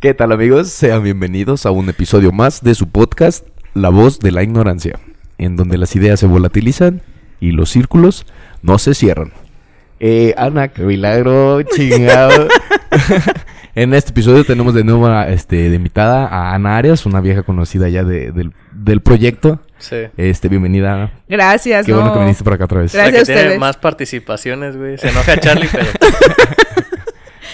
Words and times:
¿Qué 0.00 0.14
tal 0.14 0.32
amigos? 0.32 0.68
Sean 0.70 1.02
bienvenidos 1.02 1.66
a 1.66 1.70
un 1.70 1.88
episodio 1.88 2.32
más 2.32 2.62
de 2.62 2.74
su 2.74 2.88
podcast 2.88 3.46
La 3.74 3.88
voz 3.88 4.18
de 4.20 4.30
la 4.32 4.42
ignorancia, 4.42 4.98
en 5.38 5.56
donde 5.56 5.78
las 5.78 5.96
ideas 5.96 6.20
se 6.20 6.26
volatilizan 6.26 7.02
y 7.40 7.52
los 7.52 7.70
círculos 7.70 8.26
no 8.62 8.78
se 8.78 8.94
cierran. 8.94 9.32
Eh, 10.00 10.34
Ana, 10.36 10.68
qué 10.68 10.82
milagro, 10.82 11.62
chingado. 11.74 12.48
en 13.74 13.94
este 13.94 14.10
episodio 14.10 14.44
tenemos 14.44 14.74
de 14.74 14.84
nuevo 14.84 15.06
a, 15.06 15.28
este, 15.28 15.70
de 15.70 15.76
invitada 15.76 16.26
a 16.26 16.54
Ana 16.54 16.76
Arias, 16.76 17.06
una 17.06 17.20
vieja 17.20 17.42
conocida 17.42 17.88
ya 17.88 18.04
de- 18.04 18.32
del, 18.32 18.52
del 18.72 19.00
proyecto. 19.00 19.60
Sí. 19.78 19.96
Este, 20.16 20.48
bienvenida 20.48 20.94
Ana. 20.94 21.12
Gracias, 21.28 21.84
Qué 21.86 21.92
no. 21.92 21.98
bueno 21.98 22.12
que 22.14 22.20
viniste 22.20 22.44
por 22.44 22.52
acá 22.54 22.64
otra 22.64 22.80
vez. 22.80 22.92
Gracias. 22.94 23.28
La 23.28 23.34
que 23.34 23.40
a 23.40 23.42
tiene 23.44 23.58
más 23.58 23.76
participaciones, 23.76 24.76
güey. 24.76 24.98
Se 24.98 25.08
enoja 25.08 25.38
Charlie, 25.38 25.68
pero 25.70 25.86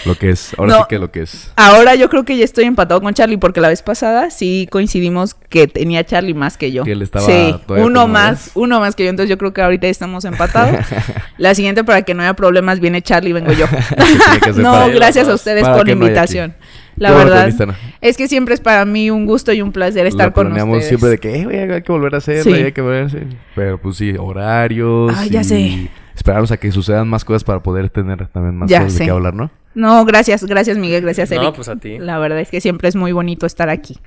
Lo 0.05 0.15
que 0.15 0.31
es, 0.31 0.53
ahora 0.57 0.73
No. 0.73 0.79
sí 0.79 0.85
que 0.89 0.99
lo 0.99 1.11
que 1.11 1.21
es. 1.21 1.51
Ahora 1.55 1.95
yo 1.95 2.09
creo 2.09 2.25
que 2.25 2.35
ya 2.37 2.43
estoy 2.43 2.65
empatado 2.65 3.01
con 3.01 3.13
Charlie 3.13 3.37
porque 3.37 3.61
la 3.61 3.69
vez 3.69 3.81
pasada 3.81 4.29
sí 4.29 4.67
coincidimos 4.71 5.33
que 5.33 5.67
tenía 5.67 6.03
Charlie 6.03 6.33
más 6.33 6.57
que 6.57 6.71
yo. 6.71 6.83
Que 6.83 6.91
él 6.91 7.01
estaba 7.01 7.25
sí, 7.25 7.55
uno 7.67 8.07
más, 8.07 8.51
uno 8.55 8.79
más 8.79 8.95
que 8.95 9.03
yo. 9.03 9.09
Entonces 9.09 9.29
yo 9.29 9.37
creo 9.37 9.53
que 9.53 9.61
ahorita 9.61 9.87
ya 9.87 9.91
estamos 9.91 10.25
empatados. 10.25 10.85
la 11.37 11.55
siguiente 11.55 11.83
para 11.83 12.01
que 12.01 12.13
no 12.13 12.23
haya 12.23 12.33
problemas 12.33 12.79
viene 12.79 13.01
Charlie 13.01 13.29
y 13.29 13.33
vengo 13.33 13.51
yo. 13.53 13.65
no, 14.57 14.89
gracias 14.89 15.27
a 15.27 15.33
ustedes 15.33 15.67
por 15.67 15.85
la 15.85 15.93
invitación. 15.93 16.55
La 16.95 17.09
Qué 17.09 17.15
verdad 17.15 17.53
es 18.01 18.17
que 18.17 18.27
siempre 18.27 18.53
es 18.53 18.61
para 18.61 18.85
mí 18.85 19.09
un 19.09 19.25
gusto 19.25 19.51
y 19.51 19.61
un 19.63 19.71
placer 19.71 20.05
estar 20.05 20.27
Lo 20.27 20.33
con 20.33 20.51
ustedes. 20.51 20.87
siempre 20.87 21.09
de 21.09 21.17
que 21.17 21.35
eh, 21.41 21.73
hay 21.73 21.81
que 21.81 21.91
volver 21.91 22.13
a 22.13 22.17
hacerlo, 22.19 22.43
Sí. 22.43 22.53
hay 22.53 22.71
que 22.71 22.81
volver 22.81 23.03
a 23.03 23.05
hacer. 23.07 23.27
Pero 23.55 23.81
pues 23.81 23.97
sí, 23.97 24.13
horarios. 24.17 25.11
Ay, 25.17 25.29
ya 25.29 25.41
y 25.41 25.43
sé. 25.43 25.89
Esperarnos 26.15 26.51
a 26.51 26.57
que 26.57 26.71
sucedan 26.71 27.07
más 27.07 27.25
cosas 27.25 27.43
para 27.43 27.63
poder 27.63 27.89
tener 27.89 28.27
también 28.27 28.55
más 28.55 28.69
Ya 28.69 28.81
cosas 28.83 28.99
de 28.99 29.05
qué 29.05 29.11
hablar, 29.11 29.33
¿no? 29.33 29.49
No, 29.75 30.05
gracias, 30.05 30.43
gracias 30.45 30.77
Miguel, 30.77 31.03
gracias 31.03 31.31
Eric. 31.31 31.43
No, 31.43 31.53
pues 31.53 31.67
a 31.69 31.75
ti. 31.75 31.97
La 31.99 32.19
verdad 32.19 32.39
es 32.39 32.49
que 32.49 32.61
siempre 32.61 32.89
es 32.89 32.95
muy 32.95 33.11
bonito 33.11 33.45
estar 33.45 33.69
aquí. 33.69 33.97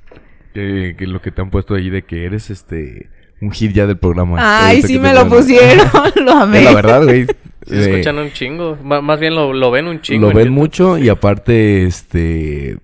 Que, 0.54 0.94
que 0.98 1.06
lo 1.06 1.20
que 1.20 1.30
te 1.30 1.42
han 1.42 1.50
puesto 1.50 1.74
ahí 1.74 1.90
de 1.90 2.02
que 2.02 2.24
eres 2.24 2.50
este 2.50 3.10
un 3.40 3.50
hit 3.50 3.72
ya 3.72 3.86
del 3.86 3.98
programa. 3.98 4.38
Ay, 4.38 4.82
sí 4.82 4.98
me 4.98 5.12
lo 5.12 5.28
pusieron, 5.28 5.88
lo 6.24 6.32
amé. 6.32 6.62
La 6.62 6.74
verdad, 6.74 7.04
güey. 7.04 7.26
se 7.26 7.74
eh, 7.74 7.90
escuchan 7.90 8.18
un 8.18 8.32
chingo. 8.32 8.76
Más 8.82 9.20
bien 9.20 9.34
lo, 9.34 9.52
lo 9.52 9.70
ven 9.70 9.86
un 9.86 10.00
chingo. 10.00 10.22
lo 10.22 10.30
en 10.30 10.36
ven 10.36 10.46
YouTube. 10.46 10.58
mucho 10.58 10.98
y 10.98 11.08
aparte, 11.08 11.84
este, 11.84 12.78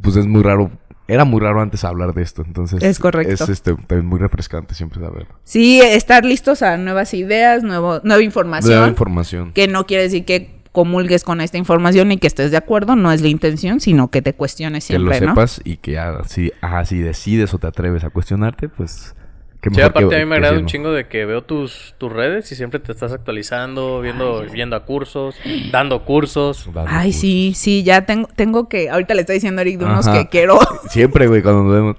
pues 0.00 0.16
es 0.16 0.26
muy 0.26 0.42
raro. 0.42 0.70
Era 1.10 1.24
muy 1.24 1.40
raro 1.40 1.62
antes 1.62 1.84
hablar 1.84 2.12
de 2.12 2.20
esto, 2.22 2.42
entonces 2.46 2.82
Es 2.82 2.98
correcto. 2.98 3.32
Es 3.32 3.48
este, 3.48 3.74
también 3.74 4.04
muy 4.04 4.18
refrescante 4.18 4.74
siempre 4.74 5.00
saberlo. 5.00 5.34
Sí, 5.42 5.80
estar 5.80 6.22
listos 6.22 6.60
a 6.60 6.76
nuevas 6.76 7.14
ideas, 7.14 7.62
nuevo, 7.62 8.00
nueva 8.04 8.22
información. 8.22 8.74
Nueva 8.74 8.88
información. 8.88 9.52
que 9.54 9.68
no 9.68 9.86
quiere 9.86 10.02
decir 10.02 10.26
que 10.26 10.57
comulgues 10.78 11.24
con 11.24 11.40
esta 11.40 11.58
información 11.58 12.12
y 12.12 12.18
que 12.18 12.28
estés 12.28 12.52
de 12.52 12.56
acuerdo, 12.56 12.94
no 12.94 13.10
es 13.10 13.20
la 13.20 13.26
intención, 13.26 13.80
sino 13.80 14.12
que 14.12 14.22
te 14.22 14.32
cuestiones 14.32 14.86
que 14.86 14.96
lo 14.96 15.10
siempre, 15.10 15.26
¿no? 15.26 15.32
sepas 15.32 15.60
y 15.64 15.78
que 15.78 15.92
ya, 15.92 16.22
si, 16.28 16.52
ajá, 16.60 16.84
si 16.84 17.00
decides 17.00 17.52
o 17.52 17.58
te 17.58 17.66
atreves 17.66 18.04
a 18.04 18.10
cuestionarte, 18.10 18.68
pues 18.68 19.16
qué 19.60 19.70
Sí, 19.74 19.80
aparte 19.80 20.08
que- 20.08 20.14
a 20.14 20.18
mí 20.20 20.24
me 20.24 20.36
agrada 20.36 20.52
sí, 20.54 20.58
un 20.58 20.62
¿no? 20.62 20.68
chingo 20.68 20.92
de 20.92 21.08
que 21.08 21.24
veo 21.24 21.42
tus, 21.42 21.96
tus 21.98 22.12
redes 22.12 22.52
y 22.52 22.54
siempre 22.54 22.78
te 22.78 22.92
estás 22.92 23.10
actualizando, 23.12 24.00
viendo, 24.00 24.44
yendo 24.46 24.76
a 24.76 24.84
cursos, 24.84 25.34
dando 25.72 26.04
cursos. 26.04 26.66
Dando 26.72 26.84
Ay, 26.86 27.06
cursos. 27.08 27.20
sí, 27.22 27.52
sí, 27.56 27.82
ya 27.82 28.06
tengo, 28.06 28.28
tengo 28.36 28.68
que, 28.68 28.88
ahorita 28.88 29.14
le 29.14 29.22
estoy 29.22 29.34
diciendo 29.34 29.58
a 29.58 29.62
Eric 29.62 29.80
de 29.80 29.84
unos 29.86 30.06
Ajá. 30.06 30.16
que 30.22 30.28
quiero. 30.28 30.60
Siempre, 30.90 31.26
güey, 31.26 31.42
cuando 31.42 31.64
nos 31.64 31.74
vemos. 31.74 31.96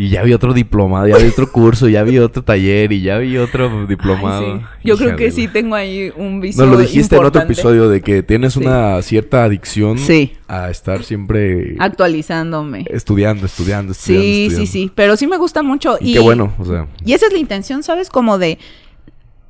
Y 0.00 0.10
ya 0.10 0.22
vi 0.22 0.32
otro 0.32 0.54
diplomado, 0.54 1.08
ya 1.08 1.16
vi 1.16 1.26
otro 1.26 1.50
curso, 1.50 1.88
ya 1.88 2.04
vi 2.04 2.18
otro 2.20 2.44
taller 2.44 2.92
y 2.92 3.02
ya 3.02 3.18
vi 3.18 3.36
otro 3.36 3.84
diplomado. 3.84 4.54
Ay, 4.54 4.60
sí. 4.60 4.88
Yo 4.88 4.96
creo 4.96 5.16
que 5.16 5.32
sí 5.32 5.48
tengo 5.48 5.74
ahí 5.74 6.12
un 6.16 6.40
vicio 6.40 6.64
Nos 6.64 6.72
lo 6.72 6.78
dijiste 6.80 7.16
en 7.16 7.24
otro 7.24 7.42
episodio 7.42 7.88
de 7.88 8.00
que 8.00 8.22
tienes 8.22 8.52
Sí. 8.52 8.60
una 8.60 9.02
cierta 9.02 9.42
adicción 9.42 9.98
Sí. 9.98 10.34
a 10.46 10.70
estar 10.70 11.02
siempre 11.02 11.74
Actualizándome. 11.80 12.84
estudiando, 12.90 13.44
estudiando, 13.46 13.92
estudiando. 13.92 13.94
Sí, 13.94 14.44
estudiando. 14.44 14.66
sí, 14.66 14.66
sí, 14.84 14.92
pero 14.94 15.16
sí 15.16 15.26
me 15.26 15.36
gusta 15.36 15.64
mucho. 15.64 15.98
Y, 16.00 16.10
Y, 16.10 16.12
qué 16.14 16.20
bueno, 16.20 16.52
o 16.58 16.64
sea, 16.64 16.86
Y 17.04 17.12
esa 17.14 17.26
es 17.26 17.32
la 17.32 17.38
intención, 17.40 17.82
¿sabes? 17.82 18.08
Como 18.08 18.38
de... 18.38 18.58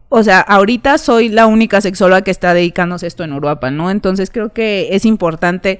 O 0.08 0.22
sea, 0.22 0.40
ahorita 0.40 0.96
soy 0.96 1.28
la 1.28 1.46
única 1.46 1.82
sexóloga 1.82 2.22
que 2.22 2.30
está 2.30 2.54
dedicándose 2.54 3.04
a 3.04 3.08
esto 3.08 3.22
en 3.24 3.32
Europa, 3.32 3.70
¿no? 3.70 3.90
Entonces 3.90 4.30
creo 4.30 4.50
que 4.54 4.88
es 4.92 5.04
importante, 5.04 5.78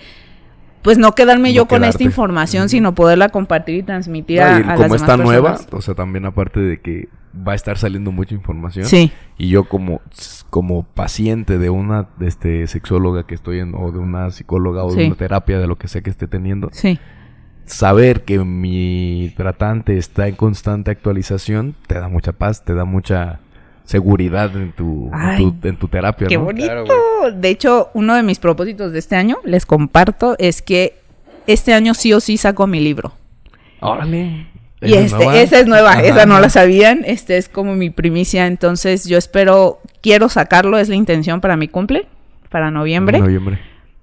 pues 0.88 0.97
no 0.97 1.15
quedarme 1.15 1.50
No 1.50 1.54
yo 1.54 1.69
con 1.69 1.84
esta 1.84 2.03
información, 2.03 2.71
sino 2.71 2.94
poderla 2.94 3.28
compartir 3.28 3.75
y 3.75 3.82
transmitir 3.82 4.41
no, 4.41 4.47
a, 4.47 4.50
y 4.53 4.62
a 4.62 4.62
como 4.62 4.82
demás 4.84 5.03
está 5.03 5.19
nueva, 5.19 5.60
o 5.71 5.82
sea, 5.82 5.94
también 5.94 6.25
aparte 6.25 6.60
de 6.60 6.81
que 6.81 7.10
va 7.47 7.53
a 7.53 7.54
estar 7.54 7.76
saliendo 7.76 8.10
mucha 8.10 8.34
información. 8.34 8.87
Sí, 8.87 9.12
Y 9.37 9.50
yo 9.50 9.65
como, 9.65 10.00
como 10.48 10.84
paciente 10.84 11.59
de 11.59 11.69
una 11.69 12.09
este, 12.21 12.66
sexóloga 12.69 13.27
que 13.27 13.34
estoy 13.34 13.59
en, 13.59 13.75
o 13.75 13.93
de 13.93 13.98
una 13.98 14.31
psicóloga 14.31 14.82
o 14.82 14.94
de 14.94 15.09
una 15.09 15.15
terapia, 15.15 15.59
de 15.59 15.66
lo 15.66 15.77
que 15.77 15.88
sea 15.88 16.00
que 16.00 16.09
esté 16.09 16.27
teniendo, 16.27 16.71
sí. 16.72 16.98
saber 17.66 18.25
que 18.25 18.38
mi 18.38 19.34
tratante 19.37 19.98
está 19.98 20.27
en 20.27 20.37
constante 20.37 20.91
actualización, 20.91 21.75
te 21.87 22.00
da 22.00 22.09
mucha 22.09 22.32
paz, 22.32 22.65
te 22.65 22.72
da 22.72 22.87
mucha 22.87 23.41
seguridad 23.88 24.54
en 24.54 24.72
tu, 24.72 25.10
en 25.15 25.37
tu, 25.38 25.66
en 25.69 25.76
tu 25.76 25.88
terapia, 25.88 26.28
Qué 26.28 26.37
¿no? 26.37 26.44
bonito. 26.44 26.66
Claro, 26.66 26.84
de 27.34 27.49
hecho, 27.49 27.88
uno 27.94 28.15
de 28.16 28.22
mis 28.22 28.38
propósitos 28.38 28.93
de 28.93 28.99
este 28.99 29.16
año, 29.16 29.38
les 29.44 29.65
comparto, 29.65 30.37
es 30.38 30.60
que 30.60 30.99
este 31.47 31.72
año 31.72 31.94
sí 31.94 32.12
o 32.12 32.21
sí 32.21 32.37
saco 32.37 32.66
mi 32.66 32.81
libro. 32.81 33.15
Órale. 33.81 34.47
Y 34.82 34.93
¿Esa 34.93 34.98
es 34.98 35.04
este, 35.12 35.16
nueva? 35.25 35.37
esa 35.41 35.59
es 35.60 35.66
nueva, 35.66 35.93
Ajá. 35.93 36.03
esa 36.03 36.27
no 36.27 36.38
la 36.38 36.50
sabían, 36.50 37.00
este 37.06 37.38
es 37.38 37.48
como 37.48 37.75
mi 37.77 37.88
primicia, 37.88 38.47
entonces 38.47 39.09
yo 39.09 39.16
espero, 39.16 39.81
quiero 40.03 40.28
sacarlo, 40.28 40.77
es 40.78 40.91
la 40.91 40.94
intención 40.94 41.41
para 41.41 41.56
mi 41.56 41.66
cumple, 41.66 42.06
para 42.50 42.71
noviembre. 42.71 43.19
Noviembre. 43.19 43.59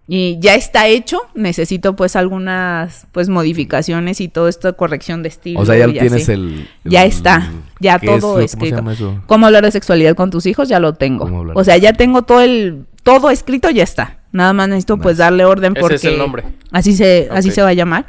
Y 0.08 0.38
ya 0.40 0.54
está 0.54 0.88
hecho, 0.88 1.20
necesito 1.34 1.96
pues 1.96 2.16
algunas 2.16 3.08
pues 3.12 3.28
modificaciones 3.28 4.22
y 4.22 4.28
todo 4.28 4.48
esto, 4.48 4.76
corrección 4.78 5.24
de 5.24 5.30
estilo. 5.30 5.60
O 5.60 5.66
sea, 5.66 5.76
ya 5.78 5.88
tienes 5.92 6.30
el, 6.30 6.68
Ya 6.84 7.06
está, 7.06 7.52
ya 7.80 7.98
¿qué 7.98 8.14
es 8.14 8.22
todo 8.22 8.34
lo- 8.34 8.34
¿Cómo 8.36 8.40
escrito. 8.46 8.76
se 8.76 8.82
llama 8.82 8.94
eso? 8.94 9.24
¿Cómo 9.26 9.48
hablar 9.48 9.64
de 9.66 9.72
sexualidad 9.72 10.16
con 10.16 10.30
tus 10.30 10.46
hijos? 10.46 10.70
Ya 10.70 10.80
lo 10.80 10.94
tengo. 10.94 11.26
¿Cómo 11.26 11.40
hablar 11.40 11.58
O 11.58 11.64
sea, 11.64 11.78
ya 11.78 11.94
tengo 11.94 12.22
todo 12.22 12.42
el 12.42 12.86
todo 13.02 13.32
escrito, 13.32 13.70
ya 13.72 13.82
está. 13.84 14.20
Nada 14.32 14.54
más 14.54 14.68
necesito 14.70 14.98
pues 14.98 15.18
darle 15.18 15.44
orden 15.46 15.72
Ese 15.74 15.82
porque 15.82 15.96
es 15.96 16.04
el 16.06 16.18
nombre. 16.20 16.44
así 16.72 16.94
se 16.94 17.28
así 17.32 17.50
se 17.50 17.64
va 17.64 17.70
a 17.70 17.74
llamar. 17.74 18.06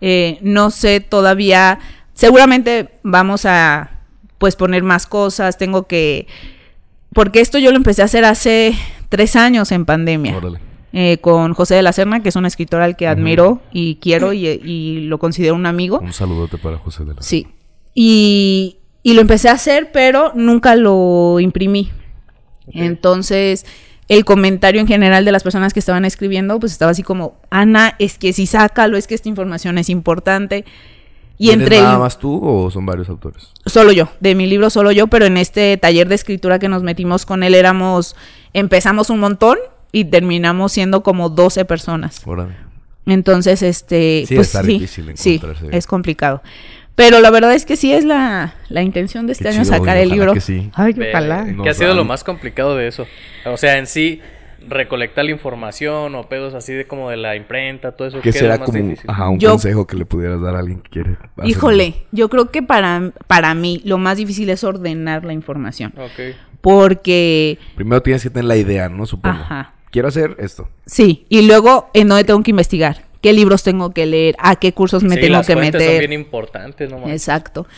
Eh, 0.00 0.38
no 0.42 0.70
sé 0.70 1.00
todavía, 1.00 1.78
seguramente 2.14 2.90
vamos 3.02 3.46
a 3.46 3.90
pues 4.38 4.54
poner 4.54 4.82
más 4.84 5.06
cosas. 5.06 5.58
Tengo 5.58 5.88
que 5.88 6.28
porque 7.12 7.40
esto 7.40 7.58
yo 7.58 7.70
lo 7.72 7.76
empecé 7.78 8.02
a 8.02 8.04
hacer 8.04 8.24
hace 8.24 8.74
tres 9.08 9.34
años 9.36 9.72
en 9.72 9.84
pandemia 9.84 10.36
Órale. 10.36 10.58
Eh, 10.92 11.18
con 11.18 11.54
José 11.54 11.74
de 11.76 11.82
la 11.82 11.92
Serna, 11.92 12.22
que 12.22 12.28
es 12.28 12.36
un 12.36 12.46
escritor 12.46 12.82
al 12.82 12.96
que 12.96 13.06
admiro 13.08 13.60
y 13.72 13.96
quiero 13.96 14.32
y, 14.32 14.46
y 14.46 15.00
lo 15.06 15.18
considero 15.18 15.54
un 15.54 15.66
amigo. 15.66 15.98
Un 16.00 16.12
saludote 16.12 16.58
para 16.58 16.78
José 16.78 17.04
de 17.04 17.14
la 17.14 17.22
Sí. 17.22 17.46
Y, 17.94 18.76
y 19.02 19.14
lo 19.14 19.20
empecé 19.20 19.48
a 19.48 19.52
hacer, 19.52 19.90
pero 19.92 20.32
nunca 20.34 20.76
lo 20.76 21.40
imprimí. 21.40 21.90
Entonces, 22.72 23.66
el 24.08 24.24
comentario 24.24 24.80
en 24.80 24.86
general 24.86 25.24
de 25.24 25.32
las 25.32 25.42
personas 25.42 25.72
que 25.72 25.80
estaban 25.80 26.04
escribiendo, 26.04 26.58
pues 26.60 26.72
estaba 26.72 26.90
así 26.90 27.02
como, 27.02 27.36
Ana, 27.50 27.94
es 27.98 28.18
que 28.18 28.32
si 28.32 28.46
sácalo, 28.46 28.96
es 28.96 29.06
que 29.06 29.14
esta 29.14 29.28
información 29.28 29.78
es 29.78 29.88
importante. 29.88 30.64
Y 31.38 31.48
¿Eres 31.50 31.62
entre 31.62 31.78
nada 31.80 31.94
el- 31.94 31.98
más 31.98 32.18
tú 32.18 32.38
o 32.42 32.70
son 32.70 32.86
varios 32.86 33.08
autores? 33.08 33.48
solo 33.66 33.90
yo, 33.92 34.08
de 34.20 34.34
mi 34.34 34.46
libro 34.46 34.70
solo 34.70 34.92
yo, 34.92 35.06
pero 35.08 35.24
en 35.26 35.36
este 35.36 35.76
taller 35.76 36.08
de 36.08 36.14
escritura 36.14 36.58
que 36.58 36.68
nos 36.68 36.82
metimos 36.82 37.26
con 37.26 37.42
él 37.42 37.54
éramos, 37.54 38.14
empezamos 38.52 39.10
un 39.10 39.18
montón 39.18 39.58
y 39.92 40.06
terminamos 40.06 40.72
siendo 40.72 41.02
como 41.02 41.28
12 41.28 41.64
personas. 41.64 42.20
Órale. 42.26 42.54
Entonces, 43.06 43.62
este, 43.62 44.24
Sí, 44.26 44.34
pues 44.36 44.48
está 44.48 44.62
sí, 44.62 44.68
difícil 44.74 45.10
sí, 45.14 45.34
encontrarse. 45.34 45.76
es 45.76 45.86
complicado. 45.86 46.42
Pero 46.94 47.20
la 47.20 47.30
verdad 47.30 47.54
es 47.54 47.64
que 47.66 47.76
sí 47.76 47.92
es 47.92 48.04
la, 48.04 48.54
la 48.68 48.82
intención 48.82 49.26
de 49.26 49.32
este 49.32 49.44
Qué 49.44 49.50
año 49.50 49.62
chido, 49.64 49.76
sacar 49.76 49.96
oye, 49.96 50.02
el 50.04 50.08
libro. 50.10 50.34
que 50.34 50.40
sí. 50.40 50.70
Ay, 50.74 50.94
ojalá. 51.10 51.46
¿Qué 51.62 51.70
ha 51.70 51.74
sido 51.74 51.94
lo 51.94 52.04
más 52.04 52.22
complicado 52.22 52.76
de 52.76 52.86
eso? 52.88 53.06
O 53.46 53.56
sea, 53.56 53.78
en 53.78 53.86
sí, 53.86 54.20
recolectar 54.68 55.24
la 55.24 55.30
información 55.32 56.14
o 56.14 56.28
pedos 56.28 56.54
así 56.54 56.72
de 56.74 56.86
como 56.86 57.08
de 57.10 57.16
la 57.16 57.34
imprenta, 57.34 57.92
todo 57.92 58.08
eso. 58.08 58.20
¿Qué 58.20 58.30
será 58.30 58.58
más 58.58 58.66
como 58.70 58.78
difícil? 58.78 59.10
ajá, 59.10 59.28
un 59.30 59.38
Yo- 59.40 59.50
consejo 59.52 59.86
que 59.86 59.96
le 59.96 60.04
pudieras 60.04 60.40
dar 60.40 60.54
a 60.54 60.58
alguien 60.60 60.80
que 60.80 60.90
quiere 60.90 61.16
Híjole, 61.44 61.94
yo 62.12 62.28
creo 62.28 62.50
que 62.50 62.62
para, 62.62 63.10
para 63.26 63.54
mí 63.54 63.80
lo 63.84 63.96
más 63.98 64.18
difícil 64.18 64.48
es 64.50 64.62
ordenar 64.62 65.24
la 65.24 65.32
información. 65.32 65.92
Ok. 65.96 66.36
Porque, 66.60 67.58
Primero 67.74 68.02
tienes 68.02 68.22
que 68.22 68.30
tener 68.30 68.44
la 68.44 68.56
idea, 68.56 68.88
¿no? 68.88 69.04
Supongo. 69.06 69.34
ajá, 69.40 69.72
Quiero 69.92 70.08
hacer 70.08 70.34
esto. 70.40 70.68
sí. 70.86 71.24
Y 71.28 71.42
luego, 71.42 71.88
¿en 71.94 72.08
dónde 72.08 72.24
tengo 72.24 72.42
que 72.42 72.50
investigar? 72.50 73.04
¿Qué 73.20 73.32
libros 73.32 73.62
tengo 73.62 73.92
que 73.92 74.04
leer? 74.06 74.34
¿A 74.40 74.56
qué 74.56 74.72
cursos 74.72 75.04
me 75.04 75.14
Sí, 75.14 75.20
tengo 75.20 75.34
las 75.36 75.46
que 75.46 75.54
meter? 75.54 75.80
son 75.80 75.98
bien 76.00 76.12
importantes, 76.12 76.90
no. 76.90 77.08
Exacto. 77.08 77.68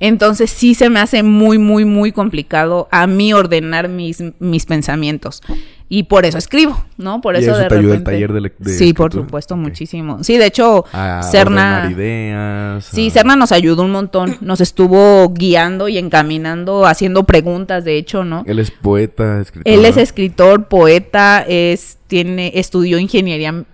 Entonces 0.00 0.50
sí 0.50 0.74
se 0.74 0.90
me 0.90 0.98
hace 1.00 1.22
muy, 1.22 1.58
muy, 1.58 1.84
muy 1.84 2.10
complicado 2.12 2.88
a 2.90 3.06
mí 3.06 3.32
ordenar 3.32 3.88
mis, 3.88 4.22
mis 4.40 4.64
pensamientos. 4.66 5.42
Y 5.90 6.02
por 6.02 6.26
eso 6.26 6.36
escribo, 6.36 6.84
¿no? 6.98 7.22
Por 7.22 7.34
¿Y 7.34 7.38
eso, 7.38 7.52
eso 7.52 7.60
de 7.60 7.68
te 7.68 7.74
ayuda 7.76 7.94
el 7.94 8.00
repente- 8.00 8.26
taller 8.28 8.32
de 8.62 8.72
Sí, 8.74 8.92
por 8.92 9.10
supuesto, 9.10 9.56
muchísimo. 9.56 10.22
Sí, 10.22 10.36
de 10.36 10.44
hecho, 10.46 10.84
A 10.92 11.22
Serna... 11.22 11.78
ordenar 11.84 11.92
ideas. 11.92 12.84
Sí, 12.84 13.06
a- 13.06 13.10
Serna 13.10 13.36
nos 13.36 13.52
ayudó 13.52 13.84
un 13.84 13.92
montón. 13.92 14.36
Nos 14.42 14.60
estuvo 14.60 15.30
guiando 15.30 15.88
y 15.88 15.96
encaminando, 15.96 16.84
haciendo 16.84 17.24
preguntas, 17.24 17.86
de 17.86 17.96
hecho, 17.96 18.22
¿no? 18.22 18.42
Él 18.46 18.58
es 18.58 18.70
poeta, 18.70 19.40
escritor. 19.40 19.72
Él 19.72 19.86
es 19.86 19.96
escritor, 19.96 20.68
poeta, 20.68 21.42
es, 21.48 21.96
tiene, 22.06 22.52
estudió 22.56 22.98
ingeniería 22.98 23.64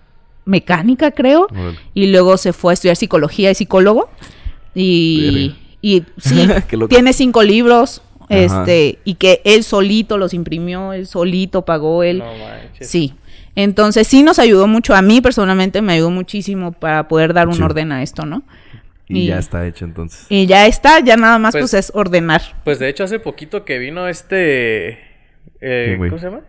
mecánica, 0.45 1.11
creo. 1.11 1.49
Y 1.95 2.07
luego 2.13 2.37
se 2.37 2.53
fue 2.53 2.73
a 2.73 2.75
estudiar 2.75 2.95
psicología 2.95 3.51
y 3.51 3.57
psicólogo. 3.57 4.09
Y, 4.75 5.57
y 5.83 6.05
sí, 6.19 6.47
tiene 6.89 7.13
cinco 7.13 7.43
libros. 7.43 8.03
Ajá. 8.29 8.61
Este, 8.63 8.99
y 9.05 9.15
que 9.15 9.41
él 9.45 9.65
solito 9.65 10.17
los 10.19 10.33
imprimió, 10.35 10.93
él 10.93 11.07
solito 11.07 11.65
pagó 11.65 12.03
él. 12.03 12.19
No 12.19 12.27
manches. 12.37 12.89
Sí. 12.89 13.15
Entonces 13.57 14.07
sí 14.09 14.23
nos 14.23 14.39
ayudó 14.39 14.67
mucho, 14.67 14.95
a 14.95 15.03
mí 15.03 15.21
personalmente 15.21 15.81
me 15.83 15.93
ayudó 15.93 16.11
muchísimo 16.11 16.73
para 16.73 17.07
poder 17.07 17.33
dar 17.35 17.47
un 17.49 17.55
Sí. 17.55 17.63
orden 17.63 17.93
a 17.93 18.03
esto, 18.03 18.27
¿no? 18.27 18.43
Y, 19.07 19.21
Y- 19.21 19.27
ya 19.27 19.39
está 19.39 19.67
hecho 19.67 19.85
entonces. 19.85 20.27
Y 20.29 20.47
ya 20.47 20.67
está, 20.67 20.99
ya 21.01 21.17
nada 21.17 21.39
más 21.39 21.53
Pues- 21.53 21.71
pues, 21.71 21.75
es 21.75 21.93
ordenar. 21.95 22.41
Pues 22.65 22.79
de 22.79 22.89
hecho 22.89 23.05
hace 23.05 23.19
poquito 23.21 23.65
que 23.65 23.79
vino 23.79 24.09
este... 24.09 24.99
eh. 25.61 25.97
¿Cómo 25.99 26.19
se 26.19 26.25
llama? 26.25 26.41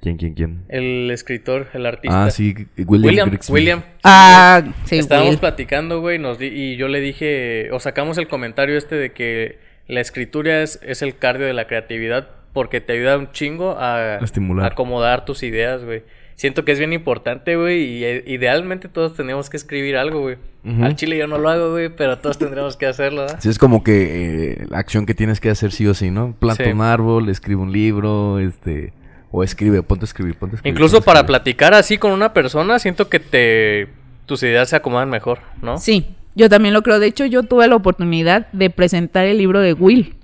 ¿Quién, 0.00 0.16
quién, 0.16 0.34
quién? 0.34 0.64
El 0.68 1.10
escritor, 1.10 1.66
el 1.74 1.84
artista. 1.84 2.26
Ah, 2.26 2.30
sí, 2.30 2.54
William. 2.86 3.28
William. 3.28 3.38
William. 3.48 3.82
Ah, 4.04 4.62
sí, 4.84 4.96
Estábamos 4.98 5.30
Will. 5.30 5.38
platicando, 5.40 6.00
güey, 6.00 6.20
nos 6.20 6.38
di- 6.38 6.46
y 6.46 6.76
yo 6.76 6.86
le 6.86 7.00
dije, 7.00 7.68
o 7.72 7.80
sacamos 7.80 8.16
el 8.16 8.28
comentario 8.28 8.78
este 8.78 8.94
de 8.94 9.10
que 9.12 9.58
la 9.88 10.00
escritura 10.00 10.62
es, 10.62 10.78
es 10.82 11.02
el 11.02 11.16
cardio 11.16 11.46
de 11.46 11.52
la 11.54 11.66
creatividad 11.66 12.28
porque 12.52 12.80
te 12.80 12.92
ayuda 12.94 13.18
un 13.18 13.30
chingo 13.32 13.72
a, 13.78 14.16
A 14.16 14.24
estimular. 14.24 14.64
a 14.64 14.68
acomodar 14.68 15.24
tus 15.24 15.42
ideas, 15.42 15.84
güey. 15.84 16.02
Siento 16.34 16.64
que 16.64 16.70
es 16.72 16.78
bien 16.78 16.92
importante, 16.92 17.56
güey, 17.56 17.82
y 17.82 18.04
eh, 18.04 18.22
idealmente 18.26 18.88
todos 18.88 19.16
tenemos 19.16 19.50
que 19.50 19.56
escribir 19.56 19.96
algo, 19.96 20.20
güey. 20.20 20.36
Al 20.82 20.94
chile 20.96 21.16
yo 21.16 21.26
no 21.26 21.38
lo 21.38 21.48
hago, 21.48 21.70
güey, 21.72 21.88
pero 21.88 22.18
todos 22.18 22.38
tendremos 22.38 22.76
que 22.76 22.86
hacerlo, 22.86 23.22
¿verdad? 23.22 23.38
Sí, 23.40 23.48
es 23.48 23.58
como 23.58 23.82
que 23.82 24.52
eh, 24.52 24.66
la 24.68 24.78
acción 24.78 25.06
que 25.06 25.14
tienes 25.14 25.40
que 25.40 25.48
hacer 25.50 25.72
sí 25.72 25.86
o 25.86 25.94
sí, 25.94 26.10
¿no? 26.10 26.36
Planta 26.38 26.64
Sí. 26.64 26.70
un 26.70 26.82
árbol, 26.82 27.28
escribe 27.28 27.60
un 27.62 27.72
libro, 27.72 28.38
este... 28.38 28.92
O 29.30 29.42
escribe, 29.42 29.82
ponte 29.82 30.04
a 30.04 30.06
escribir, 30.06 30.36
ponte 30.36 30.54
a 30.54 30.56
escribir. 30.56 30.74
Incluso 30.74 30.96
ponte 30.98 31.10
a 31.10 31.14
para 31.14 31.26
platicar 31.26 31.74
así 31.74 31.98
con 31.98 32.12
una 32.12 32.32
persona, 32.32 32.78
siento 32.78 33.08
que 33.08 33.18
te 33.20 33.88
tus 34.26 34.42
ideas 34.42 34.68
se 34.68 34.76
acomodan 34.76 35.08
mejor, 35.10 35.38
¿no? 35.62 35.78
Sí, 35.78 36.14
yo 36.38 36.48
también 36.48 36.72
lo 36.72 36.82
creo. 36.82 37.00
De 37.00 37.08
hecho, 37.08 37.26
yo 37.26 37.42
tuve 37.42 37.66
la 37.66 37.74
oportunidad 37.74 38.46
de 38.52 38.70
presentar 38.70 39.26
el 39.26 39.38
libro 39.38 39.60
de 39.60 39.72
Will. 39.72 40.14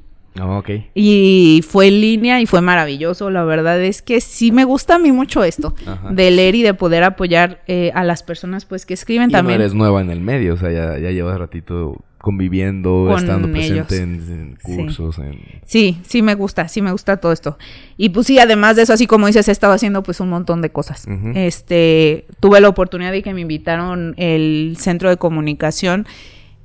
Ok. 0.40 0.70
Y 0.94 1.62
fue 1.68 1.86
en 1.88 2.00
línea 2.00 2.40
y 2.40 2.46
fue 2.46 2.60
maravilloso. 2.60 3.30
La 3.30 3.44
verdad 3.44 3.80
es 3.82 4.02
que 4.02 4.20
sí 4.20 4.50
me 4.50 4.64
gusta 4.64 4.96
a 4.96 4.98
mí 4.98 5.12
mucho 5.12 5.44
esto. 5.44 5.74
Ajá. 5.86 6.10
De 6.10 6.30
leer 6.32 6.54
y 6.56 6.62
de 6.62 6.74
poder 6.74 7.04
apoyar 7.04 7.62
eh, 7.68 7.92
a 7.94 8.02
las 8.04 8.22
personas 8.22 8.64
pues 8.64 8.84
que 8.84 8.94
escriben 8.94 9.30
Y 9.30 9.32
no 9.32 9.38
también. 9.38 9.60
eres 9.60 9.74
nueva 9.74 10.00
en 10.00 10.10
el 10.10 10.20
medio, 10.20 10.54
o 10.54 10.56
sea, 10.56 10.70
ya, 10.72 10.98
ya 10.98 11.10
llevas 11.12 11.38
ratito 11.38 11.96
conviviendo, 12.18 13.04
Con 13.06 13.18
estando 13.18 13.50
presente 13.52 13.96
ellos. 13.96 14.02
en, 14.02 14.32
en 14.32 14.58
Sí. 14.64 14.76
cursos, 14.76 15.18
en... 15.18 15.38
Sí, 15.66 15.98
sí 16.06 16.22
me 16.22 16.34
gusta, 16.34 16.68
sí 16.68 16.80
me 16.80 16.90
gusta 16.90 17.18
todo 17.18 17.32
esto. 17.32 17.58
Y 17.98 18.08
pues 18.08 18.26
sí, 18.26 18.38
además 18.38 18.76
de 18.76 18.82
eso, 18.82 18.94
así 18.94 19.06
como 19.06 19.26
dices, 19.26 19.46
he 19.48 19.52
estado 19.52 19.74
haciendo 19.74 20.02
pues 20.02 20.20
un 20.20 20.30
montón 20.30 20.62
de 20.62 20.70
cosas. 20.70 21.06
Este, 21.34 22.24
tuve 22.40 22.60
la 22.62 22.68
oportunidad 22.70 23.12
de 23.12 23.22
que 23.22 23.34
me 23.34 23.42
invitaron 23.42 24.14
el 24.16 24.76
Centro 24.80 25.10
de 25.10 25.18
Comunicación, 25.18 26.06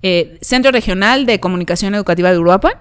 eh, 0.02 0.38
Centro 0.42 0.72
Regional 0.72 1.26
de 1.26 1.42
Comunicación 1.42 1.94
Educativa 1.94 2.32
de 2.32 2.40
Uruapan, 2.40 2.74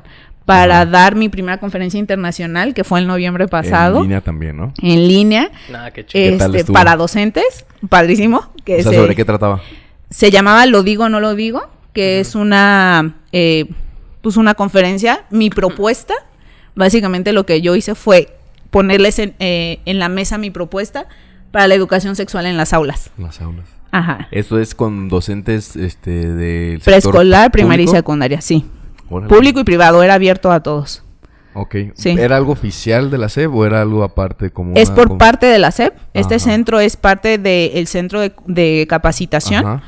para 0.49 0.77
Ajá. 0.81 0.87
dar 0.91 1.15
mi 1.15 1.29
primera 1.29 1.59
conferencia 1.61 2.01
internacional, 2.01 2.73
que 2.73 2.83
fue 2.83 3.01
el 3.01 3.07
noviembre 3.07 3.49
pasado, 3.49 3.99
En 3.99 4.03
línea 4.05 4.23
también, 4.23 4.57
¿no? 4.57 4.73
en 4.81 5.07
línea, 5.07 5.51
Nada, 5.71 5.91
qué 5.91 6.07
chido. 6.07 6.31
¿Qué 6.33 6.39
tal 6.39 6.57
este, 6.57 6.73
para 6.73 6.97
docentes, 6.97 7.67
padrísimo. 7.91 8.51
Que 8.65 8.77
O 8.79 8.83
sea, 8.83 8.93
se- 8.93 8.97
¿sobre 8.97 9.15
qué 9.15 9.27
trataba? 9.27 9.61
se 10.09 10.31
llamaba 10.31 10.65
Lo 10.65 10.83
digo, 10.83 11.11
no 11.11 11.21
lo 11.21 11.35
digo, 11.35 11.69
que 11.93 12.21
es 12.21 12.35
una, 12.35 13.17
eh, 13.31 13.67
pues 14.23 14.39
una 14.39 14.55
conferencia. 14.55 15.27
Mi 15.29 15.51
propuesta, 15.51 16.15
básicamente 16.75 17.35
lo 17.35 17.45
que 17.45 17.61
yo 17.61 17.77
hice 17.77 17.95
fue 17.95 18.35
ponerles 18.71 19.19
en, 19.19 19.35
eh, 19.41 19.81
en 19.85 19.99
la 19.99 20.09
mesa 20.09 20.39
mi 20.39 20.51
propuesta 20.51 21.09
para 21.51 21.69
la 21.69 21.75
educación 21.75 22.17
sexual 22.17 22.47
en 22.47 22.57
las 22.57 22.73
aulas. 22.73 23.11
En 23.19 23.25
las 23.25 23.39
aulas. 23.43 23.67
Ajá. 23.91 24.29
Esto 24.31 24.59
es 24.59 24.75
con 24.75 25.11
docentes 25.11 25.77
este, 25.77 26.11
del 26.33 26.79
sector 26.81 26.85
Preescolar, 26.93 27.51
primaria 27.51 27.85
y 27.85 27.89
secundaria, 27.89 28.41
sí. 28.41 28.65
Órale. 29.11 29.29
Público 29.35 29.61
y 29.61 29.65
privado, 29.65 30.03
era 30.03 30.15
abierto 30.15 30.51
a 30.53 30.63
todos. 30.63 31.03
Ok. 31.55 31.75
Sí. 31.95 32.11
¿Era 32.11 32.37
algo 32.37 32.53
oficial 32.53 33.11
de 33.11 33.19
la 33.19 33.29
SEB 33.29 33.53
o 33.55 33.67
era 33.67 33.81
algo 33.83 34.05
aparte 34.05 34.51
como 34.51 34.75
Es 34.77 34.91
por 34.91 35.19
parte 35.19 35.47
de 35.47 35.59
la 35.59 35.73
SEP. 35.73 35.95
Este 36.15 36.37
Ajá. 36.37 36.45
centro 36.45 36.79
es 36.79 36.97
parte 36.97 37.39
del 37.39 37.87
centro 37.89 38.21
de, 38.21 38.33
de 38.47 38.87
capacitación 38.89 39.67
Ajá. 39.67 39.83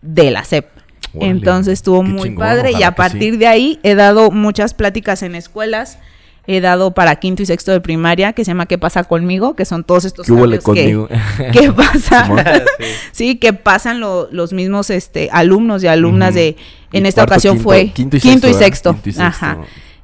de 0.00 0.30
la 0.30 0.44
SEP. 0.44 0.66
Órale, 1.12 1.30
Entonces 1.32 1.72
estuvo 1.74 2.02
qué 2.02 2.08
muy 2.08 2.22
chingón, 2.30 2.38
padre 2.46 2.72
y 2.72 2.82
a 2.84 2.90
que 2.90 2.96
partir 2.96 3.32
sí. 3.34 3.38
de 3.38 3.46
ahí 3.48 3.80
he 3.82 3.94
dado 3.96 4.30
muchas 4.30 4.72
pláticas 4.74 5.22
en 5.22 5.34
escuelas. 5.34 5.98
He 6.46 6.60
dado 6.60 6.94
para 6.94 7.16
quinto 7.16 7.42
y 7.42 7.46
sexto 7.46 7.70
de 7.70 7.80
primaria 7.80 8.32
que 8.32 8.44
se 8.44 8.50
llama 8.52 8.66
¿Qué 8.66 8.78
pasa 8.78 9.04
conmigo? 9.04 9.54
Que 9.54 9.64
son 9.66 9.84
todos 9.84 10.04
estos 10.06 10.26
¿Qué 10.26 10.32
cambios 10.34 10.58
que- 10.60 10.64
conmigo? 10.64 11.08
¿Qué 11.52 11.70
pasa? 11.72 12.24
Simón. 12.24 12.44
Sí. 12.78 12.86
sí, 13.12 13.36
que 13.36 13.52
pasan 13.52 14.00
lo- 14.00 14.28
los 14.32 14.52
mismos 14.52 14.88
este, 14.90 15.28
alumnos 15.32 15.84
y 15.84 15.86
alumnas 15.88 16.34
de... 16.34 16.56
En 16.92 17.04
Y 17.04 17.08
esta 17.08 17.20
cuarto, 17.22 17.34
ocasión 17.34 17.54
quinto- 17.56 17.64
fue 17.68 17.88
quinto 17.92 18.16
y 18.16 18.20
quinto 18.20 18.48
y 18.48 18.54
sexto. 18.54 18.92
Quinto 18.94 19.08
y 19.08 19.12
sexto. 19.12 19.24
Ajá. 19.24 19.58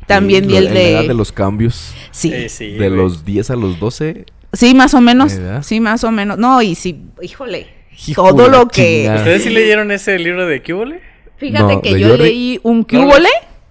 También 0.06 0.44
lo- 0.44 0.50
di 0.52 0.56
el 0.56 0.66
en 0.68 0.74
la 0.74 0.80
edad 0.80 1.02
de... 1.02 1.08
de 1.08 1.14
los 1.14 1.32
cambios. 1.32 1.94
Sí. 2.12 2.30
De 2.30 2.76
güey. 2.76 2.90
los 2.90 3.24
10 3.24 3.50
a 3.50 3.56
los 3.56 3.80
12. 3.80 4.24
sí, 4.52 4.74
más 4.74 4.94
o 4.94 5.00
menos. 5.00 5.36
¿Verdad? 5.36 5.62
Sí, 5.62 5.80
más 5.80 6.04
o 6.04 6.10
menos. 6.12 6.38
No, 6.38 6.62
y 6.62 6.74
sí, 6.74 7.02
híjole. 7.20 7.66
Hijo 8.06 8.28
todo 8.34 8.44
de 8.44 8.50
lo 8.50 8.68
que... 8.68 8.98
chingada. 9.00 9.18
¿Ustedes 9.18 9.42
sí 9.42 9.50
leyeron 9.50 9.90
ese 9.90 10.18
libro 10.18 10.46
de 10.46 10.62
Cúbole? 10.62 11.00
Fíjate 11.38 11.74
No, 11.74 11.82
que 11.82 11.94
de 11.94 12.00
yo 12.00 12.08
Jordi. 12.10 12.22
leí 12.24 12.60
un 12.62 12.78
No, 12.80 12.86
cúbole 12.86 13.28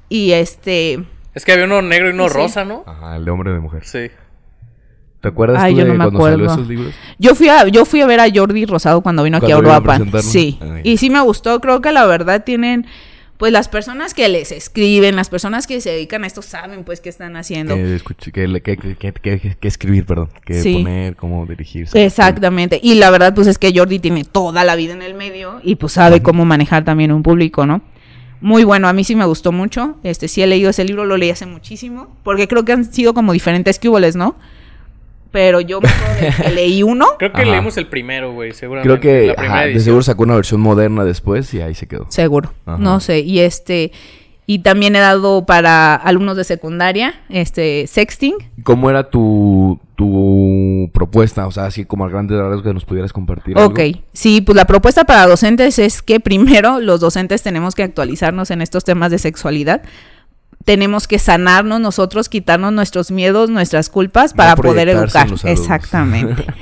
y 0.09 0.31
este... 0.31 0.99
Es 1.33 1.45
que 1.45 1.51
había 1.51 1.65
uno 1.65 1.81
negro 1.81 2.09
y 2.09 2.13
uno 2.13 2.27
Sí. 2.27 2.33
rosa, 2.33 2.65
¿no? 2.65 2.83
Ajá, 2.87 3.15
el 3.17 3.25
de 3.25 3.31
hombre 3.31 3.51
de 3.53 3.59
mujer. 3.59 3.83
Sí. 3.85 4.09
¿Te 5.25 5.29
acuerdas 5.29 5.61
Ay, 5.63 5.73
tú 5.73 5.79
yo 5.79 5.85
de 5.85 5.91
no 5.91 5.97
me 5.97 6.03
cuando 6.05 6.19
salió 6.21 6.35
acuerdo. 6.45 6.53
esos 6.53 6.67
libros? 6.67 6.93
Yo 7.17 7.33
fui 7.35 7.49
a, 7.49 7.67
yo 7.67 7.85
fui 7.85 8.01
a 8.01 8.05
ver 8.05 8.19
a 8.19 8.25
Jordi 8.33 8.65
Rosado 8.65 9.01
cuando 9.01 9.23
vino 9.23 9.37
aquí 9.37 9.47
a 9.51 9.55
Cuando 9.55 9.61
vino 9.69 9.73
a 9.73 9.79
Uruapan. 9.97 10.21
Sí. 10.23 10.57
Ay. 10.61 10.81
Y 10.83 10.97
sí 10.97 11.09
me 11.09 11.19
gustó. 11.21 11.59
Creo 11.61 11.81
que 11.81 11.91
la 11.91 12.05
verdad 12.05 12.43
tienen, 12.43 12.85
pues 13.37 13.51
las 13.51 13.67
personas 13.67 14.13
que 14.13 14.29
les 14.29 14.51
escriben, 14.51 15.15
las 15.15 15.29
personas 15.29 15.67
que 15.67 15.81
se 15.81 15.89
dedican 15.89 16.23
a 16.23 16.27
esto 16.27 16.41
saben 16.41 16.83
pues 16.83 17.01
qué 17.01 17.09
están 17.09 17.35
haciendo. 17.35 17.75
Escuché- 17.75 18.31
que, 18.31 18.61
que, 18.61 19.11
que, 19.11 19.39
que- 19.59 19.67
escribir, 19.67 20.05
perdón. 20.05 20.29
Que 20.45 20.61
Sí. 20.61 20.75
poner, 20.75 21.15
cómo 21.15 21.45
dirigirse. 21.45 22.05
Exactamente. 22.05 22.79
Y 22.81 22.95
la 22.95 23.09
verdad 23.09 23.33
pues 23.33 23.47
es 23.47 23.57
que 23.57 23.73
Jordi 23.75 23.99
tiene 23.99 24.23
toda 24.23 24.63
la 24.63 24.75
vida 24.75 24.93
en 24.93 25.01
el 25.01 25.15
medio 25.15 25.59
y 25.63 25.75
pues 25.75 25.93
sabe 25.93 26.21
cómo 26.21 26.45
manejar 26.45 26.85
también 26.85 27.11
un 27.11 27.23
público, 27.23 27.65
¿no? 27.65 27.81
Muy 28.41 28.63
bueno, 28.63 28.87
a 28.87 28.93
mí 28.93 29.03
sí 29.03 29.15
me 29.15 29.25
gustó 29.25 29.51
mucho. 29.51 29.97
Este 30.03 30.27
sí 30.27 30.41
he 30.41 30.45
leído 30.47 30.69
ese 30.69 30.83
libro, 30.83 31.05
lo 31.05 31.17
leí 31.17 31.31
hace 31.31 31.45
muchísimo, 31.45 32.15
porque 32.23 32.47
creo 32.47 32.63
que 32.63 32.73
han 32.73 32.85
sido 32.85 33.13
como 33.13 33.33
diferentes 33.33 33.79
cúboles, 33.79 34.15
¿no? 34.15 34.35
Pero 35.35 35.59
yo 35.59 35.81
me 35.81 35.89
acuerdo 35.89 36.15
de 36.15 36.43
que 36.43 36.49
leí 36.51 36.81
uno. 36.81 37.07
Creo 37.19 37.33
que 37.33 37.41
Ajá. 37.41 37.51
leímos 37.51 37.75
el 37.75 37.87
primero, 37.87 38.31
güey, 38.31 38.53
seguramente. 38.53 38.87
Creo 38.87 39.01
que 39.01 39.27
la 39.27 39.35
primera 39.35 39.59
ajá, 39.59 39.65
de 39.67 39.79
seguro 39.81 40.01
sacó 40.01 40.23
una 40.23 40.35
versión 40.35 40.61
moderna 40.61 41.03
después 41.03 41.53
y 41.53 41.59
ahí 41.59 41.75
se 41.75 41.87
quedó. 41.87 42.05
Seguro. 42.07 42.53
Ajá. 42.65 42.77
No 42.77 43.01
sé. 43.01 43.19
Y 43.19 43.39
este. 43.39 43.91
Y 44.45 44.59
también 44.59 44.95
he 44.95 44.99
dado 44.99 45.45
para 45.45 45.93
alumnos 45.93 46.37
de 46.37 46.45
secundaria, 46.45 47.15
este, 47.27 47.85
sexting. 47.87 48.35
¿Cómo 48.63 48.89
era 48.89 49.09
tu, 49.09 49.77
tu 49.95 50.89
propuesta? 50.93 51.47
O 51.47 51.51
sea, 51.51 51.65
así 51.65 51.83
como 51.83 52.05
a 52.05 52.09
grandes 52.09 52.39
rasgos 52.39 52.63
que 52.63 52.73
nos 52.73 52.85
pudieras 52.85 53.11
compartir. 53.11 53.57
Ok. 53.57 53.79
algo. 53.79 53.99
Sí, 54.13 54.39
pues 54.39 54.55
la 54.55 54.65
propuesta 54.65 55.03
para 55.03 55.27
docentes 55.27 55.79
es 55.79 56.01
que 56.01 56.21
primero 56.21 56.79
los 56.79 57.01
docentes 57.01 57.43
tenemos 57.43 57.75
que 57.75 57.83
actualizarnos 57.83 58.51
en 58.51 58.61
estos 58.61 58.85
temas 58.85 59.11
de 59.11 59.17
sexualidad. 59.17 59.81
Tenemos 60.65 61.07
que 61.07 61.19
sanarnos 61.19 61.79
nosotros, 61.79 62.27
quitarnos 62.27 62.73
nuestros 62.73 63.11
miedos, 63.11 63.49
nuestras 63.49 63.89
culpas 63.89 64.33
No 64.33 64.37
para 64.37 64.55
poder 64.55 64.89
educar. 64.89 65.27
Exactamente. 65.45 66.45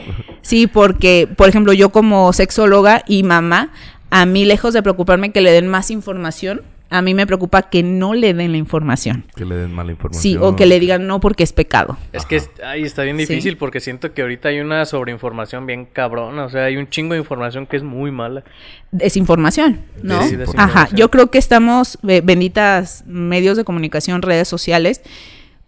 Sí, 0.43 0.67
porque, 0.67 1.29
por 1.37 1.47
ejemplo, 1.47 1.71
yo 1.71 1.89
como 1.91 2.33
sexóloga 2.33 3.03
y 3.07 3.23
mamá, 3.23 3.69
a 4.09 4.25
mí 4.25 4.43
lejos 4.43 4.73
de 4.73 4.83
preocuparme 4.83 5.31
que 5.31 5.39
le 5.39 5.51
den 5.51 5.69
más 5.69 5.89
información, 5.89 6.63
a 6.95 7.01
mí 7.01 7.13
me 7.13 7.25
preocupa 7.25 7.63
que 7.63 7.81
no 7.83 8.13
le 8.13 8.33
den 8.33 8.51
la 8.51 8.57
información. 8.57 9.25
Que 9.35 9.45
le 9.45 9.55
den 9.55 9.73
mala 9.73 9.91
información. 9.91 10.21
Sí, 10.21 10.37
o 10.39 10.55
que 10.55 10.65
le 10.65 10.79
digan 10.79 11.07
no 11.07 11.19
porque 11.19 11.43
es 11.43 11.51
pecado. 11.51 11.97
Es 12.11 12.25
que 12.25 12.35
es- 12.35 12.49
está 12.75 13.01
bien 13.03 13.17
Sí. 13.17 13.25
difícil 13.25 13.57
porque 13.57 13.79
siento 13.79 14.13
que 14.13 14.21
ahorita 14.21 14.49
hay 14.49 14.59
una 14.59 14.85
sobreinformación 14.85 15.65
bien 15.65 15.85
cabrona. 15.85 16.45
O 16.45 16.49
sea, 16.49 16.65
hay 16.65 16.77
un 16.77 16.87
chingo 16.89 17.13
de 17.13 17.19
información 17.19 17.65
que 17.65 17.77
es 17.77 17.83
muy 17.83 18.11
mala. 18.11 18.43
Desinformación, 18.91 19.81
¿no? 20.03 20.21
Sí, 20.23 20.35
desinformación. 20.35 20.59
Ajá, 20.85 20.95
yo 20.95 21.09
creo 21.09 21.31
que 21.31 21.39
estamos, 21.39 21.97
eh, 22.07 22.21
benditas 22.23 23.03
medios 23.07 23.57
de 23.57 23.63
comunicación, 23.63 24.21
redes 24.21 24.47
sociales, 24.47 25.01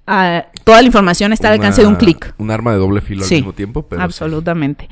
ah, 0.06 0.46
toda 0.64 0.82
la 0.82 0.86
información 0.88 1.34
está 1.34 1.48
al 1.48 1.56
alcance 1.56 1.82
de 1.82 1.88
un 1.88 1.96
clic. 1.96 2.34
Un 2.38 2.52
arma 2.52 2.72
de 2.72 2.78
doble 2.78 3.02
filo 3.02 3.24
Sí, 3.24 3.36
al 3.36 3.42
mismo 3.42 3.54
tiempo, 3.54 3.82
pero. 3.88 4.02
Absolutamente. 4.04 4.88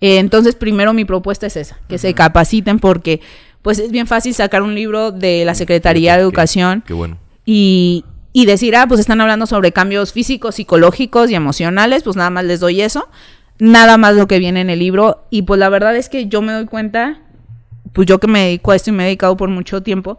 Eh, 0.00 0.18
entonces, 0.18 0.54
primero 0.54 0.92
mi 0.92 1.04
propuesta 1.04 1.46
es 1.46 1.56
esa, 1.56 1.78
que 1.88 1.98
se 1.98 2.14
capaciten 2.14 2.78
porque 2.78 3.20
pues 3.68 3.78
es 3.80 3.90
bien 3.90 4.06
fácil 4.06 4.32
sacar 4.32 4.62
un 4.62 4.74
libro 4.74 5.12
de 5.12 5.44
la 5.44 5.54
Secretaría 5.54 6.12
de 6.12 6.20
Qué- 6.20 6.22
Educación 6.22 6.82
Qué 6.86 6.94
bueno. 6.94 7.18
y, 7.44 8.02
y 8.32 8.46
decir, 8.46 8.74
ah, 8.74 8.86
pues 8.88 8.98
están 8.98 9.20
hablando 9.20 9.44
sobre 9.44 9.72
cambios 9.72 10.14
físicos, 10.14 10.54
psicológicos 10.54 11.30
y 11.30 11.34
emocionales, 11.34 12.02
pues 12.02 12.16
nada 12.16 12.30
más 12.30 12.44
les 12.46 12.60
doy 12.60 12.80
eso, 12.80 13.10
nada 13.58 13.98
más 13.98 14.14
lo 14.16 14.26
que 14.26 14.38
viene 14.38 14.62
en 14.62 14.70
el 14.70 14.78
libro. 14.78 15.26
Y 15.28 15.42
pues 15.42 15.60
la 15.60 15.68
verdad 15.68 15.94
es 15.96 16.08
que 16.08 16.28
yo 16.28 16.40
me 16.40 16.54
doy 16.54 16.64
cuenta, 16.64 17.20
pues 17.92 18.06
yo 18.06 18.18
que 18.18 18.26
me 18.26 18.40
dedico 18.46 18.70
a 18.70 18.76
esto 18.76 18.88
y 18.88 18.94
me 18.94 19.02
he 19.02 19.06
dedicado 19.08 19.36
por 19.36 19.50
mucho 19.50 19.82
tiempo, 19.82 20.18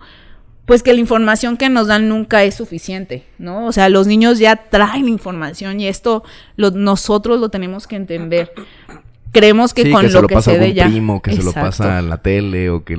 pues 0.68 0.84
que 0.84 0.94
la 0.94 1.00
información 1.00 1.58
que 1.58 1.70
nos 1.70 1.88
dan 1.88 2.08
nunca 2.08 2.44
es 2.44 2.54
suficiente, 2.54 3.26
¿no? 3.40 3.66
O 3.66 3.72
sea, 3.72 3.90
los 3.90 4.06
niños 4.06 4.38
ya 4.38 4.58
traen 4.58 5.10
información 5.10 5.80
y 5.80 5.88
esto 5.88 6.22
lo- 6.56 6.70
nosotros 6.70 7.40
lo 7.40 7.50
tenemos 7.50 7.88
que 7.88 7.96
entender. 7.96 8.52
Creemos 9.32 9.74
que 9.74 9.84
Sí, 9.84 9.92
con 9.92 10.02
que 10.02 10.08
se 10.10 10.14
lo 10.16 10.22
lo 10.24 10.28
que 10.28 10.36
pasa 10.36 10.52
se 10.52 10.58
ve 10.58 10.74
ya. 10.74 10.86
primo, 10.88 11.22
que 11.22 11.34
se 11.34 11.44
lo 11.44 11.54
pasa 11.54 12.00
en 12.00 12.10
la 12.10 12.18
tele 12.18 12.70
o 12.70 12.84
que 12.84 12.96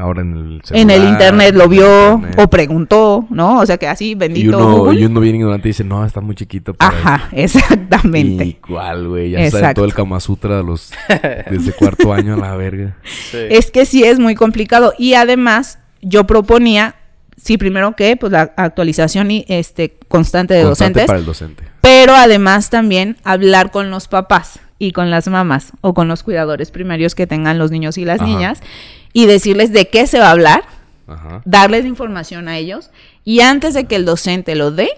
ahora 0.00 0.22
en 0.22 0.32
el 0.36 0.62
en 0.70 0.90
el 0.90 0.96
celular, 1.00 1.12
internet 1.12 1.54
lo 1.54 1.68
vio 1.68 2.14
internet. 2.14 2.38
o 2.38 2.48
preguntó, 2.50 3.26
¿no? 3.30 3.58
O 3.60 3.66
sea 3.66 3.76
que 3.76 3.86
así, 3.86 4.10
y 4.10 4.14
bendito 4.14 4.56
uno, 4.58 4.76
Google. 4.78 5.00
y 5.00 5.04
uno 5.04 5.20
bien 5.20 5.36
ignorante 5.36 5.68
dice, 5.68 5.84
no, 5.84 6.04
está 6.04 6.20
muy 6.20 6.34
chiquito 6.34 6.74
para 6.74 6.96
Ajá, 6.96 7.28
eso". 7.32 7.58
exactamente. 7.64 8.44
Y 8.44 8.54
cuál, 8.54 9.08
güey, 9.08 9.30
ya 9.30 9.50
sabe 9.50 9.74
todo 9.74 9.84
el 9.84 9.94
Kama 9.94 10.20
Sutra 10.20 10.56
de 10.58 10.64
los, 10.64 10.92
desde 11.50 11.72
cuarto 11.72 12.12
año 12.12 12.34
a 12.34 12.36
la 12.38 12.56
verga. 12.56 12.96
Sí. 13.30 13.38
Es 13.50 13.70
que 13.70 13.84
sí 13.86 14.04
es 14.04 14.18
muy 14.18 14.34
complicado. 14.34 14.94
Y 14.98 15.14
además, 15.14 15.78
yo 16.02 16.24
proponía, 16.26 16.94
sí, 17.36 17.58
primero 17.58 17.94
que, 17.96 18.16
pues 18.16 18.32
la 18.32 18.52
actualización 18.56 19.30
y 19.30 19.44
este 19.48 19.96
constante 20.08 20.54
de 20.54 20.62
Constante 20.64 21.00
docentes, 21.00 21.06
para 21.06 21.18
el 21.18 21.24
docente. 21.24 21.64
pero 21.80 22.14
además 22.14 22.70
también 22.70 23.16
hablar 23.24 23.70
con 23.70 23.90
los 23.90 24.08
papás 24.08 24.60
y 24.78 24.92
con 24.92 25.10
las 25.10 25.28
mamás 25.28 25.72
o 25.80 25.94
con 25.94 26.08
los 26.08 26.22
cuidadores 26.22 26.70
primarios 26.70 27.14
que 27.14 27.26
tengan 27.26 27.58
los 27.58 27.70
niños 27.70 27.96
y 27.98 28.04
las 28.04 28.20
Ajá. 28.20 28.28
niñas 28.30 28.60
y 29.12 29.26
decirles 29.26 29.72
de 29.72 29.88
qué 29.88 30.06
se 30.06 30.18
va 30.18 30.28
a 30.28 30.30
hablar, 30.32 30.64
Ajá. 31.06 31.42
darles 31.44 31.84
información 31.86 32.48
a 32.48 32.58
ellos 32.58 32.90
y 33.24 33.40
antes 33.40 33.74
de 33.74 33.84
que 33.84 33.96
el 33.96 34.04
docente 34.04 34.54
lo 34.56 34.70
dé, 34.70 34.88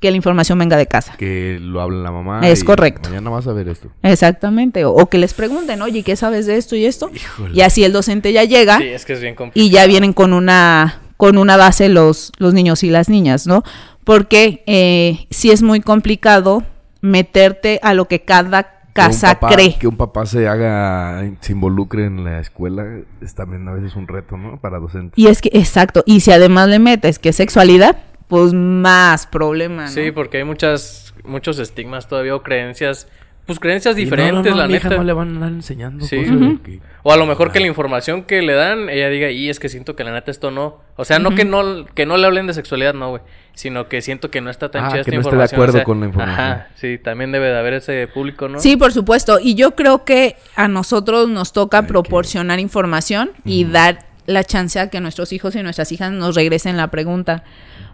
que 0.00 0.10
la 0.10 0.16
información 0.16 0.58
venga 0.58 0.76
de 0.78 0.86
casa. 0.86 1.14
Que 1.18 1.58
lo 1.60 1.80
habla 1.82 1.98
la 2.02 2.10
mamá. 2.10 2.40
Es 2.48 2.62
y 2.62 2.64
correcto. 2.64 3.10
Mañana 3.10 3.28
vas 3.30 3.46
a 3.46 3.52
ver 3.52 3.68
esto. 3.68 3.90
Exactamente, 4.02 4.84
o, 4.86 4.92
o 4.92 5.06
que 5.10 5.18
les 5.18 5.34
pregunten, 5.34 5.82
oye, 5.82 6.02
¿qué 6.02 6.16
sabes 6.16 6.46
de 6.46 6.56
esto 6.56 6.74
y 6.74 6.86
esto? 6.86 7.10
Híjole. 7.14 7.54
Y 7.54 7.60
así 7.60 7.84
el 7.84 7.92
docente 7.92 8.32
ya 8.32 8.44
llega 8.44 8.78
Sí, 8.78 8.84
es 8.88 9.04
que 9.04 9.12
es 9.12 9.20
bien 9.20 9.34
complicado. 9.34 9.66
y 9.66 9.70
ya 9.70 9.86
vienen 9.86 10.12
con 10.14 10.32
una 10.32 11.00
con 11.18 11.36
una 11.36 11.58
base 11.58 11.90
los, 11.90 12.32
los 12.38 12.54
niños 12.54 12.82
y 12.82 12.88
las 12.88 13.10
niñas, 13.10 13.46
¿no? 13.46 13.62
Porque 14.04 14.64
eh, 14.66 15.26
sí 15.28 15.50
es 15.50 15.60
muy 15.62 15.80
complicado 15.80 16.62
meterte 17.02 17.78
a 17.82 17.92
lo 17.92 18.06
que 18.08 18.22
cada 18.22 18.79
Que 18.92 19.00
un 19.02 19.06
casa 19.08 19.34
papá- 19.38 19.54
cree. 19.54 19.76
Que 19.78 19.86
un 19.86 19.96
papá 19.96 20.26
se 20.26 20.48
haga, 20.48 21.22
se 21.40 21.52
involucre 21.52 22.06
en 22.06 22.24
la 22.24 22.40
escuela, 22.40 22.84
es 23.20 23.34
también 23.34 23.66
a 23.68 23.72
veces 23.72 23.94
un 23.96 24.08
reto, 24.08 24.36
¿no? 24.36 24.58
Para 24.60 24.78
docentes. 24.78 25.16
Y 25.16 25.28
es 25.28 25.40
que, 25.40 25.50
exacto, 25.52 26.02
y 26.06 26.20
si 26.20 26.32
además 26.32 26.68
le 26.68 26.78
metes 26.78 27.18
que 27.18 27.28
es 27.30 27.36
sexualidad, 27.36 27.96
pues 28.28 28.52
más 28.52 29.26
problema, 29.26 29.84
¿no? 29.84 29.90
Sí, 29.90 30.10
porque 30.12 30.38
hay 30.38 30.44
muchas, 30.44 31.14
muchos 31.24 31.58
estigmas 31.58 32.08
todavía 32.08 32.34
o 32.34 32.42
creencias, 32.42 33.08
pues 33.50 33.60
creencias 33.60 33.96
Y 33.96 34.00
no, 34.00 34.04
diferentes, 34.04 34.44
no, 34.44 34.50
no, 34.50 34.56
la 34.62 34.68
mi 34.68 34.74
hija 34.74 34.88
neta. 34.88 34.98
no 34.98 35.04
le 35.04 35.12
van 35.12 35.28
a 35.28 35.30
andar 35.32 35.50
enseñando 35.52 36.04
Sí. 36.04 36.16
cosas 36.18 36.40
de 36.40 36.58
que- 36.62 36.80
O 37.02 37.12
a 37.12 37.16
lo 37.16 37.26
mejor 37.26 37.50
que 37.52 37.60
la 37.60 37.66
información 37.66 38.22
que 38.24 38.42
le 38.42 38.52
dan, 38.52 38.88
ella 38.90 39.08
diga, 39.08 39.30
y 39.30 39.48
es 39.48 39.58
que 39.58 39.68
siento 39.68 39.96
que 39.96 40.04
la 40.04 40.12
neta 40.12 40.30
esto 40.30 40.50
no. 40.50 40.80
O 40.96 41.04
sea, 41.04 41.18
no 41.18 41.30
que 41.34 41.44
no 41.44 41.86
que 41.94 42.04
no 42.06 42.16
le 42.16 42.26
hablen 42.26 42.46
de 42.46 42.54
sexualidad, 42.54 42.94
no, 42.94 43.10
güey. 43.10 43.22
Sino 43.54 43.88
que 43.88 44.00
siento 44.02 44.30
que 44.30 44.40
no 44.40 44.50
está 44.50 44.70
tan 44.70 44.84
Ah, 44.84 44.88
chida 44.90 45.04
que 45.04 45.10
esta 45.10 45.12
no 45.16 45.20
esté 45.20 45.30
de 45.30 45.36
información. 45.36 45.60
acuerdo 45.60 45.84
con 45.84 46.00
la 46.00 46.06
información. 46.06 46.40
Ajá, 46.44 46.68
sí, 46.76 46.98
también 46.98 47.32
debe 47.32 47.46
de 47.48 47.58
haber 47.58 47.74
ese 47.74 48.06
público, 48.06 48.48
¿no? 48.48 48.58
Sí, 48.60 48.76
por 48.76 48.92
supuesto. 48.92 49.38
Y 49.42 49.54
yo 49.54 49.72
creo 49.74 50.04
que 50.04 50.36
a 50.56 50.68
nosotros 50.68 51.28
nos 51.28 51.52
toca 51.52 51.82
proporcionar 51.86 52.60
información 52.60 53.30
y 53.44 53.64
dar 53.64 54.06
la 54.26 54.44
chance 54.44 54.78
a 54.78 54.88
que 54.90 55.00
nuestros 55.00 55.32
hijos 55.32 55.56
y 55.56 55.62
nuestras 55.62 55.90
hijas 55.92 56.12
nos 56.12 56.34
regresen 56.36 56.76
la 56.76 56.88
pregunta. 56.88 57.42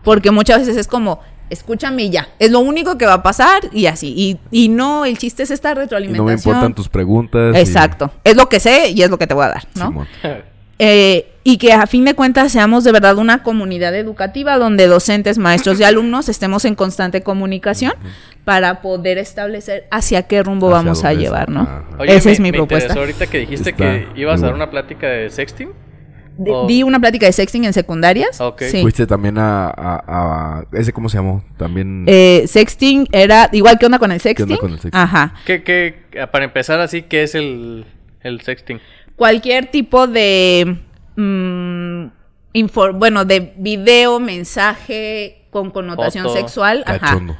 Porque 0.04 0.30
muchas 0.30 0.58
veces 0.60 0.76
es 0.76 0.86
como, 0.88 1.20
escúchame 1.50 2.05
y 2.05 2.11
ya. 2.11 2.29
Es 2.38 2.50
lo 2.50 2.61
único 2.61 2.97
que 2.99 3.07
va 3.07 3.15
a 3.15 3.23
pasar 3.23 3.62
y 3.73 3.87
así. 3.87 4.15
Y, 4.17 4.38
y 4.65 4.69
no, 4.69 5.05
el 5.05 5.19
chiste 5.19 5.43
es 5.43 5.50
esta 5.50 5.73
Y 5.73 5.75
retroalimentación. 5.75 6.25
no 6.26 6.31
me 6.33 6.35
importan 6.35 6.75
tus 6.75 6.88
preguntas. 6.88 7.55
y- 7.57 7.59
Exacto. 7.61 8.11
Es 8.25 8.37
lo 8.37 8.49
que 8.49 8.61
sé 8.61 8.91
y 8.91 9.03
es 9.03 9.11
lo 9.11 9.19
que 9.19 9.26
te 9.26 9.35
voy 9.35 9.45
a 9.45 9.49
dar, 9.49 9.65
¿no? 9.75 10.07
Eh, 10.79 11.33
y 11.43 11.57
que 11.57 11.73
a 11.73 11.87
fin 11.87 12.05
de 12.05 12.12
cuentas 12.15 12.53
seamos 12.53 12.85
de 12.85 12.93
verdad 12.93 13.17
una 13.17 13.43
comunidad 13.43 13.95
educativa 13.95 14.59
donde 14.59 14.87
docentes, 14.88 15.38
maestros 15.38 15.81
y 15.81 15.85
alumnos 15.85 16.29
estemos 16.29 16.67
en 16.67 16.75
constante 16.75 17.23
comunicación 17.23 17.95
para 18.45 18.83
poder 18.83 19.17
establecer 19.17 19.87
hacia 19.91 20.25
qué 20.25 20.43
rumbo 20.43 20.67
Hacia 20.69 20.76
vamos 20.76 21.05
a 21.05 21.15
llevar, 21.15 21.49
está. 21.49 21.53
¿no? 21.53 21.85
Oye, 21.99 22.17
Esa 22.17 22.29
me- 22.29 22.33
es 22.33 22.41
mi 22.41 22.50
me 22.53 22.59
propuesta. 22.59 22.93
ahorita 22.95 23.26
que 23.26 23.38
dijiste 23.38 23.71
Está 23.71 23.83
que 23.85 24.09
ibas 24.17 24.43
a 24.43 24.47
dar 24.47 24.55
una 24.55 24.69
plática 24.71 25.07
de 25.07 25.31
sexting. 25.31 25.71
Di- 26.38 26.50
Oh. 26.50 26.66
Di 26.66 26.83
una 26.83 27.00
plática 27.00 27.26
de 27.26 27.33
sexting 27.33 27.64
en 27.64 27.73
secundarias. 27.73 28.40
Ok. 28.40 28.62
Sí. 28.71 28.83
Fuiste 28.83 29.07
también 29.07 29.38
a, 29.38 29.66
a, 29.69 30.05
a- 30.07 30.64
¿Ese 30.73 30.93
cómo 30.93 31.09
se 31.09 31.16
llamó? 31.19 31.43
También... 31.57 32.05
Eh, 32.09 32.45
sexting 32.47 33.09
era 33.12 33.49
igual 33.52 33.78
que 33.78 33.87
onda 33.87 33.99
con 33.99 34.12
el 34.12 34.21
sexting. 34.21 34.45
onda 34.50 34.57
con 34.59 34.73
el 34.73 34.81
sexting? 34.81 35.00
Ajá. 35.00 35.35
¿Qué, 35.47 35.62
qué, 35.62 35.95
para 36.31 36.45
empezar 36.45 36.81
así, 36.81 37.02
qué 37.02 37.23
es 37.23 37.35
el, 37.35 37.87
el 38.21 38.40
sexting? 38.43 38.81
Cualquier 39.16 39.66
tipo 39.71 40.07
de 40.07 40.76
mm, 41.16 42.07
bueno, 42.95 43.25
de 43.25 43.52
video, 43.57 44.21
mensaje 44.21 45.47
con 45.50 45.71
connotación 45.71 46.25
Foto. 46.25 46.37
sexual. 46.37 46.83
Ajá. 46.87 46.99
Cachondo. 46.99 47.37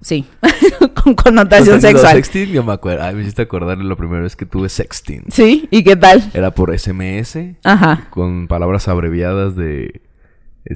Sí. 0.00 0.26
con 1.02 1.14
connotación 1.14 1.76
¿Has 1.76 1.82
tenido 1.82 2.00
sexual. 2.00 2.16
sexting? 2.16 2.46
Yo 2.52 2.62
me 2.64 2.72
acuerdo. 2.72 3.02
Ay, 3.04 3.14
me 3.14 3.22
hiciste 3.22 3.42
acordar 3.42 3.78
la 3.78 3.96
primera 3.96 4.22
vez 4.22 4.36
que 4.36 4.46
tuve 4.46 4.68
sexting. 4.68 5.24
Sí, 5.28 5.68
¿y 5.70 5.82
qué 5.82 5.96
tal? 5.96 6.30
Era 6.34 6.52
por 6.52 6.76
SMS, 6.78 7.56
Ajá. 7.64 8.06
con 8.10 8.48
palabras 8.48 8.88
abreviadas 8.88 9.56
de... 9.56 10.02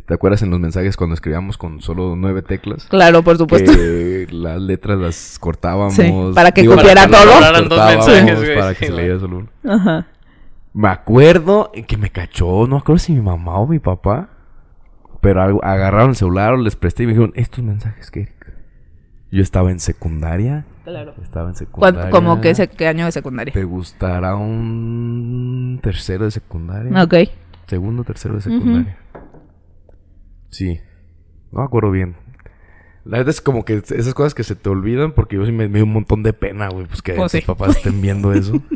¿Te 0.06 0.14
acuerdas 0.14 0.40
en 0.40 0.50
los 0.50 0.58
mensajes 0.58 0.96
cuando 0.96 1.12
escribíamos 1.12 1.58
con 1.58 1.82
solo 1.82 2.14
nueve 2.16 2.40
teclas? 2.40 2.86
Claro, 2.86 3.22
por 3.22 3.36
supuesto. 3.36 3.72
Que 3.72 4.26
las 4.30 4.58
letras 4.58 4.98
las 4.98 5.38
cortábamos. 5.38 5.94
Sí, 5.94 6.10
para 6.34 6.52
que 6.52 6.62
Digo, 6.62 6.76
todo. 6.76 6.84
las 6.84 7.50
Eran 7.50 7.68
dos 7.68 7.78
mensajes, 7.86 8.38
güey, 8.38 8.54
Para 8.54 8.70
sí, 8.72 8.76
que 8.78 8.86
se 8.86 8.92
leyera 8.92 9.20
solo 9.20 9.38
uno. 9.38 9.48
Ajá. 9.70 10.06
Me 10.72 10.88
acuerdo 10.88 11.70
que 11.86 11.98
me 11.98 12.08
cachó, 12.08 12.66
no 12.66 12.76
me 12.76 12.78
acuerdo 12.78 13.00
si 13.00 13.12
mi 13.12 13.20
mamá 13.20 13.58
o 13.58 13.66
mi 13.66 13.78
papá, 13.78 14.30
pero 15.20 15.62
agarraron 15.62 16.10
el 16.10 16.16
celular 16.16 16.54
o 16.54 16.56
les 16.56 16.74
presté 16.74 17.02
y 17.02 17.06
me 17.06 17.12
dijeron, 17.12 17.32
estos 17.36 17.62
mensajes 17.62 18.10
que 18.10 18.28
yo 19.32 19.42
estaba 19.42 19.70
en 19.72 19.80
secundaria, 19.80 20.66
Claro. 20.84 21.14
estaba 21.22 21.48
en 21.48 21.54
secundaria. 21.56 22.10
Como 22.10 22.40
que 22.40 22.50
ese 22.50 22.68
qué 22.68 22.86
año 22.86 23.06
de 23.06 23.12
secundaria. 23.12 23.52
¿Te 23.52 23.64
gustará 23.64 24.36
un 24.36 25.80
tercero 25.82 26.24
de 26.26 26.30
secundaria? 26.30 27.02
Ok. 27.02 27.14
Segundo, 27.66 28.04
tercero 28.04 28.34
de 28.36 28.42
secundaria. 28.42 28.98
Sí, 30.50 30.80
no 31.50 31.60
me 31.60 31.64
acuerdo 31.64 31.90
bien. 31.90 32.16
La 33.04 33.18
verdad 33.18 33.30
es 33.30 33.40
como 33.40 33.64
que 33.64 33.74
esas 33.78 34.14
cosas 34.14 34.34
que 34.34 34.44
se 34.44 34.54
te 34.54 34.68
olvidan 34.68 35.12
porque 35.12 35.36
yo 35.36 35.44
sí 35.46 35.50
me, 35.52 35.66
me 35.68 35.76
dio 35.78 35.84
un 35.84 35.92
montón 35.92 36.22
de 36.22 36.32
pena, 36.32 36.68
güey, 36.68 36.86
pues 36.86 37.02
que 37.02 37.14
Pues 37.14 37.32
tus 37.32 37.40
sí. 37.40 37.46
papás 37.46 37.76
estén 37.76 38.00
viendo 38.00 38.32
eso. 38.32 38.52
No 38.54 38.62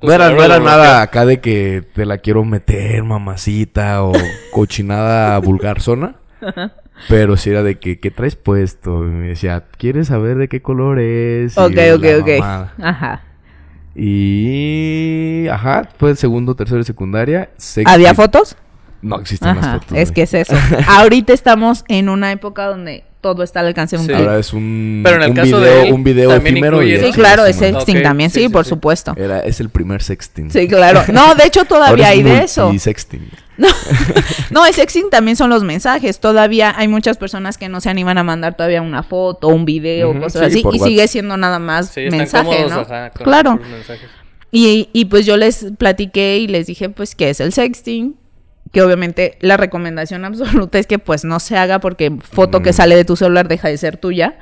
Pues 0.00 0.14
era, 0.14 0.30
no 0.30 0.42
era 0.42 0.58
nada 0.58 1.02
acá 1.02 1.26
de 1.26 1.40
que 1.40 1.86
te 1.94 2.06
la 2.06 2.16
quiero 2.18 2.42
meter, 2.44 3.04
mamacita, 3.04 4.02
o 4.02 4.12
cochinada 4.52 5.38
vulgar 5.40 5.80
zona. 5.82 6.16
Pero 7.08 7.36
sí 7.36 7.50
era 7.50 7.62
de 7.62 7.78
que, 7.78 7.98
¿qué 7.98 8.10
traes 8.10 8.36
puesto? 8.36 9.04
Y 9.04 9.08
me 9.10 9.28
decía, 9.28 9.64
¿quieres 9.78 10.08
saber 10.08 10.36
de 10.36 10.48
qué 10.48 10.60
color 10.62 10.98
es? 11.00 11.56
Y 11.56 11.60
Ok, 11.60 11.72
ok, 11.96 12.02
la 12.04 12.18
ok. 12.18 12.28
mamada. 12.40 12.74
Ajá. 12.80 13.22
Y... 13.94 15.46
Ajá, 15.50 15.88
fue 15.98 16.14
segundo, 16.16 16.54
tercero 16.54 16.78
de 16.78 16.84
secundaria. 16.84 17.50
sexto 17.56 17.90
¿Había 17.90 18.12
y- 18.12 18.14
fotos? 18.14 18.56
No 19.02 19.18
existen 19.18 19.56
las 19.56 19.64
Ajá. 19.64 19.78
fotos. 19.80 19.96
Es 19.96 20.08
güey. 20.10 20.14
que 20.14 20.22
es 20.22 20.34
eso. 20.34 20.54
Ahorita 20.88 21.32
estamos 21.32 21.84
en 21.88 22.08
una 22.10 22.32
época 22.32 22.66
donde 22.66 23.04
todo 23.22 23.42
está 23.42 23.60
al 23.60 23.66
alcance 23.68 23.96
de 23.96 24.02
un 24.02 24.08
Sí. 24.08 24.14
Ahora 24.14 24.38
es 24.38 24.52
un, 24.52 25.00
Pero 25.04 25.16
en 25.16 25.22
el 25.22 25.30
un 25.30 25.36
caso 25.36 25.46
video, 25.58 25.60
de 25.60 25.88
él, 25.88 25.92
un 25.94 26.04
video 26.04 26.34
efímero. 26.34 26.82
y 26.82 26.98
Sí, 26.98 27.12
claro, 27.12 27.46
es 27.46 27.56
sexting 27.56 27.96
Ok, 27.98 28.02
también, 28.02 28.30
sí, 28.30 28.40
sí, 28.40 28.46
sí, 28.46 28.52
por 28.52 28.64
sí. 28.64 28.68
supuesto. 28.70 29.14
Era, 29.16 29.40
es 29.40 29.58
el 29.60 29.70
primer 29.70 30.02
sexting. 30.02 30.50
Sí, 30.50 30.68
claro. 30.68 31.02
No, 31.12 31.34
de 31.34 31.44
hecho 31.46 31.60
Ahora 31.60 31.68
todavía 31.68 32.10
es 32.12 32.16
hay 32.18 32.22
de 32.22 32.38
eso. 32.44 32.64
multisexting. 32.66 33.28
No, 34.50 34.66
el 34.66 34.74
sexting 34.74 35.10
también 35.10 35.36
son 35.36 35.50
los 35.50 35.62
mensajes. 35.62 36.18
Todavía 36.20 36.72
hay 36.76 36.88
muchas 36.88 37.16
personas 37.18 37.58
que 37.58 37.68
no 37.68 37.80
se 37.80 37.90
animan 37.90 38.18
a 38.18 38.24
mandar 38.24 38.56
todavía 38.56 38.82
una 38.82 39.02
foto, 39.02 39.48
un 39.48 39.64
video, 39.64 40.18
cosas 40.18 40.52
sí, 40.52 40.58
así. 40.58 40.60
Y 40.60 40.64
WhatsApp. 40.64 40.86
sigue 40.88 41.08
siendo 41.08 41.36
nada 41.36 41.58
más 41.58 41.88
Sí, 41.90 42.02
están 42.02 42.18
mensaje, 42.18 42.44
cómodos, 42.48 42.70
¿no? 42.72 42.80
ajá, 42.80 43.10
con 43.10 43.24
claro. 43.24 43.60
Y, 44.52 44.88
y 44.92 45.04
pues 45.04 45.26
yo 45.26 45.36
les 45.36 45.66
platiqué 45.78 46.38
y 46.38 46.48
les 46.48 46.66
dije, 46.66 46.88
pues, 46.88 47.14
¿qué 47.14 47.30
es 47.30 47.40
el 47.40 47.52
sexting? 47.52 48.16
Que 48.72 48.82
obviamente 48.82 49.36
la 49.40 49.56
recomendación 49.56 50.24
absoluta 50.26 50.78
es 50.78 50.86
que 50.86 50.98
pues 50.98 51.24
no 51.24 51.38
se 51.40 51.56
haga 51.56 51.78
porque 51.80 52.12
foto 52.20 52.62
que 52.62 52.70
Mm. 52.70 52.74
sale 52.74 52.96
de 52.96 53.04
tu 53.04 53.16
celular 53.16 53.46
deja 53.48 53.68
de 53.68 53.76
ser 53.78 53.96
tuya. 53.96 54.38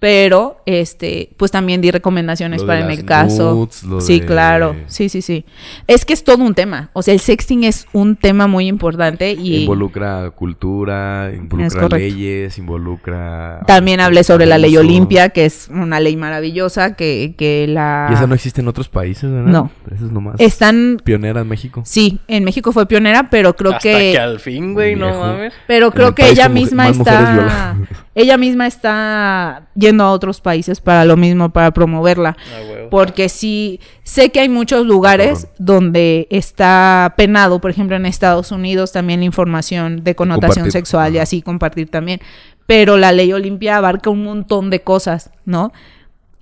Pero, 0.00 0.62
este, 0.64 1.30
pues 1.36 1.50
también 1.50 1.82
di 1.82 1.90
recomendaciones 1.90 2.62
Lo 2.62 2.66
de 2.66 2.68
para 2.68 2.80
en 2.80 2.88
las 2.88 2.98
el 2.98 3.04
caso. 3.04 3.52
nudes, 3.54 3.82
lo 3.84 4.00
sí, 4.00 4.20
de- 4.20 4.26
claro. 4.26 4.74
Sí, 4.86 5.10
sí, 5.10 5.20
sí. 5.20 5.44
Es 5.86 6.06
que 6.06 6.14
es 6.14 6.24
todo 6.24 6.42
un 6.42 6.54
tema. 6.54 6.88
O 6.94 7.02
sea, 7.02 7.12
el 7.12 7.20
sexting 7.20 7.64
es 7.64 7.86
un 7.92 8.16
tema 8.16 8.46
muy 8.46 8.66
importante 8.66 9.32
y 9.34 9.58
Involucra 9.58 10.30
cultura, 10.30 11.30
involucra 11.36 11.88
leyes, 11.98 12.56
involucra... 12.56 13.60
también 13.66 14.00
hablé 14.00 14.24
sobre 14.24 14.46
la 14.46 14.56
ley. 14.56 14.74
Olimpia, 14.78 15.28
que 15.28 15.44
es 15.44 15.68
una 15.70 16.00
ley 16.00 16.16
maravillosa 16.16 16.96
que, 16.96 17.34
que 17.36 17.66
la... 17.68 18.08
Y 18.10 18.14
esa 18.14 18.26
no 18.26 18.34
existe 18.34 18.62
en 18.62 18.68
otros 18.68 18.88
países, 18.88 19.30
¿verdad? 19.30 19.50
No. 19.50 19.70
Esa 19.94 20.06
es 20.06 20.10
nomás 20.12 20.36
Están... 20.38 20.96
pionera 21.04 21.42
en 21.42 21.48
México. 21.48 21.82
Sí, 21.84 22.20
en 22.26 22.44
México 22.44 22.72
fue 22.72 22.86
pionera, 22.86 23.28
pero 23.30 23.54
creo 23.54 23.72
Hasta 23.72 23.82
que... 23.82 24.12
que 24.12 24.18
al 24.18 24.40
fin, 24.40 24.72
güey, 24.72 24.96
no 24.96 25.10
mames. 25.20 25.52
Pero 25.66 25.90
creo 25.90 26.14
que 26.14 26.30
ella 26.30 26.48
misma 26.48 26.88
está... 26.88 27.76
Ella 28.14 28.36
misma 28.36 28.66
está 28.66 29.68
yendo 29.76 30.02
a 30.04 30.10
otros 30.10 30.40
países 30.40 30.80
para 30.80 31.04
lo 31.04 31.16
mismo, 31.16 31.50
para 31.50 31.70
promoverla. 31.70 32.36
Ah. 32.52 32.86
Porque 32.90 33.28
sí, 33.28 33.78
sé 34.02 34.30
que 34.30 34.40
hay 34.40 34.48
muchos 34.48 34.84
lugares 34.84 35.46
donde 35.58 36.26
está 36.30 37.14
penado, 37.16 37.60
por 37.60 37.70
ejemplo 37.70 37.94
en 37.96 38.06
Estados 38.06 38.50
Unidos 38.50 38.90
también 38.90 39.20
la 39.20 39.26
información 39.26 40.02
de 40.02 40.16
connotación 40.16 40.54
Compartir. 40.64 40.72
sexual 40.72 41.14
y 41.14 41.18
así 41.18 41.40
compartir 41.40 41.88
también. 41.88 42.20
Pero 42.66 42.96
la 42.96 43.12
ley 43.12 43.32
Olimpia 43.32 43.76
abarca 43.76 44.10
un 44.10 44.24
montón 44.24 44.70
de 44.70 44.82
cosas, 44.82 45.30
¿no? 45.44 45.72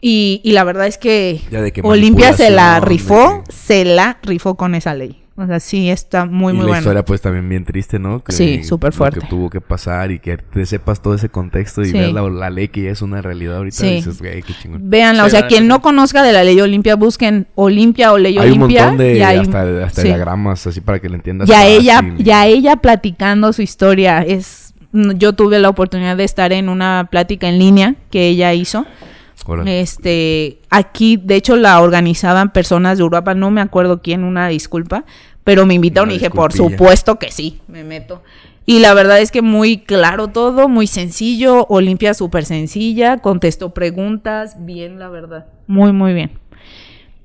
Y, 0.01 0.41
y 0.45 0.53
la 0.53 0.65
verdad 0.65 0.87
es 0.87 0.97
que, 0.97 1.41
Olimpia 1.83 2.33
se 2.33 2.51
la 2.51 2.81
rifó, 2.81 3.43
que- 3.47 3.53
se 3.53 3.85
la 3.85 4.17
rifó 4.23 4.55
con 4.55 4.75
esa 4.75 4.95
ley. 4.95 5.23
O 5.41 5.47
sea, 5.47 5.61
sí 5.61 5.89
está 5.89 6.25
muy, 6.27 6.53
y 6.53 6.57
muy 6.57 6.63
la 6.65 6.67
bueno. 6.67 6.79
historia 6.81 7.05
pues 7.05 7.21
también 7.21 7.49
bien 7.49 7.65
triste, 7.65 8.01
¿no? 8.01 8.19
Que- 8.25 8.33
Sí, 8.33 8.65
súper 8.65 8.93
lo 8.93 8.97
fuerte. 8.97 9.21
que 9.21 9.27
tuvo 9.29 9.49
que 9.51 9.61
pasar 9.61 10.11
y 10.11 10.19
que 10.19 10.37
te 10.37 10.67
sepas 10.67 11.01
todo 11.01 11.15
ese 11.15 11.29
contexto 11.29 11.83
y 11.83 11.87
Sí. 11.87 11.93
veas 11.93 12.13
la, 12.13 12.23
la 12.29 12.51
ley 12.51 12.67
que 12.67 12.83
ya 12.83 12.91
es 12.91 13.03
una 13.03 13.23
realidad 13.23 13.59
ahorita. 13.59 13.77
Sí. 13.77 13.87
Y 13.87 13.95
dices, 13.97 14.19
güey, 14.21 14.43
qué 14.43 14.53
chingón. 14.61 14.91
Véanla, 14.91 15.25
o 15.25 15.29
sea, 15.31 15.43
la 15.43 15.47
quien 15.47 15.69
no 15.69 15.81
conozca 15.81 16.25
de 16.25 16.33
la 16.33 16.43
ley 16.43 16.61
Olimpia, 16.61 16.97
busquen 16.97 17.47
Olimpia 17.55 18.13
o 18.13 18.19
ley 18.19 18.37
Hay 18.37 18.51
un 18.51 18.63
Olimpia. 18.63 18.87
montón 18.89 18.99
de 18.99 19.19
y 19.19 19.23
hay- 19.23 19.39
hasta, 19.39 19.85
hasta 19.85 20.03
sí. 20.03 20.09
diagramas 20.09 20.67
así 20.67 20.81
para 20.81 20.99
que 20.99 21.09
le 21.09 21.15
entiendas. 21.15 21.49
Ya 21.49 21.65
ella, 21.67 22.03
fácil. 22.03 22.17
ya 22.25 22.47
ella 22.47 22.75
platicando 22.77 23.53
su 23.53 23.63
historia. 23.63 24.23
Es, 24.23 24.75
yo 24.93 25.35
tuve 25.35 25.61
la 25.61 25.69
oportunidad 25.69 26.17
de 26.17 26.25
estar 26.25 26.53
en 26.53 26.69
una 26.69 27.07
plática 27.11 27.49
en 27.49 27.61
línea 27.61 27.95
que 28.11 28.27
ella 28.27 28.53
hizo. 28.55 28.87
Este, 29.67 30.59
aquí, 30.71 31.17
de 31.17 31.37
hecho, 31.37 31.57
la 31.57 31.81
organizaban 31.81 32.53
personas 32.53 32.99
de 32.99 33.03
Europa, 33.03 33.35
no 33.35 33.51
me 33.51 33.61
acuerdo 33.61 34.03
quién, 34.03 34.25
una 34.25 34.49
disculpa, 34.49 35.05
pero 35.45 35.65
me 35.65 35.75
invitaron 35.75 36.09
Una 36.09 36.15
y 36.15 36.19
dije, 36.19 36.31
por 36.31 36.53
supuesto 36.53 37.19
que 37.19 37.31
sí, 37.31 37.61
me 37.69 37.85
meto. 37.85 38.23
Y 38.67 38.81
la 38.81 38.93
verdad 38.93 39.21
es 39.21 39.31
que 39.31 39.41
muy 39.41 39.79
claro 39.79 40.29
todo, 40.29 40.69
muy 40.69 40.87
sencillo, 40.87 41.67
Olimpia 41.71 42.13
súper 42.13 42.45
sencilla, 42.45 43.17
contestó 43.19 43.73
preguntas, 43.73 44.57
bien, 44.59 44.99
la 44.99 45.09
verdad, 45.09 45.47
muy, 45.67 45.93
muy 45.93 46.13
bien. 46.13 46.33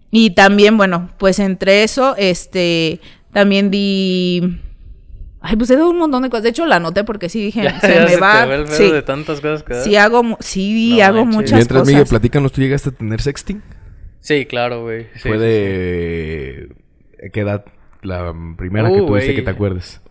Y 0.10 0.30
también, 0.30 0.78
bueno, 0.78 1.10
pues 1.18 1.40
entre 1.40 1.84
eso, 1.84 2.16
este, 2.18 3.02
también 3.32 3.72
di... 3.72 4.60
Ay, 5.46 5.58
pues 5.58 5.70
he 5.72 5.76
dado 5.76 5.90
un 5.90 5.98
montón 5.98 6.24
de 6.24 6.30
cosas. 6.30 6.44
De 6.44 6.50
hecho, 6.50 6.66
la 6.66 6.78
anoté 6.78 7.04
porque 7.04 7.28
sí 7.28 7.44
dije, 7.44 7.64
Ya- 7.64 7.80
se 7.82 7.94
ya 7.94 8.00
me 8.06 8.12
te 8.12 8.18
va. 8.18 8.46
ve 8.46 8.56
el 8.56 8.64
pedo 8.64 8.76
sí. 8.78 8.92
de 8.92 9.02
tantas 9.02 9.42
cosas 9.42 9.62
que. 9.64 9.74
Sí 9.76 9.96
hago, 9.98 10.38
sí 10.40 10.96
No 10.98 11.04
hago 11.06 11.18
manches. 11.26 11.36
muchas 11.36 11.54
Mientras, 11.54 11.80
cosas. 11.82 11.94
Miguel, 11.94 12.08
platícanos, 12.08 12.52
¿tú 12.54 12.62
llegaste 12.62 12.90
a 12.90 12.92
tener 12.94 13.22
sexting? 13.22 13.62
Sí, 14.22 14.46
claro, 14.46 14.84
güey. 14.84 15.08
Sí, 15.16 15.28
¿Fue 15.28 15.34
sí, 15.34 15.44
de... 15.44 16.76
¿Qué 17.34 17.42
edad? 17.42 17.66
La 18.04 18.34
primera 18.58 18.90
Uh, 18.90 18.94
que 18.94 19.00
tuviste 19.02 19.28
güey. 19.28 19.36
que 19.36 19.42
te 19.42 19.50
acuerdes. 19.50 20.02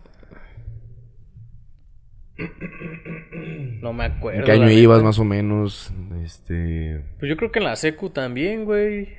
No 3.81 3.93
me 3.93 4.05
acuerdo. 4.05 4.39
¿En 4.39 4.45
qué 4.45 4.51
año 4.51 4.69
ibas 4.69 5.03
más 5.03 5.19
o 5.19 5.23
menos? 5.23 5.91
Este... 6.23 7.03
Pues 7.19 7.29
yo 7.29 7.37
creo 7.37 7.51
que 7.51 7.59
en 7.59 7.65
la 7.65 7.75
secu 7.75 8.09
también, 8.09 8.65
güey. 8.65 9.09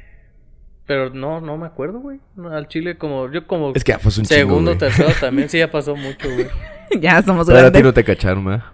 Pero 0.87 1.11
no, 1.11 1.41
no 1.41 1.57
me 1.57 1.67
acuerdo, 1.67 2.01
güey. 2.01 2.19
Al 2.53 2.69
chile 2.69 2.99
como, 2.99 3.31
yo 3.33 3.47
como 3.47 3.73
Es 3.75 3.83
que 3.85 3.93
ya 3.93 3.99
fue 3.99 4.13
un 4.19 4.27
segundo, 4.27 4.77
tercero 4.77 5.11
también, 5.21 5.49
sí 5.49 5.59
ya 5.59 5.71
pasó 5.71 5.97
mucho, 5.97 6.29
güey. 6.33 6.47
ya 7.01 7.23
somos 7.23 7.47
Pero 7.47 7.59
a 7.59 7.63
ti 7.63 7.65
grandes. 7.71 7.85
no 7.85 7.95
te 7.95 8.05
cacharon, 8.05 8.45
¿verdad? 8.45 8.65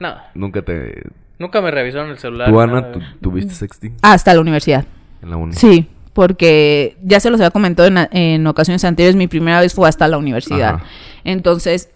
No, 0.00 0.14
Nunca 0.34 0.62
te... 0.62 1.02
nunca 1.38 1.60
me 1.60 1.70
revisaron 1.70 2.10
el 2.10 2.18
celular. 2.18 2.48
¿Tú, 2.50 2.60
Ana, 2.60 2.90
tuviste 3.20 3.54
sexting 3.54 3.96
Hasta 4.02 4.34
la 4.34 4.40
universidad. 4.40 4.84
en 5.22 5.30
la 5.30 5.36
uni? 5.36 5.52
Sí, 5.54 5.88
porque 6.12 6.96
ya 7.02 7.20
se 7.20 7.30
los 7.30 7.38
había 7.40 7.50
comentado 7.50 7.86
en, 7.88 7.98
en 8.10 8.46
ocasiones 8.46 8.84
anteriores, 8.84 9.14
mi 9.14 9.28
primera 9.28 9.60
vez 9.60 9.72
fue 9.74 9.88
hasta 9.88 10.08
la 10.08 10.18
universidad. 10.18 10.76
Ajá. 10.76 10.84
Entonces, 11.22 11.90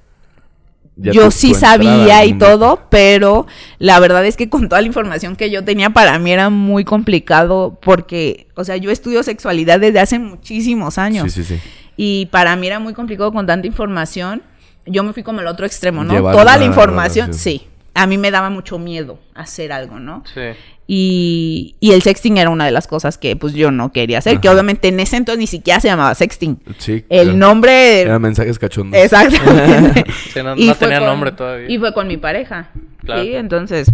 Ya 0.96 1.12
yo 1.12 1.24
tu- 1.24 1.30
sí 1.32 1.48
tu 1.52 1.54
sabía 1.58 2.24
y 2.24 2.34
todo, 2.34 2.82
pero 2.88 3.46
la 3.78 3.98
verdad 3.98 4.24
es 4.24 4.36
que 4.36 4.48
con 4.48 4.68
toda 4.68 4.80
la 4.80 4.86
información 4.86 5.34
que 5.34 5.50
yo 5.50 5.64
tenía 5.64 5.90
para 5.90 6.18
mí 6.20 6.30
era 6.32 6.50
muy 6.50 6.84
complicado 6.84 7.78
porque, 7.82 8.46
o 8.54 8.62
sea, 8.64 8.76
yo 8.76 8.90
estudio 8.90 9.22
sexualidad 9.24 9.80
desde 9.80 9.98
hace 10.00 10.18
muchísimos 10.20 10.96
años 10.98 11.32
Sí, 11.32 11.42
sí, 11.42 11.56
sí. 11.56 11.60
y 11.96 12.26
para 12.26 12.54
mí 12.56 12.66
era 12.68 12.78
muy 12.78 12.94
complicado 12.94 13.32
con 13.32 13.46
tanta 13.46 13.66
información. 13.66 14.42
Yo 14.86 15.02
me 15.02 15.12
fui 15.12 15.22
como 15.22 15.40
al 15.40 15.46
otro 15.48 15.66
extremo, 15.66 16.04
¿no? 16.04 16.12
Llevar 16.12 16.34
Toda 16.34 16.56
la 16.58 16.64
información, 16.64 17.34
sí. 17.34 17.66
A 17.94 18.06
mí 18.06 18.18
me 18.18 18.30
daba 18.30 18.50
mucho 18.50 18.78
miedo 18.78 19.18
hacer 19.34 19.72
algo, 19.72 19.98
¿no? 19.98 20.22
Sí. 20.32 20.40
Y, 20.86 21.76
y 21.80 21.92
el 21.92 22.02
sexting 22.02 22.36
era 22.36 22.50
una 22.50 22.66
de 22.66 22.70
las 22.70 22.86
cosas 22.86 23.16
que 23.16 23.36
pues 23.36 23.54
yo 23.54 23.70
no 23.70 23.90
quería 23.90 24.18
hacer, 24.18 24.40
que 24.40 24.50
obviamente 24.50 24.88
en 24.88 25.00
ese 25.00 25.16
entonces 25.16 25.38
ni 25.38 25.46
siquiera 25.46 25.80
se 25.80 25.88
llamaba 25.88 26.14
sexting. 26.14 26.58
Sí. 26.78 27.04
El 27.08 27.22
claro. 27.28 27.38
nombre... 27.38 28.02
Eran 28.02 28.20
mensajes 28.20 28.58
cachondos. 28.58 29.00
Exactamente. 29.00 30.04
Sí, 30.32 30.42
no, 30.42 30.54
Y 30.58 30.66
no 30.68 30.74
fue 30.74 30.86
tenía 30.88 30.98
con- 31.00 31.08
nombre 31.08 31.32
todavía. 31.32 31.70
Y 31.70 31.78
fue 31.78 31.94
con 31.94 32.06
mi 32.06 32.16
pareja. 32.18 32.68
Claro. 33.02 33.22
Sí, 33.22 33.34
entonces, 33.34 33.90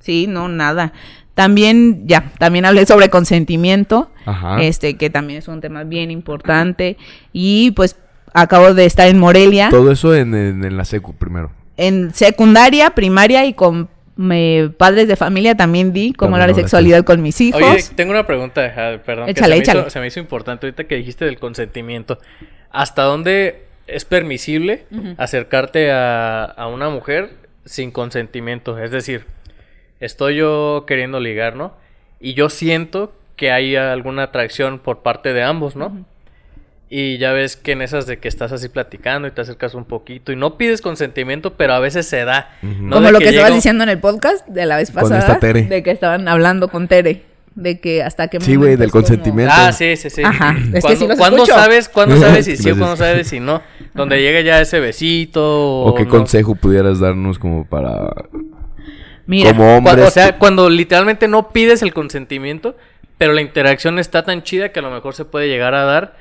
sí, 0.00 0.26
no, 0.26 0.48
nada. 0.48 0.92
También, 1.34 2.06
ya, 2.06 2.32
también 2.38 2.64
hablé 2.66 2.84
sobre 2.86 3.08
consentimiento, 3.08 4.10
Ajá. 4.26 4.62
este, 4.62 4.96
que 4.96 5.10
también 5.10 5.38
es 5.38 5.48
un 5.48 5.60
tema 5.60 5.84
bien 5.84 6.10
importante. 6.10 6.96
Y 7.32 7.70
pues 7.72 7.96
acabo 8.34 8.72
de 8.74 8.84
estar 8.86 9.08
en 9.08 9.18
Morelia, 9.18 9.68
Todo 9.70 9.92
eso 9.92 10.14
en, 10.14 10.34
en, 10.34 10.64
en 10.64 10.76
la 10.76 10.84
secu 10.84 11.14
primero. 11.14 11.50
en 11.78 12.12
secundaria, 12.14 12.90
primaria 12.90 13.44
y 13.46 13.54
con 13.54 13.88
me- 14.16 14.70
padres 14.76 15.08
de 15.08 15.16
familia 15.16 15.54
también 15.56 15.92
di 15.92 16.12
cómo 16.12 16.36
hablar 16.36 16.48
de 16.50 16.54
sexualidad 16.54 17.04
con 17.04 17.22
mis 17.22 17.40
hijos. 17.40 17.62
Oye, 17.62 17.82
tengo 17.94 18.10
una 18.12 18.26
pregunta, 18.26 19.00
perdón, 19.04 19.26
que 19.26 19.32
Échale, 19.32 19.54
se, 19.54 19.58
me 19.58 19.62
échale. 19.62 19.80
Hizo, 19.80 19.90
se 19.90 20.00
me 20.00 20.06
hizo 20.06 20.20
importante 20.20 20.66
ahorita 20.66 20.84
que 20.84 20.96
dijiste 20.96 21.24
del 21.24 21.38
consentimiento. 21.38 22.18
¿Hasta 22.70 23.02
dónde 23.02 23.64
es 23.86 24.04
permisible 24.04 24.84
acercarte 25.18 25.90
a, 25.92 26.44
a 26.44 26.66
una 26.68 26.88
mujer 26.88 27.30
sin 27.64 27.90
consentimiento? 27.90 28.78
Es 28.78 28.90
decir, 28.90 29.24
estoy 30.00 30.36
yo 30.36 30.84
queriendo 30.86 31.20
ligar, 31.20 31.56
¿no? 31.56 31.74
Y 32.20 32.34
yo 32.34 32.48
siento 32.48 33.12
que 33.36 33.50
hay 33.50 33.76
alguna 33.76 34.24
atracción 34.24 34.78
por 34.78 35.02
parte 35.02 35.32
de 35.32 35.42
ambos, 35.42 35.74
¿no? 35.76 36.04
Y 36.94 37.16
ya 37.16 37.32
ves 37.32 37.56
que 37.56 37.72
en 37.72 37.80
esas 37.80 38.04
de 38.06 38.18
que 38.18 38.28
estás 38.28 38.52
así 38.52 38.68
platicando 38.68 39.26
y 39.26 39.30
te 39.30 39.40
acercas 39.40 39.72
un 39.72 39.86
poquito 39.86 40.30
y 40.30 40.36
no 40.36 40.58
pides 40.58 40.82
consentimiento, 40.82 41.54
pero 41.54 41.72
a 41.72 41.78
veces 41.78 42.06
se 42.06 42.24
da. 42.26 42.50
No 42.60 42.96
Como 42.96 43.06
de 43.06 43.12
lo 43.12 43.18
que, 43.18 43.30
estabas 43.30 43.48
llego- 43.48 43.54
diciendo 43.56 43.82
en 43.84 43.88
el 43.88 43.98
podcast 43.98 44.46
de 44.46 44.66
la 44.66 44.76
vez 44.76 44.90
Con 44.90 45.00
pasada. 45.02 45.20
esta 45.20 45.38
Tere. 45.38 45.62
De 45.62 45.82
que 45.82 45.90
estaban 45.90 46.28
hablando 46.28 46.68
con 46.68 46.88
Tere. 46.88 47.22
De 47.54 47.80
que 47.80 48.02
hasta 48.02 48.28
que 48.28 48.40
Sí, 48.42 48.56
güey, 48.56 48.76
del 48.76 48.90
consentimiento. 48.90 49.54
Ah, 49.56 49.72
sí, 49.72 49.96
sí, 49.96 50.10
sí. 50.10 50.22
Ajá, 50.22 50.54
es 50.58 50.64
que 50.74 50.80
¿Cuándo, 50.80 50.98
sí 51.00 51.06
los 51.08 51.18
cuándo 51.18 51.36
escucho. 51.44 51.54
sabes, 51.58 51.88
cuándo 51.88 52.16
sabes 52.20 52.44
si 52.44 52.56
sí 52.58 52.70
o 52.70 52.76
cuándo 52.76 52.96
sabes 52.96 53.26
si 53.28 53.40
no? 53.40 53.62
Donde 53.94 54.20
llega 54.20 54.42
ya 54.42 54.60
ese 54.60 54.78
besito 54.78 55.42
o, 55.42 55.86
¿O 55.86 55.94
qué 55.94 56.04
no. 56.04 56.10
consejo 56.10 56.54
pudieras 56.56 57.00
darnos 57.00 57.38
como 57.38 57.64
para... 57.66 58.10
Mira, 59.26 59.52
como 59.56 59.76
hombres... 59.78 60.06
o 60.08 60.10
sea, 60.10 60.38
cuando 60.38 60.68
literalmente 60.68 61.28
no 61.28 61.52
pides 61.52 61.82
el 61.82 61.94
consentimiento, 61.94 62.76
pero 63.18 63.32
la 63.32 63.40
interacción 63.40 63.98
está 63.98 64.24
tan 64.24 64.42
chida 64.42 64.70
que 64.72 64.80
a 64.80 64.82
lo 64.82 64.90
mejor 64.90 65.14
se 65.14 65.24
puede 65.24 65.48
llegar 65.48 65.74
a 65.74 65.84
dar 65.84 66.16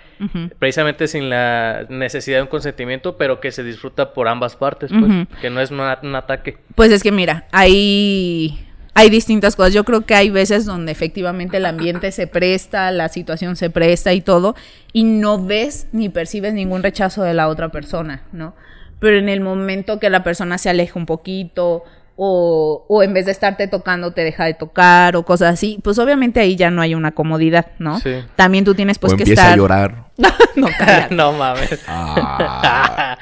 precisamente 0.60 1.08
sin 1.08 1.30
la 1.30 1.86
necesidad 1.90 2.38
de 2.38 2.44
un 2.44 2.48
consentimiento, 2.48 3.18
pero 3.18 3.40
que 3.40 3.52
se 3.52 3.64
disfruta 3.64 4.14
por 4.14 4.28
ambas 4.28 4.56
partes, 4.56 4.92
pues, 4.92 5.28
que 5.42 5.50
no 5.50 5.62
es 5.62 5.72
un 5.72 5.80
ataque. 6.16 6.58
Pues 6.76 6.92
es 6.92 7.04
que 7.04 7.12
mira, 7.12 7.48
hay, 7.52 8.68
hay 8.94 9.10
distintas 9.10 9.56
cosas. 9.56 9.74
Yo 9.74 9.84
creo 9.84 10.02
que 10.02 10.16
hay 10.16 10.30
veces 10.30 10.66
donde 10.66 10.92
efectivamente 10.92 11.58
el 11.58 11.66
ambiente 11.66 12.12
se 12.12 12.28
presta, 12.28 12.92
la 12.92 13.10
situación 13.10 13.56
se 13.56 13.70
presta 13.70 14.14
y 14.14 14.22
todo, 14.22 14.56
y 14.94 15.04
no 15.04 15.44
ves 15.44 15.88
ni 15.92 16.10
percibes 16.10 16.54
ningún 16.54 16.84
rechazo 16.84 17.24
de 17.24 17.34
la 17.34 17.48
otra 17.48 17.70
persona, 17.70 18.24
¿no? 18.32 18.56
Pero 19.00 19.18
en 19.18 19.30
el 19.30 19.42
momento 19.42 20.00
que 20.00 20.12
la 20.12 20.24
persona 20.24 20.58
se 20.58 20.70
aleja 20.70 21.00
un 21.00 21.08
poquito, 21.08 21.84
o, 22.24 22.86
o 22.88 23.02
en 23.02 23.16
vez 23.16 23.26
de 23.26 23.32
estarte 23.32 23.68
tocando 23.68 24.12
te 24.14 24.24
deja 24.24 24.46
de 24.46 24.54
tocar, 24.54 25.16
o 25.16 25.26
cosas 25.26 25.56
así, 25.56 25.80
pues 25.84 25.98
obviamente 25.98 26.40
ahí 26.40 26.56
ya 26.56 26.70
no 26.70 26.84
hay 26.84 26.94
una 26.94 27.14
comodidad, 27.14 27.72
¿no? 27.80 28.00
Sí. 28.00 28.12
También 28.36 28.64
tú 28.64 28.76
tienes 28.76 29.00
pues 29.00 29.14
o 29.14 29.18
que 29.18 29.24
empieza 29.24 29.42
estar... 29.42 29.54
a 29.54 29.58
llorar. 29.58 30.06
no, 30.56 30.68
no 31.10 31.34
mames. 31.34 31.80
Ah. 31.88 33.18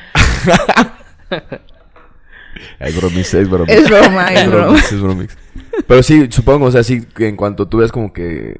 es 2.81 2.95
bromis, 2.97 3.33
es 3.33 3.49
bromis. 3.49 3.73
Es 3.73 3.89
broma, 3.89 4.33
es 4.33 4.47
broma. 4.49 4.65
bromis, 4.65 4.91
es 4.91 5.01
bromis. 5.01 5.37
Pero 5.87 6.03
sí, 6.03 6.27
supongo, 6.29 6.65
o 6.65 6.71
sea, 6.71 6.83
sí, 6.83 7.05
que 7.05 7.29
en 7.29 7.37
cuanto 7.37 7.69
tú 7.69 7.77
ves 7.77 7.93
como 7.93 8.11
que... 8.11 8.59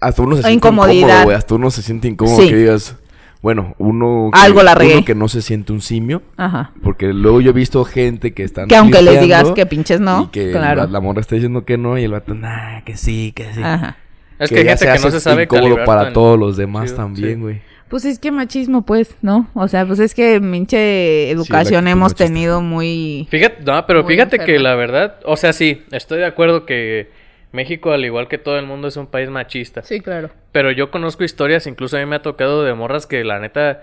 Hasta 0.00 0.22
uno 0.22 0.34
se 0.34 0.42
siente 0.42 0.56
Incomodidad. 0.56 0.96
incómodo, 1.06 1.24
güey. 1.26 1.36
Hasta 1.36 1.54
uno 1.54 1.70
se 1.70 1.82
siente 1.82 2.08
incómodo 2.08 2.42
Sí. 2.42 2.48
que 2.48 2.56
digas... 2.56 2.96
Bueno, 3.44 3.74
uno... 3.76 4.30
que- 4.32 4.40
Algo 4.40 4.62
la 4.62 4.74
regué. 4.74 4.94
Uno 4.96 5.04
que 5.04 5.14
no 5.14 5.28
se 5.28 5.42
siente 5.42 5.74
un 5.74 5.82
simio. 5.82 6.22
Ajá. 6.38 6.72
Porque 6.82 7.12
luego 7.12 7.42
yo 7.42 7.50
he 7.50 7.52
visto 7.52 7.84
gente 7.84 8.32
que 8.32 8.42
están... 8.42 8.68
Que 8.68 8.76
aunque 8.76 9.02
les 9.02 9.20
digas 9.20 9.50
que 9.50 9.66
pinches 9.66 10.00
no, 10.00 10.22
Y 10.22 10.26
que 10.28 10.50
claro. 10.52 10.84
la, 10.84 10.86
la 10.86 11.00
morra 11.00 11.20
está 11.20 11.34
diciendo 11.34 11.66
que 11.66 11.76
no 11.76 11.98
y 11.98 12.04
el 12.04 12.12
vato, 12.12 12.34
nah, 12.34 12.80
que 12.86 12.96
sí, 12.96 13.32
que 13.36 13.52
sí. 13.52 13.60
Ajá. 13.62 13.98
Es 14.38 14.48
que 14.48 14.60
hay 14.60 14.64
ya 14.64 14.78
gente 14.78 14.94
que 14.94 15.04
no 15.04 15.10
se 15.10 15.20
sabe 15.20 15.42
incómodo 15.42 15.64
calibrar 15.64 15.86
para 15.86 16.12
todos 16.14 16.38
los 16.38 16.56
demás 16.56 16.94
también, 16.94 17.34
sí. 17.34 17.40
güey. 17.40 17.60
Pues 17.90 18.06
es 18.06 18.18
que 18.18 18.32
machismo, 18.32 18.80
pues, 18.80 19.14
¿no? 19.20 19.46
O 19.52 19.68
sea, 19.68 19.84
pues 19.86 19.98
es 19.98 20.14
que 20.14 20.40
minche 20.40 21.30
educación 21.30 21.86
hemos 21.86 22.12
machista. 22.12 22.24
tenido 22.24 22.62
muy... 22.62 23.28
Fíjate, 23.30 23.62
no, 23.62 23.86
pero 23.86 24.06
fíjate 24.06 24.38
que 24.38 24.58
la 24.58 24.74
verdad, 24.74 25.16
o 25.26 25.36
sea, 25.36 25.52
sí, 25.52 25.82
estoy 25.92 26.20
de 26.20 26.24
acuerdo 26.24 26.64
que 26.64 27.10
México, 27.54 27.92
al 27.92 28.04
igual 28.04 28.28
que 28.28 28.36
todo 28.36 28.58
el 28.58 28.66
mundo, 28.66 28.88
es 28.88 28.96
un 28.96 29.06
país 29.06 29.30
machista. 29.30 29.82
Sí, 29.82 30.00
claro. 30.00 30.30
Pero 30.52 30.72
yo 30.72 30.90
conozco 30.90 31.24
historias, 31.24 31.66
incluso 31.66 31.96
a 31.96 32.00
mí 32.00 32.06
me 32.06 32.16
ha 32.16 32.22
tocado 32.22 32.64
de 32.64 32.74
morras 32.74 33.06
que 33.06 33.22
la 33.22 33.38
neta, 33.38 33.82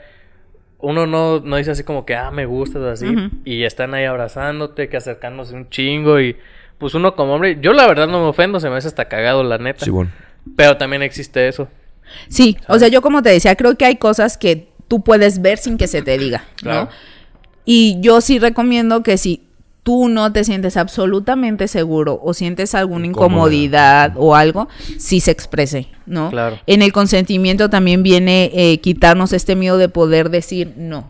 uno 0.78 1.08
no, 1.08 1.40
no 1.40 1.56
dice 1.56 1.72
así 1.72 1.84
como 1.84 2.06
que, 2.06 2.16
ah, 2.16 2.32
me 2.32 2.46
gustas 2.46 2.82
o 2.82 2.90
así, 2.90 3.08
y 3.46 3.64
están 3.64 3.94
ahí 3.94 4.04
abrazándote, 4.04 4.90
que 4.90 4.98
acercándose 4.98 5.56
un 5.56 5.70
chingo, 5.70 6.20
y 6.20 6.36
pues 6.78 6.94
uno 6.96 7.16
como 7.16 7.36
hombre, 7.36 7.60
yo 7.62 7.72
la 7.72 7.88
verdad 7.88 8.08
no 8.08 8.22
me 8.22 8.28
ofendo, 8.28 8.60
se 8.60 8.70
me 8.70 8.76
hace 8.76 8.90
hasta 8.90 9.06
cagado, 9.06 9.44
la 9.44 9.58
neta. 9.58 9.86
Sí, 9.86 9.90
bueno. 9.90 10.12
Pero 10.58 10.76
también 10.78 11.02
existe 11.02 11.48
eso. 11.48 11.70
Sí, 12.28 12.58
o 12.68 12.78
sea, 12.78 12.90
yo 12.90 13.02
como 13.02 13.22
te 13.24 13.30
decía, 13.30 13.56
creo 13.56 13.78
que 13.78 13.86
hay 13.86 13.96
cosas 13.96 14.38
que 14.38 14.68
tú 14.90 15.02
puedes 15.02 15.42
ver 15.42 15.58
sin 15.58 15.78
que 15.78 15.88
se 15.88 16.02
te 16.02 16.18
diga, 16.18 16.44
¿no? 16.64 16.72
Claro. 16.72 16.90
Y 17.64 17.98
yo 18.02 18.20
sí 18.20 18.38
recomiendo 18.38 19.02
que 19.04 19.18
si 19.18 19.48
tú 19.84 20.10
no 20.10 20.32
te 20.32 20.44
sientes 20.44 20.78
absolutamente 20.78 21.68
seguro 21.68 22.20
o 22.24 22.34
sientes 22.34 22.76
alguna 22.76 23.08
Incómoda. 23.08 23.28
incomodidad 23.28 24.14
o 24.16 24.36
algo, 24.36 24.68
sí 24.98 25.20
se 25.20 25.32
exprese, 25.32 25.88
¿no? 26.06 26.30
Claro. 26.30 26.60
En 26.68 26.82
el 26.82 26.92
consentimiento 26.92 27.70
también 27.70 28.04
viene 28.04 28.52
eh, 28.54 28.80
quitarnos 28.80 29.34
este 29.34 29.56
miedo 29.56 29.78
de 29.78 29.90
poder 29.90 30.30
decir 30.30 30.74
no. 30.78 31.10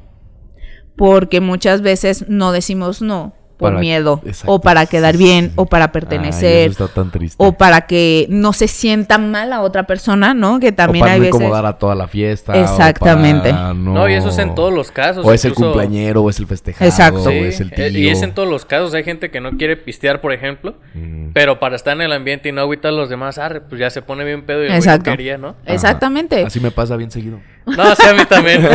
Porque 0.95 1.41
muchas 1.41 1.81
veces 1.81 2.25
no 2.27 2.51
decimos 2.51 3.01
no 3.01 3.33
por 3.61 3.69
Para- 3.69 3.79
miedo 3.79 4.19
exacto, 4.25 4.51
o 4.53 4.59
para 4.59 4.85
quedar 4.87 5.15
sí, 5.15 5.23
bien 5.23 5.45
sí. 5.49 5.51
o 5.55 5.65
para 5.67 5.85
Ay, 5.85 5.91
pertenecer 5.93 6.69
eso 6.71 6.85
está 6.85 6.95
tan 7.01 7.11
triste. 7.11 7.35
o 7.37 7.53
para 7.53 7.81
que 7.81 8.25
no 8.29 8.53
se 8.53 8.67
sienta 8.67 9.17
mal 9.19 9.53
a 9.53 9.61
otra 9.61 9.83
persona, 9.83 10.33
¿no? 10.33 10.59
Que 10.59 10.71
también 10.71 11.03
o 11.03 11.05
para 11.05 11.13
hay 11.13 11.19
no 11.19 11.25
veces 11.25 11.35
incomodar 11.39 11.65
a 11.67 11.77
toda 11.77 11.93
la 11.95 12.07
fiesta. 12.07 12.59
Exactamente. 12.59 13.49
O 13.49 13.53
para 13.53 13.73
no... 13.75 13.93
No, 13.93 14.09
y 14.09 14.13
eso 14.13 14.29
es 14.29 14.37
en 14.39 14.55
todos 14.55 14.73
los 14.73 14.89
casos. 14.91 15.25
O 15.25 15.31
es 15.31 15.45
el 15.45 15.53
cumpleañero, 15.53 16.23
o 16.23 16.29
es 16.29 16.39
el 16.39 16.47
festejado, 16.47 16.89
Exacto. 16.89 17.21
o 17.21 17.29
Sí, 17.29 17.37
es 17.37 17.59
el 17.61 17.71
tío. 17.71 17.85
eh, 17.85 17.91
y 17.91 18.09
es 18.09 18.21
en 18.23 18.33
todos 18.33 18.49
los 18.49 18.65
casos. 18.65 18.93
Hay 18.95 19.03
gente 19.03 19.29
que 19.29 19.39
no 19.39 19.51
quiere 19.57 19.77
pistear, 19.77 20.21
por 20.21 20.33
ejemplo, 20.33 20.73
Mm. 20.95 21.27
pero 21.33 21.59
para 21.59 21.75
estar 21.75 21.93
en 21.95 22.01
el 22.01 22.11
ambiente 22.13 22.49
y 22.49 22.51
no 22.51 22.61
agüitar 22.61 22.89
a 22.89 22.95
los 22.95 23.09
demás, 23.09 23.37
arre, 23.37 23.61
pues 23.61 23.79
ya 23.79 23.89
se 23.91 24.01
pone 24.01 24.23
bien 24.23 24.43
pedo 24.45 24.63
y 24.63 24.67
el 24.67 24.73
Exacto. 24.73 25.11
quería, 25.11 25.37
¿no? 25.37 25.49
Ajá. 25.49 25.73
Exactamente. 25.73 26.43
Así 26.43 26.59
me 26.59 26.71
pasa 26.71 26.97
bien 26.97 27.11
seguido. 27.11 27.39
No, 27.65 27.95
sí, 27.95 28.07
a 28.07 28.13
mí 28.13 28.25
también. 28.25 28.61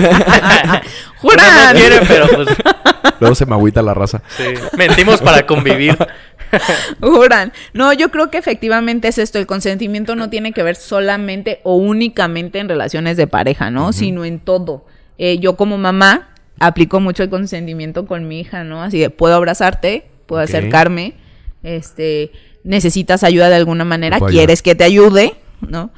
¡Juran! 1.18 1.74
no 1.74 1.80
quiere, 1.80 2.00
pero 2.06 2.28
pues 2.28 2.48
Luego 3.20 3.34
se 3.34 3.46
me 3.46 3.54
agüita 3.54 3.82
la 3.82 3.94
raza. 3.94 4.22
sí. 4.36 4.44
Mentimos 4.76 5.20
para 5.20 5.46
convivir. 5.46 5.96
Juran. 7.00 7.52
No, 7.72 7.92
yo 7.92 8.10
creo 8.10 8.30
que 8.30 8.38
efectivamente 8.38 9.08
es 9.08 9.18
esto. 9.18 9.38
El 9.38 9.46
consentimiento 9.46 10.14
no 10.14 10.30
tiene 10.30 10.52
que 10.52 10.62
ver 10.62 10.76
solamente 10.76 11.60
o 11.64 11.76
únicamente 11.76 12.58
en 12.58 12.68
relaciones 12.68 13.16
de 13.16 13.26
pareja, 13.26 13.70
¿no? 13.70 13.92
Sino 13.92 14.24
en 14.24 14.38
todo. 14.38 14.86
Eh, 15.18 15.38
yo 15.38 15.56
como 15.56 15.78
mamá 15.78 16.28
aplico 16.58 17.00
mucho 17.00 17.22
el 17.22 17.30
consentimiento 17.30 18.06
con 18.06 18.28
mi 18.28 18.40
hija, 18.40 18.64
¿no? 18.64 18.82
Así 18.82 18.98
de, 18.98 19.10
puedo 19.10 19.34
abrazarte, 19.34 20.06
puedo 20.26 20.42
acercarme, 20.42 21.14
este, 21.62 22.32
necesitas 22.64 23.24
ayuda 23.24 23.48
de 23.48 23.56
alguna 23.56 23.84
manera, 23.84 24.20
quieres 24.20 24.62
que 24.62 24.74
te 24.74 24.84
ayude, 24.84 25.34
¿no? 25.60 25.90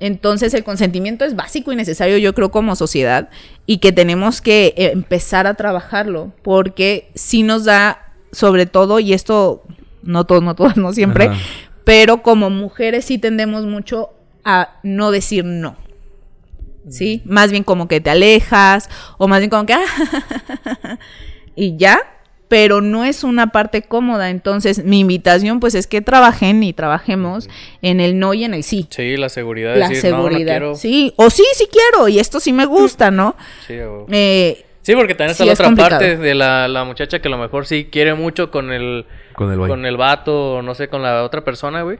Entonces 0.00 0.52
el 0.54 0.64
consentimiento 0.64 1.24
es 1.24 1.36
básico 1.36 1.72
y 1.72 1.76
necesario, 1.76 2.18
yo 2.18 2.34
creo, 2.34 2.50
como 2.50 2.76
sociedad, 2.76 3.30
y 3.64 3.78
que 3.78 3.92
tenemos 3.92 4.40
que 4.40 4.74
eh, 4.76 4.90
empezar 4.92 5.46
a 5.46 5.54
trabajarlo, 5.54 6.32
porque 6.42 7.10
sí 7.14 7.42
nos 7.42 7.64
da, 7.64 8.12
sobre 8.32 8.66
todo, 8.66 9.00
y 9.00 9.12
esto, 9.14 9.62
no 10.02 10.24
todos, 10.24 10.42
no 10.42 10.54
todas, 10.54 10.76
no 10.76 10.92
siempre, 10.92 11.26
Ajá. 11.28 11.40
pero 11.84 12.22
como 12.22 12.50
mujeres 12.50 13.06
sí 13.06 13.18
tendemos 13.18 13.64
mucho 13.64 14.10
a 14.44 14.78
no 14.82 15.10
decir 15.10 15.44
no. 15.44 15.76
¿Sí? 16.88 17.20
Más 17.24 17.50
bien 17.50 17.64
como 17.64 17.88
que 17.88 18.00
te 18.00 18.10
alejas, 18.10 18.88
o 19.18 19.26
más 19.26 19.40
bien 19.40 19.50
como 19.50 19.66
que, 19.66 19.72
"Ah", 19.74 19.80
y 21.56 21.76
ya, 21.76 21.98
pero 22.48 22.80
no 22.80 23.04
es 23.04 23.24
una 23.24 23.48
parte 23.48 23.82
cómoda. 23.82 24.30
Entonces, 24.30 24.84
mi 24.84 25.00
invitación, 25.00 25.58
pues, 25.60 25.74
es 25.74 25.86
que 25.86 26.00
trabajen 26.00 26.62
y 26.62 26.72
trabajemos 26.72 27.48
en 27.82 28.00
el 28.00 28.18
no 28.18 28.34
y 28.34 28.44
en 28.44 28.54
el 28.54 28.62
sí. 28.62 28.86
Sí, 28.90 29.16
la 29.16 29.28
seguridad. 29.28 29.76
La 29.76 29.88
decir, 29.88 30.10
no, 30.10 30.18
no 30.18 30.24
seguridad. 30.28 30.52
quiero. 30.52 30.74
Sí, 30.76 31.12
o 31.16 31.30
sí, 31.30 31.44
sí 31.54 31.66
quiero, 31.70 32.08
y 32.08 32.18
esto 32.18 32.38
sí 32.40 32.52
me 32.52 32.64
gusta, 32.66 33.10
¿no? 33.10 33.34
Sí, 33.66 33.78
o- 33.80 34.06
Eh, 34.10 34.62
Sí, 34.82 34.94
porque 34.94 35.16
también 35.16 35.32
está 35.32 35.42
Sí, 35.42 35.48
la 35.48 35.52
es 35.54 35.58
otra 35.58 35.66
complicado. 35.66 35.98
parte 36.00 36.16
de 36.16 36.34
la, 36.36 36.68
la 36.68 36.84
muchacha 36.84 37.18
que 37.18 37.26
a 37.26 37.30
lo 37.32 37.38
mejor 37.38 37.66
sí 37.66 37.88
quiere 37.90 38.14
mucho 38.14 38.52
con 38.52 38.70
el, 38.70 39.04
Con 39.32 39.50
el 39.52 39.58
con 39.58 39.84
el 39.84 39.96
vato 39.96 40.52
o 40.58 40.62
no 40.62 40.76
sé, 40.76 40.86
con 40.86 41.02
la 41.02 41.24
otra 41.24 41.42
persona, 41.42 41.82
güey. 41.82 41.98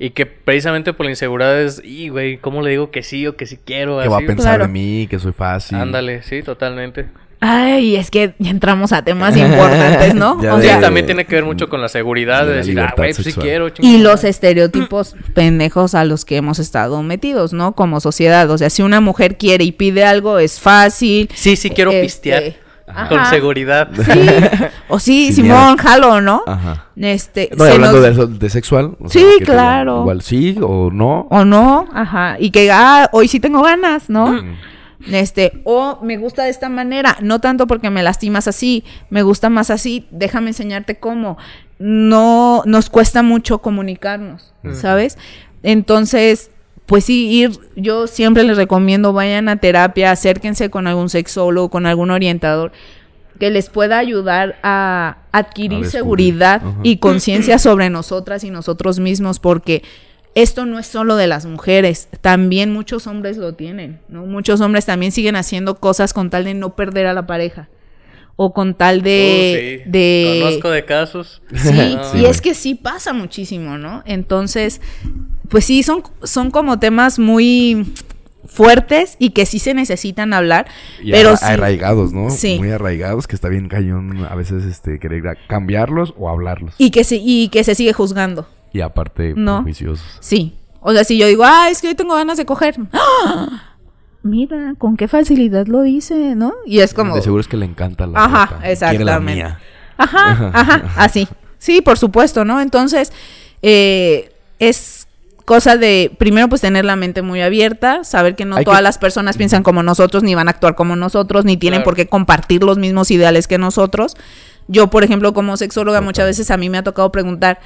Y 0.00 0.10
que 0.10 0.26
precisamente 0.26 0.92
por 0.92 1.06
la 1.06 1.10
inseguridad 1.12 1.60
es, 1.62 1.80
y 1.84 2.08
güey, 2.08 2.38
¿cómo 2.38 2.60
le 2.62 2.70
digo 2.70 2.90
que 2.90 3.04
sí 3.04 3.24
o 3.28 3.36
que 3.36 3.46
sí 3.46 3.56
quiero? 3.64 4.00
Que 4.02 4.08
va 4.08 4.16
a 4.16 4.20
pensar 4.26 4.56
Claro. 4.56 4.66
de 4.66 4.72
mí, 4.72 5.06
que 5.08 5.20
soy 5.20 5.30
fácil. 5.32 5.78
Ándale, 5.78 6.24
sí, 6.24 6.42
totalmente. 6.42 7.06
Ay, 7.40 7.96
es 7.96 8.10
que 8.10 8.34
ya 8.38 8.50
entramos 8.50 8.92
a 8.92 9.02
temas 9.02 9.36
importantes, 9.36 10.14
¿no? 10.14 10.32
O 10.38 10.56
de- 10.56 10.62
Sí, 10.62 10.68
sea, 10.68 10.80
también 10.80 11.06
tiene 11.06 11.24
que 11.26 11.34
ver 11.34 11.44
mucho 11.44 11.68
con 11.68 11.80
la 11.80 11.88
seguridad 11.88 12.46
de 12.46 12.54
decir, 12.54 12.78
ah, 12.80 12.94
güey, 12.96 13.12
pues 13.14 13.24
sí 13.26 13.32
quiero. 13.32 13.68
y 13.80 13.98
los 13.98 14.24
estereotipos 14.24 15.14
pendejos 15.34 15.94
a 15.94 16.04
los 16.04 16.24
que 16.24 16.36
hemos 16.36 16.58
estado 16.58 17.02
metidos, 17.02 17.52
¿no? 17.52 17.72
Como 17.74 18.00
sociedad. 18.00 18.50
O 18.50 18.58
sea, 18.58 18.70
si 18.70 18.82
una 18.82 19.00
mujer 19.00 19.36
quiere 19.36 19.64
y 19.64 19.72
pide 19.72 20.04
algo, 20.04 20.38
es 20.38 20.60
fácil. 20.60 21.28
Sí, 21.34 21.56
sí 21.56 21.70
quiero 21.70 21.90
Este, 21.90 22.02
pistear. 22.02 22.42
ajá. 22.86 23.08
Con 23.08 23.26
seguridad. 23.26 23.88
Sí. 23.94 24.20
O 24.88 24.98
sí, 24.98 25.26
Sin 25.32 25.44
Simón, 25.46 25.74
miedo. 25.74 25.76
jalo, 25.88 26.20
¿no? 26.20 26.42
Ajá. 26.46 26.84
Este, 26.96 27.50
No, 27.56 27.64
hablando 27.64 28.00
nos- 28.12 28.38
de, 28.38 28.50
sexual. 28.50 28.96
o 29.00 29.08
Sí, 29.08 29.20
sea, 29.38 29.44
claro. 29.46 30.00
Igual 30.02 30.20
sí 30.22 30.56
o 30.62 30.90
no. 30.92 31.26
O 31.30 31.44
no, 31.44 31.88
ajá. 31.92 32.36
Y 32.38 32.50
que, 32.50 32.70
ah, 32.70 33.08
hoy 33.12 33.26
sí 33.28 33.40
tengo 33.40 33.62
ganas, 33.62 34.08
¿no? 34.10 34.26
Mm. 34.28 34.56
Este, 35.10 35.60
o 35.64 35.98
me 36.02 36.16
gusta 36.16 36.44
de 36.44 36.50
esta 36.50 36.68
manera, 36.68 37.16
no 37.20 37.40
tanto 37.40 37.66
porque 37.66 37.90
me 37.90 38.02
lastimas 38.02 38.48
así, 38.48 38.84
me 39.10 39.22
gusta 39.22 39.50
más 39.50 39.70
así, 39.70 40.06
déjame 40.10 40.50
enseñarte 40.50 40.96
cómo. 40.96 41.36
No 41.78 42.62
nos 42.64 42.88
cuesta 42.88 43.22
mucho 43.22 43.58
comunicarnos, 43.58 44.54
¿sabes? 44.72 45.18
Entonces, 45.62 46.50
pues 46.86 47.04
sí, 47.04 47.28
ir, 47.30 47.52
yo 47.76 48.06
siempre 48.06 48.44
les 48.44 48.56
recomiendo, 48.56 49.12
vayan 49.12 49.48
a 49.48 49.56
terapia, 49.56 50.10
acérquense 50.10 50.70
con 50.70 50.86
algún 50.86 51.08
sexólogo, 51.08 51.70
con 51.70 51.86
algún 51.86 52.10
orientador 52.10 52.72
que 53.38 53.50
les 53.50 53.68
pueda 53.68 53.98
ayudar 53.98 54.56
a 54.62 55.18
adquirir 55.32 55.86
A 55.86 55.90
seguridad 55.90 56.62
Ajá. 56.64 56.78
y 56.82 56.98
conciencia 56.98 57.58
sobre 57.58 57.90
nosotras 57.90 58.44
y 58.44 58.50
nosotros 58.50 59.00
mismos, 59.00 59.40
porque 59.40 59.82
esto 60.34 60.66
no 60.66 60.78
es 60.78 60.86
solo 60.86 61.16
de 61.16 61.26
las 61.26 61.46
mujeres, 61.46 62.08
también 62.20 62.72
muchos 62.72 63.06
hombres 63.06 63.36
lo 63.36 63.54
tienen, 63.54 64.00
¿no? 64.08 64.26
Muchos 64.26 64.60
hombres 64.60 64.86
también 64.86 65.12
siguen 65.12 65.36
haciendo 65.36 65.76
cosas 65.76 66.12
con 66.12 66.30
tal 66.30 66.44
de 66.44 66.54
no 66.54 66.74
perder 66.74 67.06
a 67.06 67.14
la 67.14 67.26
pareja 67.26 67.68
o 68.36 68.52
con 68.52 68.74
tal 68.74 69.02
de... 69.02 69.80
Uh, 69.80 69.84
sí. 69.84 69.90
de... 69.90 70.40
Conozco 70.42 70.70
de 70.70 70.84
casos. 70.84 71.42
Sí, 71.54 71.94
No. 71.94 72.04
Sí, 72.04 72.18
y 72.18 72.24
es 72.26 72.40
que 72.40 72.54
sí 72.54 72.74
pasa 72.74 73.12
muchísimo, 73.12 73.78
¿no? 73.78 74.02
Entonces, 74.06 74.80
pues 75.48 75.64
sí, 75.64 75.82
son, 75.82 76.02
son 76.24 76.50
como 76.50 76.78
temas 76.78 77.18
muy 77.18 77.94
fuertes 78.46 79.16
y 79.18 79.30
que 79.30 79.46
sí 79.46 79.58
se 79.58 79.72
necesitan 79.72 80.32
hablar, 80.32 80.66
Y 81.02 81.12
pero 81.12 81.36
sí, 81.36 81.44
arraigados, 81.46 82.12
¿no? 82.12 82.30
Sí. 82.30 82.58
Muy 82.58 82.70
arraigados, 82.70 83.26
que 83.26 83.36
está 83.36 83.48
bien 83.48 83.68
cañón 83.68 84.26
a 84.28 84.34
veces 84.34 84.64
este 84.64 84.98
querer 84.98 85.38
cambiarlos 85.46 86.14
o 86.18 86.28
hablarlos. 86.28 86.74
y 86.78 86.90
que 86.90 87.04
se, 87.04 87.16
y 87.16 87.48
que 87.48 87.64
se 87.64 87.74
sigue 87.74 87.92
juzgando. 87.92 88.48
Y 88.74 88.82
aparte, 88.82 89.32
No. 89.34 89.58
prejuiciosos. 89.62 90.04
Sí. 90.20 90.54
O 90.80 90.92
sea, 90.92 91.04
si 91.04 91.16
yo 91.16 91.26
digo, 91.26 91.44
ah, 91.46 91.68
es 91.70 91.80
que 91.80 91.88
hoy 91.88 91.94
tengo 91.94 92.14
ganas 92.14 92.36
de 92.36 92.44
coger. 92.44 92.76
¡Ah! 92.92 93.62
Mira, 94.22 94.74
con 94.78 94.96
qué 94.96 95.06
facilidad 95.08 95.66
lo 95.66 95.82
dice, 95.82 96.34
¿no? 96.34 96.52
Y 96.66 96.80
es 96.80 96.92
como. 96.92 97.14
De 97.14 97.22
seguro 97.22 97.40
es 97.40 97.48
que 97.48 97.56
le 97.56 97.66
encanta 97.66 98.06
la 98.06 98.22
Ajá, 98.24 98.58
la 98.60 98.70
exactamente. 98.70 99.34
mía. 99.34 99.58
Ajá, 99.96 100.50
ajá, 100.54 100.90
así. 100.96 101.28
Sí, 101.58 101.80
por 101.82 101.96
supuesto, 101.98 102.44
¿no? 102.44 102.60
Entonces, 102.60 103.12
eh, 103.62 104.32
es 104.58 105.06
cosa 105.44 105.76
de, 105.76 106.10
primero, 106.18 106.48
pues 106.48 106.62
tener 106.62 106.84
la 106.86 106.96
mente 106.96 107.20
muy 107.22 107.42
abierta, 107.42 108.02
saber 108.02 108.34
que 108.34 108.44
no 108.46 108.56
Hay 108.56 108.64
todas 108.64 108.80
que- 108.80 108.84
las 108.84 108.98
personas 108.98 109.36
piensan 109.36 109.62
como 109.62 109.82
nosotros, 109.82 110.22
ni 110.22 110.34
van 110.34 110.48
a 110.48 110.52
actuar 110.52 110.74
como 110.74 110.96
nosotros, 110.96 111.44
ni 111.44 111.56
tienen 111.58 111.78
Claro. 111.80 111.84
por 111.84 111.96
qué 111.96 112.06
compartir 112.08 112.64
los 112.64 112.78
mismos 112.78 113.10
ideales 113.10 113.46
que 113.46 113.58
nosotros. 113.58 114.16
Yo, 114.68 114.88
por 114.88 115.04
ejemplo, 115.04 115.34
como 115.34 115.58
sexóloga, 115.58 116.00
muchas 116.00 116.24
veces 116.24 116.50
a 116.50 116.56
mí 116.56 116.70
me 116.70 116.78
ha 116.78 116.82
tocado 116.82 117.12
preguntar, 117.12 117.60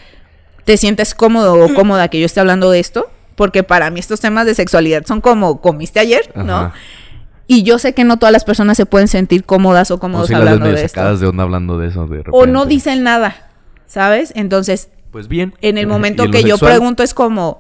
¿te 0.69 0.77
sientes 0.77 1.15
cómodo 1.15 1.55
o 1.65 1.73
cómoda 1.73 2.09
que 2.09 2.21
yo 2.21 2.27
esté 2.27 2.41
hablando 2.41 2.71
de 2.71 2.79
esto? 2.79 3.11
Porque 3.37 3.63
para 3.63 3.91
mí 3.91 4.01
estos 4.01 4.21
temas 4.21 4.45
de 4.45 4.55
sexualidad 4.55 5.07
son 5.07 5.23
como 5.23 5.63
comiste 5.63 5.99
ayer, 5.99 6.31
¿no? 6.35 6.57
Ajá. 6.57 6.75
Y 7.47 7.63
yo 7.63 7.79
sé 7.79 7.95
que 7.95 8.05
no 8.05 8.19
todas 8.19 8.35
las 8.35 8.45
personas 8.45 8.77
se 8.77 8.85
pueden 8.85 9.09
sentir 9.09 9.45
cómodas 9.45 9.91
o 9.91 9.95
O 9.95 9.99
cómodos 9.99 10.29
si 10.29 10.35
hablando 10.35 10.67
de 10.67 10.85
esto 10.85 11.17
de 11.17 11.27
onda 11.27 11.45
hablando 11.45 11.79
de 11.79 11.89
eso 11.89 12.03
de 12.07 12.19
repente. 12.19 12.33
o 12.37 12.45
no 12.45 12.67
dicen 12.67 13.03
nada, 13.03 13.49
¿sabes? 13.87 14.35
Entonces, 14.37 14.91
Pues 15.11 15.27
bien. 15.27 15.55
en 15.63 15.79
el 15.79 15.87
momento 15.87 16.23
¿Y 16.25 16.27
en 16.27 16.33
que 16.33 16.43
yo 16.43 16.57
sexual? 16.59 16.73
pregunto 16.73 17.03
es 17.03 17.15
como, 17.15 17.59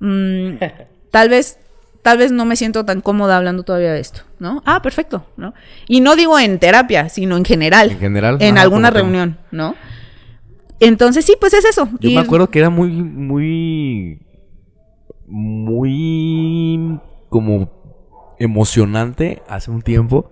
mm, 0.00 0.56
tal 1.10 1.30
vez, 1.30 1.56
tal 2.02 2.18
vez 2.18 2.30
no 2.30 2.44
me 2.44 2.56
siento 2.56 2.84
tan 2.84 3.00
cómoda 3.00 3.38
hablando 3.38 3.62
todavía 3.62 3.94
de 3.94 4.00
esto, 4.00 4.20
¿no? 4.38 4.62
Ah, 4.66 4.82
perfecto, 4.82 5.24
¿no? 5.38 5.54
Y 5.88 6.02
no 6.02 6.14
digo 6.14 6.38
en 6.38 6.58
terapia, 6.58 7.08
sino 7.08 7.38
en 7.38 7.46
general, 7.46 7.92
En 7.92 7.98
general. 7.98 8.36
en 8.40 8.56
ajá, 8.58 8.62
alguna 8.64 8.90
tema. 8.90 9.00
reunión, 9.00 9.38
¿no? 9.50 9.74
Entonces 10.80 11.24
sí, 11.24 11.36
pues 11.40 11.54
es 11.54 11.64
eso. 11.64 11.88
Yo 12.00 12.10
me 12.10 12.18
acuerdo 12.20 12.48
que 12.50 12.58
era 12.58 12.70
muy, 12.70 12.88
muy, 12.90 14.20
muy 15.26 16.98
como 17.28 17.70
emocionante 18.38 19.42
hace 19.48 19.70
un 19.70 19.82
tiempo 19.82 20.30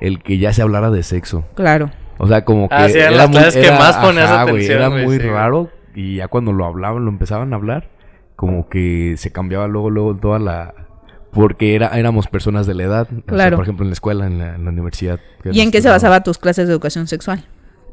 el 0.00 0.22
que 0.22 0.38
ya 0.38 0.52
se 0.52 0.62
hablara 0.62 0.90
de 0.90 1.02
sexo. 1.02 1.44
Claro. 1.54 1.90
O 2.18 2.26
sea, 2.26 2.44
como 2.44 2.68
que 2.68 2.74
Ah, 2.74 2.88
sí, 2.88 2.98
eran 2.98 3.16
las 3.16 3.30
clases 3.30 3.64
que 3.64 3.70
más 3.72 3.96
ponías 3.96 4.30
ajá, 4.30 4.42
atención, 4.42 4.78
era 4.78 4.88
güey, 4.88 5.04
muy 5.04 5.16
sí, 5.18 5.26
raro 5.28 5.70
y 5.94 6.16
ya 6.16 6.28
cuando 6.28 6.52
lo 6.52 6.64
hablaban, 6.66 7.04
lo 7.04 7.10
empezaban 7.10 7.52
a 7.52 7.56
hablar, 7.56 7.88
como 8.36 8.68
que 8.68 9.14
se 9.16 9.32
cambiaba 9.32 9.66
luego, 9.68 9.90
luego 9.90 10.16
toda 10.16 10.38
la 10.38 10.74
porque 11.32 11.74
era, 11.74 11.88
éramos 11.98 12.28
personas 12.28 12.66
de 12.66 12.74
la 12.74 12.82
edad, 12.84 13.08
o 13.10 13.14
sea, 13.14 13.22
Claro. 13.26 13.56
por 13.56 13.64
ejemplo 13.64 13.84
en 13.84 13.90
la 13.90 13.94
escuela, 13.94 14.26
en 14.26 14.38
la, 14.38 14.54
en 14.54 14.64
la 14.64 14.70
universidad. 14.70 15.20
¿Y 15.44 15.60
en 15.60 15.66
qué 15.66 15.72
se 15.72 15.88
estudiaba. 15.88 15.96
basaba 15.96 16.22
tus 16.22 16.38
clases 16.38 16.66
de 16.66 16.72
educación 16.72 17.06
sexual? 17.06 17.44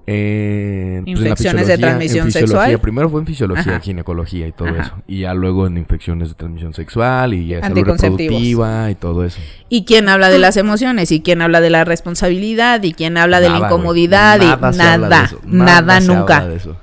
En, 0.06 1.06
pues, 1.06 1.16
en 1.18 1.24
la 1.24 1.30
Infecciones 1.30 1.68
de 1.68 1.74
en 1.76 1.80
transmisión 1.82 2.26
fisiología. 2.26 2.58
sexual. 2.60 2.80
Primero 2.80 3.10
fue 3.10 3.22
en 3.22 3.26
fisiología, 3.28 3.72
Ajá. 3.74 3.80
ginecología 3.80 4.48
y 4.48 4.52
todo 4.52 4.68
Ajá. 4.68 4.82
eso. 4.82 4.96
Y 5.08 5.20
ya 5.22 5.34
luego 5.34 5.66
en 5.66 5.78
infecciones 5.78 6.30
de 6.30 6.36
transmisión 6.36 6.74
sexual 6.74 7.34
y 7.34 7.48
ya 7.48 7.62
salud 7.62 7.76
reproductiva 7.86 8.92
y 8.92 8.96
todo 8.96 9.24
eso. 9.24 9.39
Y 9.70 9.86
quién 9.86 10.10
habla 10.10 10.30
de 10.30 10.39
las 10.39 10.58
emociones, 10.58 11.12
y 11.12 11.22
quién 11.22 11.42
habla 11.42 11.62
de 11.62 11.70
la 11.70 11.86
responsabilidad, 11.86 12.84
y 12.84 12.94
quién 12.94 13.18
habla 13.18 13.39
de 13.39 13.48
la 13.48 13.56
Nada, 13.56 13.68
incomodidad, 13.68 14.38
güey. 14.38 14.50
y 14.50 14.52
se 14.52 14.54
habla 14.56 14.70
de 14.72 14.98
nada, 15.00 15.24
eso. 15.26 15.39
nada, 15.46 16.02
se 16.02 16.08
nunca. 16.08 16.38
habla 16.38 16.50
de 16.50 16.56
eso. 16.58 16.78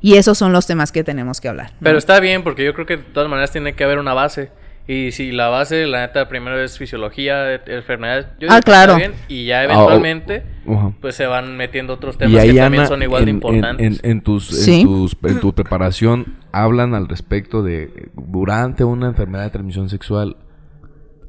Y 0.00 0.14
esos 0.16 0.36
son 0.38 0.52
los 0.52 0.66
temas 0.66 0.92
que 0.92 1.02
tenemos 1.02 1.40
que 1.40 1.48
hablar. 1.48 1.70
¿no? 1.72 1.78
Pero 1.82 1.98
está 1.98 2.20
bien, 2.20 2.44
porque 2.44 2.64
yo 2.64 2.74
creo 2.74 2.86
que 2.86 2.98
de 2.98 3.02
todas 3.02 3.28
maneras 3.28 3.50
tiene 3.50 3.72
que 3.74 3.82
haber 3.84 3.98
una 3.98 4.14
base. 4.14 4.50
Y 4.86 5.12
si 5.12 5.32
la 5.32 5.48
base, 5.48 5.86
la 5.86 6.00
neta, 6.06 6.28
primero 6.28 6.60
es 6.62 6.76
fisiología, 6.76 7.54
enfermedades. 7.66 8.26
Yo 8.38 8.48
Ah, 8.50 8.56
digo 8.56 8.56
que 8.56 8.62
claro. 8.64 8.96
bien, 8.96 9.12
y 9.28 9.46
ya 9.46 9.60
Ah, 9.60 9.64
eventualmente, 9.64 10.42
Ajá. 10.68 10.92
pues 11.00 11.14
se 11.14 11.24
van 11.26 11.56
metiendo 11.56 11.94
otros 11.94 12.18
temas 12.18 12.42
que 12.44 12.52
también 12.52 12.86
son 12.86 13.02
igual 13.02 13.24
de 13.24 13.30
en- 13.30 13.36
importantes. 13.36 14.00
En, 14.04 14.10
en 14.10 14.20
tus, 14.20 14.46
Sí. 14.48 14.82
en, 14.82 14.86
tus, 14.86 15.16
en 15.22 15.40
tu 15.40 15.54
preparación, 15.54 16.36
hablan 16.52 16.94
al 16.94 17.08
respecto 17.08 17.62
de 17.62 18.10
durante 18.14 18.84
una 18.84 19.06
enfermedad 19.08 19.44
de 19.44 19.50
transmisión 19.50 19.88
sexual. 19.88 20.36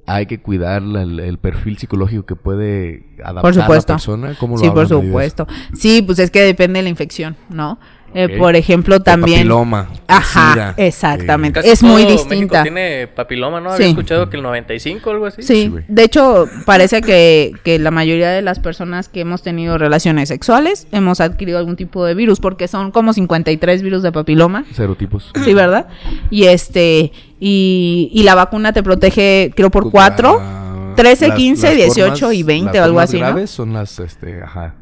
Hay 0.08 0.26
que 0.28 0.40
cuidar 0.42 0.82
la- 0.84 1.02
el, 1.04 1.20
el 1.22 1.38
perfil 1.40 1.78
psicológico 1.78 2.26
que 2.26 2.36
puede 2.36 3.06
adaptar 3.24 3.42
Por 3.42 3.54
supuesto. 3.56 3.94
a 3.94 3.96
la 3.96 3.98
persona. 3.98 4.36
¿Cómo 4.38 4.58
lo 4.58 4.62
sí, 4.64 4.70
por 4.70 4.88
supuesto. 4.88 5.48
Sí, 5.74 6.02
pues 6.02 6.20
es 6.20 6.30
que 6.30 6.42
depende 6.42 6.80
de 6.80 6.84
la 6.84 6.90
infección, 6.90 7.36
¿no? 7.50 7.80
Eh, 8.18 8.38
por 8.38 8.56
ejemplo, 8.56 8.96
El 8.96 9.04
también... 9.04 9.40
papiloma, 9.40 9.90
el 9.92 10.00
Ajá, 10.08 10.54
SIDA, 10.54 10.74
exactamente. 10.78 11.60
Casi 11.60 11.70
es 11.70 11.84
muy 11.84 12.04
todo 12.04 12.12
México 12.14 12.30
distinta. 12.30 12.64
tiene 12.64 13.08
papiloma, 13.08 13.60
¿no? 13.60 13.70
Sí. 13.72 13.76
Había 13.76 13.88
escuchado 13.90 14.30
que 14.30 14.38
el 14.38 14.44
95 14.44 15.10
o 15.10 15.14
algo 15.14 15.26
así. 15.26 15.42
Sí, 15.42 15.56
Sí, 15.56 15.74
de 15.88 16.04
hecho, 16.04 16.48
parece 16.66 17.02
que, 17.02 17.52
que 17.64 17.78
la 17.78 17.92
mayoría 17.92 18.30
de 18.30 18.42
las 18.42 18.60
personas 18.60 19.10
que 19.10 19.20
hemos 19.20 19.42
tenido 19.42 19.78
relaciones 19.78 20.30
sexuales 20.30 20.88
hemos 20.94 21.20
adquirido 21.20 21.58
algún 21.58 21.76
tipo 21.76 22.06
de 22.06 22.16
virus, 22.16 22.40
porque 22.40 22.68
son 22.70 22.92
como 22.92 23.12
53 23.14 23.82
virus 23.82 24.02
de 24.02 24.12
papiloma. 24.12 24.64
Serotipos. 24.74 25.32
Sí, 25.44 25.54
¿verdad? 25.54 25.88
Y 26.30 26.46
este, 26.46 27.12
y, 27.40 28.10
y 28.14 28.24
la 28.24 28.36
vacuna 28.36 28.72
te 28.74 28.82
protege, 28.82 29.52
creo, 29.56 29.70
por 29.70 29.92
cuatro. 29.92 30.40
Ah, 30.42 30.62
13, 30.96 31.28
las- 31.28 31.38
15, 31.38 31.68
las 31.68 31.76
18 31.76 32.16
formas- 32.28 32.34
y 32.38 32.44
20 32.44 32.72
las 32.78 32.82
o 32.82 32.86
algo 32.86 33.00
así, 33.02 33.20
¿no? 33.20 33.26
graves 33.26 33.50
son 33.50 33.74
las, 33.74 34.00
este, 34.00 34.42
ajá, 34.42 34.76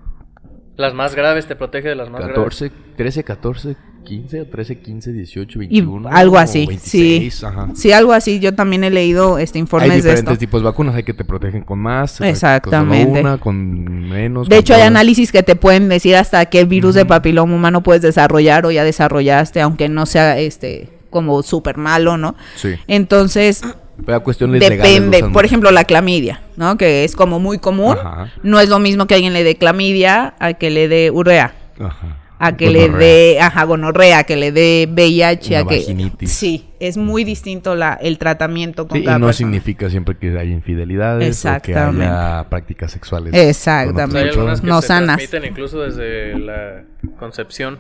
Las 0.75 0.93
más 0.93 1.15
graves 1.15 1.45
te 1.45 1.55
protege 1.55 1.89
de 1.89 1.95
las 1.95 2.09
más 2.09 2.21
graves. 2.21 2.35
14, 2.35 2.71
13, 2.97 3.23
14, 3.23 3.75
15 4.03 4.41
o 4.41 4.45
13, 4.47 4.79
15, 4.79 5.13
18, 5.13 5.57
Y 5.63 5.67
21. 5.67 6.09
algo 6.09 6.35
o 6.35 6.39
así, 6.39 6.65
26, 6.65 7.33
sí. 7.33 7.45
ajá. 7.45 7.69
Sí, 7.75 7.91
algo 7.91 8.11
así. 8.11 8.39
Yo 8.39 8.53
también 8.53 8.83
he 8.83 8.89
leído 8.89 9.37
este 9.37 9.59
Hay 9.59 9.61
informes 9.61 9.89
de 9.89 9.95
diferentes 9.97 10.23
esto. 10.23 10.37
tipos 10.37 10.61
de 10.61 10.65
vacunas, 10.65 10.95
hay 10.95 11.03
que 11.03 11.13
te 11.13 11.23
protegen 11.23 11.63
con 11.63 11.79
más, 11.79 12.19
hay 12.21 12.29
Exactamente. 12.31 13.11
Con 13.11 13.19
una, 13.19 13.37
con 13.37 14.09
menos. 14.09 14.49
De 14.49 14.55
con 14.55 14.59
hecho, 14.59 14.75
hay 14.75 14.81
análisis 14.81 15.31
que 15.31 15.43
te 15.43 15.55
pueden 15.55 15.89
decir 15.89 16.15
hasta 16.15 16.45
qué 16.47 16.65
virus 16.65 16.95
de 16.95 17.05
papiloma 17.05 17.55
humano 17.55 17.83
puedes 17.83 18.01
desarrollar 18.01 18.65
o 18.65 18.71
ya 18.71 18.83
desarrollaste, 18.83 19.61
aunque 19.61 19.89
no 19.89 20.05
sea 20.05 20.37
este 20.39 20.89
como 21.09 21.43
súper 21.43 21.77
malo, 21.77 22.17
¿no? 22.17 22.35
Sí. 22.55 22.73
Entonces, 22.87 23.61
Pero 24.05 24.23
cuestiones 24.23 24.59
depende. 24.59 25.23
Por 25.29 25.45
ejemplo, 25.45 25.69
la 25.71 25.83
clamidia, 25.85 26.41
¿no? 26.57 26.77
Que 26.77 27.03
es 27.03 27.15
como 27.15 27.39
muy 27.39 27.57
común. 27.59 27.97
Ajá. 27.99 28.31
No 28.43 28.59
es 28.59 28.69
lo 28.69 28.79
mismo 28.79 29.07
que 29.07 29.15
alguien 29.15 29.33
le 29.33 29.43
dé 29.43 29.55
clamidia 29.55 30.35
a 30.39 30.53
que 30.53 30.69
le 30.69 30.87
dé 30.87 31.11
urea. 31.11 31.53
Ajá. 31.79 32.17
A 32.39 32.57
que 32.57 32.69
le 32.69 32.89
dé, 32.89 33.39
ajá, 33.39 33.63
gonorrea, 33.63 34.17
a 34.19 34.23
que 34.25 34.35
le 34.35 34.51
dé 34.51 34.89
VIH, 34.91 35.51
Una 35.51 35.59
a 35.59 35.65
que... 35.65 35.77
vaginitis. 35.77 36.29
Sí, 36.31 36.67
es 36.79 36.97
muy 36.97 37.23
distinto 37.23 37.73
la, 37.73 37.93
el 37.93 38.17
tratamiento 38.17 38.85
con 38.85 38.97
Sí, 38.97 39.03
y 39.03 39.05
cada 39.05 39.17
no 39.17 39.27
persona. 39.27 39.47
significa 39.47 39.89
siempre 39.89 40.17
que 40.17 40.37
haya 40.37 40.51
infidelidades 40.51 41.45
o 41.45 41.61
que 41.61 41.73
haya 41.73 42.45
prácticas 42.49 42.91
sexuales. 42.91 43.33
Exactamente. 43.33 44.19
Hay 44.19 44.59
que 44.59 44.67
No 44.67 44.81
se 44.81 44.87
sanas. 44.87 45.17
transmiten 45.19 45.45
incluso 45.49 45.79
desde 45.83 46.37
la 46.37 46.83
concepción. 47.17 47.79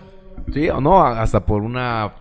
Sí, 0.53 0.69
o 0.69 0.79
no, 0.79 1.03
hasta 1.05 1.45
por 1.45 1.61
una 1.61 2.13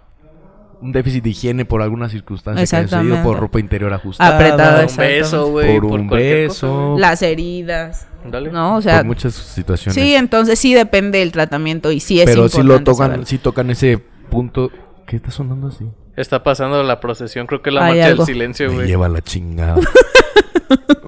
un 0.83 0.93
déficit 0.93 1.23
de 1.25 1.31
higiene 1.31 1.65
por 1.65 1.81
alguna 1.81 2.09
circunstancia 2.09 2.87
que 2.89 2.95
haya 2.97 3.23
por 3.23 3.39
ropa 3.39 3.61
interior 3.61 3.93
ajustada. 3.93 4.35
Apretada, 4.35 4.83
Por 4.83 4.91
un 4.91 4.97
beso, 4.97 5.47
güey. 5.49 5.73
Por 5.79 5.89
Por, 5.89 6.01
un 6.01 6.09
cualquier 6.09 6.49
beso. 6.49 6.67
cosa. 6.95 7.01
Las 7.01 7.23
heridas, 7.23 8.07
Dale. 8.31 8.51
¿no? 8.51 8.77
O 8.77 8.83
sea, 8.83 8.99
por 8.99 9.07
muchas 9.07 9.35
situaciones. 9.35 9.95
sí, 9.95 10.15
entonces 10.15 10.59
sí 10.59 10.75
depende 10.75 11.21
del 11.21 11.33
tratamiento 11.33 11.91
y 11.93 12.01
sí 12.01 12.21
es 12.21 12.27
Pero 12.27 12.49
si 12.49 12.59
lo 12.59 12.63
importante 12.77 12.85
tocan, 12.91 13.07
saberlo. 13.07 13.27
si 13.27 13.39
tocan 13.39 13.71
ese 13.71 13.99
punto. 14.29 14.71
¿Qué 15.07 15.17
está 15.17 15.31
sonando 15.31 15.69
así? 15.69 15.85
Está 16.17 16.43
pasando 16.43 16.83
la 16.83 17.01
procesión, 17.01 17.47
creo 17.47 17.63
que 17.63 17.71
es 17.71 17.75
la 17.75 17.85
Hay 17.87 17.93
marcha 17.95 18.07
algo. 18.09 18.25
del 18.27 18.35
silencio, 18.35 18.73
güey. 18.73 18.87
lleva 18.87 19.09
la 19.09 19.23
chingada. 19.23 19.77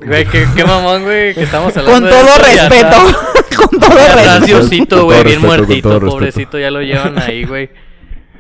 Güey, 0.07 0.27
qué, 0.27 0.47
qué 0.55 0.65
mamón, 0.65 1.05
güey, 1.05 1.35
que 1.35 1.45
estamos 1.45 1.75
hablando 1.75 1.93
Con 1.95 2.05
de 2.05 2.11
todo 2.11 2.29
esto 2.37 2.51
y 2.51 2.59
respeto, 2.69 2.97
con 3.57 3.81
todo 3.81 3.97
respeto. 3.99 5.05
Güey, 5.07 5.25
bien 5.25 5.41
respeto, 5.43 5.47
muertito, 5.47 5.89
todo 5.89 6.01
respeto. 6.01 6.13
pobrecito, 6.19 6.59
ya 6.59 6.71
lo 6.71 6.83
llevan 6.83 7.19
ahí, 7.19 7.45
güey. 7.45 7.71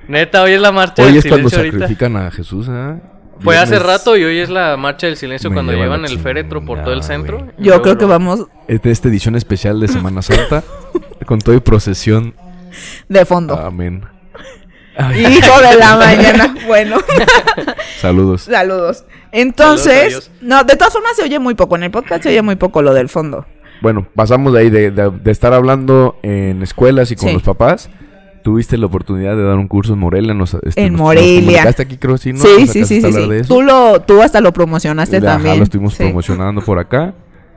Neta, 0.08 0.42
hoy 0.42 0.52
es 0.52 0.60
la 0.60 0.72
marcha 0.72 1.02
Hoy 1.02 1.08
del 1.08 1.18
es 1.18 1.24
cuando 1.26 1.48
silencio 1.48 1.58
ahorita. 1.58 1.78
sacrifican 1.78 2.16
a 2.16 2.30
Jesús, 2.30 2.66
¿eh? 2.70 3.00
Fue 3.40 3.58
hace 3.58 3.78
rato 3.78 4.16
y 4.16 4.24
hoy 4.24 4.38
es 4.38 4.48
la 4.48 4.76
marcha 4.76 5.06
del 5.06 5.16
silencio 5.16 5.50
Me 5.50 5.54
cuando 5.54 5.72
lleva 5.72 5.84
llevan 5.84 6.04
el 6.04 6.18
féretro 6.20 6.64
por 6.64 6.82
todo 6.82 6.92
el 6.94 7.02
centro. 7.02 7.38
Yo 7.58 7.64
luego 7.70 7.82
creo 7.82 7.98
que 7.98 8.04
vamos 8.04 8.46
Es 8.68 8.80
de 8.82 8.90
esta 8.92 9.08
edición 9.08 9.34
especial 9.34 9.80
de 9.80 9.88
Semana 9.88 10.22
Santa. 10.22 10.62
con 11.26 11.40
todo 11.40 11.54
y 11.54 11.60
procesión. 11.60 12.34
de 13.08 13.24
fondo. 13.24 13.56
Amén. 13.58 14.04
Ay, 14.96 15.26
Hijo 15.38 15.60
de 15.60 15.74
la 15.76 15.96
mañana. 15.96 16.54
Bueno, 16.66 16.96
saludos. 18.00 18.42
saludos. 18.42 19.04
Entonces, 19.32 20.30
no, 20.40 20.62
de 20.64 20.76
todas 20.76 20.92
formas 20.92 21.16
se 21.16 21.22
oye 21.24 21.38
muy 21.40 21.54
poco. 21.54 21.74
En 21.76 21.82
el 21.82 21.90
podcast 21.90 22.22
se 22.22 22.28
oye 22.28 22.42
muy 22.42 22.54
poco 22.56 22.82
lo 22.82 22.94
del 22.94 23.08
fondo. 23.08 23.46
Bueno, 23.82 24.06
pasamos 24.14 24.52
de 24.52 24.60
ahí 24.60 24.70
de, 24.70 24.90
de- 24.92 25.10
de 25.10 25.30
estar 25.32 25.52
hablando 25.52 26.18
en 26.22 26.62
escuelas 26.62 27.10
y 27.10 27.16
con 27.16 27.28
Sí. 27.28 27.34
los 27.34 27.42
papás. 27.42 27.90
Tuviste 28.44 28.76
la 28.76 28.84
oportunidad 28.86 29.36
de 29.36 29.42
dar 29.42 29.56
un 29.56 29.66
curso 29.66 29.94
en 29.94 29.98
Morelia. 29.98 30.34
Nos, 30.34 30.52
este, 30.54 30.84
En 30.84 30.92
nos- 30.92 31.00
Morelia. 31.00 31.64
Nos 31.64 31.80
aquí, 31.80 31.96
creo, 31.96 32.18
sí, 32.18 32.32
¿no? 32.34 32.38
sí, 32.40 32.66
sí, 32.68 32.84
sí, 32.84 33.00
sí. 33.00 33.08
Tú, 33.48 33.62
lo, 33.62 34.02
tú 34.02 34.20
hasta 34.22 34.40
lo 34.42 34.52
promocionaste 34.52 35.16
Ajá, 35.16 35.26
también. 35.26 35.56
lo 35.58 35.64
estuvimos 35.64 35.94
Sí. 35.94 36.04
promocionando 36.04 36.60
por 36.60 36.78
acá. 36.78 37.14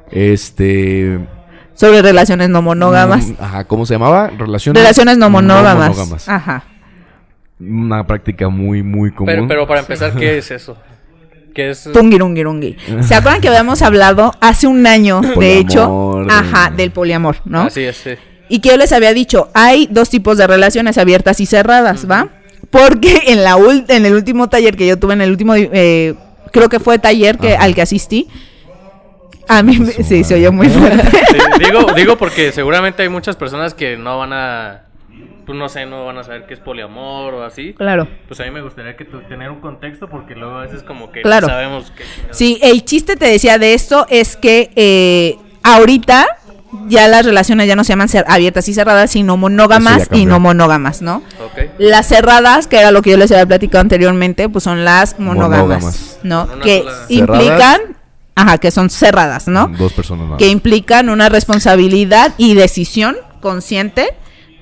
Este. 0.09 1.19
Sobre 1.73 2.01
relaciones 2.01 2.49
no 2.49 2.61
monógamas. 2.61 3.27
mm, 3.27 3.33
Ajá, 3.39 3.63
¿cómo 3.65 3.85
se 3.85 3.95
llamaba? 3.95 4.29
Relaciones, 4.29 4.81
Relaciones 4.81 5.17
no 5.17 5.29
monógamas. 5.29 5.89
monógamas. 5.89 6.29
Ajá. 6.29 6.63
Una 7.59 8.07
práctica 8.07 8.49
muy, 8.49 8.81
muy 8.81 9.11
común. 9.11 9.33
Pero, 9.33 9.47
pero 9.47 9.67
para 9.67 9.81
empezar, 9.81 10.13
¿qué 10.15 10.37
es 10.37 10.49
eso? 10.51 10.77
¿Qué 11.53 11.71
es? 11.71 11.89
Tungirungirungi. 11.91 12.77
¿Se 13.01 13.13
acuerdan 13.15 13.41
que 13.41 13.49
habíamos 13.49 13.81
hablado 13.81 14.31
hace 14.41 14.67
un 14.67 14.87
año, 14.87 15.21
de 15.39 15.57
hecho? 15.57 16.23
Ajá, 16.29 16.71
del 16.71 16.91
poliamor, 16.91 17.37
¿no? 17.45 17.61
Así 17.63 17.81
es, 17.83 17.97
sí. 17.97 18.11
Y 18.49 18.59
que 18.59 18.69
yo 18.69 18.77
les 18.77 18.91
había 18.93 19.13
dicho, 19.13 19.49
hay 19.53 19.87
dos 19.91 20.09
tipos 20.09 20.37
de 20.37 20.47
relaciones 20.47 20.97
abiertas 20.97 21.39
y 21.39 21.45
cerradas, 21.45 22.09
¿va? 22.09 22.29
Porque 22.69 23.21
en 23.27 23.43
la 23.43 23.57
en 23.89 24.05
el 24.05 24.13
último 24.13 24.49
taller 24.49 24.75
que 24.77 24.87
yo 24.87 24.97
tuve, 24.97 25.13
en 25.13 25.21
el 25.21 25.31
último, 25.31 25.53
eh, 25.55 26.15
creo 26.51 26.69
que 26.69 26.79
fue 26.79 26.99
taller 26.99 27.37
que, 27.37 27.53
Ajá. 27.55 27.63
al 27.65 27.75
que 27.75 27.81
asistí, 27.81 28.27
a 29.47 29.63
mí 29.63 29.77
me- 29.79 29.91
sí, 30.03 30.23
se 30.23 30.35
oyó 30.35 30.51
muy 30.51 30.69
fuerte. 30.69 31.03
Sí, 31.27 31.63
digo, 31.65 31.93
digo 31.93 32.17
porque 32.17 32.51
seguramente 32.51 33.03
hay 33.03 33.09
muchas 33.09 33.35
personas 33.35 33.73
que 33.73 33.97
no 33.97 34.17
van 34.17 34.31
a, 34.33 34.83
pues 35.45 35.57
no 35.57 35.67
sé, 35.69 35.85
no 35.85 36.05
van 36.05 36.17
a 36.17 36.23
saber 36.23 36.45
qué 36.45 36.53
es 36.53 36.59
poliamor 36.59 37.33
o 37.35 37.43
así. 37.43 37.73
claro. 37.73 38.07
Pues 38.27 38.39
a 38.39 38.43
mí 38.45 38.51
me 38.51 38.61
gustaría 38.61 38.95
que 38.95 39.05
tu- 39.05 39.21
tener 39.21 39.49
un 39.51 39.59
contexto 39.61 40.07
porque 40.09 40.35
luego 40.35 40.55
a 40.57 40.61
veces 40.63 40.83
como 40.83 41.11
que 41.11 41.21
Claro. 41.21 41.47
no 41.47 41.53
sabemos 41.53 41.91
qué. 41.95 42.03
Sí, 42.31 42.59
el 42.61 42.83
chiste 42.85 43.15
te 43.17 43.25
decía 43.25 43.57
de 43.57 43.73
esto 43.73 44.05
es 44.09 44.35
que 44.37 44.71
eh, 44.75 45.35
ahorita 45.63 46.25
ya 46.89 47.07
las 47.07 47.25
relaciones 47.25 47.67
ya 47.67 47.75
no 47.75 47.83
se 47.83 47.89
llaman 47.89 48.07
ser 48.09 48.25
abiertas 48.27 48.67
y 48.69 48.73
cerradas, 48.73 49.11
sino 49.11 49.37
monógamas 49.37 50.07
y 50.11 50.25
no 50.25 50.39
monógamas, 50.39 51.01
¿no? 51.01 51.21
Las 51.77 52.07
cerradas, 52.07 52.67
que 52.67 52.79
era 52.79 52.91
lo 52.91 53.01
que 53.01 53.11
yo 53.11 53.17
les 53.17 53.31
había 53.31 53.45
platicado 53.45 53.81
anteriormente, 53.81 54.47
pues 54.49 54.63
son 54.63 54.85
las 54.85 55.19
monógamas, 55.19 55.59
Monógamas. 55.83 56.19
¿no? 56.23 56.47
Con 56.47 56.59
Que 56.61 56.79
sola- 56.79 56.93
implican, 57.09 57.77
¿Cerradas? 57.77 57.81
ajá, 58.35 58.57
que 58.57 58.71
son 58.71 58.89
cerradas, 58.89 59.47
¿no? 59.47 59.67
Dos 59.77 59.93
personas 59.93 60.25
nada. 60.25 60.37
Que 60.37 60.47
implican 60.49 61.09
una 61.09 61.29
responsabilidad 61.29 62.33
y 62.37 62.53
decisión 62.55 63.17
consciente, 63.41 64.09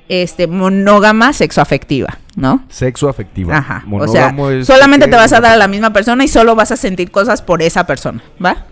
este, 0.09 0.47
monógama 0.47 1.33
sexoafectiva, 1.33 2.19
¿no? 2.35 2.63
Sexo 2.69 3.09
afectivo. 3.09 3.51
Ajá. 3.51 3.83
O 3.91 4.07
sea, 4.07 4.31
Monógamo 4.31 4.49
es 4.51 4.67
solamente 4.67 5.05
que- 5.07 5.11
te 5.11 5.17
vas 5.17 5.33
a 5.33 5.41
dar 5.41 5.53
a 5.53 5.57
la 5.57 5.67
misma 5.67 5.91
persona 5.93 6.23
y 6.23 6.27
solo 6.27 6.53
vas 6.55 6.71
a 6.71 6.77
sentir 6.77 7.09
cosas 7.09 7.41
por 7.41 7.61
esa 7.63 7.85
persona, 7.87 8.21
¿va? 8.43 8.65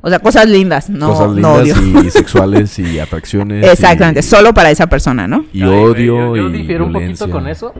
O 0.00 0.08
sea, 0.08 0.18
cosas 0.20 0.46
lindas, 0.48 0.88
no, 0.90 1.08
cosas 1.08 1.30
no 1.30 1.60
lindas 1.60 1.78
odio. 1.78 2.02
y 2.04 2.10
sexuales 2.10 2.78
y 2.78 2.98
atracciones. 3.00 3.66
Exactamente, 3.66 4.20
y, 4.20 4.22
solo 4.22 4.54
para 4.54 4.70
esa 4.70 4.86
persona, 4.86 5.26
¿no? 5.26 5.44
y 5.52 5.62
Ay, 5.62 5.68
odio 5.68 6.34
yo, 6.34 6.36
yo 6.36 6.48
y 6.48 6.52
difiero 6.52 6.86
un 6.86 6.92
poquito 6.92 7.28
con 7.30 7.48
eso. 7.48 7.72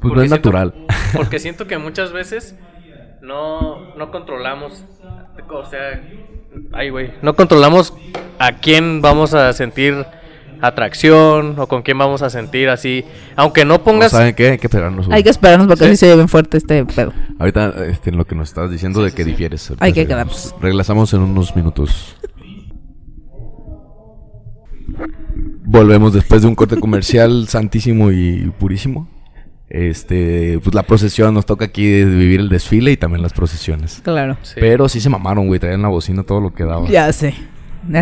Pues 0.00 0.14
no 0.14 0.22
es 0.22 0.30
siento- 0.30 0.36
natural. 0.36 0.74
Porque 1.14 1.38
siento 1.40 1.66
que 1.66 1.76
muchas 1.78 2.12
veces 2.12 2.56
no, 3.22 3.94
no 3.96 4.10
controlamos. 4.10 4.84
O 5.52 5.64
sea, 5.66 6.00
ay, 6.72 6.90
güey. 6.90 7.12
No 7.22 7.34
controlamos 7.34 7.92
a 8.38 8.52
quién 8.52 9.02
vamos 9.02 9.34
a 9.34 9.52
sentir 9.52 10.06
atracción 10.60 11.54
o 11.58 11.66
con 11.66 11.82
quién 11.82 11.98
vamos 11.98 12.22
a 12.22 12.30
sentir 12.30 12.68
así. 12.68 13.04
Aunque 13.36 13.64
no 13.64 13.74
¿No 13.74 13.84
pongas. 13.84 14.10
¿Saben 14.12 14.34
qué? 14.34 14.50
Hay 14.50 14.58
que 14.58 14.66
esperarnos. 14.66 15.06
Hay 15.10 15.22
que 15.22 15.30
esperarnos 15.30 15.66
porque 15.68 15.84
Sí. 15.84 15.90
así 15.90 15.96
se 15.96 16.14
bien 16.14 16.28
fuerte 16.28 16.56
este 16.58 16.84
pedo. 16.84 17.12
Ahorita, 17.38 17.72
este, 17.88 18.10
en 18.10 18.16
lo 18.16 18.24
que 18.26 18.34
nos 18.34 18.48
estabas 18.48 18.70
diciendo 18.70 19.02
de 19.02 19.12
que 19.12 19.24
difieres. 19.24 19.70
ahorita 19.70 19.84
Hay 19.84 19.92
que 19.92 20.06
quedarnos. 20.06 20.54
Regresamos 20.60 21.12
en 21.14 21.20
unos 21.20 21.54
minutos. 21.56 22.16
Volvemos 25.64 26.12
después 26.12 26.42
de 26.42 26.48
un 26.48 26.54
corte 26.54 26.78
comercial 26.78 27.46
santísimo 27.48 28.10
y 28.10 28.52
purísimo. 28.58 29.08
Este, 29.68 30.58
pues 30.64 30.74
la 30.74 30.82
procesión 30.82 31.32
nos 31.32 31.46
toca 31.46 31.66
aquí 31.66 32.04
vivir 32.04 32.40
el 32.40 32.48
desfile 32.48 32.90
y 32.90 32.96
también 32.96 33.22
las 33.22 33.32
procesiones. 33.32 34.00
Claro. 34.02 34.36
Sí. 34.42 34.54
Pero 34.58 34.88
sí 34.88 35.00
se 35.00 35.08
mamaron, 35.08 35.46
güey, 35.46 35.60
traían 35.60 35.82
la 35.82 35.88
bocina 35.88 36.24
todo 36.24 36.40
lo 36.40 36.52
que 36.52 36.64
daba. 36.64 36.88
Ya 36.88 37.12
sé. 37.12 37.34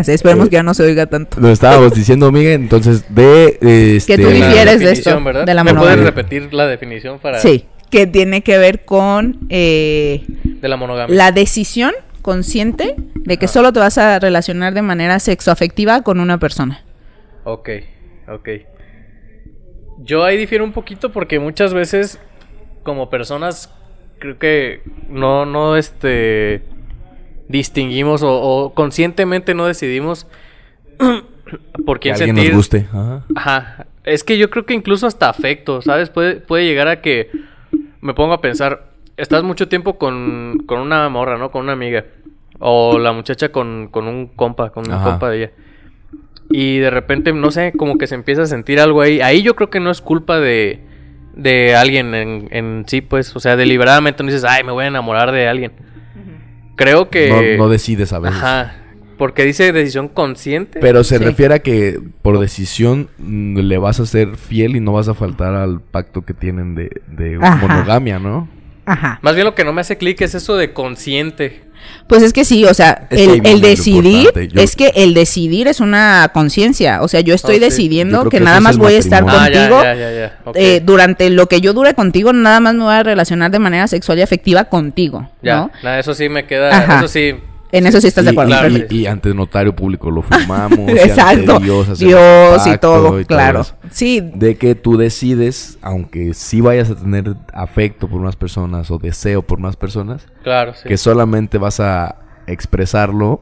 Esperemos 0.07 0.47
Eh, 0.47 0.49
que 0.49 0.53
ya 0.55 0.63
no 0.63 0.73
se 0.73 0.83
oiga 0.83 1.05
tanto. 1.05 1.39
Lo 1.39 1.49
estábamos 1.49 1.93
diciendo, 1.93 2.31
Miguel, 2.31 2.61
entonces 2.61 3.05
de 3.13 3.57
este, 3.95 4.15
Que 4.17 4.21
tú 4.23 4.29
difieres 4.29 4.79
de 4.79 4.91
esto, 4.91 5.23
¿verdad? 5.23 5.45
de 5.45 5.53
la 5.53 5.63
¿Me 5.63 5.71
puedes 5.73 5.85
monogamia. 5.97 6.05
repetir 6.11 6.53
la 6.53 6.67
definición 6.67 7.19
para 7.19 7.39
Sí, 7.39 7.65
que 7.89 8.05
tiene 8.07 8.41
que 8.43 8.57
ver 8.57 8.83
con 8.85 9.39
eh, 9.49 10.23
de 10.43 10.67
la 10.67 10.75
monogamia? 10.77 11.15
la 11.15 11.31
decisión 11.31 11.93
consciente 12.21 12.95
de 13.15 13.37
que 13.37 13.45
Ajá. 13.45 13.53
solo 13.53 13.73
te 13.73 13.79
vas 13.79 13.97
a 13.97 14.19
relacionar 14.19 14.73
de 14.73 14.81
manera 14.81 15.19
sexoafectiva 15.19 16.01
con 16.03 16.19
una 16.19 16.37
persona. 16.37 16.83
Ok, 17.45 17.69
ok. 18.27 18.49
Yo 19.99 20.23
ahí 20.23 20.37
difiero 20.37 20.63
un 20.63 20.71
poquito 20.73 21.11
porque 21.11 21.39
muchas 21.39 21.73
veces 21.73 22.19
como 22.83 23.09
personas 23.09 23.73
creo 24.19 24.37
que 24.37 24.81
no, 25.09 25.45
no, 25.45 25.77
este, 25.77 26.61
distinguimos 27.49 28.23
o, 28.23 28.31
o 28.41 28.73
conscientemente 28.73 29.53
no 29.53 29.65
decidimos 29.65 30.27
por 31.85 31.99
que 31.99 32.11
quién 32.11 32.15
alguien 32.15 32.35
sentir. 32.35 32.53
nos 32.53 32.57
guste. 32.57 32.87
Ajá. 32.93 33.25
Ajá. 33.35 33.85
Es 34.05 34.23
que 34.23 34.37
yo 34.37 34.49
creo 34.49 34.65
que 34.65 34.73
incluso 34.73 35.05
hasta 35.07 35.29
afecto, 35.29 35.81
¿sabes? 35.81 36.09
Puede, 36.09 36.35
puede 36.35 36.65
llegar 36.65 36.87
a 36.87 37.01
que 37.01 37.29
me 38.01 38.13
pongo 38.13 38.33
a 38.33 38.41
pensar, 38.41 38.91
estás 39.17 39.43
mucho 39.43 39.67
tiempo 39.67 39.97
con, 39.97 40.63
con 40.65 40.79
una 40.79 41.09
morra, 41.09 41.37
¿no? 41.37 41.51
Con 41.51 41.63
una 41.63 41.73
amiga. 41.73 42.05
O 42.59 42.97
la 42.99 43.11
muchacha 43.11 43.49
con, 43.49 43.87
con 43.89 44.07
un 44.07 44.27
compa, 44.27 44.69
con 44.71 44.89
un 44.91 44.99
compa 45.03 45.29
de 45.29 45.37
ella. 45.37 45.51
Y 46.49 46.79
de 46.79 46.89
repente, 46.89 47.31
no 47.31 47.51
sé, 47.51 47.73
como 47.77 47.97
que 47.97 48.07
se 48.07 48.15
empieza 48.15 48.43
a 48.43 48.47
sentir 48.47 48.79
algo 48.79 49.01
ahí. 49.01 49.21
Ahí 49.21 49.43
yo 49.43 49.55
creo 49.55 49.69
que 49.69 49.79
no 49.79 49.91
es 49.91 50.01
culpa 50.01 50.39
de, 50.39 50.79
de 51.35 51.75
alguien 51.75 52.13
en, 52.15 52.47
en 52.51 52.83
sí, 52.87 53.01
pues. 53.01 53.35
O 53.35 53.39
sea, 53.39 53.55
deliberadamente 53.55 54.23
no 54.23 54.27
dices, 54.27 54.43
ay, 54.43 54.63
me 54.63 54.71
voy 54.71 54.85
a 54.85 54.87
enamorar 54.87 55.31
de 55.31 55.47
alguien. 55.47 55.71
Creo 56.79 57.09
que... 57.09 57.55
No, 57.57 57.65
no 57.65 57.69
decides 57.69 58.13
a 58.13 58.19
veces. 58.19 58.37
Ajá. 58.37 58.73
Porque 59.17 59.43
dice 59.43 59.73
decisión 59.73 60.07
consciente. 60.07 60.79
Pero 60.79 61.03
se 61.03 61.17
Sí. 61.17 61.23
refiere 61.25 61.55
a 61.55 61.59
que 61.59 61.99
por 62.21 62.39
decisión 62.39 63.09
mm, 63.17 63.57
le 63.59 63.77
vas 63.77 63.99
a 63.99 64.05
ser 64.05 64.37
fiel 64.37 64.77
y 64.77 64.79
no 64.79 64.93
vas 64.93 65.09
a 65.09 65.13
faltar 65.13 65.55
al 65.55 65.81
pacto 65.81 66.21
que 66.21 66.33
tienen 66.33 66.75
de, 66.75 66.89
monogamia, 67.61 68.17
¿no? 68.17 68.47
Ajá. 68.89 69.19
Más 69.21 69.35
bien 69.35 69.45
lo 69.45 69.55
que 69.55 69.63
no 69.63 69.71
me 69.73 69.81
hace 69.81 69.97
clic 69.97 70.19
es 70.21 70.35
eso 70.35 70.57
de 70.57 70.73
consciente. 70.73 71.63
Pues 72.07 72.23
es 72.23 72.33
que 72.33 72.43
sí, 72.43 72.65
o 72.65 72.73
sea, 72.73 73.07
el, 73.09 73.61
decidir. 73.61 74.29
Yo- 74.51 74.61
es 74.61 74.75
que 74.75 74.91
el 74.95 75.13
decidir 75.13 75.67
es 75.67 75.79
una 75.79 76.29
conciencia. 76.33 77.01
O 77.01 77.07
sea, 77.07 77.21
yo 77.21 77.33
estoy 77.33 77.55
Oh, 77.55 77.59
sí. 77.59 77.63
Decidiendo 77.65 78.23
que, 78.25 78.37
que 78.37 78.43
nada 78.43 78.59
más 78.59 78.77
voy 78.77 78.95
a 78.95 78.97
estar 78.97 79.23
matrimonio. 79.23 79.59
contigo. 79.69 79.79
Ah, 79.79 79.93
ya, 79.95 80.11
ya, 80.11 80.11
ya, 80.11 80.51
eh, 80.55 80.81
durante 80.83 81.29
lo 81.29 81.47
que 81.47 81.61
yo 81.61 81.73
dure 81.73 81.93
contigo, 81.93 82.33
nada 82.33 82.59
más 82.59 82.73
me 82.73 82.83
voy 82.83 82.93
a 82.95 83.03
relacionar 83.03 83.51
de 83.51 83.59
manera 83.59 83.87
sexual 83.87 84.17
y 84.19 84.21
afectiva 84.23 84.65
contigo. 84.65 85.29
ya, 85.41 85.55
¿no? 85.57 85.71
nada, 85.83 85.99
eso 85.99 86.13
sí 86.13 86.27
me 86.29 86.45
queda. 86.45 86.69
Ajá. 86.75 86.97
Eso 86.99 87.07
sí. 87.07 87.35
En 87.71 87.85
eso 87.85 88.01
sí 88.01 88.07
estás 88.07 88.25
de 88.25 88.31
acuerdo. 88.31 88.51
y, 88.51 88.57
Claro. 88.57 88.85
y- 88.89 88.95
y 88.95 89.05
ante 89.05 89.33
notario 89.33 89.75
público 89.75 90.09
lo 90.09 90.21
firmamos. 90.23 90.89
Exacto. 90.89 91.53
ante 91.55 91.65
Dios, 91.65 91.99
Dios 91.99 92.67
y 92.67 92.77
todo, 92.77 93.23
claro. 93.25 93.65
Sí, 93.91 94.21
De 94.33 94.55
que 94.55 94.75
tú 94.75 94.97
decides, 94.97 95.77
aunque 95.81 96.33
sí 96.33 96.61
vayas 96.61 96.89
a 96.89 96.95
tener 96.95 97.35
afecto 97.53 98.07
por 98.07 98.19
unas 98.21 98.35
personas 98.35 98.89
o 98.91 98.97
deseo 98.97 99.41
por 99.43 99.59
unas 99.59 99.75
personas, 99.75 100.25
Claro, 100.43 100.73
sí. 100.73 100.87
que 100.87 100.97
solamente 100.97 101.57
vas 101.57 101.79
a 101.79 102.15
expresarlo 102.47 103.41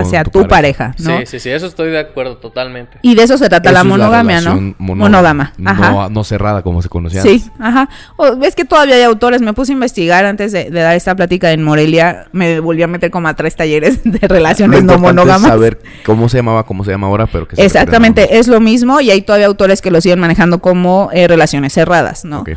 hacia 0.00 0.24
tu 0.24 0.46
pareja, 0.48 0.94
¿no? 0.98 1.18
Sí, 1.20 1.26
sí, 1.26 1.40
sí, 1.40 1.50
eso 1.50 1.66
estoy 1.66 1.90
de 1.90 1.98
acuerdo 1.98 2.36
totalmente. 2.38 2.98
Y 3.02 3.14
de 3.14 3.22
eso 3.22 3.38
se 3.38 3.48
trata 3.48 3.70
Eso 3.70 3.78
la 3.78 3.84
monogamia, 3.84 4.40
¿no? 4.40 4.74
Monógama. 4.78 5.52
Ajá. 5.64 5.90
No, 5.92 6.08
no 6.10 6.24
cerrada 6.24 6.62
como 6.62 6.82
se 6.82 6.88
conocía 6.88 7.22
Sí, 7.22 7.42
antes. 7.44 7.50
ajá. 7.60 7.88
O, 8.16 8.36
ves 8.36 8.54
que 8.54 8.64
todavía 8.64 8.96
hay 8.96 9.02
autores. 9.02 9.40
Me 9.42 9.52
puse 9.52 9.72
a 9.72 9.74
investigar 9.74 10.24
antes 10.24 10.52
de, 10.52 10.70
de 10.70 10.80
dar 10.80 10.96
esta 10.96 11.14
plática 11.14 11.52
en 11.52 11.62
Morelia. 11.62 12.26
Me 12.32 12.60
volví 12.60 12.82
a 12.82 12.86
meter 12.88 13.10
como 13.10 13.28
a 13.28 13.34
tres 13.34 13.56
talleres 13.56 14.00
de 14.04 14.18
Lo 14.22 14.28
relaciones 14.28 14.82
no 14.84 14.94
importante 14.94 15.06
es 15.08 15.14
monógamas. 15.26 15.48
saber 15.50 15.78
cómo 16.04 16.28
se 16.28 16.38
llamaba, 16.38 16.64
cómo 16.64 16.84
se 16.84 16.90
llama 16.90 17.06
ahora, 17.06 17.26
pero 17.26 17.46
que 17.48 17.56
se 17.56 17.64
Exactamente, 17.64 18.38
es 18.38 18.48
lo 18.48 18.60
mismo 18.60 19.00
y 19.00 19.10
hay 19.10 19.22
todavía 19.22 19.46
autores 19.46 19.82
que 19.82 19.90
lo 19.90 20.00
siguen 20.00 20.20
manejando 20.20 20.60
como 20.60 21.10
eh, 21.12 21.28
relaciones 21.28 21.72
cerradas, 21.72 22.24
¿no? 22.24 22.40
Ok. 22.40 22.50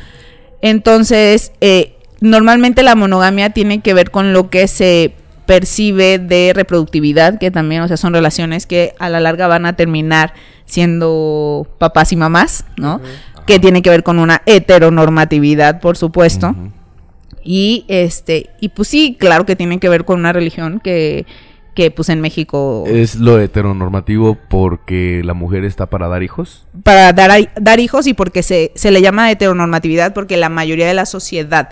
Entonces, 0.61 1.51
eh, 1.61 1.95
normalmente 2.21 2.81
la 2.83 2.95
monogamia 2.95 3.51
tiene 3.51 3.81
que 3.81 3.93
ver 3.93 4.11
con 4.11 4.33
lo 4.33 4.49
que 4.49 4.67
se 4.67 5.13
percibe 5.45 6.19
de 6.19 6.51
reproductividad, 6.53 7.39
que 7.39 7.51
también, 7.51 7.81
o 7.81 7.87
sea, 7.87 7.97
son 7.97 8.13
relaciones 8.13 8.65
que 8.65 8.93
a 8.99 9.09
la 9.09 9.19
larga 9.19 9.47
van 9.47 9.65
a 9.65 9.75
terminar 9.75 10.33
siendo 10.65 11.67
papás 11.77 12.11
y 12.11 12.15
mamás, 12.15 12.65
¿no? 12.77 13.01
Que 13.45 13.59
tiene 13.59 13.81
que 13.81 13.89
ver 13.89 14.03
con 14.03 14.19
una 14.19 14.41
heteronormatividad, 14.45 15.79
por 15.79 15.97
supuesto. 15.97 16.55
Y 17.43 17.85
este, 17.87 18.49
y 18.59 18.69
pues 18.69 18.87
sí, 18.87 19.15
claro 19.19 19.45
que 19.45 19.55
tiene 19.55 19.79
que 19.79 19.87
ver 19.87 20.03
con 20.03 20.19
una 20.19 20.33
religión 20.33 20.79
que, 20.83 21.27
que 21.75 21.91
pues 21.91 22.09
en 22.09 22.21
México 22.21 22.85
Es 22.87 23.15
lo 23.17 23.39
heteronormativo 23.39 24.35
porque 24.49 25.21
la 25.23 25.35
mujer 25.35 25.63
está 25.63 25.85
para 25.85 26.07
dar 26.07 26.23
hijos. 26.23 26.65
para 26.81 27.13
dar, 27.13 27.51
dar 27.61 27.79
hijos 27.79 28.07
y 28.07 28.15
porque 28.15 28.41
se, 28.41 28.71
se 28.73 28.89
le 28.89 29.01
llama 29.01 29.29
heteronormatividad 29.29 30.13
porque 30.13 30.37
la 30.37 30.49
mayoría 30.49 30.87
de 30.87 30.95
la 30.95 31.05
sociedad 31.05 31.69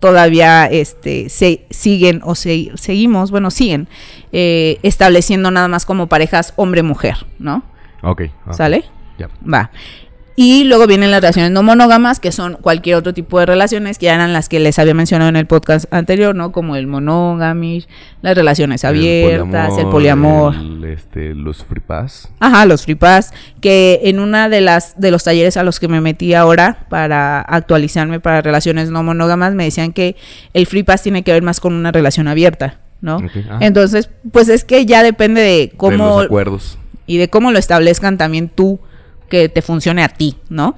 todavía 0.00 0.66
este 0.66 1.28
se 1.28 1.66
siguen 1.70 2.20
o 2.24 2.34
se, 2.34 2.70
seguimos, 2.74 3.30
bueno, 3.30 3.50
siguen 3.50 3.88
eh, 4.32 4.78
estableciendo 4.82 5.50
nada 5.50 5.68
más 5.68 5.86
como 5.86 6.06
parejas 6.06 6.52
hombre-mujer, 6.56 7.26
¿no? 7.38 7.62
Ok. 8.02 8.22
¿Sale? 8.52 8.84
Ya. 9.18 9.28
Va. 9.42 9.70
Y 10.38 10.64
luego 10.64 10.86
vienen 10.86 11.10
las 11.10 11.22
relaciones 11.22 11.50
no 11.50 11.62
monógamas, 11.62 12.20
que 12.20 12.30
son 12.30 12.58
cualquier 12.60 12.96
otro 12.96 13.14
tipo 13.14 13.40
de 13.40 13.46
relaciones, 13.46 13.96
que 13.96 14.04
ya 14.04 14.14
eran 14.14 14.34
las 14.34 14.50
que 14.50 14.60
les 14.60 14.78
había 14.78 14.92
mencionado 14.92 15.30
en 15.30 15.36
el 15.36 15.46
podcast 15.46 15.90
anterior, 15.90 16.34
¿no? 16.34 16.52
Como 16.52 16.76
el 16.76 16.86
monógami, 16.86 17.86
las 18.20 18.36
relaciones 18.36 18.84
abiertas, 18.84 19.78
el 19.78 19.86
poliamor. 19.86 20.54
el, 20.54 20.84
este, 20.84 21.34
los 21.34 21.64
free 21.64 21.80
pass. 21.80 22.28
Ajá, 22.38 22.66
los 22.66 22.84
free 22.84 22.96
pass, 22.96 23.32
que 23.62 24.00
en 24.04 24.20
una 24.20 24.50
de 24.50 24.60
las 24.60 25.00
de 25.00 25.10
los 25.10 25.24
talleres 25.24 25.56
a 25.56 25.62
los 25.62 25.80
que 25.80 25.88
me 25.88 26.02
metí 26.02 26.34
ahora 26.34 26.86
para 26.90 27.40
actualizarme 27.40 28.20
para 28.20 28.42
relaciones 28.42 28.90
no 28.90 29.02
monógamas 29.02 29.54
me 29.54 29.64
decían 29.64 29.94
que 29.94 30.16
el 30.52 30.66
free 30.66 30.82
pass 30.82 31.02
tiene 31.02 31.22
que 31.22 31.32
ver 31.32 31.42
más 31.42 31.60
con 31.60 31.72
una 31.72 31.92
relación 31.92 32.28
abierta, 32.28 32.78
¿no? 33.00 33.16
Ajá. 33.16 33.58
Entonces, 33.60 34.10
pues 34.32 34.50
es 34.50 34.64
que 34.64 34.84
ya 34.84 35.02
depende 35.02 35.40
de 35.40 35.46
de 35.46 35.72
cómo 35.74 35.96
los 35.96 36.24
acuerdos. 36.26 36.78
y 37.06 37.16
de 37.16 37.30
cómo 37.30 37.52
lo 37.52 37.58
establezcan 37.58 38.18
también 38.18 38.50
tú 38.50 38.80
que 39.28 39.48
te 39.48 39.62
funcione 39.62 40.02
a 40.02 40.08
ti, 40.08 40.36
¿no? 40.48 40.76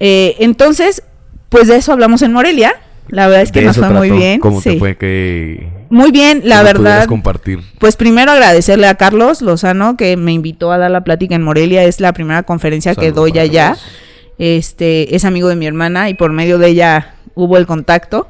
Eh, 0.00 0.36
entonces, 0.40 1.02
pues 1.48 1.68
de 1.68 1.76
eso 1.76 1.92
hablamos 1.92 2.22
en 2.22 2.32
Morelia. 2.32 2.74
La 3.08 3.28
verdad 3.28 3.42
es 3.42 3.52
que 3.52 3.60
De 3.60 3.66
nos 3.66 3.76
fue 3.76 3.88
muy 3.90 4.10
bien. 4.10 4.40
¿Cómo 4.40 4.60
te 4.60 4.72
sí. 4.72 4.78
fue 4.78 4.96
que 4.96 5.68
Muy 5.90 6.10
bien, 6.10 6.42
la 6.44 6.62
verdad. 6.62 7.06
compartir? 7.06 7.60
Pues 7.78 7.94
primero 7.96 8.32
agradecerle 8.32 8.88
a 8.88 8.96
Carlos 8.96 9.42
Lozano 9.42 9.96
que 9.96 10.16
me 10.16 10.32
invitó 10.32 10.72
a 10.72 10.78
dar 10.78 10.90
la 10.90 11.04
plática 11.04 11.34
en 11.36 11.42
Morelia. 11.42 11.84
Es 11.84 12.00
la 12.00 12.12
primera 12.12 12.42
conferencia 12.42 12.94
que 12.94 13.12
doy 13.12 13.38
allá. 13.38 13.68
Carlos. 13.68 13.86
Este 14.38 15.14
es 15.14 15.24
amigo 15.24 15.48
de 15.48 15.56
mi 15.56 15.66
hermana 15.66 16.10
y 16.10 16.14
por 16.14 16.32
medio 16.32 16.58
de 16.58 16.68
ella 16.68 17.14
hubo 17.34 17.56
el 17.56 17.66
contacto. 17.66 18.28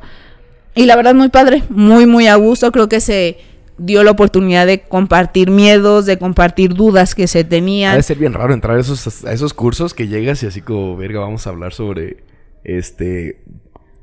Y 0.75 0.85
la 0.85 0.95
verdad 0.95 1.15
muy 1.15 1.31
padre, 1.31 1.63
muy 1.71 2.07
muy 2.07 2.27
a 2.27 2.35
gusto. 2.37 2.71
Creo 2.71 2.89
que 2.89 3.01
se 3.01 3.39
dio 3.79 4.03
la 4.05 4.11
oportunidad 4.13 4.67
de 4.67 4.81
compartir 4.83 5.51
miedos, 5.51 6.07
de 6.07 6.19
compartir 6.19 6.75
dudas 6.75 7.15
que 7.15 7.27
se 7.27 7.41
Ha 7.41 7.49
tenían. 7.49 7.97
de 7.97 8.03
ser 8.03 8.19
bien 8.19 8.33
raro 8.33 8.55
entrar 8.55 8.77
a 8.77 8.81
esos, 8.81 9.25
a 9.25 9.33
esos 9.33 9.55
cursos 9.55 9.95
que 9.95 10.09
llegas 10.09 10.43
y 10.43 10.47
así 10.47 10.61
como, 10.63 10.97
verga, 10.97 11.21
vamos 11.21 11.47
a 11.47 11.51
hablar 11.51 11.73
sobre 11.73 12.25
este 12.65 13.43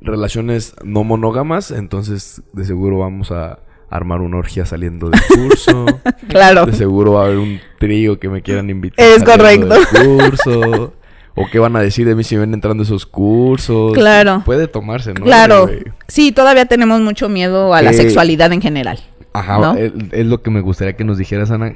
relaciones 0.02 0.76
no 0.84 1.04
monógamas. 1.04 1.72
Entonces, 1.72 2.42
de 2.54 2.66
seguro 2.66 3.00
vamos 3.00 3.32
a 3.32 3.60
armar 3.90 4.22
una 4.22 4.38
orgía 4.38 4.66
saliendo 4.66 5.10
del 5.10 5.22
curso. 5.28 5.86
Claro. 6.28 6.66
De 6.66 6.74
seguro 6.74 7.14
va 7.14 7.24
a 7.24 7.26
haber 7.26 7.38
un 7.38 7.60
trío 7.80 8.18
que 8.18 8.30
me 8.30 8.42
quieran 8.42 8.70
invitar. 8.70 9.06
Es 9.06 9.24
correcto. 9.24 9.68
del 9.68 9.86
curso. 10.20 10.94
O 11.36 11.48
qué 11.52 11.60
van 11.60 11.76
a 11.76 11.80
decir 11.82 12.08
de 12.08 12.16
mí 12.16 12.24
si 12.24 12.38
ven 12.38 12.54
entrando 12.54 12.84
esos 12.84 13.06
cursos. 13.06 13.94
Claro. 13.94 14.42
Puede 14.46 14.68
tomarse, 14.68 15.14
¿no? 15.14 15.24
Claro. 15.26 15.70
Sí, 16.08 16.32
todavía 16.32 16.66
tenemos 16.66 17.02
mucho 17.02 17.28
miedo 17.28 17.74
a 17.74 17.82
la 17.82 17.92
sexualidad 17.94 18.52
en 18.54 18.62
general. 18.62 19.00
Ajá, 19.34 19.58
¿No? 19.60 19.74
es, 19.76 19.92
es 20.12 20.26
lo 20.26 20.42
que 20.42 20.52
me 20.52 20.62
gustaría 20.62 20.96
que 20.96 21.04
nos 21.04 21.18
dijeras, 21.18 21.52
Ana. 21.52 21.74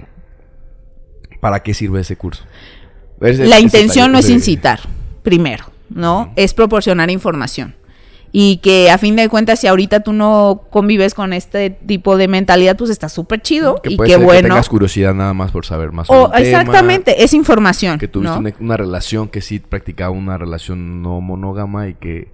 ¿Para 1.39 1.62
qué 1.62 1.74
sirve 1.74 2.02
ese 2.02 2.15
curso? 2.15 2.43
Ese- 3.22 3.46
La 3.48 3.60
intención 3.60 4.12
no 4.12 4.17
es 4.20 4.30
incitar, 4.30 4.80
primero, 5.24 5.66
¿no? 5.89 6.32
Es 6.36 6.53
proporcionar 6.53 7.10
información. 7.12 7.76
Y 8.32 8.58
que 8.58 8.91
a 8.91 8.97
fin 8.97 9.16
de 9.16 9.30
cuentas, 9.30 9.60
si 9.62 9.68
ahorita 9.68 10.01
tú 10.01 10.12
no 10.14 10.64
convives 10.70 11.14
con 11.14 11.32
este 11.34 11.70
tipo 11.70 12.18
de 12.18 12.28
mentalidad, 12.28 12.76
pues 12.76 12.89
está 12.89 13.08
súper 13.08 13.41
chido. 13.41 13.82
Que 13.82 13.93
y 13.93 13.97
qué 13.97 14.05
ser 14.08 14.20
que 14.20 14.26
bueno. 14.26 14.49
tengas 14.49 14.68
curiosidad 14.68 15.14
nada 15.14 15.34
más 15.34 15.51
por 15.51 15.66
saber 15.66 15.91
más 15.93 16.08
sobre 16.08 16.20
O, 16.20 16.26
tema, 16.32 16.39
exactamente, 16.39 17.24
es 17.24 17.34
información. 17.34 17.97
que 17.97 18.08
tuviste 18.08 18.34
¿no? 18.34 18.39
una, 18.41 18.53
una 18.60 18.78
relación 18.78 19.30
que 19.30 19.41
sí 19.41 19.60
practicaba 19.60 20.12
una 20.12 20.38
relación 20.38 21.01
no 21.01 21.22
monógama 21.22 21.88
y 21.88 21.93
que 21.93 22.28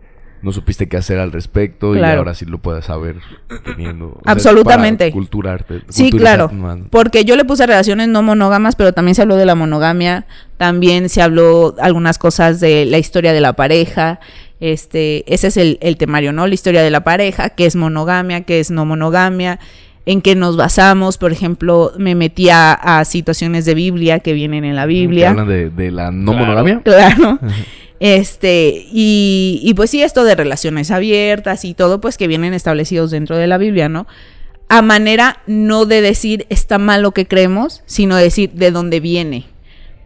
no 0.43 0.51
supiste 0.51 0.87
qué 0.87 0.97
hacer 0.97 1.19
al 1.19 1.31
respecto 1.31 1.95
y 1.95 1.99
ahora 2.03 2.33
sí 2.35 2.45
lo 2.45 2.57
puedes 2.59 2.85
saber 2.85 3.15
teniendo. 3.65 4.19
sea, 4.23 4.31
Absolutamente. 4.33 5.05
para 5.05 5.13
culturarte, 5.13 5.81
Sí, 5.89 6.11
claro. 6.11 6.49
más. 6.49 6.79
Porque 6.89 7.25
yo 7.25 7.35
le 7.35 7.45
puse 7.45 7.65
relaciones 7.65 8.09
no 8.09 8.21
monógamas, 8.21 8.75
pero 8.75 8.93
también 8.93 9.15
se 9.15 9.21
habló 9.23 9.35
de 9.37 9.45
la 9.45 9.55
monogamia, 9.55 10.25
también 10.57 11.09
se 11.09 11.21
habló 11.21 11.75
algunas 11.79 12.17
cosas 12.17 12.59
de 12.59 12.85
la 12.85 12.97
historia 12.97 13.33
de 13.33 13.41
la 13.41 13.53
pareja. 13.53 14.19
Este, 14.59 15.23
ese 15.33 15.47
es 15.47 15.57
el, 15.57 15.77
el 15.81 15.97
temario, 15.97 16.31
¿no? 16.31 16.47
La 16.47 16.53
historia 16.53 16.83
de 16.83 16.89
la 16.91 17.03
pareja, 17.03 17.49
qué 17.49 17.65
es 17.65 17.75
monogamia, 17.75 18.41
qué 18.41 18.59
es 18.61 18.71
no 18.71 18.85
monogamia, 18.85 19.59
en 20.05 20.21
qué 20.21 20.35
nos 20.35 20.55
basamos. 20.55 21.17
Por 21.17 21.31
ejemplo, 21.33 21.91
me 21.97 22.15
metí 22.15 22.49
a, 22.49 22.73
a 22.73 23.03
situaciones 23.05 23.65
de 23.65 23.73
Biblia 23.75 24.19
que 24.19 24.31
vienen 24.33 24.63
en 24.63 24.75
la 24.75 24.83
Que 24.83 24.87
Biblia. 24.87 25.31
hablan 25.31 25.47
de, 25.49 25.69
de 25.69 25.91
la 25.91 26.11
no 26.11 26.31
Claro. 26.31 26.45
monogamia. 26.45 26.81
Claro. 26.83 27.39
Este, 27.99 28.85
y, 28.91 29.59
y 29.63 29.73
pues 29.75 29.89
sí, 29.89 30.01
esto 30.01 30.23
de 30.23 30.35
relaciones 30.35 30.91
abiertas 30.91 31.63
y 31.65 31.73
todo, 31.73 32.01
pues 32.01 32.17
que 32.17 32.27
vienen 32.27 32.53
establecidos 32.53 33.11
dentro 33.11 33.37
de 33.37 33.47
la 33.47 33.57
Biblia, 33.57 33.89
¿no? 33.89 34.07
A 34.69 34.81
manera 34.81 35.41
no 35.45 35.85
de 35.85 36.01
decir 36.01 36.45
está 36.49 36.77
mal 36.77 37.01
lo 37.01 37.11
que 37.11 37.27
creemos, 37.27 37.83
sino 37.85 38.15
decir 38.15 38.51
de 38.53 38.71
dónde 38.71 38.99
viene. 38.99 39.45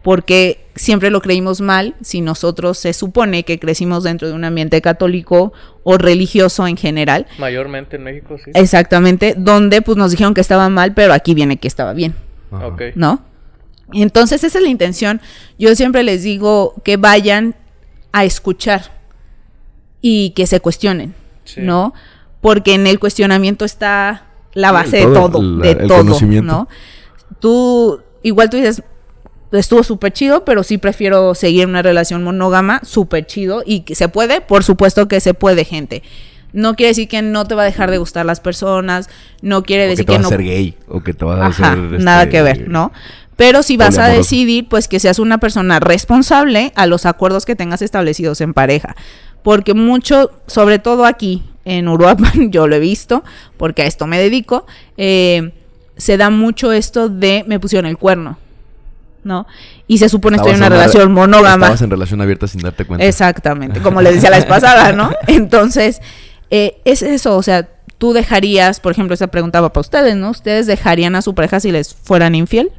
Porque 0.02 0.64
siempre 0.74 1.10
lo 1.10 1.20
creímos 1.20 1.60
mal 1.60 1.94
si 2.00 2.20
nosotros 2.20 2.78
se 2.78 2.92
supone 2.92 3.42
que 3.42 3.58
crecimos 3.58 4.04
dentro 4.04 4.28
de 4.28 4.34
un 4.34 4.44
ambiente 4.44 4.80
católico 4.80 5.52
o 5.82 5.98
religioso 5.98 6.66
en 6.66 6.76
general. 6.76 7.26
Mayormente 7.38 7.96
en 7.96 8.04
México, 8.04 8.36
sí. 8.42 8.50
Exactamente, 8.54 9.34
donde 9.36 9.82
pues 9.82 9.98
nos 9.98 10.10
dijeron 10.12 10.34
que 10.34 10.40
estaba 10.40 10.68
mal, 10.68 10.94
pero 10.94 11.12
aquí 11.12 11.34
viene 11.34 11.56
que 11.56 11.68
estaba 11.68 11.94
bien. 11.94 12.14
Ajá. 12.50 12.68
Ok. 12.68 12.82
¿no? 12.94 13.22
Entonces 13.92 14.44
esa 14.44 14.58
es 14.58 14.62
la 14.62 14.70
intención. 14.70 15.20
Yo 15.58 15.74
siempre 15.74 16.02
les 16.02 16.22
digo 16.22 16.74
que 16.84 16.96
vayan 16.96 17.54
a 18.12 18.24
escuchar 18.24 18.92
y 20.00 20.30
que 20.30 20.46
se 20.46 20.60
cuestionen, 20.60 21.14
Sí. 21.44 21.60
¿no? 21.62 21.94
Porque 22.40 22.74
en 22.74 22.86
el 22.86 22.98
cuestionamiento 22.98 23.64
está 23.64 24.24
la 24.54 24.72
base 24.72 24.98
de 24.98 25.02
todo, 25.04 25.58
de 25.58 25.72
el 25.72 25.88
todo. 25.88 26.20
¿no? 26.42 26.68
Tú, 27.40 28.00
igual 28.22 28.50
tú 28.50 28.56
dices, 28.56 28.82
estuvo 29.52 29.82
súper 29.82 30.12
chido, 30.12 30.44
pero 30.44 30.62
sí 30.62 30.78
prefiero 30.78 31.34
seguir 31.34 31.66
una 31.66 31.82
relación 31.82 32.22
monógama, 32.22 32.80
súper 32.84 33.26
chido, 33.26 33.62
y 33.64 33.80
que 33.80 33.94
se 33.94 34.08
puede, 34.08 34.40
por 34.40 34.64
supuesto 34.64 35.08
que 35.08 35.20
se 35.20 35.34
puede, 35.34 35.64
gente. 35.64 36.02
No 36.52 36.74
quiere 36.76 36.88
decir 36.88 37.08
que 37.08 37.20
no 37.22 37.44
te 37.46 37.54
va 37.54 37.62
a 37.62 37.66
dejar 37.66 37.90
de 37.90 37.98
gustar 37.98 38.24
las 38.24 38.40
personas, 38.40 39.08
no 39.42 39.62
quiere 39.62 39.84
O 39.84 39.86
que 39.86 39.90
decir 39.90 40.06
te 40.06 40.12
que, 40.12 40.18
vas 40.18 40.20
a 40.20 40.22
no 40.22 40.28
ser 40.30 40.42
gay 40.42 40.76
o 40.88 41.02
que 41.02 41.12
te 41.14 41.24
vas 41.24 41.38
a 41.38 41.46
Ajá, 41.46 41.72
hacer 41.72 42.02
nada 42.02 42.22
este, 42.22 42.30
que 42.32 42.42
ver, 42.42 42.68
¿no? 42.68 42.92
Pero 43.38 43.62
si 43.62 43.76
vas 43.76 43.98
a 43.98 44.08
decidir, 44.08 44.68
pues 44.68 44.88
que 44.88 44.98
seas 44.98 45.20
una 45.20 45.38
persona 45.38 45.78
responsable 45.78 46.72
a 46.74 46.88
los 46.88 47.06
acuerdos 47.06 47.46
que 47.46 47.54
tengas 47.54 47.82
establecidos 47.82 48.40
en 48.40 48.52
pareja. 48.52 48.96
Porque 49.44 49.74
mucho, 49.74 50.32
sobre 50.48 50.80
todo 50.80 51.04
aquí 51.04 51.44
en 51.64 51.86
Uruapan, 51.86 52.50
yo 52.50 52.66
lo 52.66 52.74
he 52.74 52.80
visto, 52.80 53.22
porque 53.56 53.82
a 53.82 53.86
esto 53.86 54.08
me 54.08 54.18
dedico, 54.18 54.66
eh, 54.96 55.52
se 55.96 56.16
da 56.16 56.30
mucho 56.30 56.72
esto 56.72 57.08
de 57.08 57.44
me 57.46 57.60
pusieron 57.60 57.88
el 57.88 57.96
cuerno, 57.96 58.38
¿no? 59.22 59.46
Y 59.86 59.98
se 59.98 60.08
supone 60.08 60.38
estoy 60.38 60.50
en 60.50 60.56
Estabas 60.56 60.72
una 60.72 60.76
en 60.76 60.82
relación 60.82 61.12
monógama. 61.12 61.66
Estabas 61.66 61.82
en 61.82 61.90
relación 61.90 62.20
abierta 62.20 62.48
sin 62.48 62.60
darte 62.62 62.86
cuenta. 62.86 63.06
Exactamente, 63.06 63.80
como 63.80 64.02
le 64.02 64.14
decía 64.14 64.30
la 64.30 64.38
vez 64.38 64.46
pasada, 64.46 64.90
¿no? 64.90 65.12
Entonces, 65.28 66.00
eh, 66.50 66.80
es 66.84 67.02
eso, 67.02 67.36
o 67.36 67.42
sea, 67.44 67.68
tú 67.98 68.14
dejarías, 68.14 68.80
por 68.80 68.90
ejemplo, 68.90 69.14
esa 69.14 69.28
pregunta 69.28 69.60
va 69.60 69.72
para 69.72 69.82
ustedes, 69.82 70.16
¿no? 70.16 70.30
¿Ustedes 70.30 70.66
dejarían 70.66 71.14
a 71.14 71.22
su 71.22 71.36
pareja 71.36 71.60
si 71.60 71.70
les 71.70 71.94
fueran 71.94 72.34
infiel? 72.34 72.72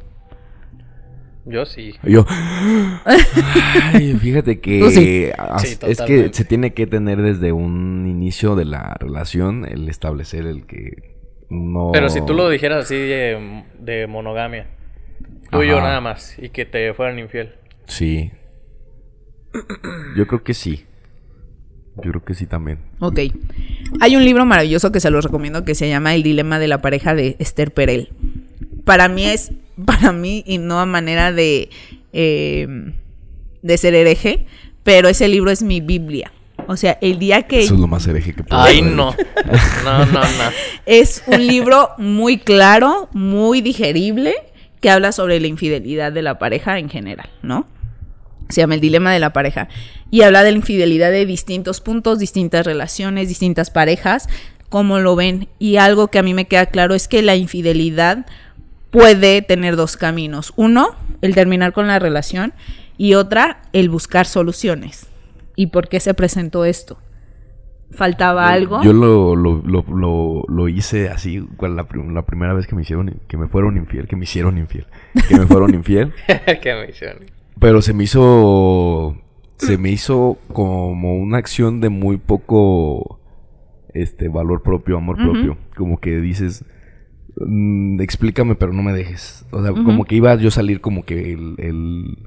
Yo 1.50 1.66
sí. 1.66 1.94
Yo, 2.04 2.24
ay, 3.04 4.14
fíjate 4.20 4.60
que 4.60 4.90
sí. 4.90 5.30
Sí, 5.58 5.78
es 5.86 6.00
que 6.02 6.30
se 6.32 6.44
tiene 6.44 6.72
que 6.72 6.86
tener 6.86 7.20
desde 7.22 7.52
un 7.52 8.06
inicio 8.06 8.54
de 8.54 8.64
la 8.64 8.96
relación 9.00 9.66
el 9.66 9.88
establecer 9.88 10.46
el 10.46 10.66
que 10.66 11.16
no. 11.50 11.90
Pero 11.92 12.08
si 12.08 12.24
tú 12.24 12.34
lo 12.34 12.48
dijeras 12.48 12.84
así 12.84 12.94
de, 12.94 13.64
de 13.80 14.06
monogamia, 14.06 14.68
tú 15.50 15.62
y 15.62 15.68
yo 15.68 15.80
nada 15.80 16.00
más, 16.00 16.38
y 16.38 16.50
que 16.50 16.64
te 16.64 16.94
fueran 16.94 17.18
infiel. 17.18 17.54
Sí. 17.86 18.30
Yo 20.16 20.26
creo 20.26 20.44
que 20.44 20.54
sí. 20.54 20.86
Yo 21.96 22.10
creo 22.12 22.24
que 22.24 22.34
sí 22.34 22.46
también. 22.46 22.78
Ok. 23.00 23.18
Hay 24.00 24.16
un 24.16 24.24
libro 24.24 24.46
maravilloso 24.46 24.92
que 24.92 25.00
se 25.00 25.10
los 25.10 25.24
recomiendo 25.24 25.64
que 25.64 25.74
se 25.74 25.88
llama 25.88 26.14
El 26.14 26.22
dilema 26.22 26.58
de 26.58 26.68
la 26.68 26.80
pareja 26.80 27.14
de 27.14 27.36
Esther 27.40 27.72
Perel. 27.72 28.10
Para 28.84 29.08
mí 29.08 29.24
es, 29.24 29.52
para 29.84 30.12
mí, 30.12 30.42
y 30.46 30.58
no 30.58 30.80
a 30.80 30.86
manera 30.86 31.32
de, 31.32 31.70
eh, 32.12 32.92
de 33.62 33.78
ser 33.78 33.94
hereje, 33.94 34.46
pero 34.82 35.08
ese 35.08 35.28
libro 35.28 35.50
es 35.50 35.62
mi 35.62 35.80
Biblia. 35.80 36.32
O 36.66 36.76
sea, 36.76 36.98
el 37.00 37.18
día 37.18 37.42
que 37.42 37.62
Eso 37.62 37.74
es 37.74 37.80
lo 37.80 37.86
más 37.86 38.06
hereje 38.06 38.32
que 38.32 38.44
puedo 38.44 38.62
Ay, 38.62 38.82
no. 38.82 39.14
No, 39.84 40.06
no, 40.06 40.20
no. 40.20 40.50
es 40.86 41.22
un 41.26 41.46
libro 41.46 41.90
muy 41.98 42.38
claro, 42.38 43.08
muy 43.12 43.60
digerible, 43.60 44.34
que 44.80 44.90
habla 44.90 45.12
sobre 45.12 45.40
la 45.40 45.46
infidelidad 45.46 46.12
de 46.12 46.22
la 46.22 46.38
pareja 46.38 46.78
en 46.78 46.88
general, 46.88 47.28
¿no? 47.42 47.66
Se 48.48 48.60
llama 48.60 48.74
El 48.74 48.80
dilema 48.80 49.12
de 49.12 49.18
la 49.18 49.32
pareja. 49.32 49.68
Y 50.10 50.22
habla 50.22 50.42
de 50.42 50.50
la 50.52 50.56
infidelidad 50.56 51.10
de 51.10 51.26
distintos 51.26 51.80
puntos, 51.80 52.18
distintas 52.18 52.66
relaciones, 52.66 53.28
distintas 53.28 53.70
parejas, 53.70 54.28
cómo 54.68 54.98
lo 54.98 55.14
ven. 55.16 55.48
Y 55.58 55.76
algo 55.76 56.08
que 56.08 56.18
a 56.18 56.22
mí 56.22 56.34
me 56.34 56.46
queda 56.46 56.66
claro 56.66 56.94
es 56.94 57.08
que 57.08 57.22
la 57.22 57.36
infidelidad 57.36 58.26
puede 58.90 59.42
tener 59.42 59.76
dos 59.76 59.96
caminos. 59.96 60.52
Uno, 60.56 60.96
el 61.22 61.34
terminar 61.34 61.72
con 61.72 61.86
la 61.86 61.98
relación 61.98 62.52
y 62.96 63.14
otra, 63.14 63.62
el 63.72 63.88
buscar 63.88 64.26
soluciones. 64.26 65.08
¿Y 65.56 65.68
por 65.68 65.88
qué 65.88 66.00
se 66.00 66.14
presentó 66.14 66.64
esto? 66.64 66.98
¿Faltaba 67.92 68.48
algo? 68.48 68.82
Yo 68.82 68.92
lo, 68.92 69.34
lo, 69.34 69.62
lo, 69.64 69.84
lo, 69.88 70.44
lo 70.48 70.68
hice 70.68 71.08
así 71.08 71.40
cual 71.56 71.74
la, 71.74 71.86
la 72.12 72.24
primera 72.24 72.54
vez 72.54 72.66
que 72.66 72.76
me 72.76 72.82
hicieron, 72.82 73.20
que 73.26 73.36
me 73.36 73.48
fueron 73.48 73.76
infiel, 73.76 74.06
que 74.06 74.14
me 74.16 74.24
hicieron 74.24 74.58
infiel, 74.58 74.86
que 75.28 75.36
me 75.36 75.46
fueron 75.46 75.74
infiel. 75.74 76.12
Qué 76.62 76.86
misión. 76.86 77.18
Pero 77.58 77.82
se 77.82 77.92
me 77.92 78.04
hizo. 78.04 79.16
Se 79.58 79.76
me 79.76 79.90
hizo 79.90 80.38
como 80.52 81.16
una 81.16 81.36
acción 81.38 81.80
de 81.80 81.90
muy 81.90 82.16
poco. 82.16 83.18
Este, 83.92 84.28
valor 84.28 84.62
propio, 84.62 84.96
amor 84.96 85.16
propio. 85.16 85.58
Como 85.76 85.98
que 85.98 86.20
dices. 86.20 86.64
"Mm, 87.40 88.00
explícame, 88.00 88.54
pero 88.54 88.72
no 88.72 88.82
me 88.82 88.92
dejes. 88.92 89.44
O 89.50 89.62
sea, 89.62 89.72
como 89.72 90.04
que 90.04 90.14
iba 90.16 90.34
yo 90.36 90.48
a 90.48 90.52
salir 90.52 90.80
como 90.80 91.02
que 91.04 91.32
el, 91.32 91.54
el. 91.58 92.18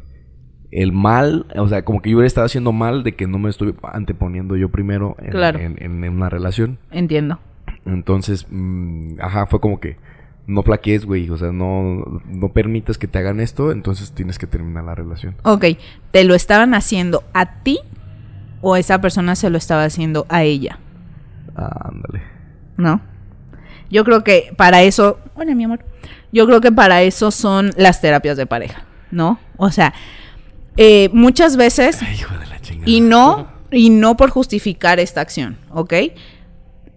el 0.71 0.91
mal. 0.91 1.45
O 1.55 1.67
sea, 1.67 1.85
como 1.85 2.01
que 2.01 2.09
yo 2.09 2.17
hubiera 2.17 2.27
estado 2.27 2.45
haciendo 2.45 2.71
mal 2.71 3.03
de 3.03 3.15
que 3.15 3.27
no 3.27 3.37
me 3.39 3.49
estoy 3.49 3.75
anteponiendo 3.83 4.55
yo 4.55 4.69
primero 4.69 5.15
en, 5.19 5.31
Claro. 5.31 5.59
en- 5.59 5.75
en- 5.79 6.03
en 6.03 6.13
una 6.13 6.29
relación. 6.29 6.79
Entiendo. 6.91 7.39
Entonces, 7.85 8.47
mm, 8.49 9.19
ajá, 9.21 9.45
fue 9.45 9.59
como 9.59 9.79
que. 9.79 9.97
No 10.45 10.61
flaquees, 10.61 11.05
güey. 11.05 11.29
O 11.29 11.37
sea, 11.37 11.51
no, 11.53 12.21
no 12.27 12.49
permitas 12.49 12.97
que 12.97 13.07
te 13.07 13.17
hagan 13.19 13.39
esto. 13.39 13.71
Entonces 13.71 14.11
tienes 14.11 14.37
que 14.37 14.45
terminar 14.47 14.83
la 14.83 14.93
relación. 14.95 15.35
Ok, 15.43 15.65
¿te 16.11 16.23
lo 16.25 16.35
estaban 16.35 16.73
haciendo 16.73 17.23
a 17.33 17.61
ti 17.63 17.79
o 18.61 18.75
esa 18.75 18.99
persona 18.99 19.35
se 19.35 19.49
lo 19.49 19.57
estaba 19.57 19.85
haciendo 19.85 20.25
a 20.27 20.43
ella? 20.43 20.79
Ah, 21.55 21.89
ándale. 21.93 22.23
¿No? 22.75 22.99
Yo 23.93 24.03
creo 24.03 24.23
que 24.23 24.51
para 24.57 24.81
eso, 24.81 25.19
hola 25.35 25.53
mi 25.53 25.65
amor, 25.65 25.79
yo 26.31 26.47
creo 26.47 26.61
que 26.61 26.71
para 26.71 27.03
eso 27.03 27.29
son 27.29 27.69
las 27.77 28.01
terapias 28.01 28.37
de 28.37 28.47
pareja, 28.47 28.85
¿no? 29.11 29.39
O 29.55 29.69
sea, 29.69 29.93
eh, 30.77 31.11
muchas 31.13 31.57
veces, 31.57 32.01
Ay, 32.01 32.15
hijo 32.15 32.35
de 32.35 32.47
la 32.47 32.59
chingada. 32.59 32.89
y 32.89 33.01
no, 33.01 33.47
y 33.69 33.91
no 33.91 34.17
por 34.17 34.31
justificar 34.31 34.99
esta 34.99 35.21
acción, 35.21 35.57
¿ok? 35.69 35.93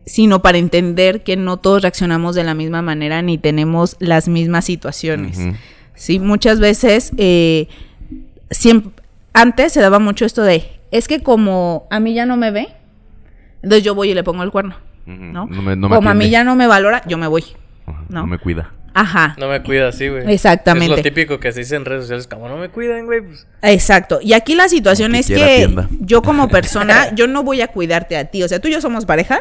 Sino 0.07 0.41
para 0.41 0.57
entender 0.57 1.23
que 1.23 1.37
no 1.37 1.59
todos 1.59 1.83
reaccionamos 1.83 2.35
de 2.35 2.45
la 2.45 2.55
misma 2.55 2.81
manera 2.81 3.21
ni 3.21 3.37
tenemos 3.37 3.97
las 3.99 4.27
mismas 4.27 4.65
situaciones. 4.65 5.39
Sí, 5.95 6.19
muchas 6.19 6.61
veces, 6.61 7.13
eh, 7.19 7.69
siempre, 8.51 8.93
antes 9.35 9.75
se 9.75 9.83
daba 9.83 9.99
mucho 9.99 10.25
esto 10.25 10.43
de, 10.43 10.81
es 10.93 11.09
que 11.09 11.23
como 11.23 11.87
a 11.91 12.01
mí 12.01 12.15
ya 12.15 12.25
no 12.25 12.39
me 12.39 12.51
ve, 12.53 12.69
entonces 13.63 13.85
yo 13.85 13.95
voy 13.95 14.13
y 14.13 14.15
le 14.15 14.25
pongo 14.25 14.43
el 14.43 14.51
cuerno. 14.51 14.86
¿No? 15.07 15.47
No 15.47 15.63
me, 15.63 15.77
no 15.77 15.89
me 15.89 15.97
como 15.97 16.11
a 16.11 16.15
mí 16.15 16.29
ya 16.31 16.45
no 16.45 16.57
me 16.57 16.67
valora, 16.67 17.03
yo 17.07 17.17
me 17.19 17.27
voy. 17.27 17.45
¿no? 18.09 18.21
no 18.23 18.27
me 18.27 18.39
cuida. 18.39 18.73
Ajá, 18.99 19.37
No 19.39 19.49
me 19.49 19.63
cuida 19.63 19.89
así, 19.89 20.09
güey. 20.09 20.33
Exactamente. 20.33 20.95
Es 20.95 21.01
lo 21.01 21.03
típico 21.03 21.39
que 21.39 21.53
se 21.53 21.61
dice 21.61 21.77
en 21.77 21.85
redes 21.85 22.05
sociales, 22.05 22.27
como 22.27 22.49
no 22.49 22.57
me 22.57 22.71
cuidan, 22.71 23.05
güey, 23.05 23.21
pues... 23.21 23.47
exacto. 23.61 24.21
Y 24.23 24.33
aquí 24.33 24.55
la 24.55 24.71
situación 24.71 25.11
Como 25.11 25.21
es 25.21 25.27
que 25.27 25.69
yo 26.01 26.23
como 26.23 26.49
persona, 26.49 27.15
yo 27.15 27.27
no 27.27 27.43
voy 27.43 27.61
a 27.61 27.69
cuidarte 27.69 28.17
a 28.17 28.25
ti. 28.25 28.43
O 28.43 28.49
sea, 28.49 28.59
tú 28.59 28.69
y 28.69 28.73
yo 28.73 28.81
somos 28.81 29.05
pareja, 29.05 29.41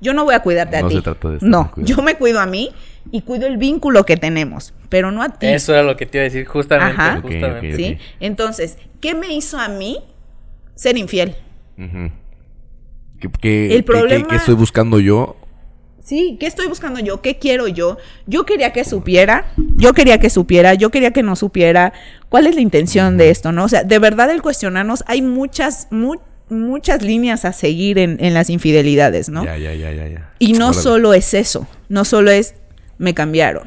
yo 0.00 0.12
no 0.12 0.24
voy 0.24 0.34
a 0.34 0.40
cuidarte 0.40 0.78
a 0.78 0.82
No 0.82 0.88
ti. 0.88 0.96
se 0.96 1.02
trata 1.02 1.28
de 1.28 1.34
estar 1.36 1.48
no, 1.48 1.72
yo 1.76 2.02
me 2.02 2.16
cuido 2.16 2.40
a 2.40 2.46
mí 2.46 2.72
y 3.12 3.20
cuido 3.22 3.46
el 3.46 3.58
vínculo 3.58 4.04
que 4.04 4.16
tenemos, 4.16 4.74
pero 4.88 5.12
no 5.12 5.22
a 5.22 5.28
ti. 5.28 5.46
Eso 5.46 5.72
era 5.72 5.84
lo 5.84 5.96
que 5.96 6.06
te 6.06 6.18
iba 6.18 6.22
a 6.22 6.24
decir 6.24 6.44
justamente, 6.44 7.00
Ajá. 7.00 7.20
Justamente. 7.20 7.76
¿Sí? 7.76 7.98
Entonces, 8.18 8.76
¿qué 9.00 9.14
me 9.14 9.32
hizo 9.32 9.56
a 9.56 9.68
mí 9.68 9.98
ser 10.74 10.98
infiel? 10.98 11.36
Ujú. 11.78 12.10
¿Qué, 13.20 13.28
qué- 13.40 13.74
El 13.74 13.84
problema- 13.84 14.22
qué- 14.24 14.28
qué 14.30 14.36
estoy 14.36 14.54
buscando 14.54 15.00
yo? 15.00 15.36
Sí, 16.02 16.36
¿qué 16.38 16.46
estoy 16.46 16.68
buscando 16.68 17.00
yo? 17.00 17.20
¿Qué 17.20 17.38
quiero 17.38 17.66
yo? 17.66 17.96
Yo 18.26 18.46
quería 18.46 18.72
que 18.72 18.84
supiera, 18.84 19.52
yo 19.76 19.92
quería 19.92 20.18
que 20.18 20.30
supiera, 20.30 20.74
yo 20.74 20.90
quería 20.90 21.10
que 21.10 21.24
no 21.24 21.34
supiera. 21.34 21.92
¿Cuál 22.28 22.46
es 22.46 22.54
la 22.54 22.60
intención 22.60 23.16
de 23.16 23.30
esto, 23.30 23.50
no? 23.50 23.64
O 23.64 23.68
sea, 23.68 23.82
de 23.82 23.98
verdad 23.98 24.30
el 24.30 24.40
cuestionarnos, 24.40 25.02
hay 25.08 25.20
muchas, 25.20 25.88
mu- 25.90 26.20
muchas 26.48 27.02
líneas 27.02 27.44
a 27.44 27.52
seguir 27.52 27.98
en, 27.98 28.18
en 28.20 28.34
las 28.34 28.50
infidelidades, 28.50 29.28
¿no? 29.28 29.44
Ya, 29.44 29.56
ya, 29.58 29.74
ya, 29.74 29.92
ya, 29.92 30.06
ya. 30.06 30.30
Y 30.38 30.52
no 30.52 30.68
Órale. 30.68 30.82
solo 30.82 31.12
es 31.12 31.34
eso, 31.34 31.66
no 31.88 32.04
solo 32.04 32.30
es 32.30 32.54
me 32.98 33.12
cambiaron. 33.12 33.66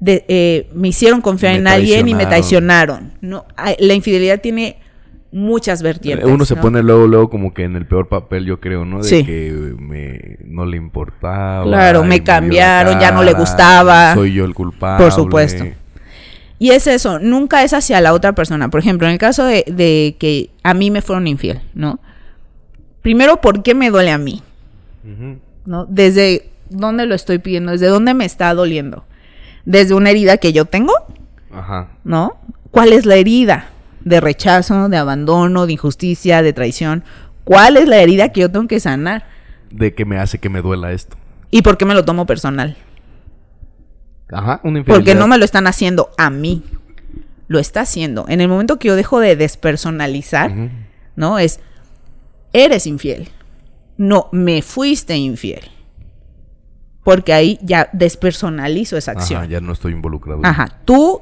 De- 0.00 0.24
eh, 0.28 0.68
me 0.74 0.88
hicieron 0.88 1.22
confiar 1.22 1.52
Me 1.54 1.58
en 1.60 1.66
alguien 1.68 2.08
y 2.08 2.14
me 2.14 2.26
traicionaron. 2.26 3.12
No, 3.22 3.46
la 3.78 3.94
infidelidad 3.94 4.40
tiene 4.42 4.76
muchas 5.32 5.82
vertientes. 5.82 6.28
Uno 6.28 6.44
se 6.44 6.54
¿no? 6.54 6.60
pone 6.60 6.82
luego, 6.82 7.06
luego 7.06 7.30
como 7.30 7.52
que 7.54 7.64
en 7.64 7.74
el 7.76 7.86
peor 7.86 8.08
papel, 8.08 8.44
yo 8.44 8.60
creo, 8.60 8.84
¿no? 8.84 8.98
De 8.98 9.04
Sí. 9.08 9.24
que 9.24 9.74
me, 9.78 10.36
no 10.44 10.66
le 10.66 10.76
importaba. 10.76 11.64
Claro, 11.64 12.04
me 12.04 12.22
cambiaron, 12.22 13.00
ya 13.00 13.10
no 13.12 13.22
le 13.22 13.32
gustaba. 13.32 14.14
Soy 14.14 14.34
yo 14.34 14.44
el 14.44 14.54
culpable. 14.54 15.02
Por 15.04 15.12
supuesto. 15.12 15.64
Y 16.58 16.70
es 16.70 16.86
eso, 16.86 17.18
nunca 17.18 17.64
es 17.64 17.72
hacia 17.72 18.00
la 18.00 18.12
otra 18.12 18.34
persona. 18.34 18.68
Por 18.68 18.78
ejemplo, 18.78 19.08
en 19.08 19.14
el 19.14 19.18
caso 19.18 19.44
de, 19.44 19.64
de 19.66 20.14
que 20.20 20.50
a 20.62 20.74
mí 20.74 20.90
me 20.92 21.02
fueron 21.02 21.26
infiel, 21.26 21.60
¿no? 21.74 21.98
Primero, 23.00 23.40
¿por 23.40 23.64
qué 23.64 23.74
me 23.74 23.90
duele 23.90 24.12
a 24.12 24.18
mí? 24.18 24.42
¿No? 25.66 25.86
Desde 25.86 26.50
dónde 26.70 27.06
lo 27.06 27.16
estoy 27.16 27.38
pidiendo, 27.38 27.72
desde 27.72 27.88
dónde 27.88 28.14
me 28.14 28.24
está 28.24 28.54
doliendo. 28.54 29.04
Desde 29.64 29.94
una 29.94 30.10
herida 30.10 30.36
que 30.36 30.52
yo 30.52 30.64
tengo, 30.66 30.92
Ajá. 31.52 31.88
¿no? 32.04 32.36
¿Cuál 32.70 32.92
es 32.92 33.06
la 33.06 33.16
herida? 33.16 33.70
De 34.04 34.20
rechazo, 34.20 34.88
de 34.88 34.96
abandono, 34.96 35.66
de 35.66 35.74
injusticia, 35.74 36.42
de 36.42 36.52
traición. 36.52 37.04
¿Cuál 37.44 37.76
es 37.76 37.88
la 37.88 37.98
herida 37.98 38.30
que 38.30 38.42
yo 38.42 38.50
tengo 38.50 38.68
que 38.68 38.80
sanar? 38.80 39.26
De 39.70 39.94
que 39.94 40.04
me 40.04 40.18
hace 40.18 40.38
que 40.38 40.48
me 40.48 40.62
duela 40.62 40.92
esto. 40.92 41.16
¿Y 41.50 41.62
por 41.62 41.76
qué 41.76 41.84
me 41.84 41.94
lo 41.94 42.04
tomo 42.04 42.26
personal? 42.26 42.76
Ajá, 44.30 44.60
una. 44.64 44.82
Porque 44.84 45.14
no 45.14 45.26
me 45.26 45.38
lo 45.38 45.44
están 45.44 45.66
haciendo 45.66 46.10
a 46.16 46.30
mí. 46.30 46.62
Lo 47.48 47.58
está 47.58 47.80
haciendo. 47.80 48.24
En 48.28 48.40
el 48.40 48.48
momento 48.48 48.78
que 48.78 48.88
yo 48.88 48.96
dejo 48.96 49.20
de 49.20 49.36
despersonalizar. 49.36 50.52
¿no? 51.16 51.38
Es, 51.38 51.60
eres 52.52 52.86
infiel. 52.86 53.28
No, 53.96 54.28
me 54.32 54.62
fuiste 54.62 55.16
infiel. 55.16 55.62
Porque 57.04 57.32
ahí 57.32 57.58
ya 57.62 57.88
despersonalizo 57.92 58.96
esa 58.96 59.12
acción. 59.12 59.42
Ajá, 59.42 59.50
ya 59.50 59.60
no 59.60 59.72
estoy 59.72 59.92
involucrado. 59.92 60.40
Ajá, 60.44 60.68
tú, 60.84 61.20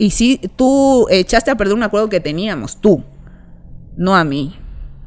y 0.00 0.12
sí, 0.12 0.40
tú 0.56 1.06
echaste 1.10 1.50
a 1.50 1.56
perder 1.56 1.74
un 1.74 1.82
acuerdo 1.82 2.08
que 2.08 2.20
teníamos, 2.20 2.80
tú, 2.80 3.04
no 3.98 4.16
a 4.16 4.24
mí, 4.24 4.56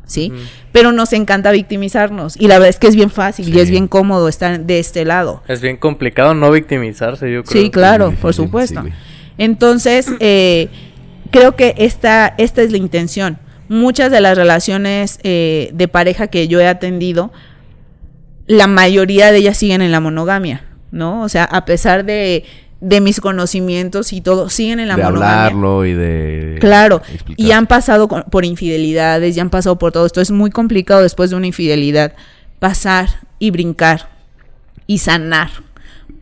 ¿sí? 0.06 0.32
Pero 0.72 0.92
nos 0.92 1.14
encanta 1.14 1.50
victimizarnos, 1.52 2.40
y 2.40 2.48
la 2.48 2.60
verdad 2.60 2.70
es 2.70 2.78
que 2.78 2.86
es 2.86 2.96
bien 2.96 3.10
fácil 3.10 3.50
y 3.50 3.60
es 3.60 3.72
bien 3.72 3.88
cómodo 3.88 4.28
estar 4.28 4.60
de 4.60 4.78
este 4.78 5.04
lado. 5.04 5.42
Es 5.48 5.62
bien 5.62 5.78
complicado 5.78 6.36
no 6.36 6.52
victimizarse, 6.52 7.32
yo 7.32 7.44
creo. 7.44 7.64
Sí, 7.64 7.72
claro, 7.72 8.12
Sí, 8.12 8.18
por 8.22 8.36
sí, 8.36 8.44
supuesto. 8.44 8.84
Entonces, 9.40 10.12
eh, 10.20 10.70
creo 11.32 11.56
que 11.56 11.74
esta, 11.80 12.36
esta 12.38 12.62
es 12.62 12.72
la 12.72 12.78
intención. 12.78 13.40
Muchas 13.70 14.12
de 14.12 14.22
las 14.22 14.38
relaciones 14.38 15.20
eh, 15.24 15.72
de 15.74 15.88
pareja 15.88 16.28
que 16.28 16.48
yo 16.48 16.60
he 16.60 16.68
atendido, 16.68 17.32
la 18.46 18.68
mayoría 18.68 19.32
de 19.32 19.40
ellas 19.40 19.58
siguen 19.58 19.82
en 19.82 19.92
la 19.92 20.02
monogamia, 20.02 20.66
¿no? 20.92 21.24
O 21.24 21.30
sea, 21.30 21.46
a 21.46 21.66
pesar 21.66 22.06
de, 22.06 22.46
de 22.86 23.00
mis 23.00 23.22
conocimientos 23.22 24.12
y 24.12 24.20
todo, 24.20 24.50
siguen 24.50 24.80
en 24.82 24.90
la 24.90 24.96
de 24.98 25.04
monogamia. 25.04 25.46
hablarlo 25.46 25.86
y 25.86 25.94
de... 25.94 26.58
Claro, 26.60 26.98
explicar. 27.14 27.36
y 27.46 27.52
han 27.54 27.66
pasado 27.66 28.10
con- 28.10 28.24
por 28.24 28.44
infidelidades, 28.44 29.36
ya 29.36 29.42
han 29.42 29.50
pasado 29.50 29.78
por 29.80 29.92
todo 29.94 30.06
esto. 30.06 30.20
Es 30.20 30.32
muy 30.32 30.50
complicado 30.52 31.02
después 31.02 31.30
de 31.30 31.38
una 31.38 31.48
infidelidad 31.48 32.14
pasar 32.60 33.08
y 33.40 33.52
brincar 33.52 34.10
y 34.86 34.98
sanar, 34.98 35.50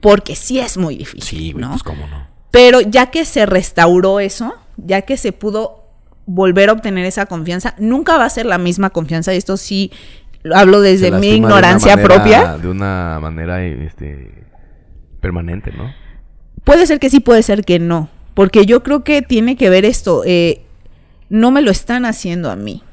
porque 0.02 0.36
sí 0.36 0.60
es 0.60 0.78
muy 0.78 0.96
difícil, 0.98 1.40
Sí, 1.40 1.54
¿no? 1.56 1.72
pues 1.72 1.82
cómo 1.84 2.06
no. 2.08 2.28
Pero 2.52 2.80
ya 2.82 3.08
que 3.12 3.26
se 3.26 3.46
restauró 3.48 4.20
eso, 4.20 4.54
ya 4.78 5.02
que 5.02 5.18
se 5.18 5.32
pudo 5.32 5.86
volver 6.28 6.70
a 6.70 6.74
obtener 6.74 7.06
esa 7.06 7.26
confianza, 7.26 7.74
nunca 7.80 8.18
va 8.18 8.26
a 8.26 8.30
ser 8.30 8.46
la 8.46 8.58
misma 8.60 8.92
confianza. 8.92 9.34
Y 9.34 9.38
esto 9.38 9.58
sí 9.58 9.92
lo 10.44 10.56
hablo 10.56 10.80
desde 10.82 11.12
mi 11.12 11.30
de 11.30 11.36
ignorancia 11.38 11.96
manera- 11.96 12.14
propia. 12.16 12.58
De 12.58 12.68
una 12.68 13.18
manera, 13.20 13.64
este... 13.64 14.44
Permanente, 15.22 15.72
¿no? 15.72 15.92
Puede 16.64 16.86
ser 16.86 17.00
que 17.00 17.10
sí, 17.10 17.20
puede 17.20 17.44
ser 17.44 17.64
que 17.66 17.80
no. 17.80 18.10
Porque 18.34 18.66
yo 18.66 18.84
creo 18.84 19.04
que 19.04 19.22
tiene 19.22 19.56
que 19.58 19.70
ver 19.70 19.86
esto. 19.86 20.24
eh, 20.26 20.62
no 21.30 21.50
me 21.52 21.62
lo 21.62 21.72
están 21.72 22.04
haciendo 22.06 22.52
a 22.52 22.58
mí. 22.58 22.84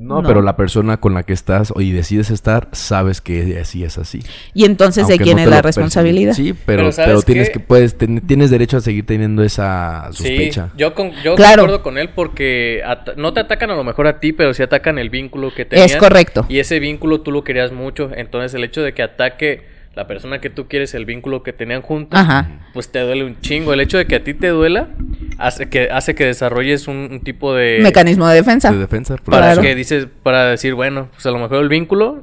No, 0.00 0.20
No. 0.22 0.28
pero 0.28 0.42
la 0.42 0.56
persona 0.56 0.96
con 0.98 1.14
la 1.14 1.22
que 1.24 1.32
estás 1.32 1.72
y 1.76 1.90
decides 1.92 2.30
estar, 2.30 2.68
sabes 2.72 3.20
que 3.20 3.58
así 3.60 3.82
es 3.84 3.98
así. 3.98 4.20
Y 4.54 4.64
entonces, 4.64 5.06
¿de 5.08 5.18
quién 5.18 5.36
no 5.36 5.42
es 5.44 5.48
la 5.48 5.62
responsabilidad? 5.62 6.34
Sí, 6.34 6.52
pero, 6.52 6.64
Pero 6.64 6.78
pero, 6.82 6.92
¿sabes 6.92 7.24
tienes 7.24 7.50
que 7.50 7.58
puedes 7.60 7.96
ten- 7.98 8.20
tienes 8.26 8.50
derecho 8.50 8.76
a 8.76 8.80
seguir 8.80 9.06
teniendo 9.06 9.42
esa 9.44 10.08
Sí, 10.12 10.18
sospecha. 10.24 10.70
yo, 10.76 10.94
con, 10.94 11.10
yo 11.24 11.34
Claro. 11.34 11.62
concuerdo 11.62 11.82
con 11.82 11.98
él 11.98 12.10
porque 12.14 12.80
no 13.16 13.32
te 13.32 13.40
atacan 13.40 13.70
a 13.72 13.74
lo 13.76 13.82
mejor 13.84 14.06
a 14.08 14.20
ti, 14.20 14.32
pero 14.32 14.54
sí 14.54 14.62
atacan 14.62 14.98
el 14.98 15.10
vínculo 15.10 15.52
que 15.54 15.64
tenían. 15.64 15.86
Es 15.86 15.96
correcto. 15.96 16.46
Y 16.48 16.58
ese 16.60 16.78
vínculo 16.80 17.20
tú 17.22 17.30
lo 17.32 17.42
querías 17.44 17.72
mucho. 17.72 18.10
Entonces 18.14 18.54
el 18.54 18.62
hecho 18.64 18.82
de 18.82 18.94
que 18.94 19.02
ataque 19.02 19.64
la 19.98 20.06
persona 20.06 20.40
que 20.40 20.48
tú 20.48 20.68
quieres, 20.68 20.94
el 20.94 21.04
vínculo 21.06 21.42
que 21.42 21.52
tenían 21.52 21.82
juntos, 21.82 22.20
Ajá. 22.20 22.48
pues 22.72 22.92
te 22.92 23.00
duele 23.00 23.24
un 23.24 23.40
chingo. 23.40 23.72
El 23.72 23.80
hecho 23.80 23.98
de 23.98 24.06
que 24.06 24.14
a 24.14 24.22
ti 24.22 24.32
te 24.32 24.46
duela 24.46 24.90
hace 25.38 25.68
que, 25.68 25.88
hace 25.90 26.14
que 26.14 26.24
desarrolles 26.24 26.86
un, 26.86 27.08
un 27.10 27.20
tipo 27.20 27.52
de... 27.52 27.80
Mecanismo 27.82 28.28
de 28.28 28.36
defensa. 28.36 28.70
de 28.70 28.78
defensa. 28.78 29.16
Para 29.24 29.38
Claro. 29.54 29.62
que 29.62 29.74
dices, 29.74 30.06
para 30.22 30.44
decir, 30.44 30.74
bueno, 30.74 31.08
pues 31.12 31.26
a 31.26 31.32
lo 31.32 31.38
mejor 31.40 31.62
el 31.64 31.68
vínculo, 31.68 32.22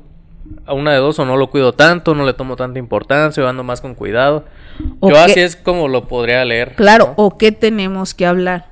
a 0.66 0.74
una 0.74 0.94
de 0.94 1.00
dos, 1.00 1.20
o 1.20 1.26
no 1.26 1.36
lo 1.36 1.50
cuido 1.50 1.74
tanto, 1.74 2.16
no 2.16 2.26
le 2.26 2.34
tomo 2.34 2.56
tanta 2.56 2.80
importancia, 2.80 3.44
o 3.44 3.48
ando 3.50 3.66
más 3.66 3.82
con 3.82 3.94
cuidado. 3.94 4.46
O 5.02 5.10
Yo 5.10 5.16
que- 5.16 5.22
así 5.22 5.40
es 5.42 5.58
como 5.58 5.90
lo 5.90 6.08
podría 6.08 6.46
leer. 6.46 6.76
Claro, 6.76 7.08
¿no? 7.08 7.14
o 7.26 7.38
qué 7.38 7.52
tenemos 7.52 8.14
que 8.14 8.26
hablar, 8.26 8.68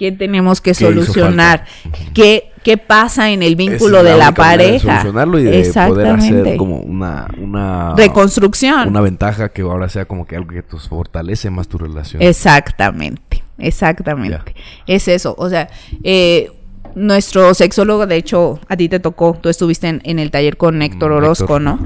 qué 0.00 0.12
tenemos 0.12 0.62
que 0.62 0.70
¿Qué 0.72 0.84
hizo 0.84 0.86
solucionar? 0.86 1.66
¿Qué, 2.14 2.52
qué 2.62 2.78
pasa 2.78 3.32
en 3.32 3.42
el 3.42 3.54
vínculo 3.54 3.98
es 3.98 4.04
de 4.04 4.16
la 4.16 4.30
manera 4.30 4.30
de 4.30 4.34
pareja. 4.34 5.00
solucionarlo 5.02 5.38
y 5.38 5.42
de 5.42 5.50
poder 5.50 5.66
Exactamente. 5.66 6.40
hacer 6.40 6.56
como 6.56 6.78
una, 6.78 7.28
una 7.36 7.94
Reconstrucción. 7.96 8.88
una 8.88 9.02
ventaja 9.02 9.50
que 9.50 9.60
ahora 9.60 9.90
sea 9.90 10.06
como 10.06 10.26
que 10.26 10.36
algo 10.36 10.48
que 10.48 10.62
te 10.62 10.78
fortalece 10.78 11.50
más 11.50 11.68
tu 11.68 11.76
relación. 11.76 12.22
Exactamente, 12.22 13.44
exactamente. 13.58 14.54
Es 14.86 15.06
eso, 15.06 15.34
o 15.36 15.50
sea, 15.50 15.68
eh, 16.02 16.50
nuestro 16.94 17.52
sexólogo, 17.52 18.06
de 18.06 18.16
hecho, 18.16 18.58
a 18.70 18.78
ti 18.78 18.88
te 18.88 19.00
tocó, 19.00 19.38
tú 19.38 19.50
estuviste 19.50 19.86
en, 19.86 20.00
en 20.04 20.18
el 20.18 20.30
taller 20.30 20.56
con 20.56 20.80
Héctor 20.80 21.10
Mm, 21.10 21.14
Orozco, 21.16 21.44
Héctor. 21.44 21.60
¿no? 21.60 21.78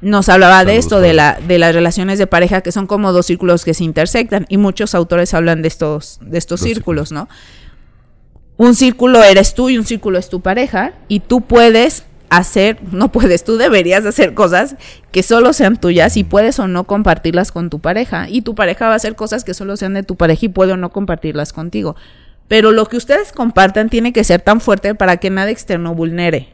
Nos 0.00 0.28
hablaba 0.28 0.64
de 0.64 0.76
esto, 0.76 0.98
de, 1.00 1.12
la, 1.12 1.38
de 1.46 1.58
las 1.58 1.72
relaciones 1.74 2.18
de 2.18 2.26
pareja, 2.26 2.62
que 2.62 2.72
son 2.72 2.86
como 2.88 3.12
dos 3.12 3.26
círculos 3.26 3.64
que 3.64 3.74
se 3.74 3.84
intersectan, 3.84 4.46
y 4.48 4.56
muchos 4.56 4.94
autores 4.96 5.34
hablan 5.34 5.62
de 5.62 5.68
estos, 5.68 6.18
de 6.22 6.38
estos 6.38 6.60
círculos, 6.60 7.12
¿no? 7.12 7.28
Un 8.60 8.74
círculo 8.74 9.22
eres 9.22 9.54
tú 9.54 9.70
y 9.70 9.78
un 9.78 9.86
círculo 9.86 10.18
es 10.18 10.28
tu 10.28 10.42
pareja, 10.42 10.92
y 11.08 11.20
tú 11.20 11.40
puedes 11.40 12.04
hacer, 12.28 12.76
no 12.92 13.10
puedes, 13.10 13.42
tú 13.42 13.56
deberías 13.56 14.04
hacer 14.04 14.34
cosas 14.34 14.76
que 15.12 15.22
solo 15.22 15.54
sean 15.54 15.80
tuyas 15.80 16.18
y 16.18 16.24
puedes 16.24 16.58
o 16.58 16.68
no 16.68 16.84
compartirlas 16.84 17.52
con 17.52 17.70
tu 17.70 17.78
pareja. 17.78 18.26
Y 18.28 18.42
tu 18.42 18.54
pareja 18.54 18.88
va 18.88 18.92
a 18.92 18.96
hacer 18.96 19.16
cosas 19.16 19.44
que 19.44 19.54
solo 19.54 19.78
sean 19.78 19.94
de 19.94 20.02
tu 20.02 20.16
pareja 20.16 20.44
y 20.44 20.50
puede 20.50 20.72
o 20.72 20.76
no 20.76 20.90
compartirlas 20.90 21.54
contigo. 21.54 21.96
Pero 22.48 22.70
lo 22.70 22.84
que 22.84 22.98
ustedes 22.98 23.32
compartan 23.32 23.88
tiene 23.88 24.12
que 24.12 24.24
ser 24.24 24.42
tan 24.42 24.60
fuerte 24.60 24.94
para 24.94 25.16
que 25.16 25.30
nada 25.30 25.50
externo 25.50 25.94
vulnere. 25.94 26.50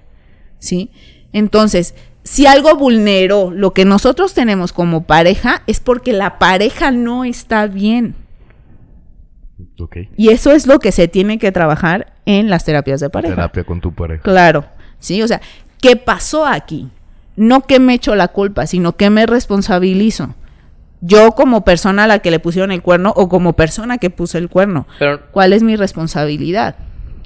¿Sí? 0.60 0.92
Entonces, 1.32 1.96
si 2.22 2.46
algo 2.46 2.76
vulneró 2.76 3.50
lo 3.50 3.72
que 3.72 3.84
nosotros 3.84 4.32
tenemos 4.32 4.72
como 4.72 5.08
pareja, 5.08 5.64
es 5.66 5.80
porque 5.80 6.12
la 6.12 6.38
pareja 6.38 6.92
no 6.92 7.24
está 7.24 7.66
bien. 7.66 8.14
Ok. 9.78 9.96
Y 10.16 10.28
eso 10.30 10.52
es 10.52 10.66
lo 10.66 10.78
que 10.78 10.92
se 10.92 11.08
tiene 11.08 11.38
que 11.38 11.52
trabajar 11.52 12.12
en 12.26 12.50
las 12.50 12.64
terapias 12.64 13.00
de 13.00 13.08
pareja. 13.10 13.34
Terapia 13.34 13.64
con 13.64 13.80
tu 13.80 13.92
pareja. 13.94 14.22
Claro, 14.22 14.66
sí, 14.98 15.22
o 15.22 15.28
sea, 15.28 15.40
¿qué 15.80 15.96
pasó 15.96 16.46
aquí? 16.46 16.90
No 17.36 17.62
que 17.62 17.78
me 17.80 17.94
echo 17.94 18.14
la 18.14 18.28
culpa, 18.28 18.66
sino 18.66 18.96
que 18.96 19.08
me 19.10 19.26
responsabilizo. 19.26 20.34
Yo 21.00 21.32
como 21.32 21.64
persona 21.64 22.04
a 22.04 22.06
la 22.06 22.18
que 22.20 22.30
le 22.30 22.38
pusieron 22.38 22.72
el 22.72 22.82
cuerno 22.82 23.12
o 23.16 23.28
como 23.28 23.52
persona 23.54 23.98
que 23.98 24.10
puse 24.10 24.38
el 24.38 24.48
cuerno, 24.48 24.86
Pero, 24.98 25.20
¿cuál 25.30 25.52
es 25.52 25.62
mi 25.62 25.76
responsabilidad? 25.76 26.76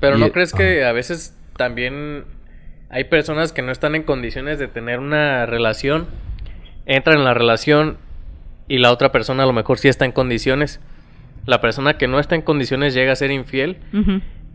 pero 0.01 0.17
Y- 0.17 0.21
¿no 0.21 0.33
crees 0.33 0.53
que 0.53 0.85
a 0.85 0.93
veces 0.93 1.35
también 1.57 2.25
hay 2.89 3.05
personas 3.05 3.53
que 3.53 3.63
no 3.63 3.71
están 3.71 3.95
en 3.95 4.03
condiciones 4.03 4.59
de 4.59 4.67
tener 4.67 4.99
una 4.99 5.47
relación, 5.47 6.09
entran 6.87 7.19
en 7.19 7.25
la 7.25 7.35
relación 7.35 7.99
y 8.67 8.79
la 8.79 8.91
otra 8.91 9.13
persona 9.13 9.45
a 9.45 9.47
lo 9.47 9.53
mejor 9.53 9.79
sí 9.79 9.89
está 9.89 10.05
en 10.05 10.13
condiciones? 10.13 10.81
La 11.47 11.61
persona 11.61 11.97
que 11.99 12.07
no 12.09 12.21
está 12.21 12.35
en 12.35 12.43
condiciones 12.43 12.95
llega 12.95 13.13
a 13.13 13.17
ser 13.17 13.31
infiel. 13.31 13.79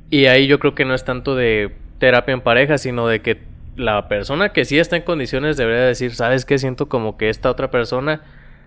Y 0.10 0.26
ahí 0.28 0.48
yo 0.48 0.60
creo 0.60 0.76
que 0.76 0.86
no 0.86 0.94
es 0.94 1.04
tanto 1.04 1.36
de 1.36 1.72
terapia 2.00 2.34
en 2.34 2.42
pareja, 2.42 2.78
sino 2.78 3.08
de 3.08 3.22
que 3.22 3.42
la 3.76 4.08
persona 4.08 4.50
que 4.50 4.64
sí 4.66 4.78
está 4.80 4.96
en 4.96 5.02
condiciones 5.04 5.58
debería 5.58 5.82
decir, 5.84 6.14
¿sabes 6.14 6.46
qué? 6.46 6.58
Siento 6.58 6.88
como 6.88 7.18
que 7.18 7.30
esta 7.30 7.50
otra 7.50 7.72
persona, 7.72 8.22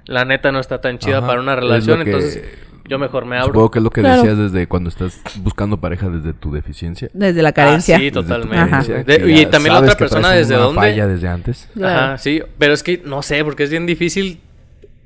la 0.06 0.24
neta, 0.24 0.52
no 0.52 0.58
está 0.60 0.80
tan 0.80 0.98
chida 0.98 1.18
Ajá, 1.18 1.26
para 1.26 1.40
una 1.40 1.54
relación, 1.56 2.02
que- 2.04 2.10
entonces 2.10 2.44
yo 2.88 2.98
mejor 2.98 3.24
me 3.24 3.36
abro. 3.36 3.48
Supongo 3.48 3.70
que 3.70 3.78
es 3.78 3.82
lo 3.84 3.90
que 3.90 4.00
Claro. 4.00 4.22
decías 4.22 4.38
desde 4.38 4.66
cuando 4.66 4.88
estás 4.90 5.20
buscando 5.36 5.78
pareja 5.78 6.08
desde 6.08 6.32
tu 6.34 6.50
deficiencia. 6.52 7.08
Desde 7.14 7.40
la 7.42 7.50
Ah, 7.50 7.52
carencia. 7.52 7.96
sí, 7.98 8.04
Desde 8.04 8.14
tu 8.14 8.22
totalmente. 8.22 8.70
carencia, 8.70 8.94
De- 9.04 9.18
que 9.18 9.30
y 9.30 9.46
también 9.46 9.74
la 9.74 9.80
otra 9.80 9.94
persona 9.96 10.32
desde 10.32 10.54
una 10.54 10.64
dónde. 10.64 10.80
falla 10.80 11.06
desde 11.06 11.28
antes. 11.28 11.68
Claro. 11.74 11.98
Ajá, 12.00 12.18
sí, 12.18 12.42
pero 12.58 12.72
es 12.72 12.82
que 12.82 13.00
no 13.04 13.22
sé, 13.22 13.44
porque 13.44 13.62
es 13.64 13.70
bien 13.70 13.86
difícil 13.86 14.40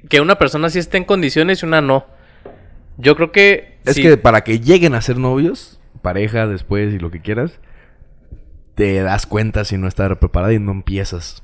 que 0.08 0.20
una 0.20 0.36
persona 0.36 0.70
sí 0.70 0.78
esté 0.78 0.96
en 0.96 1.04
condiciones 1.04 1.62
y 1.62 1.66
una 1.66 1.80
no. 1.80 2.06
Yo 2.98 3.16
creo 3.16 3.32
que... 3.32 3.78
Es 3.84 3.94
sí, 3.96 4.02
que 4.02 4.16
para 4.16 4.42
que 4.42 4.60
lleguen 4.60 4.94
a 4.94 5.00
ser 5.00 5.18
novios, 5.18 5.80
pareja 6.02 6.46
después 6.46 6.92
y 6.94 6.98
lo 6.98 7.10
que 7.10 7.20
quieras, 7.20 7.58
te 8.74 9.00
das 9.02 9.26
cuenta 9.26 9.64
si 9.64 9.76
no 9.78 9.88
estás 9.88 10.16
preparada 10.18 10.52
y 10.52 10.58
no 10.58 10.72
empiezas. 10.72 11.42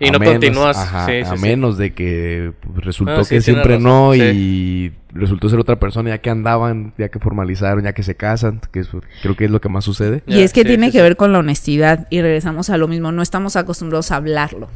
Y 0.00 0.08
A 0.08 0.12
no 0.12 0.18
menos- 0.18 0.34
continúas. 0.34 0.76
ajá, 0.76 1.06
sí, 1.06 1.12
sí, 1.24 1.30
a 1.32 1.36
sí. 1.36 1.42
menos 1.42 1.78
de 1.78 1.94
que 1.94 2.52
resultó 2.74 3.12
No, 3.18 3.24
sí, 3.24 3.36
que 3.36 3.40
siempre 3.40 3.76
razón, 3.76 3.82
no 3.84 4.12
sí. 4.12 4.20
y 4.20 4.92
resultó 5.12 5.48
ser 5.48 5.60
otra 5.60 5.78
persona 5.78 6.10
ya 6.10 6.18
que 6.18 6.30
andaban, 6.30 6.92
ya 6.98 7.08
que 7.08 7.20
formalizaron, 7.20 7.84
ya 7.84 7.92
que 7.92 8.02
se 8.02 8.16
casan, 8.16 8.60
que 8.72 8.80
eso 8.80 9.00
creo 9.22 9.36
que 9.36 9.44
es 9.44 9.50
lo 9.52 9.60
que 9.60 9.68
más 9.68 9.84
sucede. 9.84 10.22
Y 10.26 10.40
es 10.40 10.52
que 10.52 10.62
sí, 10.62 10.66
tiene 10.66 10.86
sí, 10.86 10.92
que 10.92 10.98
sí. 10.98 11.02
ver 11.02 11.16
con 11.16 11.32
la 11.32 11.38
honestidad 11.38 12.08
y 12.10 12.20
regresamos 12.22 12.70
a 12.70 12.76
lo 12.76 12.88
mismo. 12.88 13.12
No 13.12 13.22
estamos 13.22 13.54
acostumbrados 13.56 14.10
a 14.10 14.16
hablarlo. 14.16 14.68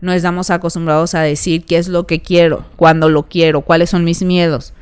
No 0.00 0.12
estamos 0.12 0.50
acostumbrados 0.50 1.14
a 1.14 1.20
decir 1.22 1.64
qué 1.64 1.76
es 1.76 1.88
lo 1.88 2.06
que 2.06 2.20
quiero, 2.20 2.64
cuándo 2.76 3.08
lo 3.08 3.24
quiero, 3.28 3.62
cuáles 3.62 3.90
son 3.90 4.04
mis 4.04 4.22
miedos. 4.22 4.74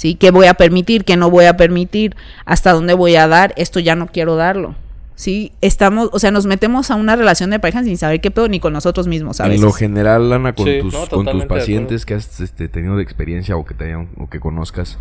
¿Sí? 0.00 0.14
¿Qué 0.14 0.30
voy 0.30 0.46
a 0.46 0.54
permitir? 0.54 1.04
¿Qué 1.04 1.18
no 1.18 1.28
voy 1.28 1.44
a 1.44 1.58
permitir? 1.58 2.16
¿Hasta 2.46 2.72
dónde 2.72 2.94
voy 2.94 3.16
a 3.16 3.28
dar? 3.28 3.52
Esto 3.58 3.80
ya 3.80 3.96
no 3.96 4.06
quiero 4.06 4.34
darlo. 4.34 4.74
¿Sí? 5.14 5.52
Estamos, 5.60 6.08
o 6.14 6.18
sea, 6.18 6.30
nos 6.30 6.46
metemos 6.46 6.90
a 6.90 6.94
una 6.94 7.16
relación 7.16 7.50
de 7.50 7.58
pareja 7.58 7.84
sin 7.84 7.98
saber 7.98 8.22
qué 8.22 8.30
pedo 8.30 8.48
ni 8.48 8.60
con 8.60 8.72
nosotros 8.72 9.06
mismos 9.08 9.42
a 9.42 9.46
En 9.52 9.60
lo 9.60 9.72
general, 9.72 10.32
Ana, 10.32 10.54
con 10.54 10.64
Sí, 10.64 10.78
tus, 10.80 10.94
no, 10.94 11.00
con 11.00 11.08
tus 11.08 11.18
totalmente 11.18 11.54
de 11.54 11.60
pacientes 11.60 12.06
que 12.06 12.14
has 12.14 12.40
este, 12.40 12.68
tenido 12.68 12.96
de 12.96 13.02
experiencia 13.02 13.56
o 13.56 13.66
que 13.66 13.74
te 13.74 13.84
hayan, 13.84 14.08
o 14.16 14.30
que 14.30 14.40
conozcas, 14.40 14.96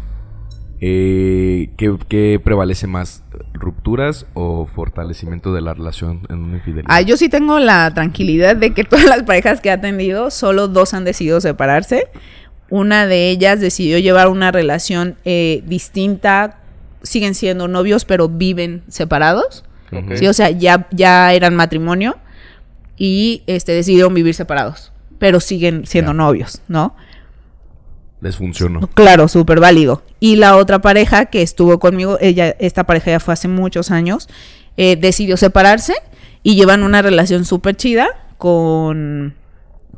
eh, 0.82 1.70
¿qué, 1.78 1.95
qué 2.10 2.41
prevalece 2.43 2.88
más? 2.88 3.24
¿Rupturas 3.54 4.26
o 4.34 4.66
fortalecimiento 4.66 5.54
de 5.54 5.62
la 5.62 5.74
relación 5.74 6.28
en 6.28 6.39
una 6.39 6.58
infidelidad? 6.58 6.88
Ah, 6.89 7.00
yo 7.00 7.16
sí 7.16 7.30
tengo 7.30 7.58
la 7.60 7.93
tranquilidad 7.93 8.58
de 8.58 8.74
que 8.74 8.84
todas 8.86 9.06
las 9.06 9.24
parejas 9.24 9.62
que 9.62 9.70
he 9.70 9.72
atendido, 9.72 10.30
solo 10.30 10.68
dos 10.68 10.93
han 10.93 11.06
decidido 11.06 11.39
separarse. 11.39 12.08
Una 12.70 13.07
de 13.07 13.30
ellas 13.30 13.59
decidió 13.59 13.97
llevar 13.99 14.28
una 14.28 14.51
relación 14.51 15.15
eh, 15.26 15.63
distinta. 15.65 16.57
Siguen 17.03 17.34
siendo 17.34 17.67
novios, 17.67 18.05
pero 18.05 18.28
viven 18.28 18.84
separados. 18.88 19.63
Sí, 20.15 20.28
o 20.28 20.34
sea, 20.34 20.51
ya, 20.51 20.88
ya 20.91 21.34
eran 21.34 21.55
matrimonio 21.55 22.17
y 22.95 23.43
este 23.47 23.72
decidieron 23.72 24.13
vivir 24.13 24.36
separados, 24.36 24.91
pero 25.17 25.39
siguen 25.39 25.88
siendo 25.88 26.13
novios, 26.13 26.61
¿no? 26.67 26.95
Les 28.22 28.36
funcionó. 28.36 28.82
Claro, 28.93 29.28
súper 29.30 29.59
válido. 29.61 30.03
Y 30.20 30.36
la 30.36 30.57
otra 30.57 30.80
pareja 30.80 31.26
que 31.28 31.41
estuvo 31.41 31.80
conmigo, 31.80 32.17
ella, 32.20 32.55
esta 32.59 32.84
pareja 32.84 33.11
ya 33.11 33.20
fue 33.22 33.34
hace 33.34 33.47
muchos 33.47 33.91
años, 33.91 34.28
eh, 34.76 34.97
decidió 34.97 35.38
separarse 35.38 35.93
y 36.43 36.55
llevan 36.55 36.84
una 36.84 37.01
relación 37.01 37.45
súper 37.45 37.78
chida 37.78 38.09
con, 38.38 39.36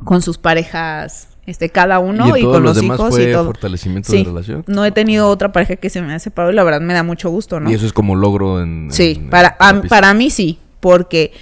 con 0.04 0.22
sus 0.22 0.38
parejas, 0.38 1.31
este, 1.46 1.70
cada 1.70 1.98
uno 1.98 2.36
y, 2.36 2.42
con 2.42 2.52
los 2.52 2.62
los 2.62 2.76
demás 2.76 2.98
hijos 2.98 3.14
fue 3.14 3.30
y 3.30 3.32
todo. 3.32 3.44
fortalecimiento 3.46 4.10
Sí, 4.10 4.18
de 4.18 4.24
relación? 4.24 4.64
no 4.68 4.84
he 4.84 4.92
tenido 4.92 5.28
otra 5.28 5.50
pareja 5.52 5.76
que 5.76 5.90
se 5.90 6.00
me 6.00 6.08
haya 6.08 6.18
separado 6.20 6.52
y 6.52 6.54
la 6.56 6.62
verdad 6.64 6.80
me 6.80 6.94
da 6.94 7.02
mucho 7.02 7.30
gusto, 7.30 7.58
¿no? 7.60 7.70
Y 7.70 7.74
eso 7.74 7.84
es 7.86 7.92
como 7.92 8.14
logro 8.16 8.62
en... 8.62 8.88
sí, 8.92 9.14
en- 9.18 9.30
para, 9.30 9.56
en 9.60 9.76
a- 9.78 9.82
para 9.82 10.14
mí 10.14 10.30
sí, 10.30 10.58
porque 10.80 11.32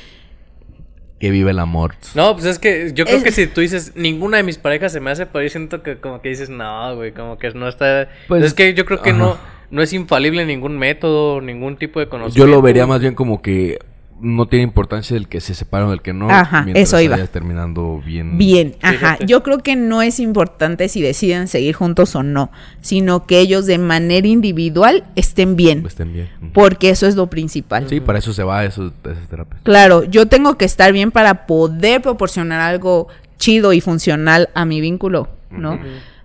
Que 1.19 1.31
vive 1.31 1.51
el 1.51 1.59
amor. 1.59 1.95
No, 2.15 2.33
pues 2.35 2.47
es 2.47 2.59
que 2.59 2.93
yo 2.95 3.05
creo 3.05 3.19
Es- 3.19 3.25
que 3.25 3.31
si 3.33 3.47
tú 3.47 3.61
dices 3.61 3.93
ninguna 3.95 4.39
de 4.39 4.43
mis 4.43 4.57
parejas 4.57 4.91
se 4.93 5.01
me 5.01 5.11
hace, 5.11 5.27
pero 5.27 5.43
yo 5.43 5.51
siento 5.51 5.83
que 5.83 5.99
como 5.99 6.23
que 6.23 6.31
dices, 6.31 6.49
no, 6.49 6.97
güey, 6.97 7.13
como 7.13 7.37
que 7.37 7.51
no 7.53 7.69
está. 7.69 8.09
Pues, 8.27 8.43
es 8.43 8.55
que 8.55 8.73
yo 8.73 8.87
creo 8.87 9.03
que 9.03 9.11
ajá. 9.11 9.19
no, 9.19 9.37
no 9.71 9.83
es 9.83 9.93
infalible 9.93 10.47
ningún 10.47 10.79
método, 10.79 11.43
ningún 11.43 11.77
tipo 11.77 12.01
de 12.01 12.07
Yo 12.07 12.11
conocimiento. 12.11 12.51
lo 12.51 12.63
vería 12.63 12.87
más 12.87 13.03
bien 13.03 13.15
como 13.15 13.43
que 13.43 13.79
no 14.21 14.47
tiene 14.47 14.65
importancia 14.65 15.17
el 15.17 15.29
que 15.29 15.41
se 15.41 15.55
separen 15.55 15.89
o 15.89 15.93
el 15.93 16.03
que 16.03 16.13
no. 16.13 16.31
Ajá, 16.31 16.67
eso 16.75 17.01
iba. 17.01 17.17
terminando 17.27 18.03
bien. 18.05 18.39
Bien, 18.39 18.77
ajá. 18.83 18.93
Fíjate. 18.93 19.27
Yo 19.27 19.43
creo 19.43 19.59
que 19.59 19.77
no 19.77 20.03
es 20.03 20.21
importante 20.21 20.89
si 20.89 21.01
deciden 21.03 21.49
seguir 21.49 21.75
juntos 21.75 22.15
o 22.15 22.23
no, 22.23 22.51
sino 22.81 23.27
que 23.27 23.41
ellos 23.41 23.67
de 23.67 23.79
manera 23.79 24.27
individual 24.27 25.05
estén 25.17 25.57
bien, 25.57 25.85
Estén 25.87 26.13
bien. 26.13 26.29
Porque 26.53 26.91
eso 26.91 27.07
es 27.07 27.17
lo 27.17 27.29
principal. 27.29 27.89
Sí, 27.89 28.01
para 28.01 28.19
eso 28.19 28.33
se 28.33 28.43
va 28.43 28.65
eso, 28.65 28.93
esas 29.05 29.29
terapias. 29.29 29.61
Claro, 29.63 30.05
yo 30.05 30.27
tengo 30.27 30.57
que 30.57 30.65
estar 30.65 30.93
bien 30.93 31.11
para 31.11 31.47
poder 31.47 32.03
proporcionar 32.03 32.61
algo 32.61 33.09
chido 33.39 33.73
y 33.73 33.81
funcional 33.81 34.51
a 34.55 34.65
mi 34.65 34.81
vínculo, 34.81 35.29
¿no? 35.51 35.79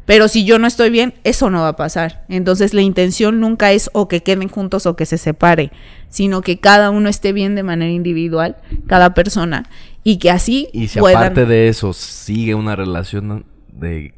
Pero 0.05 0.27
si 0.27 0.45
yo 0.45 0.59
no 0.59 0.67
estoy 0.67 0.89
bien, 0.89 1.13
eso 1.23 1.49
no 1.49 1.61
va 1.61 1.69
a 1.69 1.75
pasar. 1.75 2.25
Entonces 2.29 2.73
la 2.73 2.81
intención 2.81 3.39
nunca 3.39 3.71
es 3.71 3.89
o 3.93 4.07
que 4.07 4.21
queden 4.21 4.49
juntos 4.49 4.85
o 4.85 4.95
que 4.95 5.05
se 5.05 5.17
separe, 5.17 5.71
sino 6.09 6.41
que 6.41 6.59
cada 6.59 6.91
uno 6.91 7.09
esté 7.09 7.33
bien 7.33 7.55
de 7.55 7.63
manera 7.63 7.91
individual, 7.91 8.57
cada 8.87 9.13
persona, 9.13 9.65
y 10.03 10.17
que 10.17 10.29
así 10.29 10.69
Y 10.71 10.87
si 10.87 10.99
puedan... 10.99 11.23
aparte 11.23 11.45
de 11.45 11.67
eso 11.67 11.93
sigue 11.93 12.55
una 12.55 12.75
relación 12.75 13.45
de... 13.71 14.13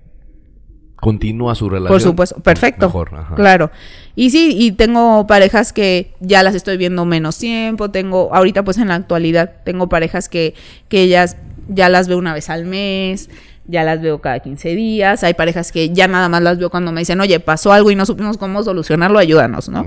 Continúa 0.99 1.53
su 1.53 1.69
relación. 1.69 1.93
Por 1.93 2.01
supuesto, 2.01 2.39
perfecto. 2.41 2.88
Mejor, 2.88 3.11
ajá. 3.13 3.35
Claro. 3.35 3.71
Y 4.15 4.31
sí, 4.31 4.55
y 4.57 4.71
tengo 4.71 5.27
parejas 5.27 5.71
que 5.71 6.11
ya 6.19 6.41
las 6.41 6.55
estoy 6.55 6.75
viendo 6.75 7.05
menos 7.05 7.38
tiempo, 7.38 7.91
tengo, 7.91 8.33
ahorita 8.33 8.63
pues 8.63 8.79
en 8.79 8.88
la 8.88 8.95
actualidad, 8.95 9.57
tengo 9.63 9.89
parejas 9.89 10.27
que, 10.27 10.55
que 10.89 11.03
ellas 11.03 11.38
ya 11.69 11.88
las 11.89 12.07
veo 12.07 12.17
una 12.17 12.33
vez 12.33 12.49
al 12.49 12.65
mes, 12.65 13.29
ya 13.68 13.84
las 13.84 14.01
veo 14.01 14.20
cada 14.20 14.39
15 14.39 14.76
días, 14.76 15.24
hay 15.24 15.34
parejas 15.34 15.72
que 15.72 15.89
ya 15.89 16.07
nada 16.07 16.30
más 16.30 16.41
las 16.41 16.57
veo 16.57 16.70
cuando 16.70 16.91
me 16.91 17.01
dicen, 17.01 17.20
oye, 17.22 17.39
pasó 17.39 17.74
algo 17.74 17.91
y 17.91 17.95
no 17.95 18.05
supimos 18.05 18.38
cómo 18.38 18.63
solucionarlo, 18.63 19.20
ayúdanos, 19.20 19.70
¿no? 19.70 19.86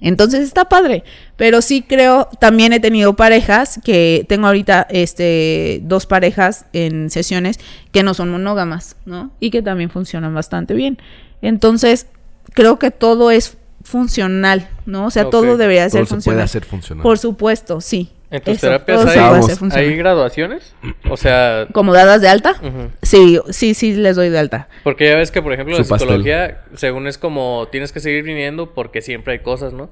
Entonces 0.00 0.42
está 0.42 0.68
padre, 0.68 1.02
pero 1.36 1.60
sí 1.60 1.82
creo, 1.82 2.28
también 2.38 2.72
he 2.72 2.78
tenido 2.78 3.16
parejas 3.16 3.80
que 3.82 4.24
tengo 4.28 4.46
ahorita 4.46 4.86
este 4.90 5.80
dos 5.82 6.06
parejas 6.06 6.66
en 6.72 7.10
sesiones 7.10 7.58
que 7.90 8.04
no 8.04 8.14
son 8.14 8.30
monógamas, 8.30 8.94
¿no? 9.06 9.32
Y 9.40 9.50
que 9.50 9.60
también 9.60 9.90
funcionan 9.90 10.34
bastante 10.34 10.74
bien. 10.74 10.98
Entonces, 11.42 12.06
creo 12.54 12.78
que 12.78 12.92
todo 12.92 13.32
es 13.32 13.56
funcional, 13.82 14.68
¿no? 14.86 15.06
O 15.06 15.10
sea, 15.10 15.30
todo 15.30 15.56
debería 15.56 15.88
ser 15.90 16.06
Todo 16.06 16.06
se 16.06 16.08
puede 16.08 16.16
funcional. 16.16 16.44
hacer 16.44 16.64
funcionar. 16.64 17.02
Por 17.02 17.18
supuesto, 17.18 17.80
sí. 17.80 18.12
¿En 18.30 18.42
tus 18.42 18.56
Eso, 18.58 18.66
terapias 18.66 19.06
hay, 19.06 19.84
hay 19.84 19.96
graduaciones? 19.96 20.74
O 21.08 21.16
sea, 21.16 21.66
¿Como 21.72 21.94
dadas 21.94 22.20
de 22.20 22.28
alta? 22.28 22.56
Sí, 23.02 23.38
sí, 23.50 23.72
sí 23.74 23.94
les 23.94 24.16
doy 24.16 24.28
de 24.28 24.38
alta. 24.38 24.68
porque 24.84 25.06
ya 25.06 25.16
ves 25.16 25.30
que, 25.30 25.40
por 25.40 25.52
ejemplo, 25.54 25.78
la 25.78 25.82
Su 25.84 25.88
pastel. 25.88 26.08
psicología, 26.08 26.62
según 26.74 27.06
es 27.06 27.16
como 27.16 27.68
tienes 27.72 27.90
que 27.92 28.00
seguir 28.00 28.24
viniendo 28.24 28.74
porque 28.74 29.00
siempre 29.00 29.32
hay 29.34 29.38
cosas, 29.38 29.72
¿no? 29.72 29.90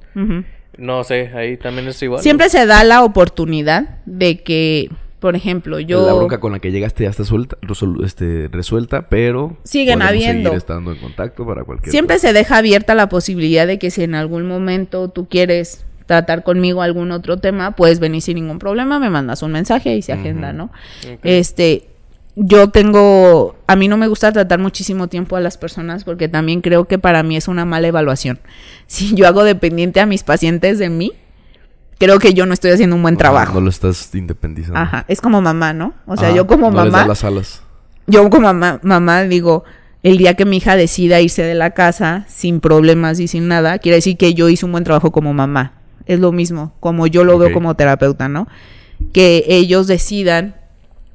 No 0.77 1.05
sé, 1.05 1.31
ahí 1.35 1.57
también 1.57 1.89
es 1.89 2.03
igual. 2.03 2.19
¿no? 2.19 2.23
Siempre 2.23 2.51
se 2.51 2.67
da 2.67 2.85
la 2.85 3.03
oportunidad 3.05 4.01
de 4.05 4.43
que, 4.43 4.91
por 5.21 5.35
ejemplo, 5.35 5.81
yo... 5.81 6.07
La 6.07 6.13
bronca 6.13 6.39
con 6.39 6.53
la 6.53 6.59
que 6.59 6.71
llegaste 6.71 7.05
ya 7.05 7.11
está 7.11 7.25
suelta, 7.25 7.57
resol- 7.63 8.05
este, 8.05 8.49
resuelta, 8.53 9.09
pero... 9.09 9.57
Siguen 9.65 10.03
habiendo. 10.03 10.51
seguir 10.51 10.59
estando 10.59 10.93
en 10.93 10.99
contacto 10.99 11.47
para 11.47 11.65
cualquier 11.65 11.91
Siempre 11.91 12.17
cosa. 12.17 12.29
se 12.29 12.33
deja 12.35 12.59
abierta 12.59 12.95
la 12.95 13.09
posibilidad 13.09 13.67
de 13.67 13.79
que 13.79 13.91
si 13.91 14.03
en 14.03 14.15
algún 14.15 14.47
momento 14.47 15.09
tú 15.09 15.27
quieres 15.27 15.86
tratar 16.07 16.43
conmigo 16.45 16.83
algún 16.83 17.11
otro 17.11 17.37
tema, 17.37 17.73
puedes 17.73 17.99
venir 18.01 18.23
sin 18.23 18.37
ningún 18.37 18.59
problema, 18.59 18.99
me 18.99 19.11
mandas 19.11 19.43
un 19.43 19.53
mensaje 19.53 19.97
y 19.97 20.03
se 20.03 20.13
agenda. 20.13 20.53
¿no? 20.53 20.71
Este, 21.23 21.89
yo 22.37 22.71
tengo, 22.71 23.57
a 23.67 23.77
mí 23.77 23.89
no 23.89 23.97
me 23.97 24.07
gusta 24.09 24.31
tratar 24.33 24.59
muchísimo 24.59 25.09
tiempo 25.09 25.37
a 25.37 25.41
las 25.41 25.59
personas 25.59 26.05
porque 26.05 26.29
también 26.29 26.61
creo 26.61 26.87
que 26.87 26.99
para 26.99 27.23
mí 27.23 27.37
es 27.37 27.49
una 27.49 27.65
mala 27.65 27.89
evaluación. 27.89 28.39
Si 28.87 29.15
yo 29.15 29.27
hago 29.27 29.43
dependiente 29.43 30.01
a 30.01 30.07
mis 30.07 30.23
pacientes 30.23 30.79
de 30.79 30.89
mí, 30.91 31.13
creo 31.99 32.21
que 32.21 32.35
yo 32.35 32.47
no 32.47 32.55
estoy 32.55 32.71
haciendo 32.71 32.95
un 32.95 33.03
buen 33.03 33.17
trabajo. 33.17 33.55
No 33.55 33.61
lo 33.63 33.71
estás 33.71 34.15
independizando. 34.15 34.79
Ajá, 34.79 35.05
es 35.09 35.21
como 35.21 35.41
mamá, 35.41 35.73
¿no? 35.73 35.95
O 36.07 36.17
sea, 36.17 36.29
Ajá, 36.29 36.37
yo 36.37 36.47
como 36.47 36.71
no 36.71 36.85
les 36.85 36.93
mamá, 36.93 36.99
das 36.99 37.09
las 37.09 37.25
alas. 37.25 37.63
yo 38.07 38.31
como 38.31 38.43
mamá, 38.47 38.79
mamá 38.85 39.25
digo, 39.25 39.65
el 40.05 40.19
día 40.19 40.35
que 40.35 40.45
mi 40.45 40.59
hija 40.59 40.77
decida 40.77 41.21
irse 41.21 41.43
de 41.43 41.55
la 41.57 41.71
casa 41.71 42.27
sin 42.29 42.61
problemas 42.61 43.19
y 43.19 43.27
sin 43.27 43.49
nada, 43.49 43.79
quiere 43.81 43.97
decir 43.97 44.17
que 44.17 44.35
yo 44.35 44.49
hice 44.49 44.65
un 44.67 44.71
buen 44.73 44.85
trabajo 44.85 45.11
como 45.11 45.33
mamá. 45.35 45.73
Es 46.07 46.21
lo 46.21 46.33
mismo, 46.33 46.73
como 46.81 47.07
yo 47.07 47.25
lo 47.25 47.39
veo 47.39 47.53
como 47.53 47.75
terapeuta, 47.75 48.29
¿no? 48.29 48.49
Que 49.13 49.45
ellos 49.49 49.87
decidan, 49.87 50.55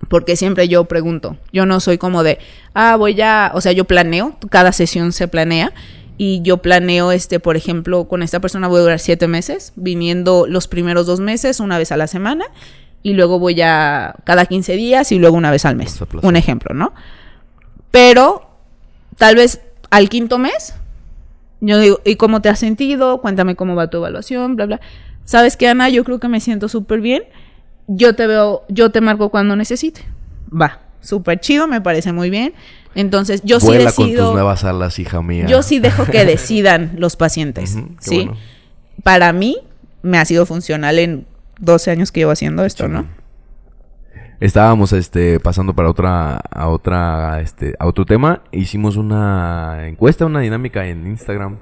porque 0.09 0.35
siempre 0.35 0.67
yo 0.67 0.85
pregunto, 0.85 1.37
yo 1.53 1.65
no 1.65 1.79
soy 1.79 1.97
como 1.97 2.23
de, 2.23 2.39
ah, 2.73 2.95
voy 2.97 3.19
a, 3.21 3.51
o 3.53 3.61
sea, 3.61 3.71
yo 3.71 3.85
planeo, 3.85 4.35
cada 4.49 4.71
sesión 4.71 5.11
se 5.13 5.27
planea. 5.27 5.71
Y 6.17 6.43
yo 6.43 6.57
planeo, 6.57 7.11
este, 7.11 7.39
por 7.39 7.55
ejemplo, 7.55 8.07
con 8.07 8.21
esta 8.21 8.39
persona 8.39 8.67
voy 8.67 8.77
a 8.77 8.81
durar 8.83 8.99
siete 8.99 9.27
meses, 9.27 9.73
viniendo 9.75 10.45
los 10.45 10.67
primeros 10.67 11.07
dos 11.07 11.19
meses, 11.19 11.59
una 11.59 11.79
vez 11.79 11.91
a 11.91 11.97
la 11.97 12.05
semana, 12.05 12.45
y 13.01 13.13
luego 13.13 13.39
voy 13.39 13.59
a 13.61 14.13
cada 14.23 14.45
15 14.45 14.75
días 14.75 15.11
y 15.11 15.17
luego 15.17 15.35
una 15.35 15.49
vez 15.49 15.65
al 15.65 15.75
mes. 15.75 15.99
Un 16.21 16.35
ejemplo, 16.35 16.75
¿no? 16.75 16.93
Pero 17.89 18.47
tal 19.17 19.35
vez 19.35 19.61
al 19.89 20.09
quinto 20.09 20.37
mes, 20.37 20.75
yo 21.61 21.79
digo, 21.79 22.01
¿y 22.03 22.15
cómo 22.15 22.41
te 22.41 22.49
has 22.49 22.59
sentido? 22.59 23.21
Cuéntame 23.21 23.55
cómo 23.55 23.75
va 23.75 23.89
tu 23.89 23.97
evaluación, 23.97 24.55
bla, 24.55 24.65
bla. 24.65 24.81
¿Sabes 25.25 25.55
qué, 25.55 25.67
Ana? 25.67 25.89
Yo 25.89 26.03
creo 26.03 26.19
que 26.19 26.27
me 26.27 26.39
siento 26.39 26.67
súper 26.67 27.01
bien. 27.01 27.23
Yo 27.87 28.15
te 28.15 28.27
veo, 28.27 28.63
yo 28.67 28.91
te 28.91 28.99
marco 28.99 29.29
cuando 29.29 29.55
necesite. 29.55 30.01
Va, 30.51 30.79
súper 31.01 31.39
chido, 31.39 31.67
me 31.67 31.79
parece 31.79 32.11
muy 32.11 32.29
bien. 32.29 32.53
Entonces, 32.95 33.41
yo 33.43 33.59
sí 33.59 33.67
Vuela 33.67 33.91
con 33.91 34.05
tus 34.05 34.05
decido, 34.07 34.33
nuevas 34.33 34.63
alas, 34.63 34.99
hija 34.99 35.21
mía. 35.21 35.45
yo 35.47 35.61
sí 35.61 35.79
dejo 35.79 36.05
que 36.05 36.25
decidan 36.25 36.93
los 36.97 37.15
pacientes, 37.15 37.77
¿sí? 37.99 38.15
bueno. 38.17 38.37
Para 39.03 39.31
mí, 39.31 39.57
me 40.01 40.17
ha 40.17 40.25
sido 40.25 40.45
funcional 40.45 40.99
en 40.99 41.25
12 41.59 41.91
años 41.91 42.11
que 42.11 42.21
llevo 42.21 42.31
haciendo 42.31 42.65
esto, 42.65 42.87
¿no? 42.87 43.07
Estábamos 44.41 44.91
este 44.91 45.39
pasando 45.39 45.75
para 45.75 45.87
otra 45.87 46.37
a 46.37 46.67
otra 46.69 47.41
este 47.41 47.75
a 47.77 47.85
otro 47.85 48.05
tema, 48.05 48.41
hicimos 48.51 48.97
una 48.97 49.87
encuesta, 49.87 50.25
una 50.25 50.39
dinámica 50.39 50.87
en 50.87 51.05
Instagram 51.05 51.59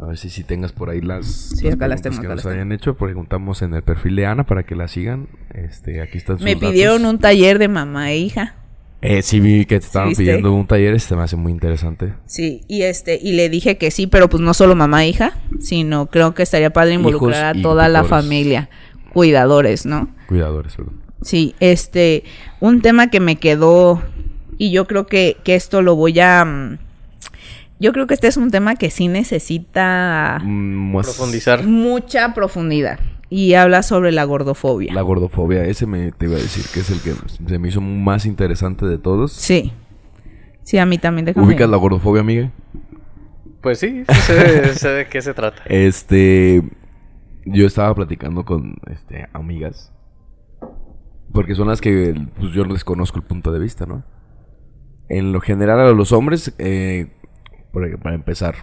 A 0.00 0.06
ver 0.06 0.16
si, 0.16 0.30
si 0.30 0.44
tengas 0.44 0.70
por 0.70 0.90
ahí 0.90 1.00
las, 1.00 1.26
Sí, 1.26 1.66
acá 1.66 1.88
las 1.88 2.00
tengo, 2.00 2.20
que 2.20 2.26
acá 2.26 2.36
nos 2.36 2.44
las 2.44 2.54
hayan 2.54 2.70
hecho. 2.70 2.94
Preguntamos 2.96 3.62
en 3.62 3.74
el 3.74 3.82
perfil 3.82 4.14
de 4.14 4.26
Ana 4.26 4.46
para 4.46 4.62
que 4.62 4.76
la 4.76 4.86
sigan. 4.86 5.26
Este, 5.52 6.00
aquí 6.00 6.18
están 6.18 6.36
sus 6.36 6.44
Me 6.44 6.54
pidieron 6.56 7.02
datos. 7.02 7.14
un 7.14 7.18
taller 7.18 7.58
de 7.58 7.66
mamá 7.66 8.12
e 8.12 8.18
hija. 8.18 8.54
Eh, 9.02 9.22
sí, 9.22 9.40
vi 9.40 9.64
que 9.64 9.80
te 9.80 9.86
estaban 9.86 10.10
¿viste? 10.10 10.22
pidiendo 10.22 10.52
un 10.52 10.68
taller. 10.68 10.94
Este 10.94 11.16
me 11.16 11.22
hace 11.22 11.34
muy 11.34 11.50
interesante. 11.50 12.14
Sí, 12.26 12.62
y 12.68 12.82
este, 12.82 13.18
y 13.20 13.32
le 13.32 13.48
dije 13.48 13.76
que 13.76 13.90
sí, 13.90 14.06
pero 14.06 14.28
pues 14.28 14.40
no 14.40 14.54
solo 14.54 14.76
mamá 14.76 15.02
e 15.04 15.08
hija, 15.08 15.32
sino 15.58 16.06
creo 16.06 16.32
que 16.32 16.44
estaría 16.44 16.70
padre 16.70 16.94
involucrar 16.94 17.56
Hijos 17.56 17.66
a 17.66 17.68
toda 17.68 17.88
la 17.88 18.04
familia. 18.04 18.70
Cuidadores, 19.12 19.84
¿no? 19.84 20.14
Cuidadores, 20.28 20.76
perdón. 20.76 21.07
Sí, 21.22 21.54
este, 21.60 22.24
un 22.60 22.80
tema 22.80 23.10
que 23.10 23.20
me 23.20 23.36
quedó, 23.36 24.02
y 24.56 24.70
yo 24.70 24.86
creo 24.86 25.06
que, 25.06 25.36
que 25.44 25.54
esto 25.54 25.82
lo 25.82 25.96
voy 25.96 26.18
a... 26.20 26.44
mm, 26.44 26.78
Yo 27.80 27.92
creo 27.92 28.06
que 28.06 28.14
este 28.14 28.26
es 28.28 28.36
un 28.36 28.50
tema 28.50 28.76
que 28.76 28.90
sí 28.90 29.08
necesita 29.08 30.38
Mm, 30.42 30.92
más- 30.94 31.06
Profundizar. 31.06 31.64
mucha 31.64 32.34
profundidad. 32.34 32.98
Y 33.30 33.54
habla 33.54 33.82
sobre 33.82 34.10
la 34.10 34.24
gordofobia. 34.24 34.92
La 34.94 35.02
gordofobia. 35.02 35.64
Ese 35.66 35.84
me 35.86 36.12
te 36.12 36.24
iba 36.26 36.36
a 36.36 36.40
decir 36.40 36.64
que 36.72 36.80
es 36.80 36.90
el 36.90 37.00
que 37.02 37.12
se 37.46 37.58
me 37.58 37.68
hizo 37.68 37.80
más 37.82 38.24
interesante 38.24 38.86
de 38.86 38.96
todos. 38.96 39.32
Sí. 39.32 39.72
Sí, 40.62 40.78
a 40.78 40.86
mí 40.86 40.96
también. 40.98 41.26
déjame- 41.26 41.46
¿Ubicas 41.46 41.68
la 41.68 41.76
gordofobia, 41.76 42.22
amiga? 42.22 42.50
Pues 43.60 43.80
sí, 43.80 44.02
sí 44.08 44.14
sé, 44.22 44.74
sé 44.76 44.88
de 44.88 45.06
qué 45.08 45.20
se 45.20 45.34
trata. 45.34 45.62
Este, 45.66 46.62
yo 47.44 47.66
estaba 47.66 47.94
platicando 47.94 48.44
con 48.46 48.76
este, 48.90 49.26
amigas. 49.34 49.92
Porque 51.32 51.54
son 51.54 51.68
las 51.68 51.80
que 51.80 52.14
pues, 52.38 52.52
yo 52.52 52.64
les 52.64 52.84
conozco 52.84 53.18
el 53.18 53.24
punto 53.24 53.52
de 53.52 53.58
vista, 53.58 53.86
¿no? 53.86 54.04
En 55.08 55.32
lo 55.32 55.40
general 55.40 55.80
a 55.80 55.92
los 55.92 56.12
hombres, 56.12 56.54
eh, 56.58 57.08
para 58.02 58.14
empezar, 58.14 58.54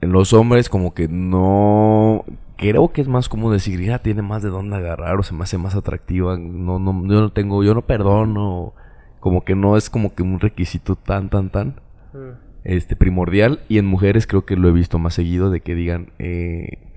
en 0.00 0.12
los 0.12 0.32
hombres 0.32 0.68
como 0.68 0.94
que 0.94 1.08
no... 1.08 2.24
Creo 2.56 2.92
que 2.92 3.00
es 3.00 3.08
más 3.08 3.30
como 3.30 3.50
decir, 3.50 3.80
ya 3.80 4.00
tiene 4.00 4.20
más 4.20 4.42
de 4.42 4.50
dónde 4.50 4.76
agarrar 4.76 5.18
o 5.18 5.22
se 5.22 5.32
me 5.32 5.44
hace 5.44 5.56
más 5.56 5.74
atractiva. 5.74 6.36
No, 6.36 6.78
no, 6.78 6.92
yo 7.06 7.20
no 7.20 7.32
tengo, 7.32 7.64
yo 7.64 7.72
no 7.72 7.86
perdono. 7.86 8.74
Como 9.18 9.44
que 9.44 9.54
no 9.54 9.78
es 9.78 9.88
como 9.88 10.14
que 10.14 10.22
un 10.22 10.40
requisito 10.40 10.94
tan, 10.94 11.30
tan, 11.30 11.48
tan 11.48 11.80
Mm. 12.12 12.30
este 12.64 12.96
primordial 12.96 13.60
y 13.68 13.78
en 13.78 13.86
mujeres 13.86 14.26
creo 14.26 14.44
que 14.44 14.56
lo 14.56 14.68
he 14.68 14.72
visto 14.72 14.98
más 14.98 15.14
seguido 15.14 15.50
de 15.50 15.60
que 15.60 15.74
digan 15.74 16.12
eh, 16.18 16.89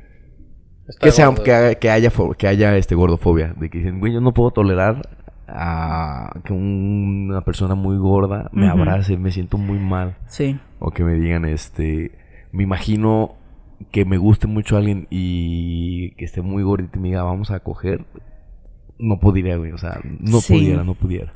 Está 0.87 1.05
que 1.07 1.11
sea 1.11 1.33
que, 1.33 1.77
que 1.79 1.89
haya 1.89 2.11
que 2.37 2.47
haya 2.47 2.75
este 2.77 2.95
gordofobia 2.95 3.53
de 3.59 3.69
que 3.69 3.77
dicen 3.79 3.99
güey 3.99 4.13
yo 4.13 4.21
no 4.21 4.33
puedo 4.33 4.51
tolerar 4.51 5.09
a 5.47 6.39
que 6.45 6.53
un- 6.53 7.27
una 7.29 7.41
persona 7.41 7.75
muy 7.75 7.97
gorda 7.97 8.49
me 8.53 8.69
abrace 8.69 9.17
me 9.17 9.31
siento 9.31 9.57
muy 9.57 9.79
mal 9.79 10.17
Sí. 10.27 10.59
o 10.79 10.91
que 10.91 11.03
me 11.03 11.13
digan 11.13 11.45
este 11.45 12.11
me 12.51 12.63
imagino 12.63 13.35
que 13.91 14.05
me 14.05 14.17
guste 14.17 14.47
mucho 14.47 14.77
alguien 14.77 15.07
y 15.09 16.11
que 16.11 16.25
esté 16.25 16.41
muy 16.41 16.63
gordito 16.63 16.97
y 16.97 17.01
me 17.01 17.07
diga 17.09 17.23
vamos 17.23 17.51
a 17.51 17.59
coger 17.59 18.05
no 18.99 19.19
pudiera 19.19 19.57
güey 19.57 19.71
o 19.71 19.77
sea 19.77 19.99
no 20.19 20.39
Sí. 20.41 20.53
pudiera 20.53 20.83
no 20.83 20.95
pudiera 20.95 21.31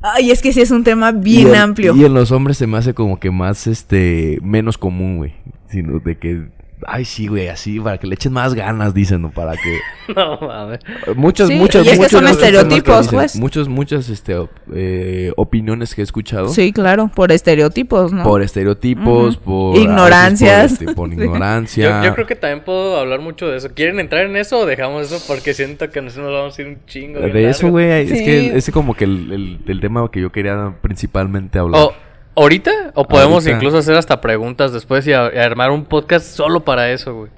Ay, 0.00 0.30
es 0.30 0.42
que 0.42 0.52
sí 0.52 0.60
es 0.60 0.70
un 0.70 0.84
tema 0.84 1.10
y 1.10 1.20
bien 1.20 1.48
en- 1.48 1.56
amplio. 1.56 1.96
Y 1.96 2.04
en 2.04 2.14
los 2.14 2.30
hombres 2.30 2.56
se 2.56 2.68
me 2.68 2.78
hace 2.78 2.94
como 2.94 3.18
que 3.18 3.32
más, 3.32 3.66
este, 3.66 4.38
menos 4.42 4.78
común, 4.78 5.16
güey. 5.16 5.34
Sino 5.66 5.98
de 5.98 6.16
que, 6.18 6.50
ay, 6.86 7.04
sí, 7.04 7.26
güey, 7.26 7.48
así, 7.48 7.78
para 7.80 7.98
que 7.98 8.06
le 8.06 8.14
echen 8.14 8.32
más 8.32 8.54
ganas, 8.54 8.94
dicen, 8.94 9.22
¿no? 9.22 9.30
Para 9.30 9.52
que... 9.52 9.78
No 10.14 10.38
mames. 10.40 10.80
Muchas, 11.16 11.48
Sí, 11.48 11.54
muchas, 11.56 11.84
y 11.84 11.88
es 11.90 11.92
que 11.94 11.98
muchas 11.98 12.10
son 12.12 12.24
que 12.24 12.30
estereotipos, 12.30 13.00
dicen, 13.02 13.18
pues. 13.18 13.36
Muchas, 13.36 13.68
muchas, 13.68 14.08
este, 14.08 14.36
op- 14.36 14.50
eh, 14.74 15.32
opiniones 15.36 15.94
que 15.94 16.00
he 16.00 16.04
escuchado. 16.04 16.48
Sí, 16.48 16.72
claro, 16.72 17.10
por 17.14 17.30
estereotipos, 17.30 18.12
¿no? 18.12 18.22
Por 18.22 18.42
estereotipos, 18.42 19.36
por... 19.36 19.76
Ignorancias. 19.76 20.74
Por, 20.78 20.82
este, 20.88 20.94
por 20.94 21.08
Sí. 21.14 21.14
ignorancia. 21.14 22.00
Yo, 22.02 22.08
yo 22.08 22.14
creo 22.14 22.26
que 22.26 22.36
también 22.36 22.64
puedo 22.64 22.96
hablar 22.98 23.20
mucho 23.20 23.48
de 23.48 23.58
eso. 23.58 23.68
¿Quieren 23.74 24.00
entrar 24.00 24.24
en 24.24 24.36
eso 24.36 24.58
o 24.60 24.66
dejamos 24.66 25.10
eso? 25.12 25.22
Porque 25.26 25.52
siento 25.54 25.90
que 25.90 26.00
nos 26.02 26.16
nos 26.16 26.32
vamos 26.32 26.58
a 26.58 26.62
ir 26.62 26.68
un 26.68 26.78
chingo. 26.86 27.20
De 27.20 27.48
eso, 27.50 27.68
güey, 27.68 28.10
es 28.10 28.22
que 28.22 28.56
ese 28.56 28.72
como 28.72 28.94
que 28.94 29.04
el, 29.04 29.32
el, 29.32 29.58
el 29.66 29.80
tema 29.80 30.08
que 30.10 30.20
yo 30.20 30.32
quería 30.32 30.74
principalmente 30.80 31.58
hablar. 31.58 31.82
O, 31.82 31.92
¿Ahorita? 32.40 32.92
¿O 32.94 33.06
podemos 33.06 33.44
Ahorita. 33.44 33.56
incluso 33.56 33.78
hacer 33.78 33.94
hasta 33.96 34.20
preguntas 34.20 34.72
después 34.72 35.06
y, 35.06 35.12
a- 35.12 35.30
y 35.34 35.38
armar 35.38 35.70
un 35.70 35.84
podcast 35.84 36.26
solo 36.26 36.60
para 36.64 36.90
eso, 36.92 37.14
güey? 37.14 37.30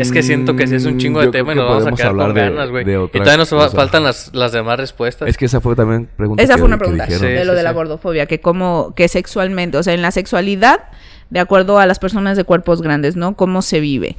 Es 0.00 0.10
que 0.10 0.24
siento 0.24 0.56
que 0.56 0.66
sí 0.66 0.74
es 0.74 0.84
un 0.84 0.98
chingo 0.98 1.20
de 1.20 1.28
Mm, 1.28 1.30
tema 1.30 1.52
y 1.52 1.56
nos 1.56 1.68
vamos 1.68 1.86
a 1.86 1.92
quedar 1.92 2.16
con 2.16 2.34
de- 2.34 2.40
ganas, 2.40 2.70
güey. 2.70 2.84
de 2.84 2.92
Y 3.04 3.08
todavía 3.08 3.36
nos 3.36 3.50
cosa. 3.50 3.70
faltan 3.76 4.02
las, 4.02 4.30
las 4.34 4.50
demás 4.50 4.78
respuestas. 4.80 5.28
Es 5.28 5.36
que 5.36 5.44
esa 5.44 5.60
fue 5.60 5.76
también 5.76 6.08
pregunta 6.16 6.42
Esa 6.42 6.54
que- 6.54 6.58
fue 6.58 6.66
una 6.66 6.76
pregunta. 6.78 7.06
Sí, 7.06 7.12
de 7.12 7.44
lo 7.44 7.52
sí, 7.52 7.56
de 7.56 7.62
la 7.62 7.70
sí. 7.70 7.74
gordofobia, 7.76 8.26
que 8.26 8.40
como 8.40 8.94
que 8.96 9.06
sexualmente, 9.06 9.78
o 9.78 9.82
sea, 9.84 9.94
en 9.94 10.02
la 10.02 10.10
sexualidad, 10.10 10.80
de 11.30 11.38
acuerdo 11.38 11.78
a 11.78 11.86
las 11.86 12.00
personas 12.00 12.36
de 12.36 12.42
cuerpos 12.42 12.82
grandes, 12.82 13.14
¿no? 13.14 13.36
¿Cómo 13.36 13.62
se 13.62 13.78
vive? 13.78 14.16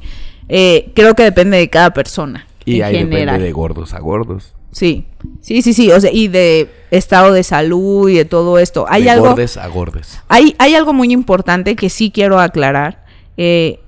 Eh, 0.48 0.90
creo 0.94 1.14
que 1.14 1.24
depende 1.24 1.58
de 1.58 1.68
cada 1.68 1.90
persona. 1.92 2.46
Y 2.64 2.76
en 2.78 2.84
ahí 2.84 2.94
general. 2.96 3.26
depende 3.26 3.44
de 3.44 3.52
gordos 3.52 3.92
a 3.92 4.00
gordos. 4.00 4.54
Sí, 4.72 5.06
sí, 5.42 5.60
sí, 5.60 5.74
sí, 5.74 5.92
o 5.92 6.00
sea, 6.00 6.10
y 6.12 6.28
de 6.28 6.68
estado 6.90 7.32
de 7.32 7.42
salud 7.42 8.08
y 8.08 8.14
de 8.14 8.24
todo 8.24 8.58
esto. 8.58 8.86
Hay 8.88 9.04
de 9.04 9.10
algo, 9.10 9.28
gordes 9.28 9.56
a 9.56 9.66
gordes. 9.68 10.20
hay, 10.28 10.54
hay 10.58 10.74
algo 10.74 10.92
muy 10.92 11.12
importante 11.12 11.76
que 11.76 11.90
sí 11.90 12.10
quiero 12.10 12.38
aclarar. 12.38 13.04
Eh, 13.36 13.80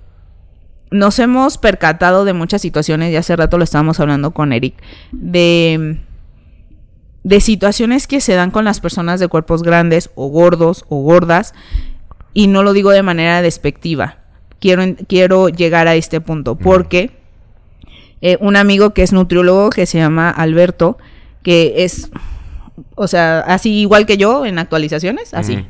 nos 0.90 1.18
hemos 1.18 1.58
percatado 1.58 2.24
de 2.24 2.32
muchas 2.32 2.62
situaciones, 2.62 3.12
y 3.12 3.16
hace 3.16 3.36
rato 3.36 3.58
lo 3.58 3.64
estábamos 3.64 4.00
hablando 4.00 4.30
con 4.32 4.52
Eric, 4.52 4.74
de, 5.12 5.98
de 7.24 7.40
situaciones 7.40 8.06
que 8.06 8.20
se 8.20 8.34
dan 8.34 8.50
con 8.50 8.64
las 8.64 8.80
personas 8.80 9.20
de 9.20 9.28
cuerpos 9.28 9.62
grandes 9.62 10.10
o 10.14 10.28
gordos 10.28 10.84
o 10.88 11.02
gordas, 11.02 11.54
y 12.32 12.46
no 12.46 12.62
lo 12.62 12.72
digo 12.72 12.90
de 12.90 13.02
manera 13.02 13.42
despectiva. 13.42 14.18
Quiero, 14.60 14.82
quiero 15.06 15.48
llegar 15.48 15.88
a 15.88 15.94
este 15.94 16.20
punto, 16.20 16.56
porque 16.56 17.10
eh, 18.20 18.36
un 18.40 18.56
amigo 18.56 18.94
que 18.94 19.02
es 19.02 19.12
nutriólogo, 19.12 19.70
que 19.70 19.86
se 19.86 19.98
llama 19.98 20.30
Alberto, 20.30 20.98
que 21.42 21.84
es, 21.84 22.10
o 22.94 23.06
sea, 23.06 23.40
así 23.40 23.80
igual 23.80 24.06
que 24.06 24.16
yo 24.16 24.46
en 24.46 24.58
actualizaciones, 24.58 25.34
así. 25.34 25.66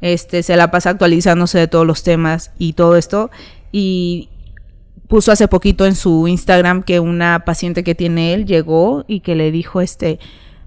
Este, 0.00 0.42
se 0.44 0.56
la 0.56 0.70
pasa 0.70 0.90
actualizándose 0.90 1.58
de 1.58 1.66
todos 1.66 1.86
los 1.86 2.02
temas 2.02 2.52
y 2.58 2.74
todo 2.74 2.96
esto. 2.96 3.30
Y 3.72 4.28
puso 5.08 5.32
hace 5.32 5.48
poquito 5.48 5.86
en 5.86 5.94
su 5.94 6.28
Instagram 6.28 6.82
que 6.82 7.00
una 7.00 7.44
paciente 7.44 7.82
que 7.82 7.94
tiene 7.94 8.34
él 8.34 8.46
llegó 8.46 9.04
y 9.08 9.20
que 9.20 9.34
le 9.34 9.50
dijo, 9.50 9.80
este, 9.80 10.20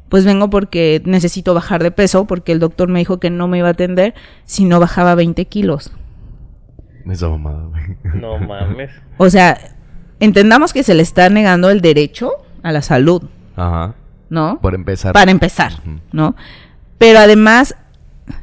pues 0.09 0.25
vengo 0.25 0.49
porque 0.49 1.01
necesito 1.05 1.53
bajar 1.53 1.81
de 1.81 1.91
peso 1.91 2.25
porque 2.25 2.51
el 2.51 2.59
doctor 2.59 2.89
me 2.89 2.99
dijo 2.99 3.19
que 3.19 3.29
no 3.29 3.47
me 3.47 3.59
iba 3.59 3.69
a 3.69 3.71
atender 3.71 4.13
si 4.45 4.65
no 4.65 4.79
bajaba 4.79 5.15
20 5.15 5.45
kilos. 5.45 5.91
Esa 7.09 7.29
mamada, 7.29 7.63
güey. 7.67 7.83
No 8.19 8.37
mames. 8.37 8.91
O 9.17 9.29
sea, 9.29 9.57
entendamos 10.19 10.73
que 10.73 10.83
se 10.83 10.93
le 10.93 11.03
está 11.03 11.29
negando 11.29 11.69
el 11.69 11.81
derecho 11.81 12.31
a 12.63 12.71
la 12.71 12.81
salud, 12.81 13.23
Ajá. 13.55 13.95
¿No? 14.31 14.59
Por 14.61 14.73
empezar. 14.73 15.13
Para 15.13 15.29
empezar, 15.29 15.73
Ujú. 15.85 15.99
¿no? 16.11 16.35
Pero 16.97 17.19
además, 17.19 17.75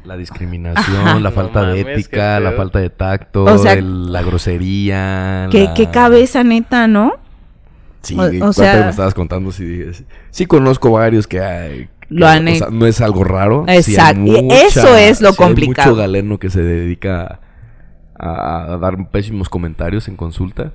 La 0.05 0.17
discriminación, 0.17 0.97
Ajá. 0.97 1.15
la 1.19 1.29
No 1.29 1.31
falta 1.31 1.61
de 1.63 1.83
mames, 1.83 1.97
ética, 1.99 2.37
qué 2.37 2.43
la 2.43 2.51
falta 2.51 2.77
de 2.79 2.89
tacto, 2.91 3.43
O 3.45 3.57
sea, 3.57 3.73
el- 3.73 4.11
la 4.11 4.21
grosería. 4.21 5.47
¿qué, 5.51 5.63
la- 5.65 5.73
qué 5.73 5.89
cabeza 5.89 6.43
neta, 6.43 6.87
¿no? 6.87 7.13
Sí, 8.03 8.15
o- 8.17 8.49
o 8.49 8.53
sea- 8.53 8.77
que 8.77 8.83
me 8.83 8.89
estabas 8.91 9.13
contando, 9.15 9.51
sí, 9.51 9.65
dije, 9.65 9.93
sí, 9.93 10.05
sí 10.29 10.45
conozco 10.45 10.91
varios 10.91 11.25
que 11.27 11.41
hay. 11.41 11.89
que, 12.01 12.15
Lo 12.15 12.27
han 12.27 12.47
o 12.47 12.55
sea, 12.55 12.67
no 12.71 12.85
es 12.85 13.01
algo 13.01 13.23
raro. 13.23 13.65
hay 13.67 13.77
Exacto, 13.79 14.21
y 14.25 14.47
eso 14.51 14.95
es 14.95 15.21
lo 15.21 15.29
hay 15.29 15.35
complicado. 15.35 15.89
mucho 15.91 15.99
galeno 16.01 16.37
que 16.39 16.49
se 16.51 16.61
dedica 16.61 17.39
a, 18.17 18.73
a 18.73 18.77
dar 18.77 19.09
pésimos 19.09 19.47
comentarios 19.49 20.07
en 20.07 20.15
consulta. 20.17 20.71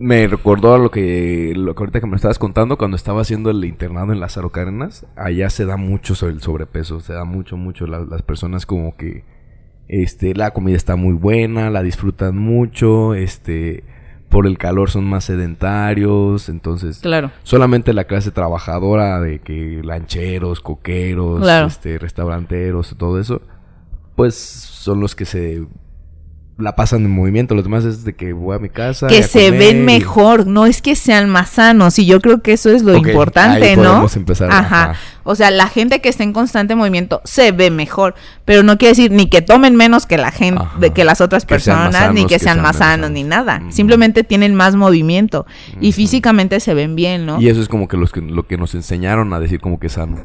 Me 0.00 0.28
recordó 0.28 0.74
a 0.74 0.78
lo 0.78 0.90
que, 0.90 1.52
lo 1.56 1.74
que 1.74 1.80
ahorita 1.82 2.00
que 2.00 2.06
me 2.06 2.14
estabas 2.16 2.38
contando 2.38 2.78
cuando 2.78 2.96
estaba 2.96 3.20
haciendo 3.22 3.50
el 3.50 3.64
internado 3.64 4.12
en 4.12 4.20
Lázaro 4.20 4.50
Cárdenas. 4.50 5.04
Allá 5.16 5.50
se 5.50 5.64
da 5.66 5.76
mucho 5.76 6.14
el 6.28 6.40
sobrepeso, 6.40 7.00
se 7.00 7.14
da 7.14 7.24
mucho, 7.24 7.56
mucho. 7.56 7.86
La- 7.86 8.00
las 8.04 8.22
personas 8.22 8.64
como 8.64 8.96
que 8.96 9.24
este, 9.88 10.34
la 10.34 10.52
comida 10.52 10.76
está 10.76 10.94
muy 10.96 11.14
buena, 11.14 11.70
la 11.70 11.82
disfrutan 11.82 12.36
mucho, 12.38 13.14
este, 13.14 13.82
por 14.28 14.46
el 14.46 14.58
calor 14.58 14.90
son 14.90 15.04
más 15.06 15.24
sedentarios, 15.24 16.48
entonces 16.50 16.98
Claro. 17.00 17.30
solamente 17.42 17.94
la 17.94 18.04
clase 18.04 18.30
trabajadora 18.30 19.18
de 19.20 19.38
que 19.40 19.80
lancheros, 19.82 20.60
coqueros, 20.60 21.40
Claro. 21.40 21.66
este, 21.66 21.98
restauranteros, 21.98 22.94
todo 22.98 23.18
eso, 23.18 23.40
pues 24.14 24.34
son 24.36 25.00
los 25.00 25.14
que 25.16 25.24
se 25.24 25.66
la 26.58 26.74
pasan 26.74 27.04
en 27.04 27.10
movimiento. 27.12 27.54
Los 27.54 27.64
demás 27.64 27.84
es 27.84 28.04
de 28.04 28.14
que 28.14 28.32
voy 28.32 28.56
a 28.56 28.58
mi 28.58 28.68
casa. 28.68 29.06
que 29.06 29.22
se 29.22 29.50
ven 29.52 29.78
y- 29.78 29.82
mejor, 29.84 30.46
no 30.46 30.66
es 30.66 30.82
que 30.82 30.96
sean 30.96 31.30
más 31.30 31.50
sanos, 31.50 31.98
y 31.98 32.04
yo 32.06 32.20
creo 32.20 32.42
que 32.42 32.52
eso 32.52 32.68
es 32.70 32.82
lo 32.82 32.96
importante, 32.96 33.70
ahí 33.70 33.76
¿no? 33.76 34.06
empezar, 34.14 34.50
Ajá. 34.50 34.60
ajá. 34.90 34.94
O 35.22 35.34
sea, 35.34 35.50
la 35.50 35.68
gente 35.68 36.00
que 36.00 36.08
está 36.08 36.24
en 36.24 36.32
constante 36.32 36.74
movimiento 36.74 37.20
se 37.24 37.52
ve 37.52 37.70
mejor, 37.70 38.14
pero 38.44 38.62
no 38.62 38.76
quiere 38.78 38.92
decir 38.96 39.12
ni 39.12 39.26
que 39.28 39.40
tomen 39.42 39.76
menos 39.76 40.06
que 40.06 40.16
la 40.18 40.30
gente, 40.32 40.62
Ajá. 40.62 40.80
que 40.94 41.04
las 41.04 41.20
otras 41.20 41.44
Que 41.44 41.54
personas, 41.54 42.12
ni 42.14 42.22
que 42.22 42.34
que 42.34 42.38
sean 42.38 42.54
sean 42.54 42.62
más 42.62 42.76
sanos, 42.76 43.10
ni 43.10 43.22
nada. 43.24 43.60
Ujú. 43.62 43.72
Simplemente 43.72 44.24
tienen 44.24 44.54
más 44.54 44.74
movimiento 44.74 45.46
y 45.80 45.92
físicamente 45.92 46.60
se 46.60 46.74
ven 46.74 46.96
bien, 46.96 47.26
¿no? 47.26 47.40
Y 47.40 47.48
eso 47.50 47.60
es 47.60 47.68
como 47.68 47.86
que, 47.88 47.96
los 47.96 48.10
que 48.10 48.20
lo 48.20 48.46
que 48.46 48.56
nos 48.56 48.74
enseñaron 48.74 49.32
a 49.32 49.38
decir 49.38 49.60
como 49.60 49.78
que 49.78 49.88
sano. 49.90 50.24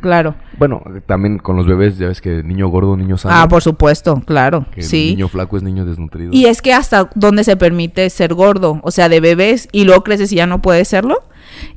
Claro. 0.00 0.34
Bueno, 0.58 0.82
también 1.06 1.38
con 1.38 1.56
los 1.56 1.66
bebés, 1.66 1.98
ya 1.98 2.08
ves 2.08 2.20
que 2.20 2.42
niño 2.42 2.68
gordo, 2.68 2.96
niño 2.96 3.18
sano. 3.18 3.34
Ah, 3.36 3.48
por 3.48 3.62
supuesto, 3.62 4.22
claro. 4.24 4.66
que 4.74 4.82
sí. 4.82 5.10
niño 5.10 5.28
flaco 5.28 5.56
es 5.56 5.62
niño 5.62 5.84
desnutrido. 5.84 6.30
Y 6.32 6.46
es 6.46 6.62
que 6.62 6.72
hasta 6.72 7.10
dónde 7.14 7.44
se 7.44 7.56
permite 7.56 8.08
ser 8.10 8.34
gordo, 8.34 8.80
o 8.82 8.90
sea, 8.90 9.08
de 9.08 9.20
bebés 9.20 9.68
y 9.72 9.84
luego 9.84 10.04
creces 10.04 10.32
y 10.32 10.36
ya 10.36 10.46
no 10.46 10.62
puedes 10.62 10.88
serlo. 10.88 11.22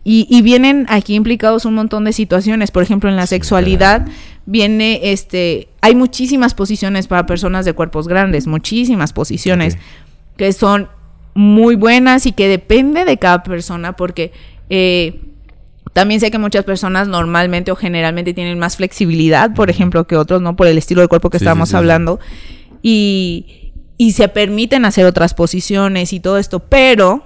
Y, 0.03 0.28
y 0.30 0.41
vienen 0.41 0.86
aquí 0.89 1.15
implicados 1.15 1.65
un 1.65 1.76
montón 1.76 2.03
de 2.03 2.13
situaciones, 2.13 2.72
por 2.72 2.84
ejemplo, 2.84 3.09
en 3.09 3.15
la 3.15 3.26
Sí, 3.26 3.36
sexualidad 3.36 4.05
viene, 4.45 4.99
este, 5.11 5.69
hay 5.82 5.95
muchísimas 5.95 6.53
posiciones 6.53 7.07
para 7.07 7.26
personas 7.26 7.65
de 7.65 7.74
cuerpos 7.74 8.07
grandes, 8.07 8.47
muchísimas 8.47 9.13
posiciones 9.13 9.78
que 10.38 10.51
son 10.53 10.89
muy 11.34 11.76
buenas 11.76 12.26
y 12.26 12.32
que 12.32 12.47
depende 12.47 13.05
de 13.05 13.17
cada 13.17 13.43
persona 13.43 13.95
porque 13.95 14.32
eh, 14.69 15.22
también 15.93 16.19
sé 16.19 16.31
que 16.31 16.37
muchas 16.37 16.63
personas 16.63 17.07
normalmente 17.07 17.71
o 17.71 17.75
generalmente 17.75 18.33
tienen 18.33 18.57
más 18.59 18.77
flexibilidad, 18.77 19.53
por 19.53 19.69
ejemplo, 19.69 20.05
que 20.07 20.15
otros, 20.15 20.41
¿no? 20.41 20.55
Por 20.55 20.67
el 20.67 20.77
estilo 20.77 21.01
de 21.01 21.07
cuerpo 21.07 21.29
que 21.29 21.39
Sí, 21.39 21.45
sí. 21.71 21.75
hablando. 21.77 22.19
Y, 22.81 23.71
y 23.97 24.13
se 24.13 24.27
permiten 24.29 24.85
hacer 24.85 25.05
otras 25.05 25.33
posiciones 25.33 26.13
y 26.13 26.19
todo 26.19 26.37
esto, 26.37 26.59
pero 26.59 27.23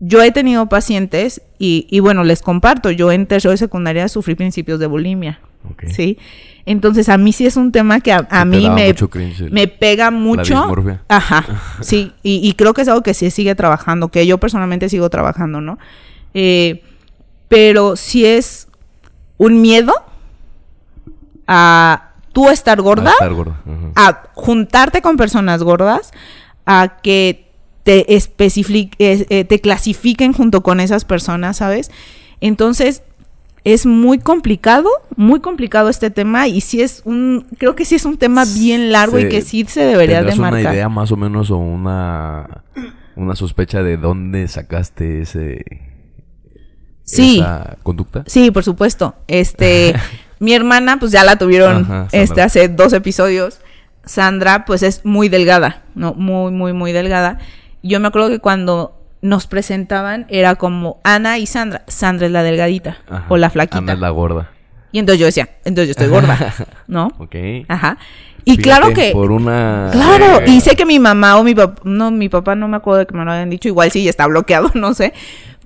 yo 0.00 0.22
he 0.22 0.32
tenido 0.32 0.68
pacientes 0.68 1.42
y, 1.58 1.86
y 1.90 2.00
bueno, 2.00 2.24
les 2.24 2.42
comparto, 2.42 2.90
yo 2.90 3.12
en 3.12 3.26
tercero 3.26 3.52
de 3.52 3.56
secundaria 3.58 4.08
sufrí 4.08 4.34
principios 4.34 4.80
de 4.80 4.86
bulimia. 4.86 5.40
¿sí? 5.86 6.18
Entonces 6.66 7.08
a 7.08 7.18
mí 7.18 7.32
sí 7.32 7.46
es 7.46 7.56
un 7.56 7.70
tema 7.70 8.00
que 8.00 8.12
a, 8.12 8.44
mí 8.44 8.68
me, 8.68 8.88
el- 8.88 8.96
me 9.52 9.68
pega 9.68 10.10
mucho. 10.10 10.54
dismorfia. 10.54 11.02
Ajá, 11.08 11.44
sí, 11.82 12.10
y, 12.24 12.40
y 12.42 12.52
creo 12.54 12.74
que 12.74 12.82
es 12.82 12.88
algo 12.88 13.02
que 13.02 13.14
se 13.14 13.30
sigue 13.30 13.54
trabajando, 13.54 14.08
que 14.08 14.26
yo 14.26 14.38
personalmente 14.38 14.88
sigo 14.88 15.08
trabajando, 15.08 15.60
¿no? 15.60 15.78
Eh, 16.34 16.82
pero 17.52 17.96
si 17.96 18.24
es 18.24 18.66
un 19.36 19.60
miedo 19.60 19.92
a 21.46 22.12
tú 22.32 22.48
estar 22.48 22.80
gorda, 22.80 23.10
estar 23.10 23.34
gorda. 23.34 23.60
ajá. 23.66 24.08
a 24.08 24.22
juntarte 24.32 25.02
con 25.02 25.18
personas 25.18 25.62
gordas, 25.62 26.12
a 26.64 26.96
que 27.02 27.50
te 27.82 28.10
eh, 28.14 29.26
eh, 29.28 29.44
te 29.44 29.60
clasifiquen 29.60 30.32
junto 30.32 30.62
con 30.62 30.80
esas 30.80 31.04
personas, 31.04 31.58
¿sabes? 31.58 31.90
Entonces, 32.40 33.02
es 33.64 33.84
muy 33.84 34.18
complicado, 34.18 34.88
muy 35.16 35.40
complicado 35.40 35.90
este 35.90 36.08
tema 36.08 36.48
y 36.48 36.62
sí 36.62 36.80
es 36.80 37.02
un, 37.04 37.46
creo 37.58 37.76
que 37.76 37.84
sí 37.84 37.96
es 37.96 38.06
un 38.06 38.16
tema 38.16 38.46
bien 38.46 38.92
largo 38.92 39.18
y 39.18 39.28
que 39.28 39.42
sí 39.42 39.66
se 39.68 39.84
debería 39.84 40.22
de 40.22 40.30
¿Tendrás 40.30 40.38
marcar. 40.38 40.60
una 40.60 40.72
idea 40.72 40.88
más 40.88 41.12
o 41.12 41.18
menos 41.18 41.50
o 41.50 41.58
una, 41.58 42.62
una 43.14 43.36
sospecha 43.36 43.82
de 43.82 43.98
dónde 43.98 44.48
sacaste 44.48 45.20
ese... 45.20 45.91
Sí. 47.04 47.40
Esa 47.40 47.76
conducta? 47.82 48.24
Sí, 48.26 48.50
por 48.50 48.64
supuesto. 48.64 49.14
Este, 49.28 49.94
mi 50.38 50.54
hermana, 50.54 50.98
pues 50.98 51.12
ya 51.12 51.24
la 51.24 51.36
tuvieron 51.36 51.82
Ajá, 51.82 52.08
este 52.12 52.42
hace 52.42 52.68
dos 52.68 52.92
episodios. 52.92 53.60
Sandra, 54.04 54.64
pues 54.64 54.82
es 54.82 55.04
muy 55.04 55.28
delgada, 55.28 55.82
¿no? 55.94 56.14
Muy, 56.14 56.50
muy, 56.50 56.72
muy 56.72 56.92
delgada. 56.92 57.38
Yo 57.82 58.00
me 58.00 58.08
acuerdo 58.08 58.28
que 58.28 58.40
cuando 58.40 58.98
nos 59.20 59.46
presentaban 59.46 60.26
era 60.28 60.56
como 60.56 61.00
Ana 61.04 61.38
y 61.38 61.46
Sandra. 61.46 61.82
Sandra 61.86 62.26
es 62.26 62.32
la 62.32 62.42
delgadita 62.42 62.98
Ajá. 63.08 63.26
o 63.28 63.36
la 63.36 63.50
flaquita. 63.50 63.78
Ana 63.78 63.92
es 63.92 64.00
la 64.00 64.10
gorda. 64.10 64.50
Y 64.90 64.98
entonces 64.98 65.20
yo 65.20 65.26
decía, 65.26 65.48
entonces 65.64 65.88
yo 65.88 65.90
estoy 65.92 66.08
gorda, 66.08 66.54
¿no? 66.86 67.12
Ok. 67.18 67.34
Ajá. 67.68 67.96
Y 68.44 68.56
Fíjate, 68.56 68.62
claro 68.62 68.92
que... 68.92 69.12
Por 69.12 69.30
una... 69.30 69.88
Claro, 69.92 70.40
eh, 70.40 70.50
y 70.50 70.60
sé 70.60 70.74
que 70.74 70.84
mi 70.84 70.98
mamá 70.98 71.38
o 71.38 71.44
mi 71.44 71.54
papá, 71.54 71.80
no, 71.84 72.10
mi 72.10 72.28
papá 72.28 72.54
no 72.56 72.68
me 72.68 72.76
acuerdo 72.76 72.98
de 73.00 73.06
que 73.06 73.14
me 73.14 73.24
lo 73.24 73.30
hayan 73.30 73.48
dicho, 73.48 73.68
igual 73.68 73.90
sí 73.90 74.06
está 74.08 74.26
bloqueado, 74.26 74.70
no 74.74 74.92
sé. 74.94 75.14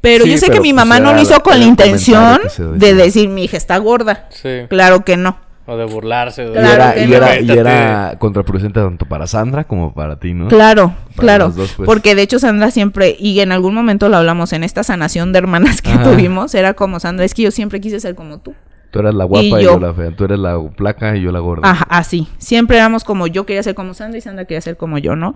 Pero 0.01 0.25
Sí, 0.25 0.31
yo 0.33 0.39
sé 0.39 0.47
pero 0.47 0.55
que 0.59 0.61
mi 0.63 0.73
mamá 0.73 1.01
no 1.01 1.13
lo 1.15 1.21
hizo 1.23 1.41
con 1.43 1.59
la 1.59 1.65
intención 1.65 2.41
de 2.75 2.95
decir 2.95 3.29
mi 3.29 3.45
hija 3.45 3.57
está 3.57 3.79
gorda. 3.79 4.27
Sí. 4.31 4.49
Claro 4.69 5.05
que 5.05 5.17
no. 5.17 5.39
O 5.69 5.77
de 5.77 5.85
burlarse. 5.85 6.43
de- 6.43 6.51
Y 6.51 6.53
Claro 6.53 6.69
era, 6.75 6.95
que 6.95 7.03
y 7.03 7.07
no. 7.09 7.17
era, 7.17 7.41
y 7.41 7.51
era 7.51 8.15
contraproducente 8.21 8.79
tanto 8.81 9.05
para 9.07 9.27
Sandra 9.27 9.65
como 9.65 9.93
para 9.95 10.17
ti, 10.21 10.33
¿no? 10.33 10.47
Claro, 10.47 10.95
Para 11.17 11.21
claro. 11.27 11.49
dos, 11.51 11.73
pues. 11.77 11.87
Porque 11.87 12.15
de 12.15 12.23
hecho 12.23 12.39
Sandra 12.39 12.71
siempre, 12.71 13.17
y 13.19 13.41
en 13.41 13.51
algún 13.51 13.75
momento 13.75 14.09
lo 14.09 14.17
hablamos 14.17 14.53
en 14.53 14.63
esta 14.63 14.85
sanación 14.85 15.33
de 15.33 15.39
hermanas 15.41 15.83
que 15.83 15.91
Ajá. 15.91 16.05
tuvimos, 16.05 16.55
era 16.55 16.75
como 16.75 17.01
Sandra, 17.01 17.25
es 17.25 17.35
que 17.35 17.43
yo 17.43 17.51
siempre 17.51 17.81
quise 17.81 17.99
ser 17.99 18.15
como 18.15 18.39
tú. 18.39 18.55
Tú 18.93 19.01
eras 19.01 19.15
la 19.15 19.25
guapa 19.25 19.45
Y 19.45 19.49
y, 19.49 19.65
yo. 19.65 19.73
yo. 19.73 19.81
la 19.81 19.93
fea. 19.93 20.13
Tú 20.15 20.25
eres 20.27 20.39
la 20.39 20.57
flaca 20.77 21.17
y 21.17 21.23
yo 21.23 21.33
la 21.33 21.41
gorda. 21.41 21.69
Ajá, 21.69 21.85
así. 21.91 22.29
Siempre 22.39 22.77
éramos 22.77 23.03
como 23.03 23.27
yo 23.27 23.45
quería 23.45 23.63
ser 23.65 23.75
como 23.75 23.93
Sandra 23.93 24.19
y 24.19 24.21
Sandra 24.21 24.45
quería 24.45 24.61
ser 24.61 24.77
como 24.77 24.99
yo, 24.99 25.17
¿no? 25.17 25.35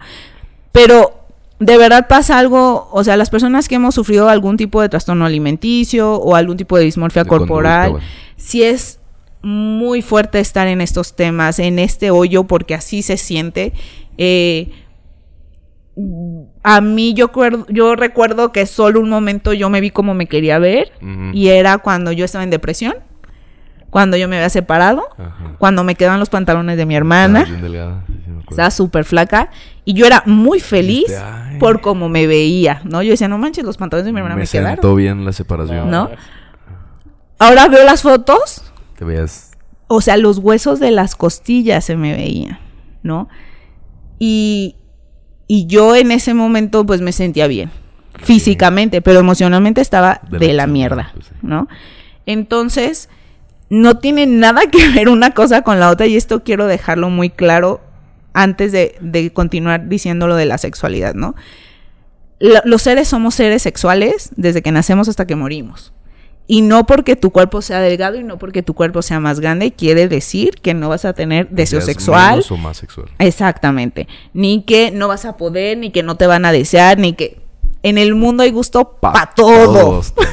Pero 0.71 1.20
de 1.61 1.77
verdad 1.77 2.09
pasa 2.09 2.39
algo, 2.39 2.89
o 2.91 3.05
sea, 3.05 3.19
las 3.19 3.29
personas 3.29 3.69
que 3.69 3.75
hemos 3.75 3.95
sufrido 3.95 4.31
algún 4.31 4.57
tipo 4.57 4.81
de 4.81 4.89
trastorno 4.89 5.27
alimenticio 5.27 6.15
o 6.15 6.35
algún 6.35 6.57
tipo 6.57 6.79
de 6.79 6.85
dismorfia 6.85 7.23
De 7.25 7.29
corporal, 7.29 7.99
sí 8.37 8.63
es 8.63 8.99
muy 9.43 10.01
fuerte 10.01 10.41
estar 10.41 10.69
en 10.69 10.81
estos 10.81 11.15
temas, 11.15 11.59
en 11.59 11.79
este 11.79 12.11
hoyo, 12.11 12.45
porque 12.45 12.75
así 12.75 13.03
se 13.03 13.19
siente. 13.19 13.75
Eh, 14.17 14.71
a 16.63 16.81
mí 16.81 17.13
yo, 17.13 17.31
yo 17.69 17.95
recuerdo 17.95 18.53
que 18.53 18.65
solo 18.65 18.99
un 19.01 19.11
momento 19.11 19.53
yo 19.53 19.69
me 19.69 19.83
vi 19.83 19.91
como 19.91 20.15
me 20.15 20.27
quería 20.27 20.59
ver 20.59 20.93
y 21.35 21.49
era 21.49 21.77
cuando 21.77 22.11
yo 22.11 22.25
estaba 22.25 22.43
en 22.43 22.51
depresión, 22.51 22.95
cuando 23.91 24.17
yo 24.17 24.29
me 24.29 24.37
había 24.37 24.49
separado, 24.51 25.09
Ajá. 25.19 25.57
cuando 25.59 25.85
me 25.85 25.95
quedaban 25.97 26.21
los 26.21 26.31
pantalones 26.31 26.77
de 26.77 26.87
mi 26.87 26.95
hermana, 26.97 27.45
delgada. 27.45 28.05
sí, 28.07 28.13
sí 28.25 28.31
me 28.31 28.41
estaba 28.49 28.71
súper 28.71 29.05
flaca 29.05 29.51
y 29.85 29.95
yo 29.95 30.07
era 30.07 30.23
muy 30.27 30.61
feliz 30.61 31.13
por 31.59 31.81
cómo 31.81 32.09
me 32.09 32.27
veía, 32.27 32.81
¿no? 32.85 33.03
Yo 33.03 33.11
decía, 33.11 33.29
no 33.29 33.39
manches, 33.39 33.65
los 33.65 33.77
pantalones 33.77 34.07
de 34.07 34.13
mi 34.13 34.19
hermana 34.19 34.37
me, 34.37 34.43
me 34.43 34.47
quedaron. 34.47 34.73
sentó 34.73 34.95
bien 34.95 35.25
la 35.25 35.33
separación. 35.33 35.91
¿No? 35.91 36.09
Ahora 37.39 37.69
veo 37.69 37.85
las 37.85 38.03
fotos, 38.03 38.63
Te 38.99 39.05
veías... 39.05 39.53
o 39.89 40.01
sea, 40.01 40.17
los 40.17 40.39
huesos 40.39 40.79
de 40.81 40.91
las 40.91 41.15
costillas 41.17 41.85
se 41.85 41.97
me 41.97 42.15
veían, 42.15 42.59
¿no? 43.03 43.29
Y, 44.19 44.77
y 45.47 45.67
yo 45.67 45.97
en 45.97 46.13
ese 46.13 46.35
momento 46.35 46.85
pues 46.87 47.01
me 47.01 47.13
sentía 47.13 47.47
bien, 47.47 47.71
físicamente, 48.23 49.01
pero 49.03 49.21
emocionalmente 49.21 49.81
estaba 49.81 50.21
De 50.31 50.39
de, 50.39 50.53
la 50.53 50.67
mierda, 50.67 51.11
pues. 51.15 51.31
¿no? 51.43 51.67
Entonces, 52.27 53.09
no 53.71 53.99
tiene 53.99 54.27
nada 54.27 54.63
que 54.71 54.87
ver 54.91 55.09
una 55.09 55.33
cosa 55.33 55.63
con 55.63 55.81
la 55.81 55.91
otra 55.91 56.07
y 56.07 56.17
esto 56.17 56.45
quiero 56.45 56.67
dejarlo 56.67 57.09
muy 57.09 57.31
claro 57.31 57.81
antes 58.35 58.71
de, 58.73 58.97
de 59.01 59.33
continuar 59.33 59.89
diciendo 59.89 60.27
lo 60.27 60.37
de 60.37 60.45
la 60.47 60.59
sexualidad, 60.59 61.15
¿no? 61.15 61.35
La- 62.39 62.63
los 62.65 62.83
seres 62.83 63.09
somos 63.09 63.35
seres 63.35 63.63
sexuales 63.63 64.31
desde 64.37 64.63
que 64.63 64.73
nacemos 64.73 65.09
hasta 65.09 65.27
que 65.27 65.37
morimos. 65.37 65.93
Y 66.47 66.63
no 66.63 66.85
porque 66.85 67.15
tu 67.15 67.31
cuerpo 67.31 67.63
sea 67.63 67.79
delgado 67.81 68.17
y 68.19 68.25
no 68.25 68.37
porque 68.39 68.63
tu 68.65 68.75
cuerpo 68.75 69.03
sea 69.03 69.21
más 69.21 69.39
grande 69.39 69.71
quiere 69.73 70.09
decir 70.09 70.57
que 70.61 70.75
no 70.75 70.89
vas 70.89 71.05
a 71.05 71.13
tener 71.13 71.49
deseo 71.51 71.81
sexual. 71.81 72.31
menos 72.39 72.51
o 72.51 72.57
más 72.57 72.77
sexual. 72.79 73.07
Exactamente. 73.21 74.09
Ni 74.33 74.63
que 74.65 74.91
no 74.91 75.07
vas 75.07 75.25
a 75.27 75.37
poder, 75.37 75.79
ni 75.79 75.91
que 75.91 76.03
no 76.03 76.17
te 76.17 76.27
van 76.27 76.45
a 76.45 76.51
desear, 76.51 76.99
ni 76.99 77.13
que 77.13 77.39
en 77.83 77.99
el 77.99 78.15
mundo 78.15 78.43
hay 78.43 78.51
gusto 78.51 78.99
Pa' 79.01 79.13
para 79.13 79.27
todo. 79.35 79.65
todos, 79.73 80.15
todos. 80.15 80.29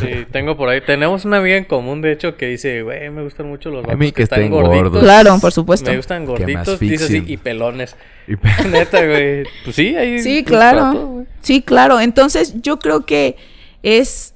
Sí, 0.00 0.26
tengo 0.30 0.56
por 0.56 0.68
ahí. 0.68 0.80
Tenemos 0.80 1.24
una 1.24 1.38
amiga 1.38 1.56
en 1.56 1.64
común, 1.64 2.00
de 2.02 2.12
hecho, 2.12 2.36
que 2.36 2.46
dice, 2.48 2.82
güey, 2.82 3.08
me 3.10 3.22
gustan 3.22 3.48
mucho 3.48 3.70
los 3.70 3.84
A 3.84 3.88
vatos 3.88 3.98
mí 3.98 4.06
que, 4.06 4.12
que 4.14 4.22
están 4.24 4.50
gorditos. 4.50 4.82
gordos. 4.84 5.02
Claro, 5.02 5.38
por 5.40 5.52
supuesto. 5.52 5.90
Me 5.90 5.96
gustan 5.96 6.24
gorditos, 6.26 6.78
dice 6.80 7.04
así, 7.04 7.22
y 7.26 7.36
pelones. 7.36 7.96
Y 8.26 8.36
pe- 8.36 8.48
Neta, 8.70 9.04
güey. 9.06 9.44
Pues 9.64 9.76
sí, 9.76 9.94
ahí. 9.96 10.18
Sí, 10.20 10.42
todo, 10.42 10.50
claro. 10.58 11.24
Sí, 11.40 11.62
claro. 11.62 12.00
Entonces, 12.00 12.60
yo 12.62 12.78
creo 12.78 13.06
que 13.06 13.36
es 13.82 14.34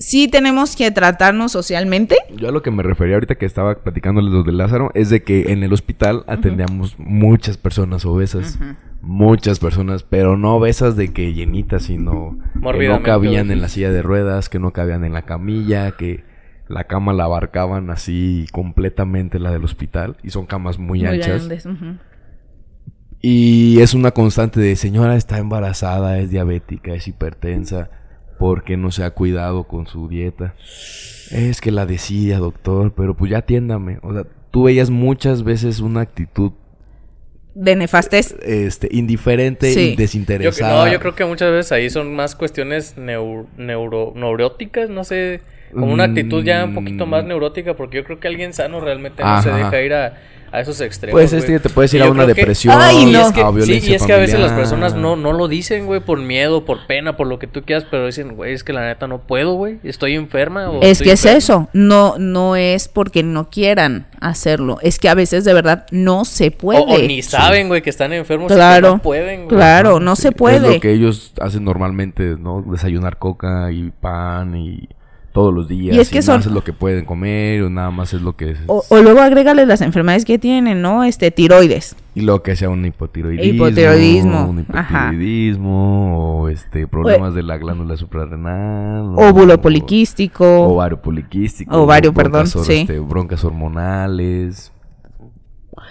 sí 0.00 0.28
tenemos 0.28 0.76
que 0.76 0.90
tratarnos 0.92 1.50
socialmente. 1.52 2.16
Yo 2.36 2.48
a 2.48 2.52
lo 2.52 2.62
que 2.62 2.70
me 2.70 2.82
refería 2.84 3.14
ahorita 3.14 3.34
que 3.34 3.46
estaba 3.46 3.74
platicándoles 3.80 4.32
los 4.32 4.46
de 4.46 4.52
Lázaro 4.52 4.90
es 4.94 5.10
de 5.10 5.22
que 5.24 5.50
en 5.52 5.64
el 5.64 5.72
hospital 5.72 6.22
atendíamos 6.28 6.94
muchas 6.98 7.56
personas 7.56 8.04
obesas. 8.04 8.58
Muchas 9.00 9.60
personas, 9.60 10.02
pero 10.02 10.36
no 10.36 10.56
obesas 10.56 10.96
de 10.96 11.12
que 11.12 11.32
llenitas, 11.32 11.84
sino 11.84 12.38
que 12.54 12.88
no 12.88 13.02
cabían 13.02 13.50
en 13.50 13.60
la 13.60 13.68
silla 13.68 13.92
de 13.92 14.02
ruedas, 14.02 14.48
que 14.48 14.58
no 14.58 14.72
cabían 14.72 15.04
en 15.04 15.12
la 15.12 15.22
camilla, 15.22 15.92
que 15.92 16.24
la 16.68 16.84
cama 16.84 17.12
la 17.12 17.24
abarcaban 17.24 17.90
así 17.90 18.46
completamente 18.52 19.38
la 19.38 19.52
del 19.52 19.64
hospital. 19.64 20.16
Y 20.22 20.30
son 20.30 20.46
camas 20.46 20.78
muy, 20.78 21.00
Muy 21.00 21.08
anchas. 21.08 21.46
grandes. 21.46 21.68
Y 23.20 23.80
es 23.80 23.94
una 23.94 24.12
constante 24.12 24.60
de 24.60 24.76
señora 24.76 25.16
está 25.16 25.38
embarazada, 25.38 26.18
es 26.18 26.30
diabética, 26.30 26.92
es 26.94 27.08
hipertensa, 27.08 27.90
porque 28.38 28.76
no 28.76 28.90
se 28.90 29.02
ha 29.04 29.10
cuidado 29.10 29.64
con 29.64 29.86
su 29.86 30.08
dieta. 30.08 30.54
Es 31.30 31.60
que 31.60 31.72
la 31.72 31.86
decía, 31.86 32.38
doctor, 32.38 32.94
pero 32.96 33.16
pues 33.16 33.30
ya 33.30 33.38
atiéndame. 33.38 33.98
O 34.02 34.12
sea, 34.12 34.24
tú 34.50 34.64
veías 34.64 34.90
muchas 34.90 35.42
veces 35.42 35.80
una 35.80 36.00
actitud 36.00 36.52
De 37.60 37.74
nefastez. 37.74 38.36
este, 38.44 38.88
indiferente 38.92 39.72
Sí. 39.72 39.80
y 39.80 39.96
Yo, 40.44 40.50
no, 40.86 40.92
yo 40.92 41.00
creo 41.00 41.14
que 41.16 41.24
muchas 41.24 41.50
veces 41.50 41.72
ahí 41.72 41.90
son 41.90 42.14
más 42.14 42.36
cuestiones 42.36 42.96
neur- 42.96 43.46
neuro, 43.56 44.12
neuróticas, 44.14 44.88
no 44.90 45.02
sé, 45.02 45.40
como 45.72 45.92
una 45.92 46.04
actitud 46.04 46.44
ya 46.44 46.64
un 46.64 46.74
poquito 46.74 47.04
más 47.06 47.24
Mm. 47.24 47.28
neurótica, 47.28 47.74
porque 47.74 47.96
yo 47.96 48.04
creo 48.04 48.20
que 48.20 48.28
alguien 48.28 48.52
sano 48.52 48.80
realmente 48.80 49.22
no 49.24 49.42
se 49.42 49.50
deja 49.50 49.82
ir 49.82 49.92
a, 49.92 50.14
a 50.52 50.60
esos 50.60 50.80
extremos. 50.80 51.12
Pues 51.20 51.32
es 51.32 51.44
güey. 51.44 51.54
que 51.58 51.60
te 51.60 51.68
puedes 51.68 51.92
ir 51.94 52.00
Y 52.00 52.04
a 52.04 52.10
una 52.10 52.24
creo 52.24 52.34
que- 52.34 52.40
depresión, 52.40 52.74
Ay, 52.78 53.02
Y 53.02 53.06
no. 53.12 53.20
es 53.26 53.32
que, 53.32 53.40
a 53.42 53.48
sí, 53.48 53.54
violencia 53.56 53.90
y 53.90 53.94
es 53.94 54.02
que 54.04 54.12
a 54.12 54.16
veces 54.18 54.40
las 54.40 54.52
personas 54.52 54.94
no, 54.94 55.16
no 55.16 55.32
lo 55.32 55.48
dicen, 55.48 55.86
güey, 55.86 56.00
por 56.00 56.18
miedo, 56.20 56.64
por 56.64 56.86
pena, 56.86 57.16
por 57.16 57.26
lo 57.26 57.38
que 57.38 57.46
tú 57.46 57.62
quieras, 57.62 57.84
pero 57.90 58.06
dicen, 58.06 58.34
güey, 58.36 58.52
es 58.54 58.64
que 58.64 58.72
la 58.72 58.86
neta 58.86 59.06
no 59.06 59.18
puedo, 59.26 59.54
güey, 59.54 59.78
estoy 59.84 60.14
enferma. 60.14 60.70
O 60.70 60.80
Es 60.82 60.92
estoy 60.92 61.06
que 61.08 61.12
es 61.12 61.24
enfermo". 61.24 61.38
eso, 61.38 61.68
no, 61.72 62.14
no 62.18 62.56
es 62.56 62.88
porque 62.88 63.22
no 63.22 63.50
quieran 63.50 64.06
hacerlo, 64.20 64.78
es 64.82 64.98
que 64.98 65.08
a 65.08 65.14
veces 65.14 65.44
de 65.44 65.52
verdad 65.54 65.86
no 65.90 66.24
se 66.24 66.50
puede. 66.50 66.80
O, 66.80 66.84
o 66.84 66.98
ni 66.98 67.22
saben, 67.22 67.68
güey, 67.68 67.82
que 67.82 67.90
están 67.90 68.12
enfermos 68.12 68.46
y 68.46 68.54
que 68.54 68.54
Claro, 68.54 68.88
no 68.94 68.98
pueden, 69.02 69.44
güey. 69.44 69.56
claro, 69.56 70.00
no 70.00 70.16
Sí, 70.16 70.22
se 70.22 70.28
Es 70.28 70.34
puede. 70.34 70.74
lo 70.74 70.80
que 70.80 70.92
ellos 70.92 71.32
hacen 71.40 71.64
normalmente, 71.64 72.36
¿no? 72.38 72.62
Desayunar 72.62 73.18
coca 73.18 73.70
y 73.70 73.90
pan 74.00 74.56
y 74.56 74.88
todos 75.32 75.52
los 75.54 75.68
días. 75.68 75.94
Y 75.96 76.00
es 76.00 76.08
que 76.08 76.16
nada 76.16 76.22
son- 76.26 76.36
más 76.36 76.46
es 76.46 76.52
lo 76.52 76.64
que 76.64 76.72
pueden 76.72 77.04
comer 77.04 77.62
o 77.62 77.70
nada 77.70 77.90
más 77.90 78.12
es 78.14 78.22
lo 78.22 78.34
que... 78.36 78.50
es- 78.52 78.58
O, 78.66 78.82
o 78.88 78.96
luego 79.02 79.20
agrégale 79.20 79.66
las 79.66 79.80
enfermedades 79.82 80.24
que 80.24 80.38
tienen, 80.38 80.82
¿no? 80.82 81.04
Este, 81.04 81.30
tiroides. 81.30 81.94
Y 82.14 82.22
lo 82.22 82.42
que 82.42 82.56
sea 82.56 82.68
un 82.70 82.84
hipotiroidismo. 82.84 83.66
Hipotiroidismo, 83.68 84.46
Un 84.48 84.66
ajá. 84.72 85.12
hipotiroidismo. 85.12 86.38
O 86.40 86.48
este, 86.48 86.86
problemas 86.88 87.34
de 87.34 87.42
la 87.44 87.56
glándula 87.58 87.96
suprarrenal. 87.96 89.02
o- 89.16 89.28
Óvulo 89.28 89.60
poliquístico. 89.60 90.44
Ovario 90.62 91.00
poliquístico. 91.00 91.76
Ovario, 91.82 92.12
broncas 92.12 92.52
perdón, 92.52 92.64
sí. 92.66 92.72
este, 92.80 92.98
broncas 92.98 93.44
hormonales. 93.44 94.72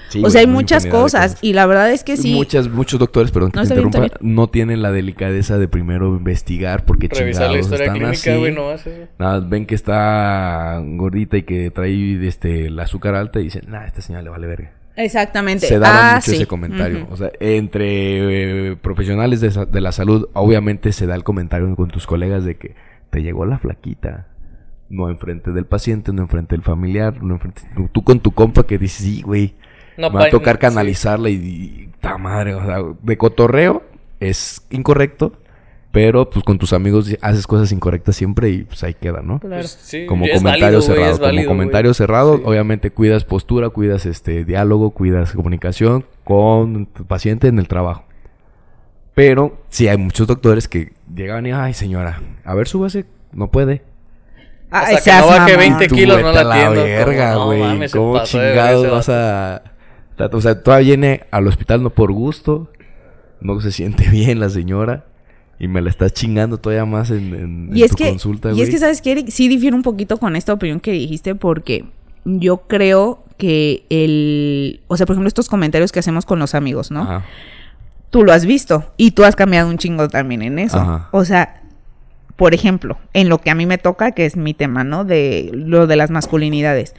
Sí, 0.10 0.20
o 0.20 0.22
güey, 0.22 0.32
sea, 0.32 0.41
hay 0.41 0.47
muchas 0.47 0.86
cosas. 0.86 1.38
Y 1.41 1.53
la 1.53 1.66
verdad 1.66 1.91
es 1.91 2.03
que 2.03 2.16
sí. 2.18 2.34
Muchas, 2.34 2.70
muchos 2.70 2.99
doctores, 2.99 3.32
perdón 3.32 3.51
que 3.51 3.58
No, 3.58 3.62
te 3.64 3.68
está 3.68 3.76
bien, 3.76 3.88
interrumpa, 3.88 4.18
no 4.22 4.47
tienen 4.47 4.82
la 4.82 4.91
delicadeza 4.91 5.58
de 5.58 5.68
primero 5.68 6.16
investigar 6.16 6.86
porque 6.86 7.08
Revisar 7.10 7.43
la 7.43 7.47
chingados 7.47 7.66
historia 7.66 7.86
están 7.88 7.97
clínica, 7.99 8.32
así. 8.32 8.39
güey, 8.39 8.53
no. 8.53 8.70
Nada, 9.20 9.39
más 9.41 9.49
ven 9.49 9.66
que 9.66 9.76
está 9.76 10.82
gordita 10.84 11.38
y 11.38 11.43
que 11.43 11.72
trae 11.72 12.26
este, 12.28 12.68
el 12.68 12.80
azúcar 12.80 13.16
alta 13.16 13.39
y 13.39 13.45
dicen, 13.45 13.64
nah, 13.68 13.86
esta 13.86 14.01
señora 14.01 14.24
le 14.24 14.30
vale 14.30 14.47
verga. 14.47 14.72
Exactamente. 14.95 15.68
Se 15.68 15.78
daba 15.78 16.12
Ah, 16.12 16.16
mucho 16.16 16.32
sí. 16.32 16.38
ese 16.38 16.47
comentario. 16.47 17.08
O 17.12 17.18
sea, 17.18 17.32
entre 17.39 18.72
eh, 18.72 18.76
profesionales 18.78 19.41
de, 19.41 19.49
de 19.72 19.82
la 19.82 19.91
salud, 19.91 20.28
obviamente 20.34 20.91
se 20.91 21.05
da 21.05 21.14
el 21.16 21.24
comentario 21.24 21.76
con 21.76 21.89
tus 21.89 22.08
colegas 22.08 22.45
de 22.45 22.55
que 22.58 22.76
te 23.12 23.22
llegó 23.22 23.45
la 23.45 23.60
flaquita. 23.60 24.28
No 24.89 25.10
enfrente 25.10 25.51
del 25.51 25.66
paciente, 25.66 26.14
no 26.14 26.22
enfrente 26.24 26.55
del 26.55 26.64
familiar, 26.64 27.22
no 27.22 27.34
enfrente, 27.36 27.62
tú, 27.76 27.89
tú 27.91 28.03
con 28.03 28.22
tu 28.22 28.32
compa 28.32 28.66
que 28.66 28.78
dices, 28.78 29.03
sí, 29.05 29.22
güey, 29.22 29.53
No, 29.98 30.10
me 30.10 30.16
va 30.16 30.22
a 30.22 30.26
pa- 30.26 30.30
tocar 30.32 30.56
sí. 30.56 30.60
canalizarla 30.62 31.30
y, 31.30 31.34
y 31.36 31.89
ta 32.00 32.18
madre, 32.18 32.54
o 32.56 32.66
sea, 32.66 32.78
de 33.02 33.18
cotorreo 33.18 33.84
es 34.20 34.62
incorrecto, 34.70 35.34
pero 35.91 36.30
pues 36.30 36.43
con 36.45 36.58
tus 36.60 36.74
amigos 36.74 37.16
haces 37.22 37.48
cosas 37.48 37.72
incorrectas 37.72 38.16
siempre 38.16 38.50
y 38.50 38.64
pues 38.64 38.84
ahí 38.84 38.93
queda, 38.93 39.22
¿no? 39.22 39.39
Claro. 39.39 39.56
Pues, 39.62 39.72
sí, 39.82 40.06
Como 40.06 40.26
es 40.26 40.32
comentario 40.38 40.66
válido, 40.66 40.82
cerrado, 40.82 41.06
válido, 41.18 41.20
como 41.22 41.32
güey. 41.34 41.48
comentario 41.48 41.93
cerrado, 41.93 42.38
Sí. 42.38 42.43
obviamente 42.45 42.91
cuidas 42.91 43.26
postura, 43.26 43.70
cuidas 43.70 44.06
este 44.06 44.45
diálogo, 44.45 44.91
cuidas 44.91 45.32
comunicación 45.34 46.06
con 46.24 46.86
tu 46.88 47.06
paciente 47.06 47.48
en 47.48 47.58
el 47.58 47.68
trabajo. 47.68 48.04
Pero 49.16 49.58
sí 49.70 49.88
hay 49.88 49.98
muchos 49.98 50.28
doctores 50.28 50.68
que 50.68 50.93
llegan 51.14 51.45
y, 51.48 51.52
ay 51.52 51.74
señora, 51.74 52.22
a 52.43 52.54
ver, 52.54 52.68
súbase, 52.68 53.06
no 53.32 53.50
puede. 53.50 53.82
Ay, 54.70 54.95
Hasta 54.95 54.95
que 54.98 55.02
seas 55.02 55.22
no 55.22 55.28
baje 55.28 55.39
mamón. 55.58 55.58
20 55.58 55.88
Tú 55.88 55.95
kilos, 55.95 56.22
no 56.22 56.32
la 56.32 56.70
verga, 56.70 57.34
no 57.34 57.50
¿Cómo 57.91 58.24
chingados 58.24 58.91
vas 58.91 59.10
a... 59.10 59.64
O 60.32 60.41
sea, 60.41 60.63
todavía 60.63 60.88
viene 60.88 61.22
al 61.32 61.47
hospital 61.47 61.84
no 61.84 61.89
por 61.91 62.11
gusto, 62.11 62.72
no 63.41 63.59
se 63.61 63.72
siente 63.72 64.07
bien 64.11 64.39
la 64.39 64.49
señora 64.49 65.05
y 65.59 65.68
me 65.68 65.82
la 65.82 65.89
está 65.89 66.09
chingando 66.09 66.57
todavía 66.59 66.86
más 66.86 67.09
en, 67.11 67.34
en- 67.34 67.70
Y 67.74 67.80
en 67.80 67.86
es 67.86 67.91
tu 67.91 67.97
que, 67.97 68.09
consulta, 68.09 68.51
y 68.51 68.61
es 68.61 68.70
que, 68.70 68.78
¿sabes 68.78 69.01
qué, 69.01 69.11
Eric? 69.13 69.30
Sí 69.30 69.47
difiere 69.47 69.76
un 69.76 69.82
poquito 69.84 70.18
con 70.18 70.36
esta 70.36 70.53
opinión 70.53 70.80
que 70.80 70.91
dijiste 70.91 71.36
porque 71.36 71.86
yo 72.26 72.57
creo 72.68 73.24
que 73.38 73.84
el... 73.89 74.82
O 74.88 74.97
sea, 74.97 75.05
por 75.05 75.13
ejemplo, 75.15 75.28
estos 75.28 75.49
comentarios 75.49 75.91
que 75.91 75.99
hacemos 75.99 76.26
con 76.26 76.39
los 76.39 76.55
amigos, 76.55 76.89
¿no? 76.91 77.01
Ajá. 77.03 77.26
Tú 78.09 78.24
lo 78.24 78.32
has 78.34 78.45
visto 78.45 78.91
y 78.97 79.11
tú 79.11 79.24
has 79.24 79.36
cambiado 79.36 79.70
un 79.70 79.78
chingo 79.78 80.07
también 80.07 80.41
en 80.41 80.59
eso. 80.59 80.78
Ajá. 80.78 81.09
O 81.11 81.26
sea, 81.26 81.61
por 82.36 82.53
ejemplo, 82.53 82.97
en 83.13 83.30
lo 83.30 83.39
que 83.41 83.49
a 83.49 83.55
mí 83.55 83.65
me 83.65 83.78
toca, 83.78 84.11
que 84.11 84.26
es 84.26 84.38
mi 84.38 84.53
tema, 84.53 84.84
¿no? 84.84 85.05
De 85.05 85.49
lo 85.53 85.88
de 85.88 85.95
las 85.95 86.09
masculinidades. 86.11 86.95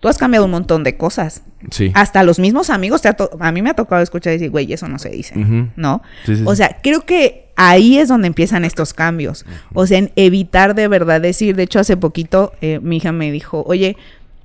Tú 0.00 0.08
has 0.08 0.18
cambiado 0.18 0.44
un 0.44 0.50
montón 0.50 0.84
de 0.84 0.96
cosas. 0.96 1.42
Sí. 1.70 1.90
Hasta 1.94 2.22
los 2.22 2.38
mismos 2.38 2.70
amigos, 2.70 3.02
te 3.02 3.08
ha 3.08 3.16
a 3.40 3.52
mí 3.52 3.62
me 3.62 3.70
ha 3.70 3.74
tocado 3.74 4.02
escuchar 4.02 4.32
decir, 4.32 4.50
güey, 4.50 4.72
eso 4.72 4.88
no 4.88 4.98
se 4.98 5.10
dice. 5.10 5.34
¿no? 5.76 6.02
Sí, 6.24 6.36
sí, 6.36 6.42
O 6.46 6.54
sea, 6.54 6.78
creo 6.82 7.02
que 7.02 7.48
ahí 7.56 7.98
es 7.98 8.08
donde 8.08 8.26
empiezan 8.26 8.64
estos 8.64 8.92
cambios. 8.92 9.46
O 9.72 9.86
sea, 9.86 9.98
en 9.98 10.12
evitar 10.16 10.74
de 10.74 10.88
verdad 10.88 11.20
decir, 11.20 11.56
de 11.56 11.64
hecho, 11.64 11.80
hace 11.80 11.96
poquito 11.96 12.52
eh, 12.60 12.78
mi 12.82 12.98
hija 12.98 13.12
me 13.12 13.32
dijo, 13.32 13.64
oye, 13.66 13.96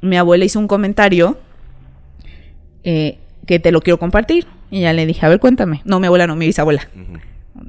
mi 0.01 0.17
abuela 0.17 0.45
hizo 0.45 0.59
un 0.59 0.67
comentario 0.67 1.37
eh, 2.83 3.19
que 3.45 3.59
te 3.59 3.71
lo 3.71 3.81
quiero 3.81 3.99
compartir. 3.99 4.47
Y 4.69 4.81
ya 4.81 4.93
le 4.93 5.05
dije, 5.05 5.25
a 5.25 5.29
ver, 5.29 5.39
cuéntame. 5.39 5.81
No, 5.83 5.99
mi 5.99 6.07
abuela 6.07 6.27
no, 6.27 6.35
mi 6.35 6.47
bisabuela. 6.47 6.87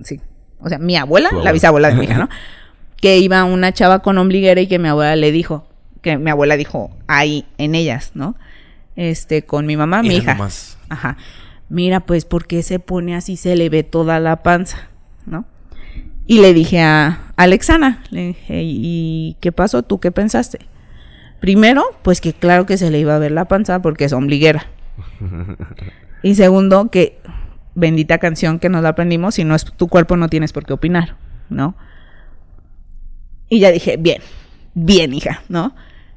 Sí. 0.05 0.21
O 0.61 0.69
sea, 0.69 0.79
mi 0.79 0.97
abuela, 0.97 1.29
la 1.31 1.37
abuela. 1.37 1.53
bisabuela 1.53 1.89
de 1.89 1.95
mi 1.97 2.05
hija, 2.05 2.19
¿no? 2.19 2.29
que 3.03 3.19
iba 3.19 3.43
una 3.43 3.73
chava 3.73 3.99
con 3.99 4.17
ombliguera 4.17 4.61
y 4.61 4.69
que 4.69 4.79
mi 4.79 4.89
abuela 4.89 5.17
le 5.17 5.33
dijo, 5.33 5.67
que 6.03 6.19
mi 6.19 6.31
abuela 6.31 6.57
dijo 6.57 6.91
ahí 7.07 7.47
en 7.59 7.75
ellas, 7.75 8.13
¿no? 8.15 8.37
Este, 8.97 9.45
con 9.45 9.67
mi 9.67 9.77
mamá, 9.77 10.03
mi 10.03 10.17
hija. 10.17 10.35
nomás. 10.35 10.79
Ajá. 10.89 11.17
Mira, 11.69 12.01
pues, 12.01 12.27
¿por 12.27 12.47
qué 12.47 12.63
se 12.63 12.79
pone 12.79 13.17
así? 13.17 13.37
Se 13.37 13.57
le 13.57 13.71
ve 13.71 13.83
toda 13.83 14.21
la 14.21 14.43
panza, 14.43 14.89
¿no? 15.25 15.47
Y 16.27 16.41
le 16.41 16.53
dije 16.53 16.81
a 16.81 17.33
Alexana, 17.37 18.03
le 18.11 18.29
dije, 18.29 18.61
¿y 18.63 19.37
qué 19.41 19.53
pasó? 19.53 19.83
¿Tú 19.83 19.99
qué 19.99 20.13
pensaste? 20.13 20.59
Primero, 21.41 21.85
pues 22.03 22.21
que 22.21 22.33
claro 22.33 22.67
que 22.67 22.77
se 22.77 22.91
le 22.91 23.01
iba 23.01 23.17
a 23.17 23.19
ver 23.19 23.33
la 23.33 23.47
panza 23.47 23.83
porque 23.83 24.05
es 24.05 24.13
ombliguera. 24.13 24.67
y 26.23 26.35
segundo, 26.35 26.91
que 26.91 27.19
bendita 27.75 28.19
canción 28.19 28.59
que 28.59 28.69
nos 28.69 28.83
la 28.83 28.91
aprendimos, 28.91 29.37
si 29.37 29.45
no 29.45 29.55
es 29.55 29.65
tu 29.65 29.89
cuerpo 29.89 30.17
no 30.17 30.29
tienes 30.29 30.53
por 30.53 30.65
qué 30.65 30.73
opinar, 30.73 31.17
¿no? 31.49 31.75
Y 33.49 33.61
ya 33.61 33.71
dije, 33.71 33.97
bien, 33.97 34.23
bien, 34.75 35.13
hija, 35.13 35.43
¿no? 35.49 35.75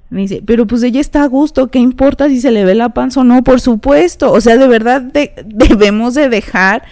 Me 0.09 0.21
dice, 0.21 0.41
pero 0.45 0.67
pues 0.67 0.83
ella 0.83 1.01
está 1.01 1.23
a 1.23 1.27
gusto, 1.27 1.69
¿qué 1.71 1.79
importa 1.79 2.27
si 2.29 2.39
se 2.39 2.51
le 2.51 2.63
ve 2.63 2.75
la 2.75 2.89
panza 2.89 3.21
o 3.21 3.23
no? 3.23 3.43
Por 3.43 3.59
supuesto, 3.59 4.31
o 4.31 4.39
sea, 4.39 4.57
de 4.57 4.67
verdad 4.67 5.01
de- 5.01 5.33
debemos 5.45 6.13
de 6.13 6.29
dejar 6.29 6.83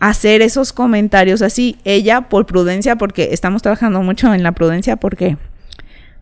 hacer 0.00 0.42
esos 0.42 0.72
comentarios 0.72 1.42
así. 1.42 1.76
Ella, 1.84 2.22
por 2.22 2.46
prudencia, 2.46 2.96
porque 2.96 3.28
estamos 3.32 3.62
trabajando 3.62 4.02
mucho 4.02 4.32
en 4.34 4.42
la 4.42 4.52
prudencia, 4.52 4.96
porque 4.96 5.36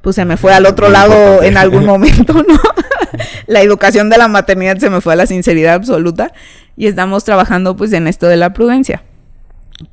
pues 0.02 0.16
se 0.16 0.24
me 0.24 0.36
fue 0.36 0.52
al 0.52 0.66
otro 0.66 0.88
lado 0.88 1.42
en 1.42 1.56
algún 1.56 1.84
momento, 1.86 2.32
¿no? 2.34 2.60
la 3.46 3.62
educación 3.62 4.10
de 4.10 4.18
la 4.18 4.28
maternidad 4.28 4.78
se 4.78 4.90
me 4.90 5.00
fue 5.00 5.12
a 5.12 5.16
la 5.16 5.26
sinceridad 5.26 5.74
absoluta 5.74 6.32
y 6.76 6.86
estamos 6.86 7.24
trabajando 7.24 7.76
pues 7.76 7.92
en 7.92 8.06
esto 8.06 8.26
de 8.26 8.36
la 8.36 8.52
prudencia, 8.52 9.02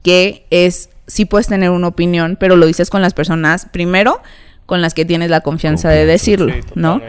que 0.04 0.46
es, 0.50 0.90
sí 1.08 1.26
puedes 1.26 1.48
tener 1.48 1.70
una 1.70 1.88
opinión, 1.88 2.38
pero 2.40 2.56
lo 2.56 2.66
dices 2.66 2.90
con 2.90 3.02
las 3.02 3.14
personas, 3.14 3.68
primero, 3.72 4.22
con 4.68 4.84
las 4.84 4.94
que 4.94 5.06
tienes 5.06 5.32
la 5.32 5.42
confianza, 5.42 5.90
de 5.90 6.06
decirlo, 6.06 6.54
Sí, 6.54 6.60
¿no? 6.76 7.02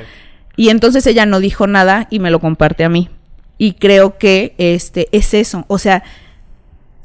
Y 0.57 0.71
entonces 0.71 1.07
ella 1.07 1.27
no 1.27 1.39
dijo 1.39 1.67
nada 1.67 2.07
y 2.11 2.19
me 2.19 2.31
lo 2.31 2.41
comparte 2.41 2.85
a 2.85 2.89
mí. 2.89 3.11
Y 3.59 3.75
creo 3.75 4.17
que 4.17 4.55
este 4.57 5.09
es 5.13 5.35
eso. 5.35 5.67
O 5.69 5.79
sea, 5.79 6.03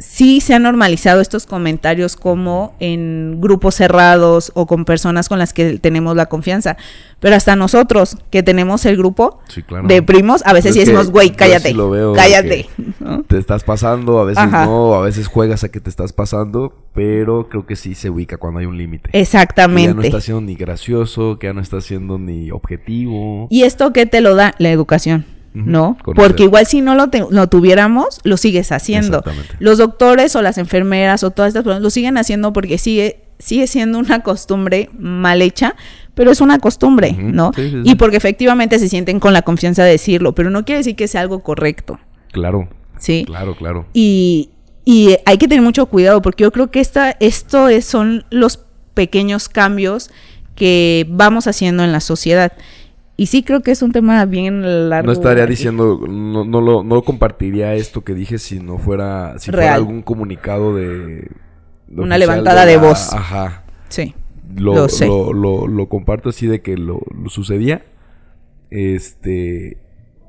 sí 0.03 0.41
se 0.41 0.53
han 0.53 0.63
normalizado 0.63 1.21
estos 1.21 1.45
comentarios 1.45 2.15
como 2.15 2.75
en 2.79 3.39
grupos 3.39 3.75
cerrados 3.75 4.51
o 4.53 4.67
con 4.67 4.85
personas 4.85 5.29
con 5.29 5.39
las 5.39 5.53
que 5.53 5.79
tenemos 5.79 6.15
la 6.15 6.27
confianza. 6.27 6.77
Pero 7.19 7.35
hasta 7.35 7.55
nosotros, 7.55 8.17
que 8.29 8.43
tenemos 8.43 8.85
el 8.85 8.97
grupo 8.97 9.39
Sí, 9.47 9.63
claro. 9.63 9.87
de 9.87 10.03
primos, 10.03 10.41
a 10.45 10.51
veces 10.53 10.69
Es 10.71 10.73
sí 10.75 10.79
decimos, 10.81 11.09
güey, 11.09 11.29
cállate, 11.31 11.69
sí 11.69 11.73
lo 11.73 11.89
veo 11.89 12.13
cállate. 12.13 12.67
¿no? 12.99 13.23
Te 13.23 13.37
estás 13.37 13.63
pasando, 13.63 14.19
a 14.19 14.25
veces 14.25 14.43
Ajá. 14.43 14.65
no, 14.65 14.95
a 14.95 15.01
veces 15.01 15.27
juegas 15.27 15.63
a 15.63 15.69
que 15.69 15.79
te 15.79 15.89
estás 15.89 16.11
pasando, 16.11 16.75
pero 16.93 17.47
creo 17.49 17.65
que 17.65 17.75
sí 17.77 17.95
se 17.95 18.09
ubica 18.09 18.37
cuando 18.37 18.59
hay 18.59 18.65
un 18.65 18.77
límite. 18.77 19.09
Que 19.09 19.13
ya 19.13 19.19
no 19.19 19.21
Exactamente. 19.23 20.07
está 20.07 20.19
siendo 20.21 20.41
ni 20.41 20.55
gracioso, 20.55 21.39
que 21.39 21.47
ya 21.47 21.53
no 21.53 21.61
está 21.61 21.79
siendo 21.79 22.19
ni 22.19 22.51
objetivo. 22.51 23.47
Y 23.49 23.63
esto 23.63 23.93
que 23.93 24.05
te 24.05 24.19
lo 24.19 24.35
da 24.35 24.53
la 24.57 24.69
educación, 24.71 25.25
¿no? 25.53 25.97
conocer. 26.03 26.27
Porque 26.27 26.43
igual 26.43 26.65
si 26.65 26.81
no 26.81 26.95
lo, 26.95 27.09
te- 27.09 27.25
lo 27.29 27.47
tuviéramos, 27.47 28.19
lo 28.23 28.37
sigues 28.37 28.71
haciendo. 28.71 29.23
Los 29.59 29.77
doctores 29.77 30.35
o 30.35 30.41
las 30.41 30.57
enfermeras 30.57 31.23
o 31.23 31.31
todas 31.31 31.49
estas 31.49 31.63
personas 31.63 31.81
lo 31.83 31.89
siguen 31.89 32.17
haciendo 32.17 32.53
porque 32.53 32.77
sigue, 32.77 33.21
sigue 33.39 33.67
siendo 33.67 33.99
una 33.99 34.21
costumbre 34.23 34.89
mal 34.97 35.41
hecha, 35.41 35.75
pero 36.15 36.31
es 36.31 36.41
una 36.41 36.59
costumbre, 36.59 37.13
¿no? 37.13 37.51
sí, 37.55 37.69
sí, 37.69 37.81
Y 37.83 37.95
porque 37.95 38.17
efectivamente 38.17 38.77
se 38.79 38.89
sienten 38.89 39.19
con 39.19 39.33
la 39.33 39.41
confianza 39.43 39.83
de 39.83 39.91
decirlo, 39.91 40.33
pero 40.35 40.49
no 40.49 40.65
quiere 40.65 40.77
decir 40.79 40.95
que 40.95 41.07
sea 41.07 41.21
algo 41.21 41.41
correcto, 41.43 41.99
Claro, 42.31 42.67
¿sí? 42.99 43.23
claro, 43.25 43.55
claro. 43.55 43.85
Y, 43.93 44.49
y 44.85 45.15
hay 45.25 45.37
que 45.37 45.47
tener 45.47 45.63
mucho 45.63 45.85
cuidado 45.87 46.21
porque 46.21 46.43
yo 46.43 46.51
creo 46.51 46.71
que 46.71 46.79
esta, 46.79 47.11
esto 47.19 47.67
es, 47.69 47.85
son 47.85 48.25
los 48.31 48.59
pequeños 48.93 49.49
cambios 49.49 50.09
que 50.55 51.05
vamos 51.09 51.47
haciendo 51.47 51.83
en 51.83 51.91
la 51.91 51.99
sociedad. 51.99 52.53
Y 53.15 53.27
sí 53.27 53.43
creo 53.43 53.61
que 53.61 53.71
es 53.71 53.81
un 53.83 53.91
tema 53.91 54.25
bien 54.25 54.89
largo. 54.89 55.05
No 55.07 55.13
estaría 55.13 55.45
diciendo, 55.45 55.99
no, 56.09 56.43
no, 56.45 56.61
lo, 56.61 56.83
no 56.83 57.01
compartiría 57.03 57.75
esto 57.75 58.03
que 58.03 58.13
dije 58.15 58.39
si 58.39 58.59
no 58.59 58.79
fuera, 58.79 59.37
si 59.37 59.51
fuera 59.51 59.75
algún 59.75 60.01
comunicado 60.01 60.75
de... 60.75 61.29
de 61.87 62.01
Una 62.01 62.17
levantada 62.17 62.65
de 62.65 62.77
la- 62.77 62.81
voz. 62.81 63.13
Ajá. 63.13 63.63
Sí. 63.89 64.15
Lo, 64.55 64.73
Lo 64.75 64.89
sé. 64.89 65.05
lo, 65.07 65.31
lo- 65.31 65.67
lo 65.67 65.89
comparto 65.89 66.29
así 66.29 66.47
de 66.47 66.61
que 66.61 66.75
lo, 66.75 67.01
lo 67.15 67.29
sucedía. 67.29 67.83
Este. 68.71 69.77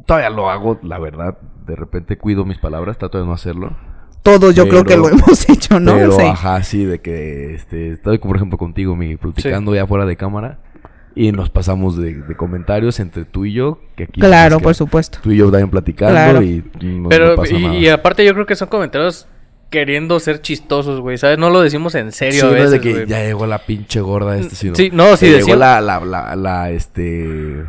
Todavía 0.06 0.30
lo 0.30 0.50
hago, 0.50 0.78
la 0.82 0.98
verdad. 0.98 1.38
De 1.66 1.76
repente 1.76 2.18
cuido 2.18 2.44
mis 2.44 2.58
palabras, 2.58 2.98
trato 2.98 3.18
de 3.18 3.24
no 3.24 3.32
hacerlo. 3.32 3.74
Todos 4.22 4.54
yo 4.54 4.68
creo 4.68 4.84
que 4.84 4.96
lo 4.96 5.08
hemos 5.08 5.48
hecho, 5.48 5.80
¿no? 5.80 5.94
Pero, 5.94 6.12
Sí. 6.12 6.22
ajá, 6.22 6.62
sí, 6.62 6.84
de 6.84 7.00
que 7.00 7.54
este, 7.54 7.92
estoy, 7.92 8.18
por 8.18 8.36
ejemplo, 8.36 8.58
contigo, 8.58 8.94
mi 8.96 9.16
platicando 9.16 9.74
ya 9.74 9.86
fuera 9.86 10.04
de 10.06 10.16
cámara. 10.16 10.58
Y 11.16 11.30
nos 11.30 11.48
pasamos 11.48 11.96
de, 11.96 12.14
de 12.22 12.34
comentarios 12.36 12.98
entre 12.98 13.24
tú 13.24 13.44
y 13.44 13.52
yo. 13.52 13.78
Que 13.96 14.04
aquí 14.04 14.20
Claro, 14.20 14.56
es 14.56 14.58
que 14.58 14.64
por 14.64 14.74
supuesto. 14.74 15.18
Tú 15.22 15.30
y 15.30 15.36
yo 15.36 15.50
también 15.50 15.70
platicando 15.70 16.12
Claro. 16.14 16.42
y 16.42 16.64
no, 16.82 17.08
Pero, 17.08 17.28
no 17.30 17.36
pasa 17.36 17.54
y, 17.54 17.62
nada. 17.62 17.74
y 17.76 17.88
aparte 17.88 18.24
yo 18.24 18.34
creo 18.34 18.46
que 18.46 18.56
son 18.56 18.68
comentarios 18.68 19.28
queriendo 19.70 20.18
ser 20.20 20.40
chistosos, 20.40 21.00
güey, 21.00 21.16
¿sabes? 21.18 21.38
No 21.38 21.50
lo 21.50 21.60
decimos 21.60 21.94
en 21.94 22.10
serio 22.12 22.40
Sí, 22.40 22.46
a 22.46 22.50
no 22.50 22.56
es 22.56 22.62
veces, 22.64 22.70
de 22.72 22.80
que 22.80 22.92
güey. 22.92 23.06
ya 23.06 23.22
llegó 23.24 23.46
la 23.46 23.58
pinche 23.58 24.00
gorda 24.00 24.36
este, 24.38 24.54
sino 24.56 24.74
Sí, 24.74 24.90
no, 24.92 25.16
sí, 25.16 25.26
Llegó 25.30 25.54
la, 25.56 25.80
la, 25.80 26.00
la, 26.04 26.34
la, 26.36 26.70
este... 26.70 27.64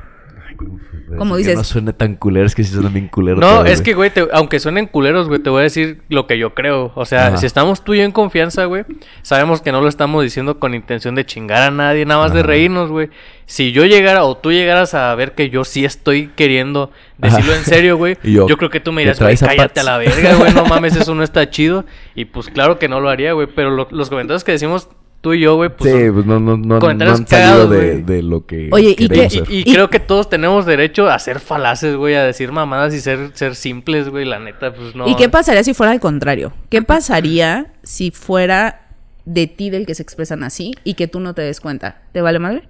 ay, 1.12 1.18
¿cómo 1.18 1.18
fue? 1.18 1.18
¿Cómo 1.18 1.34
Que 1.36 1.40
dices? 1.40 1.56
no 1.58 1.64
suene 1.64 1.94
tan 1.94 2.16
culero, 2.16 2.46
es 2.46 2.56
que 2.56 2.64
sí 2.64 2.74
suena 2.74 2.90
bien 2.90 3.08
culero. 3.08 3.38
No, 3.40 3.66
es 3.66 3.80
güey. 3.80 3.84
que, 3.84 3.94
güey, 3.94 4.10
te- 4.10 4.28
aunque 4.34 4.60
suenen 4.60 4.88
culeros, 4.88 5.28
güey, 5.28 5.40
te 5.42 5.50
voy 5.50 5.62
a 5.62 5.64
decir 5.64 6.02
lo 6.10 6.28
que 6.28 6.38
yo 6.38 6.54
creo. 6.54 6.92
O 6.96 7.06
sea, 7.06 7.28
Ajá. 7.28 7.38
si 7.38 7.46
estamos 7.46 7.84
tú 7.84 7.94
y 7.94 7.98
yo 8.00 8.04
en 8.04 8.12
confianza, 8.12 8.66
güey, 8.66 8.84
sabemos 9.22 9.62
que 9.62 9.72
no 9.72 9.82
lo 9.82 9.88
estamos 9.88 10.24
diciendo 10.24 10.60
con 10.60 10.74
intención 10.74 11.16
de 11.16 11.26
chingar 11.26 11.62
a 11.62 11.72
nadie, 11.72 12.06
nada 12.06 12.22
más 12.22 12.34
de 12.34 12.44
reírnos, 12.44 12.90
güey. 12.90 13.10
Si 13.48 13.72
yo 13.72 13.86
llegara 13.86 14.24
o 14.26 14.36
tú 14.38 14.52
llegaras 14.52 14.96
a 14.96 15.14
ver 15.14 15.34
que 15.36 15.50
yo 15.52 15.64
sí 15.66 15.86
estoy 15.86 16.32
queriendo 16.36 16.90
decirlo 17.20 17.52
Ajá. 17.52 17.60
en 17.60 17.66
serio, 17.66 17.98
güey, 17.98 18.18
yo, 18.24 18.48
yo, 18.48 18.58
creo 18.58 18.72
que 18.72 18.80
tú 18.80 18.92
me 18.92 19.02
¿te 19.04 19.14
dirás, 19.14 19.20
güey, 19.22 19.38
cállate 19.38 19.80
a 19.82 19.84
la 19.84 19.98
verga, 20.00 20.34
güey, 20.36 20.52
no 20.54 20.66
mames, 20.70 20.96
eso 20.96 21.14
no 21.14 21.22
está 21.24 21.48
chido. 21.50 21.86
Y 22.16 22.26
pues 22.26 22.50
claro 22.50 22.80
que 22.80 22.88
no 22.88 23.00
lo 23.02 23.10
haría, 23.10 23.34
güey, 23.34 23.48
pero 23.54 23.70
lo- 23.70 23.88
los 23.92 24.10
comentarios 24.10 24.44
que 24.44 24.52
decimos 24.54 24.90
tú 25.26 25.34
y 25.34 25.40
yo, 25.40 25.56
güey, 25.56 25.76
pues... 25.76 25.92
sí, 25.92 26.12
pues 26.12 26.24
no, 26.28 26.40
no, 26.40 26.56
no, 26.56 26.80
no 26.80 26.88
han 26.88 27.00
salido 27.00 27.26
cagados, 27.26 27.70
de, 27.72 27.78
güey. 27.78 28.02
de 28.04 28.22
lo 28.22 28.46
que 28.46 28.70
Oye, 28.72 28.96
¿y 28.96 29.08
ser. 29.08 29.44
Y, 29.50 29.56
y 29.56 29.64
Y- 29.66 29.74
creo 29.74 29.90
que 29.90 30.00
todos 30.00 30.30
tenemos 30.30 30.68
derecho 30.68 31.10
a 31.10 31.18
ser 31.18 31.40
falaces, 31.40 31.96
güey, 31.96 32.14
a 32.14 32.24
decir 32.24 32.52
mamadas 32.52 32.94
y 32.94 33.00
ser, 33.00 33.32
ser 33.34 33.56
simples, 33.56 34.10
güey, 34.10 34.24
la 34.24 34.38
neta, 34.38 34.72
pues 34.72 34.96
no. 34.96 35.08
¿Y 35.08 35.16
qué 35.16 35.28
pasaría 35.28 35.64
si 35.64 35.74
fuera 35.74 35.94
al 35.94 36.00
contrario? 36.00 36.54
¿Qué 36.70 36.84
pasaría 36.84 37.74
si 37.82 38.12
fuera 38.12 38.86
de 39.26 39.48
ti 39.48 39.72
del 39.72 39.88
que 39.88 39.96
se 39.96 40.04
expresan 40.04 40.44
así 40.44 40.76
y 40.84 40.94
que 40.94 41.08
tú 41.08 41.20
no 41.20 41.34
te 41.34 41.42
des 41.42 41.60
cuenta? 41.60 42.04
¿Te 42.12 42.22
vale 42.22 42.38
madre? 42.38 42.70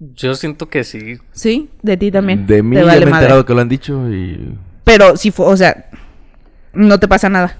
Yo 0.00 0.34
siento 0.34 0.68
que 0.68 0.82
sí. 0.82 1.18
Sí, 1.30 1.70
de 1.82 1.96
ti 1.96 2.10
también. 2.10 2.48
De 2.48 2.64
mí 2.64 2.74
te 2.74 2.84
ya 2.84 2.88
me 2.88 2.94
he 2.96 3.04
enterado 3.04 3.46
que 3.46 3.54
lo 3.54 3.60
han 3.60 3.68
dicho 3.68 4.12
y... 4.12 4.58
Pero 4.82 5.16
si 5.16 5.30
fue, 5.30 5.46
o 5.46 5.56
sea, 5.56 5.88
no 6.72 6.98
te 6.98 7.06
pasa 7.06 7.28
nada. 7.28 7.58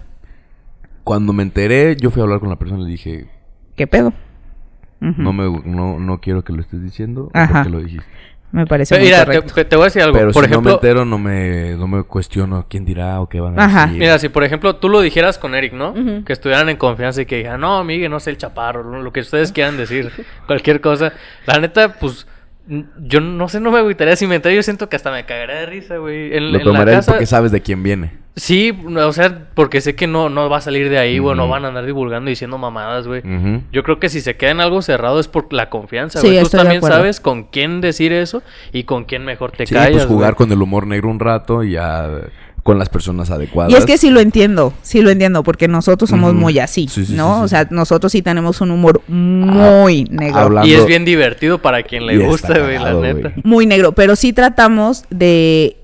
Cuando 1.04 1.32
me 1.32 1.44
enteré, 1.44 1.94
yo 1.94 2.10
fui 2.10 2.18
a 2.18 2.24
hablar 2.24 2.40
con 2.40 2.48
la 2.48 2.56
persona 2.56 2.80
y 2.82 2.86
le 2.86 2.90
dije... 2.90 3.35
¿Qué 3.76 3.86
pedo? 3.86 4.12
No, 5.00 5.32
me, 5.32 5.44
no, 5.64 5.98
no 6.00 6.20
quiero 6.20 6.42
que 6.42 6.52
lo 6.52 6.62
estés 6.62 6.82
diciendo. 6.82 7.30
Ajá. 7.34 7.52
porque 7.62 7.68
lo 7.70 7.78
dijiste? 7.80 8.06
Me 8.52 8.64
parece 8.66 8.94
Pero 8.94 9.02
muy 9.02 9.08
mira, 9.10 9.20
te, 9.20 9.26
correcto. 9.26 9.54
te- 9.54 9.64
te 9.66 9.76
voy 9.76 9.82
a 9.82 9.86
decir 9.86 10.02
algo. 10.02 10.16
Pero 10.16 10.30
por 10.32 10.44
si 10.44 10.50
no 10.50 10.62
me 10.62 10.70
ejemplo, 10.70 10.72
entero, 10.88 11.04
no 11.04 11.18
me, 11.18 11.76
no 11.76 11.86
me 11.86 12.02
cuestiono 12.04 12.64
quién 12.70 12.84
dirá 12.86 13.20
o 13.20 13.28
qué 13.28 13.40
van 13.40 13.58
a 13.58 13.64
Ajá. 13.64 13.86
decir. 13.86 13.98
mira, 14.00 14.18
si 14.18 14.28
por 14.30 14.44
ejemplo 14.44 14.76
tú 14.76 14.88
lo 14.88 15.00
dijeras 15.02 15.36
con 15.38 15.54
Eric, 15.54 15.74
¿no? 15.74 15.92
Que 16.24 16.32
estuvieran 16.32 16.68
en 16.70 16.76
confianza 16.76 17.20
y 17.20 17.26
que 17.26 17.36
dijeran, 17.38 17.60
no, 17.60 17.84
Miguel, 17.84 18.10
no 18.10 18.18
sé 18.20 18.30
el 18.30 18.38
chaparro, 18.38 19.02
lo 19.02 19.12
que 19.12 19.20
ustedes 19.20 19.52
quieran 19.52 19.76
decir, 19.76 20.10
cualquier 20.46 20.80
cosa. 20.80 21.12
La 21.44 21.58
neta, 21.58 21.92
pues. 22.00 22.26
Yo 22.68 23.20
no 23.20 23.48
sé, 23.48 23.60
no 23.60 23.70
me 23.70 23.78
agüitaría 23.78 24.16
si 24.16 24.26
me 24.26 24.34
entero. 24.36 24.54
Yo 24.54 24.62
siento 24.62 24.88
que 24.88 24.96
hasta 24.96 25.12
me 25.12 25.24
cagaría 25.24 25.56
de 25.56 25.66
risa, 25.66 25.98
güey. 25.98 26.36
En, 26.36 26.50
Lo 26.52 26.58
en 26.58 26.64
la 26.64 26.70
tomaré 26.72 26.92
casa. 26.92 27.12
porque 27.12 27.26
sabes 27.26 27.52
de 27.52 27.60
quién 27.60 27.82
viene. 27.82 28.12
Sí, 28.34 28.76
o 28.96 29.12
sea, 29.12 29.46
porque 29.54 29.80
sé 29.80 29.94
que 29.94 30.06
no, 30.06 30.28
no 30.28 30.50
va 30.50 30.58
a 30.58 30.60
salir 30.60 30.90
de 30.90 30.98
ahí, 30.98 31.18
güey. 31.18 31.36
No 31.36 31.48
van 31.48 31.64
a 31.64 31.68
andar 31.68 31.86
divulgando 31.86 32.28
y 32.28 32.32
diciendo 32.32 32.58
mamadas, 32.58 33.06
güey. 33.06 33.22
Yo 33.72 33.82
creo 33.82 33.98
que 34.00 34.08
si 34.08 34.20
se 34.20 34.36
queda 34.36 34.50
en 34.50 34.60
algo 34.60 34.82
cerrado 34.82 35.20
es 35.20 35.28
por 35.28 35.52
la 35.52 35.70
confianza, 35.70 36.20
Sí, 36.20 36.26
güey. 36.26 36.40
Tú 36.40 36.46
estoy 36.46 36.58
de 36.58 36.64
también 36.64 36.82
sabes 36.82 37.20
con 37.20 37.44
quién 37.44 37.80
decir 37.80 38.12
eso 38.12 38.42
y 38.72 38.82
con 38.84 39.04
quién 39.04 39.24
mejor 39.24 39.52
te 39.52 39.66
Sí, 39.66 39.72
callas. 39.74 39.92
pues 39.92 40.06
jugar 40.06 40.34
con 40.34 40.50
el 40.52 40.60
humor 40.60 40.86
negro 40.86 41.08
un 41.08 41.20
rato 41.20 41.62
y 41.62 41.72
ya 41.72 42.10
con 42.66 42.80
las 42.80 42.88
personas 42.88 43.30
adecuadas. 43.30 43.72
Y 43.72 43.76
es 43.76 43.86
que 43.86 43.96
sí 43.96 44.10
lo 44.10 44.18
entiendo, 44.18 44.74
sí 44.82 45.00
lo 45.00 45.10
entiendo, 45.10 45.44
porque 45.44 45.68
nosotros 45.68 46.10
somos 46.10 46.34
muy 46.34 46.58
así, 46.58 46.88
Sí, 46.88 47.06
sí, 47.06 47.12
¿no? 47.14 47.34
sí, 47.34 47.38
sí, 47.38 47.44
o 47.44 47.48
sea, 47.48 47.68
nosotros 47.70 48.10
sí 48.10 48.22
tenemos 48.22 48.60
un 48.60 48.72
humor 48.72 49.02
muy 49.06 50.02
negro. 50.10 50.40
hablando- 50.40 50.66
Y 50.68 50.74
es 50.74 50.84
bien 50.84 51.04
divertido 51.04 51.62
para 51.62 51.84
quien 51.84 52.06
le 52.06 52.14
Y 52.14 52.18
gusta, 52.18 52.58
güey, 52.58 52.76
la 52.76 52.92
neta. 52.94 53.32
Muy 53.44 53.66
negro, 53.66 53.92
pero 53.92 54.16
sí 54.16 54.32
tratamos 54.32 55.04
de... 55.10 55.76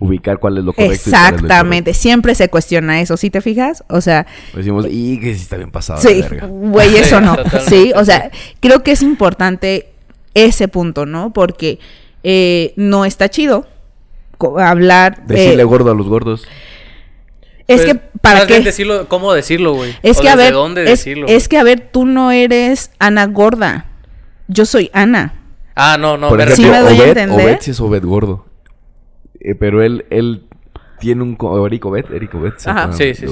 Ubicar 0.00 0.38
cuál 0.38 0.58
es 0.58 0.64
lo 0.64 0.74
correcto. 0.74 0.92
lo 1.10 1.16
Exactamente, 1.16 1.94
siempre 1.94 2.34
se 2.34 2.50
cuestiona 2.50 3.00
eso, 3.00 3.16
¿sí 3.16 3.30
te 3.30 3.40
fijas? 3.40 3.82
O 3.88 4.02
sea, 4.02 4.26
incorrecto. 4.26 4.58
Decimos, 4.58 4.86
y 4.90 5.18
que 5.18 5.34
sí 5.34 5.40
está 5.42 5.56
bien 5.56 5.70
pasado. 5.70 5.98
sí, 6.02 6.12
de 6.20 6.28
verga". 6.28 6.46
güey, 6.46 6.94
eso 6.98 7.22
no. 7.22 7.36
Sí, 7.68 7.92
o 7.96 8.04
sea, 8.04 8.30
creo 8.60 8.82
que 8.82 8.92
es 8.92 9.00
importante 9.02 9.88
ese 10.34 10.68
punto, 10.68 11.06
¿no? 11.06 11.32
Porque 11.32 11.78
eh, 12.22 12.74
no 12.76 13.04
está 13.06 13.30
chido 13.30 13.66
hablar... 14.60 15.24
Decirle 15.26 15.62
eh, 15.62 15.64
gordo 15.64 15.90
a 15.90 15.94
los 15.94 16.08
gordos. 16.08 16.46
es 17.68 17.82
Pues, 17.82 17.84
que, 17.84 17.94
¿para 18.20 18.46
qué? 18.46 18.60
decirlo, 18.60 19.08
¿Cómo 19.08 19.32
decirlo, 19.32 19.74
güey? 19.74 19.94
Es 20.02 20.18
O 20.18 20.22
que, 20.22 20.28
a 20.28 20.36
ver, 20.36 20.52
dónde 20.52 20.82
es, 20.84 20.90
decirlo. 21.04 21.26
es 21.28 21.48
que, 21.48 21.58
a 21.58 21.62
ver, 21.62 21.80
tú 21.92 22.04
no 22.04 22.30
eres 22.30 22.90
Ana 22.98 23.26
gorda. 23.26 23.86
Yo 24.48 24.66
soy 24.66 24.90
Ana. 24.92 25.34
Ah, 25.74 25.96
no, 25.98 26.18
no, 26.18 26.28
Por 26.28 26.38
me 26.38 26.44
ejemplo, 26.44 26.64
Sí 26.64 26.70
me 26.70 26.78
doy 26.80 26.98
a 26.98 27.02
Obed, 27.02 27.08
entender. 27.08 27.46
Obed 27.46 27.60
sí 27.60 27.70
es 27.70 27.80
Obed 27.80 28.04
gordo. 28.04 28.46
Eh, 29.40 29.54
pero 29.54 29.82
él, 29.82 30.04
él 30.10 30.44
tiene 31.00 31.22
un... 31.22 31.36
Eric 31.66 31.86
Obed, 31.86 32.12
Eric 32.12 32.34
Obed. 32.34 32.52
¿se 32.58 32.70
Ajá. 32.70 32.82
acuerdan 32.82 32.98
Sí, 32.98 33.04
de 33.06 33.14
sí, 33.14 33.26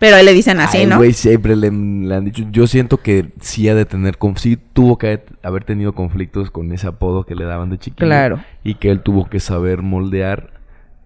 Pero 0.00 0.20
le 0.22 0.32
dicen 0.32 0.58
así, 0.58 0.78
A 0.78 0.82
él, 0.82 0.88
¿no? 0.88 0.96
güey, 0.96 1.12
siempre 1.12 1.54
le, 1.54 1.70
le 1.70 2.14
han 2.14 2.24
dicho. 2.24 2.42
Yo 2.50 2.66
siento 2.66 2.96
que 2.96 3.28
sí 3.40 3.68
ha 3.68 3.74
de 3.76 3.84
tener. 3.84 4.16
Sí 4.36 4.58
tuvo 4.72 4.98
que 4.98 5.22
haber 5.42 5.62
tenido 5.64 5.92
conflictos 5.92 6.50
con 6.50 6.72
ese 6.72 6.88
apodo 6.88 7.24
que 7.24 7.34
le 7.36 7.44
daban 7.44 7.70
de 7.70 7.78
chiquillo. 7.78 8.06
Claro. 8.06 8.40
Y 8.64 8.74
que 8.74 8.90
él 8.90 9.00
tuvo 9.02 9.28
que 9.28 9.38
saber 9.40 9.82
moldear 9.82 10.50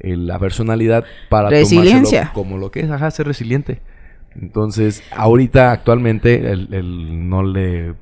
eh, 0.01 0.17
la 0.17 0.39
personalidad 0.39 1.05
para 1.29 1.51
Resiliencia. 1.51 2.31
tomárselo 2.31 2.33
como 2.35 2.59
lo 2.59 2.71
que 2.71 2.81
es. 2.81 2.91
Ajá, 2.91 3.11
ser 3.11 3.27
resiliente. 3.27 3.83
Entonces, 4.41 5.03
ahorita, 5.15 5.73
actualmente, 5.73 6.51
él, 6.53 6.69
él 6.73 7.29
no 7.29 7.43
le. 7.43 7.95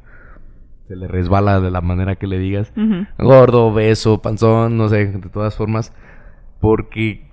Se 0.89 0.97
le 0.97 1.09
resbala 1.09 1.61
de 1.61 1.71
la 1.71 1.81
manera 1.81 2.17
que 2.17 2.27
le 2.27 2.39
digas. 2.39 2.71
Gordo, 3.19 3.73
beso, 3.73 4.21
panzón, 4.21 4.77
no 4.77 4.91
sé, 4.91 5.07
de 5.07 5.29
todas 5.31 5.55
formas. 5.55 5.93
Porque. 6.61 7.31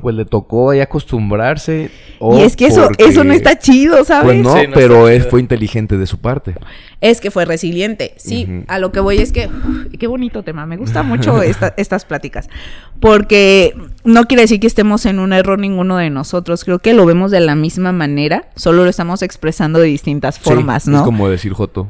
Pues 0.00 0.14
le 0.14 0.26
tocó 0.26 0.70
ahí 0.70 0.80
acostumbrarse. 0.80 1.90
o 2.18 2.38
Y 2.38 2.42
es 2.42 2.54
que 2.54 2.66
eso, 2.66 2.84
porque- 2.84 3.04
eso 3.06 3.24
no 3.24 3.32
está 3.32 3.58
chido, 3.58 4.04
¿sabes? 4.04 4.24
pues 4.24 4.38
no, 4.42 4.54
Sí, 4.60 4.66
no 4.66 4.74
pero 4.74 5.06
fue 5.30 5.40
inteligente 5.40 5.96
de 5.96 6.06
su 6.06 6.18
parte. 6.18 6.54
Es 7.00 7.20
que 7.20 7.30
fue 7.30 7.44
resiliente. 7.46 8.12
Sí, 8.18 8.62
a 8.68 8.78
lo 8.78 8.92
que 8.92 9.00
voy 9.00 9.18
es 9.18 9.32
que. 9.32 9.46
uf, 9.48 9.96
qué 9.98 10.06
bonito 10.06 10.42
tema. 10.42 10.66
Me 10.66 10.76
gusta 10.76 11.02
mucho 11.02 11.40
esta- 11.42 11.72
estas 11.78 12.04
pláticas. 12.04 12.48
Porque 13.00 13.74
no 14.04 14.24
quiere 14.24 14.42
decir 14.42 14.60
que 14.60 14.66
estemos 14.66 15.06
en 15.06 15.18
un 15.18 15.32
error 15.32 15.58
ninguno 15.58 15.96
de 15.96 16.10
nosotros. 16.10 16.64
Creo 16.64 16.78
que 16.78 16.92
lo 16.94 17.06
vemos 17.06 17.30
de 17.30 17.40
la 17.40 17.54
misma 17.54 17.92
manera. 17.92 18.48
Solo 18.54 18.84
lo 18.84 18.90
estamos 18.90 19.22
expresando 19.22 19.78
de 19.78 19.86
distintas 19.86 20.38
formas, 20.38 20.84
Sí, 20.84 20.90
¿no? 20.90 20.98
Es 20.98 21.02
como 21.04 21.28
decir 21.28 21.52
Joto. 21.54 21.88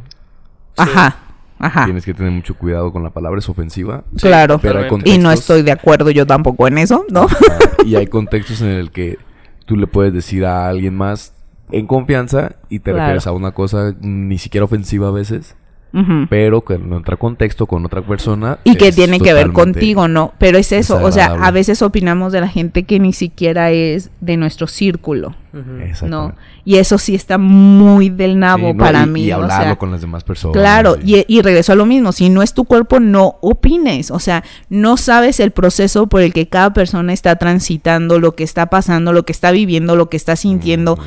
Ajá. 0.76 1.16
Ajá. 1.58 1.84
Tienes 1.86 2.04
que 2.04 2.12
tener 2.14 2.32
mucho 2.32 2.54
cuidado 2.54 2.92
con 2.92 3.02
la 3.02 3.10
palabra, 3.10 3.38
es 3.38 3.48
ofensiva. 3.48 4.04
claro. 4.20 4.58
pero 4.58 4.78
hay 4.80 4.84
totalmente. 4.84 5.10
Y 5.10 5.18
no 5.18 5.30
estoy 5.32 5.62
de 5.62 5.72
acuerdo 5.72 6.10
yo 6.10 6.26
tampoco 6.26 6.68
en 6.68 6.78
eso, 6.78 7.04
¿no? 7.10 7.22
Ajá, 7.22 7.58
y 7.86 7.96
hay 7.96 8.06
contextos 8.06 8.60
en 8.60 8.68
el 8.68 8.90
que 8.90 9.18
tú 9.64 9.76
le 9.76 9.86
puedes 9.86 10.12
decir 10.12 10.44
a 10.44 10.68
alguien 10.68 10.94
más 10.94 11.32
en 11.72 11.86
confianza 11.86 12.56
y 12.68 12.78
te 12.80 12.90
Claro. 12.92 12.98
refieres 12.98 13.26
a 13.26 13.32
una 13.32 13.52
cosa 13.52 13.94
ni 14.00 14.38
siquiera 14.38 14.64
ofensiva 14.64 15.08
a 15.08 15.12
veces, 15.12 15.56
Ujú. 15.94 16.26
pero 16.28 16.60
que 16.62 16.74
en 16.74 16.92
otro 16.92 17.18
contexto 17.18 17.66
con 17.66 17.86
otra 17.86 18.02
persona. 18.02 18.58
Y 18.64 18.74
que 18.76 18.92
tiene 18.92 19.18
que 19.18 19.32
ver 19.32 19.52
contigo, 19.52 20.08
¿no? 20.08 20.34
Pero 20.38 20.58
es 20.58 20.70
eso, 20.72 21.02
o 21.02 21.10
sea, 21.10 21.26
a 21.40 21.50
veces 21.50 21.80
opinamos 21.80 22.32
de 22.32 22.40
la 22.42 22.48
gente 22.48 22.82
que 22.82 22.98
ni 23.00 23.12
siquiera 23.14 23.70
es 23.70 24.10
de 24.20 24.36
nuestro 24.36 24.66
círculo, 24.66 25.34
Ujú. 25.54 26.06
¿no? 26.06 26.34
Y 26.66 26.76
eso 26.76 26.98
sí 26.98 27.14
está 27.14 27.38
muy 27.38 28.10
del 28.10 28.38
nabo 28.38 28.68
Sí, 28.68 28.74
no, 28.74 28.84
para 28.84 29.04
y- 29.04 29.06
mí. 29.06 29.24
Y 29.24 29.32
o 29.32 29.36
hablarlo 29.36 29.64
sea, 29.64 29.76
con 29.76 29.90
las 29.90 30.00
demás 30.02 30.22
personas. 30.24 30.52
Claro, 30.56 30.96
y- 31.02 31.18
y, 31.20 31.24
y 31.28 31.40
regreso 31.40 31.72
a 31.72 31.76
lo 31.76 31.86
mismo, 31.86 32.12
si 32.12 32.28
no 32.28 32.42
es 32.42 32.52
tu 32.52 32.64
cuerpo, 32.64 33.00
no 33.00 33.36
opines, 33.40 34.10
o 34.10 34.18
sea, 34.18 34.44
no 34.68 34.96
sabes 34.98 35.40
el 35.40 35.52
proceso 35.52 36.08
por 36.08 36.20
el 36.20 36.32
que 36.34 36.48
cada 36.48 36.74
persona 36.74 37.12
está 37.14 37.36
transitando, 37.36 38.18
lo 38.18 38.34
que 38.34 38.44
está 38.44 38.66
pasando, 38.66 39.12
lo 39.14 39.22
que 39.24 39.32
está 39.32 39.50
viviendo, 39.50 39.96
lo 39.96 40.10
que 40.10 40.16
está 40.18 40.36
sintiendo. 40.36 40.98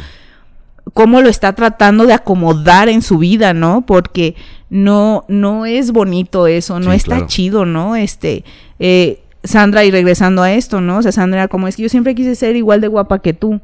Cómo 0.94 1.22
lo 1.22 1.30
está 1.30 1.54
tratando 1.54 2.06
de 2.06 2.14
acomodar 2.14 2.90
en 2.90 3.02
su 3.02 3.18
vida, 3.18 3.54
¿no? 3.54 3.86
Porque 3.86 4.36
no, 4.70 5.26
no 5.28 5.66
es 5.66 5.92
bonito 5.92 6.48
eso, 6.48 6.80
no 6.80 6.92
Sí, 6.92 6.98
está 6.98 7.16
claro. 7.16 7.28
chido, 7.28 7.66
¿no? 7.66 7.96
Este, 7.96 8.44
eh, 8.80 9.22
Sandra, 9.44 9.86
y 9.86 9.92
regresando 9.92 10.42
a 10.44 10.52
esto, 10.54 10.82
¿no? 10.82 10.98
O 10.98 11.02
sea, 11.02 11.12
Sandra, 11.12 11.48
como 11.48 11.68
es 11.68 11.76
que 11.76 11.84
yo 11.84 11.90
siempre 11.90 12.14
quise 12.16 12.36
ser 12.36 12.56
igual 12.56 12.82
de 12.82 12.88
guapa 12.88 13.20
que 13.20 13.34
tú. 13.34 13.62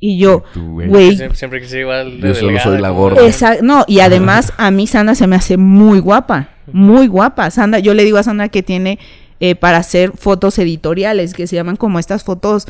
Y 0.00 0.18
yo, 0.18 0.44
Tú, 0.54 0.74
güey. 0.84 1.16
Siempre, 1.16 1.36
siempre 1.36 1.60
quise 1.60 1.80
igual 1.80 2.20
de 2.20 2.28
Yo 2.28 2.34
solo 2.34 2.48
delgada 2.48 2.70
soy 2.70 2.80
la 2.80 2.90
gorda. 2.90 3.26
esa, 3.26 3.56
no, 3.62 3.84
y 3.88 3.98
además 4.00 4.52
a 4.56 4.70
mí 4.70 4.86
Sandra 4.86 5.14
se 5.16 5.26
me 5.26 5.34
hace 5.34 5.56
muy 5.56 5.98
guapa, 5.98 6.50
muy 6.72 7.08
guapa. 7.08 7.50
Sandra, 7.50 7.80
yo 7.80 7.94
le 7.94 8.04
digo 8.04 8.18
a 8.18 8.22
Sandra 8.22 8.48
que 8.48 8.62
tiene 8.62 9.00
eh, 9.40 9.56
para 9.56 9.78
hacer 9.78 10.12
fotos 10.16 10.56
editoriales, 10.60 11.34
que 11.34 11.48
se 11.48 11.56
llaman 11.56 11.74
como 11.76 11.98
estas 11.98 12.22
fotos 12.22 12.66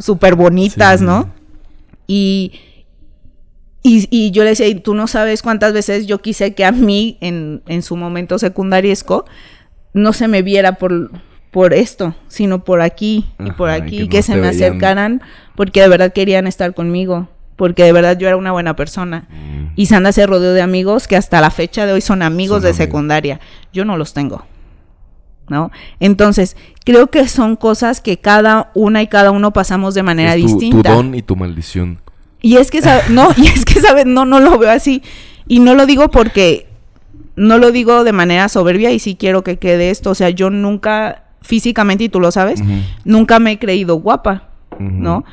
súper 0.00 0.34
bonitas, 0.34 0.98
Sí. 1.00 1.06
¿no? 1.06 1.30
Y, 2.06 2.52
y, 3.82 4.06
y 4.10 4.30
yo 4.30 4.44
le 4.44 4.50
decía, 4.50 4.66
y 4.66 4.76
tú 4.76 4.94
no 4.94 5.06
sabes 5.06 5.42
cuántas 5.42 5.72
veces 5.72 6.06
yo 6.06 6.20
quise 6.20 6.54
que 6.54 6.64
a 6.64 6.72
mí, 6.72 7.18
en, 7.20 7.62
en 7.66 7.82
su 7.82 7.96
momento 7.96 8.38
secundariesco, 8.38 9.24
no 9.92 10.12
se 10.12 10.28
me 10.28 10.42
viera 10.42 10.72
por, 10.76 11.10
por 11.50 11.72
esto, 11.72 12.14
sino 12.28 12.64
por 12.64 12.80
aquí 12.80 13.26
y 13.38 13.50
por 13.52 13.70
Ajá, 13.70 13.84
aquí, 13.84 13.98
que 14.00 14.08
que, 14.08 14.16
no 14.18 14.22
se 14.22 14.36
me 14.36 14.48
acercaran 14.48 15.22
porque 15.54 15.80
de 15.82 15.88
verdad 15.88 16.12
querían 16.12 16.46
estar 16.46 16.74
conmigo, 16.74 17.28
porque 17.56 17.84
de 17.84 17.92
verdad 17.92 18.18
yo 18.18 18.26
era 18.26 18.36
una 18.36 18.52
buena 18.52 18.74
persona. 18.74 19.28
Mm. 19.30 19.72
Y 19.76 19.86
Sandra 19.86 20.12
se 20.12 20.26
rodeó 20.26 20.52
de 20.52 20.62
amigos 20.62 21.06
que 21.06 21.16
hasta 21.16 21.40
la 21.40 21.50
fecha 21.50 21.86
de 21.86 21.92
hoy 21.92 22.00
son 22.00 22.22
amigos 22.22 22.56
Son 22.56 22.62
de 22.62 22.68
amigos. 22.70 22.84
secundaria. 22.84 23.40
Yo 23.72 23.84
no 23.84 23.96
los 23.96 24.14
tengo. 24.14 24.44
¿No? 25.48 25.70
Entonces, 26.00 26.56
creo 26.84 27.08
que 27.08 27.28
son 27.28 27.56
cosas 27.56 28.00
que 28.00 28.16
cada 28.18 28.70
una 28.74 29.02
y 29.02 29.08
cada 29.08 29.30
uno 29.30 29.52
pasamos 29.52 29.94
de 29.94 30.02
manera 30.02 30.34
Es 30.34 30.40
tu, 30.42 30.46
tu 30.48 30.58
distinta. 30.58 30.92
don 30.94 31.14
y 31.14 31.20
tu 31.22 31.36
maldición. 31.36 31.98
Y 32.40 32.56
es 32.56 32.70
que, 32.70 32.80
sabe- 32.80 33.02
no, 33.10 33.28
y 33.36 33.46
es 33.48 33.64
que, 33.64 33.80
¿sabes? 33.80 34.06
No, 34.06 34.24
no 34.24 34.40
lo 34.40 34.58
veo 34.58 34.70
así. 34.70 35.02
Y 35.46 35.60
no 35.60 35.74
lo 35.74 35.84
digo 35.86 36.10
porque, 36.10 36.66
no 37.36 37.58
lo 37.58 37.72
digo 37.72 38.04
de 38.04 38.12
manera 38.12 38.48
soberbia 38.48 38.90
y 38.92 38.98
sí 38.98 39.16
quiero 39.16 39.44
que 39.44 39.58
quede 39.58 39.90
esto. 39.90 40.10
O 40.10 40.14
sea, 40.14 40.30
yo 40.30 40.48
nunca, 40.48 41.24
físicamente, 41.42 42.04
y 42.04 42.08
tú 42.08 42.20
lo 42.20 42.30
sabes, 42.32 42.62
nunca 43.04 43.38
me 43.38 43.52
he 43.52 43.58
creído 43.58 43.96
guapa. 43.96 44.48
¿no? 44.78 45.24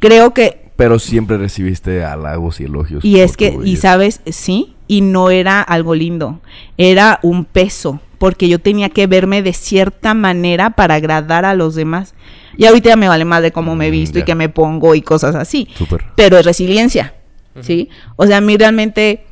Creo 0.00 0.34
que, 0.34 0.70
Pero 0.76 0.98
siempre 0.98 1.38
recibiste 1.38 2.04
halagos 2.04 2.60
y 2.60 2.64
elogios. 2.64 3.04
y 3.04 3.20
es 3.20 3.36
que, 3.36 3.56
y 3.64 3.76
sabes, 3.76 4.20
sí, 4.26 4.74
y 4.88 5.00
no 5.00 5.30
era 5.30 5.62
algo 5.62 5.94
lindo, 5.94 6.40
era 6.76 7.18
un 7.22 7.44
peso, 7.44 8.00
porque 8.18 8.48
yo 8.48 8.58
tenía 8.58 8.88
que 8.88 9.06
verme 9.06 9.42
de 9.42 9.52
cierta 9.52 10.14
manera 10.14 10.70
para 10.70 10.94
agradar 10.96 11.44
a 11.44 11.54
los 11.54 11.74
demás. 11.74 12.14
Y 12.56 12.64
ahorita 12.66 12.90
ya 12.90 12.96
me 12.96 13.08
vale 13.08 13.24
más 13.24 13.42
de 13.42 13.52
cómo 13.52 13.74
me 13.76 13.86
he 13.86 13.90
Mm, 13.90 13.92
visto 13.92 14.18
y 14.18 14.22
que 14.22 14.34
me 14.34 14.48
pongo 14.48 14.94
y 14.94 15.02
cosas 15.02 15.34
así. 15.34 15.68
Súper. 15.76 16.04
pero 16.14 16.38
es 16.38 16.44
resiliencia, 16.46 17.14
¿sí? 17.60 17.88
O 18.16 18.26
sea, 18.26 18.38
a 18.38 18.40
mí 18.40 18.56
realmente, 18.56 19.24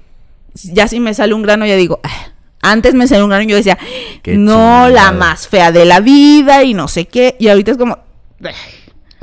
ya 0.55 0.89
si 0.89 1.01
me 1.01 1.15
sale 1.15 1.35
un 1.35 1.43
grano, 1.43 1.67
ya 1.67 1.77
digo, 1.77 2.01
"Ah". 2.03 2.33
antes 2.63 2.95
me 2.95 3.07
salió 3.07 3.25
un 3.25 3.31
grano 3.31 3.45
y 3.45 3.49
yo 3.49 3.57
decía, 3.57 3.79
Qué 4.23 4.37
no, 4.37 4.89
la 4.89 5.13
más 5.13 5.49
fea 5.49 5.71
de 5.73 5.85
la 5.85 6.01
vida 6.01 6.63
y 6.65 6.73
no 6.75 6.89
sé 6.89 7.07
qué, 7.07 7.37
y 7.39 7.49
ahorita 7.49 7.73
es 7.73 7.77
como, 7.79 7.99
"Ah". 8.45 8.51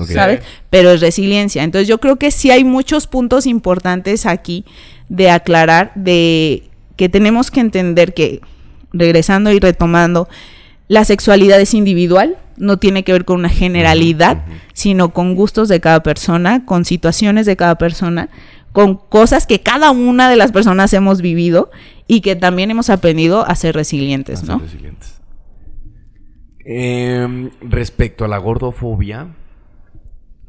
¿sabes? 0.08 0.42
Pero 0.72 0.92
es 0.92 1.02
resiliencia. 1.02 1.64
Entonces 1.64 1.88
yo 1.88 2.00
creo 2.00 2.16
que 2.18 2.32
sí 2.32 2.50
hay 2.50 2.64
muchos 2.64 3.06
puntos 3.08 3.46
importantes 3.46 4.26
aquí 4.26 4.66
de 5.10 5.30
aclarar, 5.30 5.92
de 5.96 6.64
que 6.96 7.08
tenemos 7.10 7.52
que 7.52 7.60
entender 7.60 8.14
que, 8.16 8.42
regresando 8.93 9.51
y 9.51 9.59
retomando, 9.59 10.27
la 10.88 11.05
sexualidad 11.05 11.59
es 11.61 11.73
individual, 11.73 12.38
no 12.57 12.77
tiene 12.77 13.03
que 13.03 13.13
ver 13.13 13.26
con 13.26 13.39
una 13.39 13.49
generalidad, 13.49 14.43
sino 14.73 15.13
con 15.13 15.35
gustos 15.35 15.69
de 15.69 15.80
cada 15.80 16.03
persona, 16.03 16.65
con 16.65 16.85
situaciones 16.85 17.45
de 17.45 17.55
cada 17.55 17.76
persona, 17.76 18.30
con 18.73 18.95
cosas 18.95 19.47
que 19.47 19.61
cada 19.61 19.91
una 19.91 20.30
de 20.30 20.35
las 20.35 20.51
personas 20.51 20.93
hemos 20.93 21.22
vivido 21.22 21.72
y 22.07 22.22
que 22.22 22.35
también 22.35 22.72
hemos 22.72 22.89
aprendido 22.89 23.45
a 23.45 23.55
ser 23.55 23.76
resilientes, 23.76 24.39
a 24.39 24.45
ser 24.45 24.49
¿no? 24.49 24.59
resilientes. 24.59 25.22
Em, 26.63 27.49
respecto 27.61 28.26
a 28.26 28.27
la 28.27 28.38
gordofobia, 28.38 29.30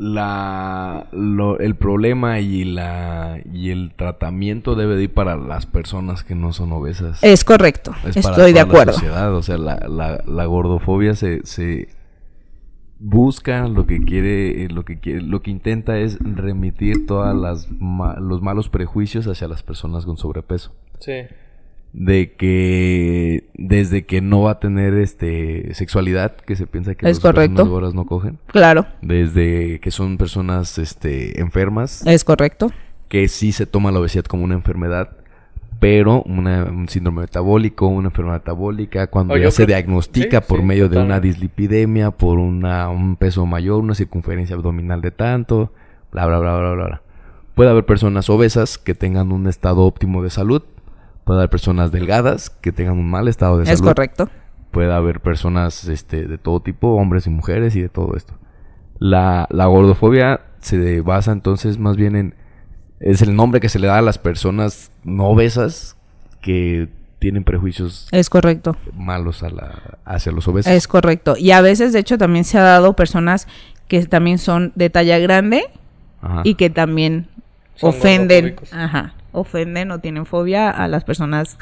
la, 0.03 1.07
lo- 1.12 1.59
el 1.61 1.77
problema 1.77 2.41
y, 2.41 2.65
la, 2.65 3.39
y 3.53 3.70
el 3.70 3.93
tratamiento 3.95 4.74
debe 4.74 4.97
de 4.97 5.05
ir 5.05 5.15
para 5.15 5.37
las 5.37 5.66
personas 5.66 6.24
que 6.24 6.35
no 6.35 6.53
son 6.53 6.73
obesas. 6.73 7.23
Es 7.23 7.45
correcto, 7.45 7.93
Es 8.05 8.16
para 8.23 8.35
estoy 8.35 8.53
de 8.53 8.59
la 8.61 8.62
acuerdo. 8.66 8.93
sociedad, 8.95 9.35
O 9.35 9.43
sea, 9.43 9.59
la, 9.59 9.77
la- 9.89 10.23
la 10.27 10.45
gordofobia 10.47 11.15
se, 11.15 11.47
se 11.47 11.89
busca 12.99 13.66
lo 13.69 13.87
que 13.87 14.01
quiere, 14.01 14.65
eh, 14.65 14.69
lo 14.69 14.85
que 14.85 14.99
quiere, 15.01 15.23
lo 15.23 15.41
que 15.43 15.51
intenta 15.51 15.99
es 15.99 16.19
remitir 16.20 17.07
todas 17.07 17.35
las 17.37 17.70
ma- 17.70 18.16
los 18.20 18.43
malos 18.43 18.69
prejuicios 18.69 19.27
hacia 19.27 19.49
las 19.49 19.62
personas 19.62 20.05
con 20.05 20.16
sobrepeso. 20.16 20.73
Sí. 21.01 21.12
De 21.94 22.32
que 22.36 23.51
desde 23.55 24.06
que 24.06 24.23
no 24.23 24.43
va 24.43 24.52
a 24.52 24.59
tener 24.60 24.94
este 24.94 25.74
sexualidad, 25.74 26.36
que 26.36 26.56
se 26.56 26.66
piensa 26.66 26.94
que 26.94 27.05
Es 27.06 27.16
las 27.16 27.20
personas 27.20 27.48
correcto. 27.48 27.70
gordas 27.70 27.94
no 27.94 28.06
cogen, 28.06 28.39
Claro, 28.47 28.86
desde 29.02 29.78
que 29.81 29.90
son 29.90 30.16
personas 30.16 30.78
este 30.78 31.39
enfermas, 31.40 32.02
es 32.06 32.24
correcto. 32.24 32.70
que 33.09 33.28
sí 33.28 33.52
se 33.52 33.66
toma 33.66 33.93
la 33.93 34.01
obesidad 34.01 34.24
como 34.24 34.43
una 34.44 34.55
enfermedad, 34.55 35.10
pero 35.81 36.23
una- 36.23 36.64
un 36.64 36.89
síndrome 36.89 37.23
metabólico, 37.23 37.86
una 37.89 38.09
enfermedad 38.09 38.36
metabólica, 38.39 39.09
cuando 39.09 39.35
O 39.35 39.36
ya 39.36 39.51
se 39.51 39.64
creo- 39.66 39.77
diagnostica 39.77 40.40
sí, 40.40 40.47
por 40.48 40.60
sí, 40.60 40.64
medio 40.64 40.89
de 40.89 40.97
una 40.98 41.20
dislipidemia, 41.20 42.10
por 42.10 42.39
una, 42.39 42.89
un 42.89 43.16
peso 43.16 43.44
mayor, 43.44 43.81
una 43.82 43.94
circunferencia 43.94 44.56
abdominal 44.56 45.02
de 45.02 45.10
tanto, 45.10 45.73
bla, 46.10 46.24
bla, 46.27 46.39
bla, 46.39 46.56
bla, 46.59 46.73
bla, 46.73 46.86
bla. 46.86 47.02
Puede 47.55 47.69
haber 47.69 47.85
personas 47.85 48.31
obesas 48.31 48.78
que 48.78 48.94
tengan 48.94 49.31
un 49.31 49.47
estado 49.47 49.82
óptimo 49.82 50.23
de 50.23 50.31
salud, 50.31 50.62
puede 51.24 51.40
haber 51.40 51.51
personas 51.51 51.93
delgadas 51.93 52.51
que 52.51 52.73
tengan 52.73 52.99
un 52.99 53.09
mal 53.11 53.28
estado 53.28 53.59
de 53.59 53.65
Es 53.65 53.78
salud, 53.78 53.90
correcto. 53.90 54.28
puede 54.70 54.93
haber 54.93 55.20
personas 55.20 55.85
este, 55.89 56.27
de 56.27 56.39
todo 56.39 56.61
tipo, 56.61 56.89
hombres 56.94 57.27
y 57.27 57.31
mujeres 57.31 57.77
y 57.77 57.81
de 57.82 57.89
todo 57.89 58.16
esto. 58.16 58.35
La, 58.99 59.47
la 59.51 59.66
gordofobia 59.66 60.40
se 60.61 61.01
basa 61.01 61.32
entonces 61.32 61.78
más 61.78 61.97
bien 61.97 62.16
en... 62.16 62.35
Es 63.01 63.20
el 63.20 63.35
nombre 63.35 63.61
que 63.61 63.69
se 63.69 63.81
le 63.81 63.89
da 63.89 63.99
a 63.99 64.03
las 64.03 64.19
personas 64.19 64.93
no 65.03 65.24
obesas 65.27 65.97
que 66.40 66.89
tienen 67.19 67.43
prejuicios 67.44 68.09
Es 68.12 68.31
correcto. 68.31 68.77
malos 68.97 69.43
a 69.43 69.51
la, 69.51 69.99
hacia 70.05 70.31
los 70.32 70.47
obesos. 70.49 70.70
Es 70.73 70.86
correcto. 70.86 71.35
Y 71.36 71.51
a 71.51 71.61
veces, 71.61 71.93
de 71.93 71.99
hecho, 72.01 72.16
también 72.19 72.44
se 72.44 72.59
ha 72.59 72.62
dado 72.62 72.94
personas 72.94 73.49
que 73.89 74.07
también 74.07 74.39
son 74.39 74.73
de 74.77 74.89
talla 74.90 75.19
grande 75.19 75.65
Ajá. 76.20 76.43
y 76.44 76.55
que 76.55 76.70
también 76.70 77.27
Son 77.74 77.90
ofenden, 77.90 78.55
ajá, 78.73 79.15
ofenden 79.33 79.91
o 79.91 79.99
tienen 79.99 80.27
fobia 80.27 80.71
a 80.71 80.89
las 80.89 81.05
personas 81.05 81.59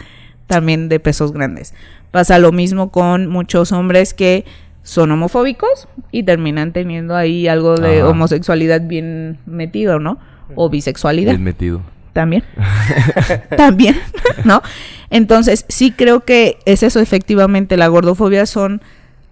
también 0.46 0.88
de 0.88 1.00
pesos 1.00 1.32
grandes. 1.32 1.74
Pasa 2.10 2.38
lo 2.38 2.52
mismo 2.52 2.90
con 2.90 3.28
muchos 3.28 3.72
hombres 3.72 4.14
que 4.14 4.44
son 4.82 5.10
homofóbicos 5.12 5.88
y 6.10 6.22
terminan 6.24 6.72
teniendo 6.72 7.14
ahí 7.14 7.46
algo 7.48 7.76
de 7.76 8.00
Ajá. 8.00 8.08
homosexualidad 8.08 8.80
bien 8.82 9.38
metido, 9.46 9.98
¿no? 10.00 10.18
O 10.56 10.68
bisexualidad 10.68 11.32
Bien 11.32 11.44
metido. 11.44 11.82
también. 12.12 12.42
también, 13.56 13.96
¿no? 14.44 14.62
Entonces, 15.10 15.64
sí 15.68 15.92
creo 15.92 16.20
que 16.24 16.58
es 16.64 16.82
eso 16.82 16.98
efectivamente. 17.00 17.76
La 17.76 17.86
gordofobia 17.88 18.46
son 18.46 18.80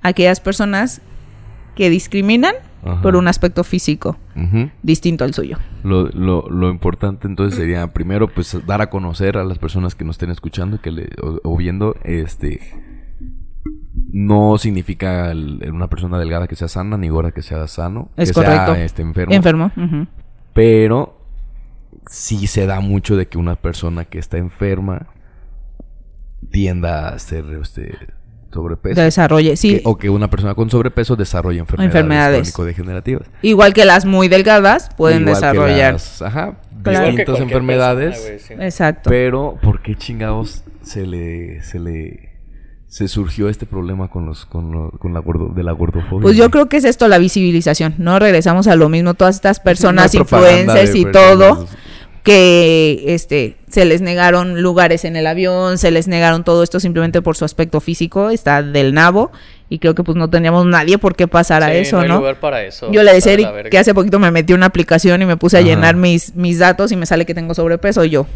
aquellas 0.03 0.39
personas 0.41 1.01
que 1.75 1.91
discriminan 1.91 2.55
Ajá. 2.85 3.03
por 3.03 3.17
un 3.17 3.27
aspecto 3.29 3.65
físico 3.65 4.17
distinto 4.83 5.25
al 5.25 5.35
suyo. 5.35 5.59
Lo, 5.83 6.09
lo, 6.11 6.49
lo 6.49 6.71
importante 6.71 7.27
entonces 7.27 7.59
sería 7.59 7.87
primero 7.89 8.29
pues 8.29 8.57
dar 8.67 8.81
a 8.83 8.89
conocer 8.91 9.37
a 9.37 9.45
las 9.45 9.59
personas 9.59 9.95
que 9.95 10.05
nos 10.05 10.15
estén 10.15 10.31
escuchando 10.31 10.81
que 10.81 10.91
le, 10.93 11.09
o, 11.23 11.41
o 11.43 11.57
viendo 11.57 11.97
este 12.05 12.61
no 14.13 14.57
significa 14.59 15.31
el- 15.33 15.69
una 15.73 15.89
persona 15.89 16.19
delgada 16.19 16.47
que 16.47 16.57
sea 16.57 16.69
sana 16.69 16.97
ni 16.97 17.09
gorda 17.09 17.33
que 17.33 17.43
sea 17.43 17.67
sano 17.69 18.11
Es 18.17 18.31
que 18.31 18.35
correcto. 18.35 18.75
sea 18.75 18.85
este 18.85 19.03
enfermo 19.03 19.35
Enfermo. 19.35 19.71
pero 20.55 21.19
sí 22.07 22.47
se 22.47 22.65
da 22.67 22.81
mucho 22.81 23.17
de 23.17 23.27
que 23.29 23.39
una 23.39 23.57
persona 23.57 24.05
que 24.05 24.19
está 24.19 24.39
enferma 24.39 25.09
tienda 26.51 27.09
a 27.09 27.19
ser 27.19 27.45
este 27.61 27.95
sobrepeso 28.53 29.01
Desarrolle, 29.01 29.57
sí. 29.57 29.77
Que- 29.77 29.83
o 29.85 29.97
que 29.99 30.09
una 30.11 30.29
persona 30.31 30.55
con 30.55 30.71
sobrepeso 30.71 31.17
desarrolle 31.17 31.59
enfermedades, 31.59 31.95
Enfermedades. 31.95 32.53
crónico-degenerativas 32.53 33.23
Igual 33.43 33.75
que 33.75 33.85
las 33.85 34.05
muy 34.05 34.29
delgadas 34.29 34.89
pueden 34.97 35.21
Igual 35.23 35.35
que 35.35 35.41
desarrollar. 35.47 35.93
las- 35.95 36.23
ajá, 36.23 36.59
Claro. 36.83 37.07
Distintas 37.09 37.41
enfermedades. 37.41 38.11
persona, 38.21 38.29
güey, 38.29 38.39
sí. 38.39 38.55
Exacto. 38.65 39.11
pero, 39.11 39.59
¿por 39.61 39.83
qué 39.83 39.95
chingados 39.97 40.63
se 40.83 41.05
le, 41.07 41.61
se 41.63 41.79
le, 41.81 42.29
se 42.87 43.07
surgió 43.09 43.49
este 43.51 43.67
problema 43.67 44.09
con 44.09 44.25
los, 44.25 44.47
con, 44.47 44.71
lo- 44.73 44.91
con 44.93 45.13
la 45.13 45.21
gordo, 45.21 45.49
de 45.55 45.63
la 45.65 45.73
gordofobia? 45.73 46.23
Pues 46.23 46.37
yo 46.37 46.51
creo 46.51 46.69
que 46.71 46.79
es 46.79 46.85
esto 46.85 47.07
la 47.09 47.19
visibilización, 47.19 47.95
¿no? 47.99 48.19
Regresamos 48.19 48.67
a 48.69 48.77
lo 48.77 48.89
mismo, 48.89 49.13
todas 49.15 49.35
estas 49.35 49.61
personas, 49.61 50.15
influencers 50.15 50.95
y 50.95 51.05
personas- 51.05 51.13
todo, 51.39 51.67
que 52.23 53.05
este 53.09 53.57
se 53.71 53.85
les 53.85 54.01
negaron 54.01 54.63
lugares 54.63 55.05
en 55.05 55.17
el 55.17 55.27
avión, 55.27 55.79
se 55.79 55.91
les 55.91 56.09
negaron 56.09 56.45
todo 56.45 56.63
esto 56.63 56.81
simplemente 56.81 57.23
por 57.23 57.37
su 57.37 57.45
aspecto 57.45 57.81
físico, 57.81 58.31
está 58.31 58.63
del 58.63 58.95
nabo, 58.95 59.31
y 59.69 59.79
creo 59.79 59.95
que 59.95 60.03
pues 60.03 60.17
no 60.17 60.29
tendríamos 60.31 60.65
nadie 60.67 60.99
por 60.99 61.15
qué 61.17 61.29
pasar 61.29 61.63
a 61.63 61.69
Sí, 61.73 61.79
eso, 61.79 61.97
no 61.97 62.03
hay 62.03 62.09
¿no? 62.09 62.17
lugar 62.19 62.37
para 62.41 62.63
eso. 62.65 62.91
Yo 62.93 63.03
le 63.03 63.13
decía 63.13 63.37
que 63.71 63.79
hace 63.79 63.93
poquito 63.95 64.19
me 64.19 64.31
metí 64.31 64.53
una 64.55 64.67
aplicación 64.67 65.21
y 65.23 65.27
me 65.27 65.37
puse 65.37 65.57
a 65.59 65.61
Ajá. 65.61 65.69
llenar 65.69 65.97
mis, 65.97 66.35
mis 66.35 66.59
datos 66.59 66.93
y 66.93 66.97
me 66.97 67.05
sale 67.07 67.27
que 67.27 67.35
tengo 67.35 67.53
sobrepeso 67.55 68.05
y 68.05 68.11
yo 68.11 68.27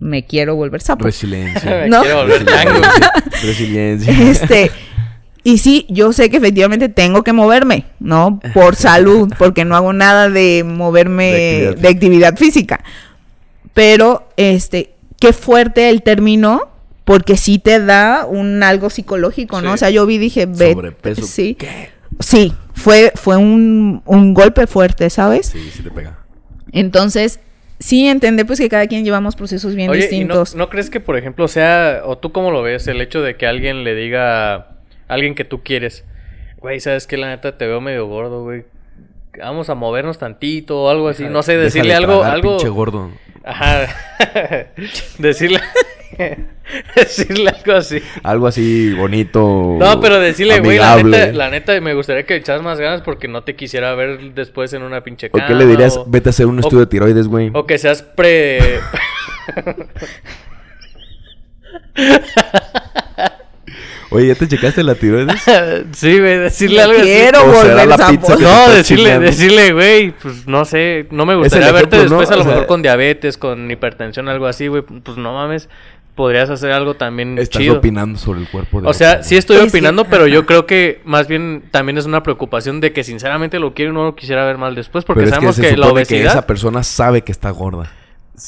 me 0.00 0.24
quiero 0.26 0.56
volver 0.56 0.80
sapo. 0.82 1.04
Resiliencia. 1.04 1.70
Me 1.82 1.88
No. 1.88 2.00
quiero 2.02 2.22
volver 2.22 2.44
chango. 2.44 2.80
Resiliencia. 3.42 4.12
Este, 4.30 4.70
y 5.44 5.58
sí, 5.58 5.86
yo 5.88 6.12
sé 6.12 6.30
que 6.30 6.36
efectivamente 6.36 6.88
tengo 6.88 7.22
que 7.24 7.32
moverme, 7.32 7.86
¿no? 8.00 8.40
Por 8.54 8.76
salud, 8.76 9.32
porque 9.38 9.64
no 9.64 9.76
hago 9.76 9.92
nada 9.92 10.28
de 10.30 10.64
moverme 10.64 11.32
De 11.32 11.68
actividad 11.68 11.76
de 11.82 11.88
actividad 11.88 12.36
física. 12.36 12.84
Pero, 13.74 14.28
este, 14.36 14.94
qué 15.18 15.32
fuerte 15.32 15.88
el 15.88 16.02
término, 16.02 16.68
porque 17.04 17.36
sí 17.36 17.58
te 17.58 17.80
da 17.80 18.26
un 18.26 18.62
algo 18.62 18.90
psicológico, 18.90 19.60
¿no? 19.60 19.70
Sí. 19.70 19.74
O 19.74 19.76
sea, 19.78 19.90
yo 19.90 20.06
vi, 20.06 20.18
dije, 20.18 20.46
ve, 20.46 20.72
Sobrepeso. 20.72 21.22
sí, 21.22 21.54
¿Qué? 21.54 21.90
sí, 22.20 22.52
fue, 22.74 23.12
fue 23.14 23.36
un, 23.36 24.02
un 24.04 24.34
golpe 24.34 24.66
fuerte, 24.66 25.10
¿sabes? 25.10 25.46
Sí, 25.46 25.70
sí 25.74 25.82
te 25.82 25.90
pega. 25.90 26.18
Entonces, 26.70 27.40
sí 27.78 28.06
entender 28.06 28.46
pues 28.46 28.58
que 28.60 28.68
cada 28.68 28.86
quien 28.86 29.04
llevamos 29.04 29.36
procesos 29.36 29.74
bien 29.74 29.90
Oye, 29.90 30.00
¿y 30.00 30.02
no, 30.02 30.08
distintos. 30.10 30.54
no 30.54 30.68
crees 30.68 30.90
que, 30.90 31.00
por 31.00 31.16
ejemplo, 31.16 31.48
sea, 31.48 32.02
o 32.04 32.16
tú 32.18 32.32
cómo 32.32 32.50
lo 32.50 32.62
ves, 32.62 32.86
el 32.86 33.00
hecho 33.00 33.22
de 33.22 33.36
que 33.36 33.46
alguien 33.46 33.84
le 33.84 33.94
diga 33.94 34.54
a 34.54 34.71
alguien 35.14 35.34
que 35.34 35.44
tú 35.44 35.62
quieres, 35.62 36.04
güey, 36.58 36.80
¿sabes 36.80 37.06
qué? 37.06 37.16
La 37.16 37.28
neta 37.28 37.56
te 37.58 37.66
veo 37.66 37.80
medio 37.80 38.06
gordo, 38.06 38.42
güey. 38.44 38.64
Vamos 39.38 39.70
a 39.70 39.74
movernos 39.74 40.18
tantito 40.18 40.82
o 40.82 40.90
algo 40.90 41.08
así. 41.08 41.24
No 41.24 41.42
sé, 41.42 41.56
decirle 41.56 41.94
algo, 41.94 42.18
tragar, 42.20 42.34
algo. 42.34 42.50
pinche 42.56 42.68
gordo. 42.68 43.10
Ajá. 43.44 43.86
decirle. 45.18 45.60
decirle 46.94 47.48
algo 47.50 47.72
así. 47.78 48.02
Algo 48.22 48.46
así 48.46 48.92
bonito. 48.94 49.76
No, 49.78 50.00
pero 50.00 50.20
decirle, 50.20 50.60
güey, 50.60 50.76
la 50.78 51.02
neta, 51.02 51.32
la 51.32 51.48
neta, 51.50 51.80
me 51.80 51.94
gustaría 51.94 52.24
que 52.26 52.34
le 52.34 52.40
echaras 52.40 52.62
más 52.62 52.78
ganas 52.78 53.00
porque 53.00 53.26
no 53.28 53.42
te 53.42 53.56
quisiera 53.56 53.94
ver 53.94 54.34
después 54.34 54.72
en 54.74 54.82
una 54.82 55.02
pinche 55.02 55.28
¿O 55.28 55.30
cama. 55.32 55.46
qué 55.48 55.54
le 55.54 55.64
dirías? 55.66 55.96
o- 55.96 56.04
Vete 56.06 56.28
a 56.28 56.30
hacer 56.30 56.46
un 56.46 56.58
o- 56.58 56.60
estudio 56.60 56.80
de 56.80 56.86
tiroides, 56.86 57.26
güey. 57.28 57.50
O 57.54 57.66
que 57.66 57.78
seas 57.78 58.02
pre. 58.02 58.60
Oye, 64.12 64.28
¿ya 64.28 64.34
te 64.34 64.48
checaste 64.48 64.82
la 64.82 64.94
tiroides? 64.94 65.40
sí, 65.92 66.18
güey, 66.18 66.38
decirle 66.38 66.80
algo 66.82 66.98
así. 66.98 67.02
quiero 67.02 67.44
volver 67.46 67.88
la 67.88 67.96
pizza 68.08 68.36
que- 68.36 68.42
No, 68.42 68.68
decirle, 68.70 69.04
chingando. 69.04 69.26
decirle, 69.26 69.72
güey, 69.72 70.10
pues 70.12 70.46
no 70.46 70.64
sé, 70.64 71.06
no 71.10 71.26
me 71.26 71.32
Es 71.34 71.38
gustaría 71.40 71.68
el 71.68 71.72
verte 71.74 71.98
después 72.00 72.30
a 72.30 72.36
lo 72.36 72.40
O 72.40 72.44
sea- 72.44 72.52
mejor 72.52 72.66
con 72.66 72.82
diabetes, 72.82 73.38
con 73.38 73.70
hipertensión, 73.70 74.28
algo 74.28 74.46
así, 74.46 74.68
güey, 74.68 74.82
pues 74.82 75.16
no 75.16 75.32
mames, 75.34 75.68
podrías 76.14 76.50
hacer 76.50 76.72
algo 76.72 76.94
también 76.94 77.38
Estás 77.38 77.60
chido. 77.62 77.78
opinando 77.78 78.18
sobre 78.18 78.40
el 78.40 78.48
cuerpo 78.48 78.82
de 78.82 78.88
O 78.88 78.92
sea, 78.92 79.22
sí 79.22 79.36
estoy 79.36 79.56
Es 79.56 79.62
que- 79.62 79.68
opinando, 79.70 80.04
pero 80.04 80.26
yo 80.26 80.44
creo 80.44 80.66
que 80.66 81.00
más 81.04 81.26
bien 81.26 81.64
también 81.70 81.96
es 81.98 82.04
una 82.04 82.22
preocupación 82.22 82.80
de 82.80 82.92
que 82.92 83.02
sinceramente 83.02 83.58
lo 83.58 83.72
quiero 83.74 83.92
y 83.92 83.94
no 83.94 84.04
lo 84.04 84.14
quisiera 84.14 84.44
ver 84.44 84.58
mal 84.58 84.74
después, 84.74 85.04
porque 85.04 85.20
Pero 85.20 85.28
es 85.30 85.34
sabemos 85.34 85.56
se 85.56 85.62
que, 85.62 85.76
la 85.76 85.86
supone 85.86 86.04
que 86.04 86.14
obesidad... 86.14 86.32
esa 86.32 86.46
persona 86.46 86.82
sabe 86.82 87.22
que 87.22 87.32
está 87.32 87.48
gorda. 87.50 87.90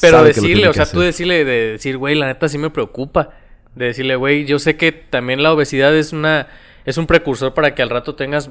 Pero 0.01 0.19
que 0.21 0.25
decirle, 0.27 0.67
o 0.67 0.71
que 0.71 0.75
sea, 0.77 0.85
tú 0.91 0.99
decirle 0.99 1.45
de 1.45 1.71
decir, 1.73 1.97
güey, 1.97 2.15
la 2.15 2.27
neta 2.27 2.49
sí 2.49 2.57
me 2.57 2.69
preocupa. 2.69 3.29
De 3.75 3.85
decirle, 3.85 4.15
güey, 4.15 4.45
yo 4.45 4.59
sé 4.59 4.77
que 4.77 4.91
también 4.91 5.43
la 5.43 5.51
obesidad 5.53 5.95
es 5.95 6.13
una 6.13 6.47
es 6.85 6.97
un 6.97 7.07
precursor 7.07 7.53
para 7.53 7.75
que 7.75 7.81
al 7.81 7.89
rato 7.89 8.15
tengas 8.15 8.49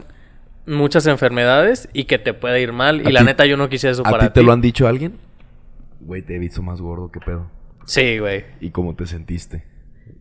muchas 0.67 1.07
enfermedades 1.07 1.89
y 1.93 2.05
que 2.05 2.19
te 2.19 2.35
pueda 2.35 2.59
ir 2.59 2.73
mal. 2.73 3.03
Y 3.03 3.07
¿A 3.07 3.11
la 3.11 3.25
neta 3.25 3.47
yo 3.47 3.57
no 3.57 3.69
quisiera 3.69 3.93
eso 3.93 4.03
¿A 4.07 4.11
para 4.11 4.29
ti 4.29 4.35
te 4.35 4.43
lo 4.43 4.53
han 4.53 4.61
dicho 4.61 4.87
alguien? 4.89 5.15
Güey, 6.01 6.23
te 6.23 6.37
he 6.37 6.39
visto 6.39 6.63
más 6.63 6.81
gordo, 6.81 7.11
qué 7.11 7.21
pedo. 7.21 7.51
Sí, 7.87 8.19
güey. 8.19 8.45
¿Y 8.61 8.71
cómo 8.71 8.95
te 8.95 9.07
sentiste? 9.07 9.65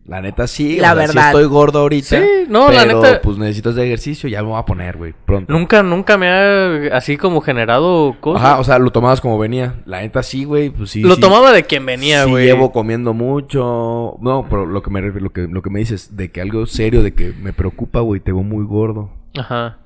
La 0.06 0.20
neta 0.20 0.46
sí, 0.46 0.76
La 0.76 0.92
o 0.92 0.96
sea, 0.96 1.08
sí 1.08 1.18
estoy 1.18 1.46
gordo 1.46 1.78
ahorita. 1.78 2.20
Sí, 2.20 2.24
no, 2.50 2.70
la 2.70 2.82
pero, 2.82 3.00
neta- 3.00 3.22
pues 3.22 3.38
necesito 3.38 3.70
hacer 3.70 3.84
ejercicio, 3.86 4.28
ya 4.28 4.42
me 4.42 4.50
voy 4.50 4.58
a 4.58 4.64
poner, 4.66 4.98
güey, 4.98 5.14
pronto. 5.24 5.50
Nunca, 5.50 5.82
nunca 5.82 6.18
me 6.18 6.28
ha 6.28 6.94
así 6.94 7.16
como 7.16 7.40
generado 7.40 8.14
cosas. 8.20 8.42
Ajá, 8.44 8.58
o 8.60 8.64
sea, 8.64 8.78
lo 8.78 8.90
tomabas 8.90 9.22
como 9.22 9.38
venía. 9.38 9.76
La 9.86 10.02
neta 10.02 10.22
sí, 10.22 10.44
güey, 10.44 10.68
pues 10.68 10.90
sí. 10.90 11.00
lo 11.00 11.14
sí. 11.14 11.20
tomaba 11.22 11.52
de 11.52 11.62
quien 11.64 11.86
venía, 11.86 12.24
Sí 12.24 12.30
güey. 12.30 12.44
llevo 12.44 12.70
comiendo 12.70 13.14
mucho. 13.14 14.18
No, 14.20 14.46
pero 14.50 14.66
lo 14.66 14.82
que 14.82 14.90
me 14.90 15.00
refiero- 15.00 15.24
lo 15.24 15.32
que, 15.32 15.48
lo 15.48 15.62
que 15.62 15.70
me 15.70 15.78
dices, 15.78 16.14
de 16.16 16.30
que 16.30 16.42
algo 16.42 16.66
serio, 16.66 17.02
de 17.02 17.14
que 17.14 17.32
me 17.42 17.54
preocupa, 17.54 18.00
güey, 18.00 18.20
te 18.20 18.30
veo 18.32 18.42
muy 18.42 18.66
gordo. 18.66 19.10
Ajá. 19.38 19.78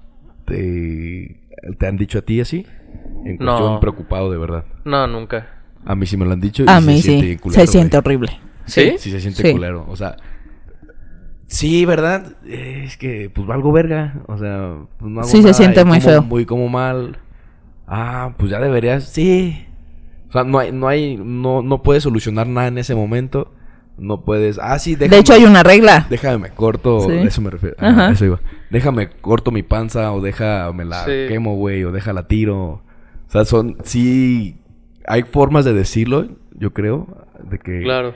¿Te, 0.47 1.41
te 1.79 1.87
han 1.87 1.97
dicho 1.97 2.19
a 2.19 2.23
ti 2.23 2.41
así? 2.41 2.67
En 3.25 3.37
No. 3.39 3.53
cuestión 3.57 3.81
preocupado, 3.81 4.31
de 4.33 4.39
verdad. 4.39 4.65
No, 4.85 5.07
nunca. 5.07 5.47
A 5.85 5.95
mí 5.95 6.07
sí 6.07 6.17
me 6.17 6.25
lo 6.25 6.33
han 6.33 6.41
dicho. 6.41 6.65
y 6.65 6.67
A 6.69 6.81
se 6.81 6.87
mí 6.87 7.01
siente 7.03 7.27
sí, 7.29 7.37
culero, 7.39 7.61
se 7.61 7.67
siente 7.69 7.97
horrible. 7.99 8.41
¿Sí? 8.69 8.95
Sí, 8.99 9.11
se 9.11 9.21
siente 9.21 9.43
Sí. 9.43 9.53
culero. 9.53 9.85
O 9.89 9.97
sea, 9.97 10.17
sí, 11.47 11.85
¿verdad? 11.85 12.33
Es 12.47 12.97
que, 12.97 13.31
pues 13.35 13.47
valgo 13.47 13.73
verga. 13.73 14.23
O 14.27 14.39
sea, 14.39 14.77
pues 14.99 15.11
no 15.11 15.21
hago 15.21 15.29
Sí, 15.29 15.43
se 15.43 15.55
siente 15.55 15.85
muy 15.85 15.99
como 16.01 16.11
feo. 16.11 16.23
Muy 16.23 16.47
como 16.47 16.69
mal. 16.69 17.19
Ah, 17.87 18.35
pues 18.39 18.51
ya 18.51 18.61
deberías. 18.61 19.05
Sí. 19.05 19.65
O 20.29 20.33
sea, 20.33 20.45
no 20.45 20.59
hay, 20.59 20.73
no 20.73 20.89
hay, 20.89 21.17
no, 21.17 21.63
no 21.63 21.83
puedes 21.83 22.03
solucionar 22.03 22.47
nada 22.47 22.69
en 22.69 22.79
ese 22.79 22.95
momento. 22.95 23.53
No 23.97 24.25
puedes. 24.25 24.59
Ah, 24.63 24.79
sí, 24.79 24.95
déjame. 24.95 25.17
De 25.17 25.21
hecho, 25.21 25.33
hay 25.33 25.45
una 25.45 25.63
regla. 25.63 26.07
Déjame 26.09 26.39
me 26.39 26.51
corto, 26.51 27.01
Sí. 27.01 27.13
eso 27.13 27.41
me 27.41 27.51
refiero. 27.51 27.77
Ajá. 27.81 28.11
eso 28.11 28.27
iba. 28.27 28.41
Déjame 28.71 29.09
corto 29.11 29.51
mi 29.51 29.63
panza 29.63 30.13
o 30.13 30.21
déjame 30.21 30.85
la 30.85 31.05
Sí. 31.05 31.11
quemo, 31.29 31.57
güey, 31.57 31.83
o 31.85 31.91
déjala 31.91 32.29
tiro. 32.29 32.59
O 32.61 32.83
sea, 33.31 33.45
son 33.45 33.77
sí 33.83 34.59
hay 35.07 35.23
formas 35.23 35.65
de 35.65 35.73
decirlo, 35.73 36.27
yo 36.53 36.73
creo, 36.75 37.27
de 37.43 37.59
que 37.59 37.81
Claro. 37.83 38.15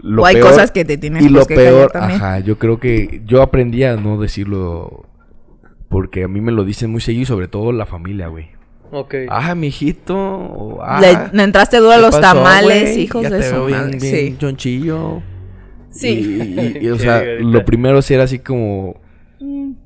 Lo 0.00 0.22
o 0.22 0.26
hay 0.26 0.36
peor- 0.36 0.48
cosas 0.50 0.70
que 0.70 0.84
te 0.84 0.96
tienes 0.98 1.24
y 1.24 1.28
lo 1.28 1.40
pues, 1.44 1.48
callar 1.48 1.64
peor, 1.64 1.90
también. 1.90 2.20
ajá, 2.20 2.38
yo 2.40 2.58
creo 2.58 2.78
que 2.78 3.22
yo 3.26 3.42
aprendí 3.42 3.84
a 3.84 3.96
no 3.96 4.18
decirlo 4.18 5.06
porque 5.88 6.24
a 6.24 6.28
mí 6.28 6.40
me 6.40 6.52
lo 6.52 6.64
dicen 6.64 6.90
muy 6.90 7.00
seguido, 7.00 7.22
y 7.22 7.26
sobre 7.26 7.48
todo 7.48 7.72
la 7.72 7.86
familia, 7.86 8.28
güey. 8.28 8.48
Ok. 8.90 9.14
Ah, 9.28 9.54
mijito, 9.54 10.16
o, 10.16 10.82
ah, 10.82 11.00
Le, 11.00 11.36
le 11.36 11.42
entraste 11.42 11.78
duro 11.78 11.92
a 11.92 11.96
¿qué 11.96 12.02
los 12.02 12.10
pasó, 12.16 12.20
tamales, 12.22 12.96
hijos 12.96 13.22
Ya 13.22 13.30
de 13.30 13.38
te 13.40 13.48
su 13.48 13.54
veo 13.54 13.68
madre. 13.68 13.98
bien 13.98 14.00
Sí. 14.00 14.36
chonchillo. 14.38 15.22
Sí. 15.90 16.08
Y, 16.08 16.60
y- 16.78 16.86
y, 16.86 16.90
o 16.90 16.98
sea, 16.98 17.22
lo 17.40 17.64
primero 17.64 18.00
sí 18.02 18.14
era 18.14 18.24
así 18.24 18.38
como. 18.38 19.00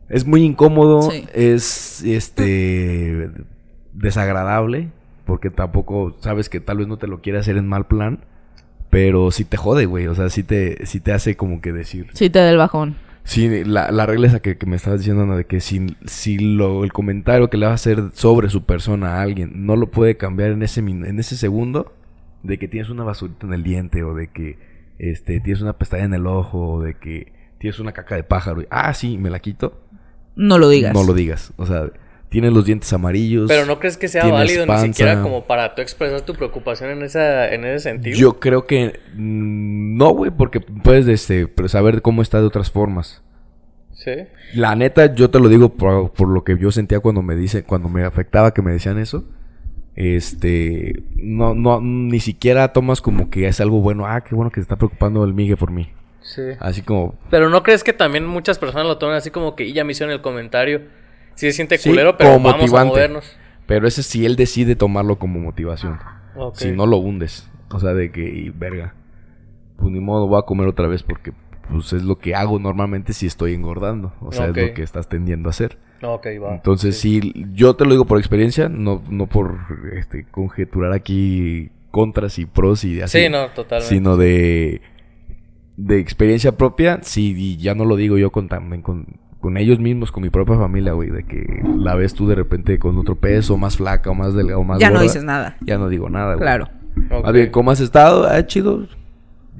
Es 0.09 0.27
muy 0.27 0.43
incómodo, 0.45 1.03
Sí. 1.11 1.25
es 1.35 2.03
este 2.05 3.31
desagradable, 3.93 4.89
porque 5.25 5.51
tampoco 5.51 6.17
sabes 6.21 6.49
que 6.49 6.61
tal 6.61 6.79
vez 6.79 6.89
no 6.89 6.97
te 6.97 7.07
lo 7.07 7.21
quiere 7.21 7.39
hacer 7.39 7.57
en 7.57 7.69
mal 7.69 7.87
plan, 7.87 8.25
pero 8.93 9.31
sí 9.31 9.47
te 9.47 9.57
jode, 9.57 9.87
güey. 9.87 10.07
O 10.07 10.15
sea, 10.15 10.29
sí 10.29 10.43
te, 10.43 10.85
sí 10.85 11.01
te 11.01 11.13
hace 11.15 11.35
como 11.35 11.63
que 11.63 11.73
decir. 11.73 12.09
Sí, 12.13 12.29
te 12.29 12.41
da 12.41 12.51
el 12.51 12.59
bajón. 12.59 12.97
Sí, 13.25 13.65
la, 13.65 13.91
la 13.91 14.05
regla 14.05 14.27
esa 14.27 14.41
que, 14.41 14.59
que 14.59 14.67
me 14.67 14.77
estabas 14.77 15.01
diciendo, 15.01 15.23
Ana, 15.23 15.35
de 15.35 15.47
que 15.47 15.63
si, 15.63 15.97
si 16.05 16.37
lo, 16.37 16.85
el 16.85 16.93
comentario 16.93 17.49
que 17.49 17.57
le 17.57 17.65
va 17.65 17.73
a 17.73 17.77
hacer 17.77 18.11
sobre 18.13 18.51
su 18.51 18.65
persona 18.65 19.15
a 19.15 19.23
alguien 19.23 19.65
no 19.65 19.77
lo 19.77 19.91
puede 19.91 20.19
cambiar 20.19 20.51
en 20.51 20.63
ese, 20.63 20.81
en 20.81 21.19
ese 21.19 21.39
segundo, 21.39 21.95
de 22.43 22.59
que 22.59 22.69
tienes 22.69 22.91
una 22.91 23.03
basurita 23.03 23.47
en 23.47 23.55
el 23.55 23.63
diente, 23.63 24.03
o 24.03 24.15
de 24.15 24.27
que 24.27 24.59
este, 24.99 25.41
tienes 25.41 25.63
una 25.63 25.79
pestaña 25.79 26.05
en 26.05 26.13
el 26.13 26.27
ojo, 26.27 26.73
o 26.73 26.83
de 26.83 26.93
que 26.93 27.33
tienes 27.57 27.81
una 27.81 27.93
caca 27.93 28.15
de 28.17 28.25
pájaro, 28.25 28.61
y, 28.61 28.67
ah, 28.69 28.93
sí, 28.93 29.17
me 29.17 29.31
la 29.31 29.39
quito, 29.39 29.81
No 30.37 30.59
lo 30.59 30.69
digas. 30.69 30.93
no 30.93 31.03
lo 31.03 31.15
digas. 31.15 31.55
O 31.57 31.65
sea, 31.65 31.91
tienes 32.33 32.53
los 32.55 32.65
dientes 32.65 32.91
amarillos. 32.95 33.47
Pero 33.47 33.67
no 33.67 33.79
crees 33.79 33.99
que 33.99 34.09
sea 34.09 34.27
válido 34.27 34.65
ni 34.65 34.79
siquiera 34.79 35.23
como 35.23 35.45
para 35.45 35.75
tú 35.75 35.83
expresar 35.83 36.23
tu 36.23 36.33
preocupación 36.33 36.91
en 36.91 37.03
esa 37.03 37.53
en 37.53 37.67
ese 37.67 37.91
sentido. 37.91 38.17
Yo 38.17 38.41
creo 38.41 38.67
que 38.67 38.99
mm, 39.15 39.97
no, 39.99 40.11
güey, 40.15 40.31
porque 40.31 40.61
puedes 40.61 41.07
este, 41.07 41.47
saber 41.67 42.01
cómo 42.01 42.23
está 42.23 42.41
de 42.41 42.47
otras 42.47 42.71
formas. 42.71 43.23
Sí. 43.93 44.13
La 44.55 44.75
neta, 44.75 45.15
yo 45.15 45.29
te 45.31 45.39
lo 45.39 45.51
digo 45.51 45.75
por, 45.75 46.11
por 46.13 46.29
lo 46.29 46.43
que 46.43 46.57
yo 46.59 46.73
sentía 46.73 47.01
cuando 47.01 47.21
me 47.21 47.37
dice, 47.37 47.65
cuando 47.65 47.91
me 47.91 48.03
afectaba 48.03 48.55
que 48.55 48.63
me 48.63 48.73
decían 48.73 48.99
eso. 48.99 49.25
Este, 49.95 51.03
no, 51.17 51.55
no, 51.55 51.83
ni 51.83 52.19
siquiera 52.19 52.73
tomas 52.73 53.03
como 53.03 53.29
que 53.29 53.47
es 53.47 53.61
algo 53.61 53.83
bueno. 53.83 54.07
Ah, 54.07 54.23
qué 54.23 54.35
bueno 54.35 54.51
que 54.51 54.57
se 54.57 54.63
está 54.63 54.77
preocupando 54.77 55.23
el 55.23 55.35
Migue 55.35 55.59
por 55.59 55.71
mí. 55.71 55.91
Sí. 56.23 56.43
Así 56.61 56.81
como, 56.81 57.15
Pero 57.31 57.51
no 57.51 57.63
crees 57.63 57.85
que 57.85 57.93
también 57.93 58.25
muchas 58.25 58.59
personas 58.59 58.87
lo 58.87 58.97
toman 58.97 59.17
así 59.17 59.31
como 59.31 59.55
que 59.55 59.65
"Y 59.65 59.75
ya 59.75 59.85
me 59.85 59.93
hicieron 59.93 60.15
el 60.15 60.23
comentario. 60.23 60.81
Sí 61.35 61.47
se 61.47 61.53
siente 61.53 61.79
Sí, 61.79 61.89
culero, 61.91 62.17
pero 62.17 62.33
como 62.33 62.45
vamos 62.45 62.55
a 62.55 62.63
motivante. 62.63 62.89
movernos. 62.91 63.37
pero 63.67 63.87
ese 63.89 64.03
sí 64.03 64.25
él 64.27 64.37
decide 64.37 64.77
tomarlo 64.77 65.19
como 65.19 65.41
motivación. 65.41 65.99
Ok. 66.37 66.57
Si 66.57 66.73
no 66.73 66.87
lo 66.87 66.99
hundes. 66.99 67.49
O 67.71 67.81
sea, 67.81 67.95
de 67.95 68.11
que, 68.13 68.23
y 68.29 68.51
verga, 68.51 68.95
pues 69.77 69.91
ni 69.91 70.01
modo, 70.01 70.29
voy 70.29 70.39
a 70.39 70.43
comer 70.43 70.69
otra 70.69 70.87
vez 70.89 71.03
porque 71.03 71.33
pues 71.71 71.93
es 71.95 72.03
lo 72.03 72.19
que 72.19 72.35
hago 72.35 72.59
normalmente 72.59 73.13
si 73.15 73.27
estoy 73.27 73.55
engordando. 73.55 74.13
O 74.21 74.31
sea, 74.33 74.49
es 74.49 74.57
lo 74.57 74.75
que 74.75 74.83
estás 74.83 75.09
tendiendo 75.09 75.49
a 75.49 75.51
hacer. 75.51 75.79
Ok, 76.03 76.27
va. 76.43 76.55
Entonces, 76.55 76.99
sí. 76.99 77.33
yo 77.55 77.75
te 77.77 77.85
lo 77.85 77.93
digo 77.93 78.05
por 78.05 78.19
experiencia, 78.19 78.69
no, 78.69 79.03
no 79.09 79.27
por 79.27 79.59
este, 79.95 80.25
conjeturar 80.25 80.93
aquí 80.93 81.71
contras 81.91 82.39
y 82.39 82.47
pros 82.47 82.85
y 82.85 83.01
así. 83.01 83.23
Sí, 83.23 83.29
no, 83.31 83.49
totalmente. 83.51 83.95
Sino 83.95 84.17
de, 84.17 84.83
de 85.77 85.99
experiencia 86.01 86.53
propia, 86.53 86.99
sí, 87.03 87.35
y 87.37 87.57
ya 87.57 87.75
no 87.75 87.85
lo 87.85 87.97
digo 87.97 88.19
yo 88.19 88.31
con, 88.33 88.49
también 88.49 88.83
con, 88.83 89.07
con 89.43 89.59
ellos 89.59 89.79
mismos, 89.79 90.11
con 90.11 90.23
mi 90.23 90.31
propia 90.31 90.57
familia, 90.57 90.93
güey, 90.95 91.11
de 91.11 91.25
que 91.25 91.63
la 91.77 91.95
ves 91.95 92.15
tú 92.15 92.27
de 92.27 92.35
repente 92.35 92.79
con 92.79 92.97
otro 92.97 93.17
peso, 93.17 93.59
más 93.59 93.77
flaca 93.77 94.09
o 94.11 94.15
más 94.15 94.33
delgada 94.35 94.59
o 94.59 94.65
más 94.65 94.79
Ya 94.79 94.89
no 94.91 95.03
dices 95.03 95.23
nada. 95.25 95.57
Ya 95.61 95.77
no 95.77 95.91
digo 95.91 96.09
nada, 96.09 96.37
güey. 96.37 96.39
Claro. 96.39 96.69
Ok. 97.11 97.25
Más 97.25 97.33
bien, 97.35 97.51
¿cómo 97.51 97.71
has 97.71 97.81
estado? 97.81 98.27
Ah, 98.27 98.47
chido. 98.47 98.87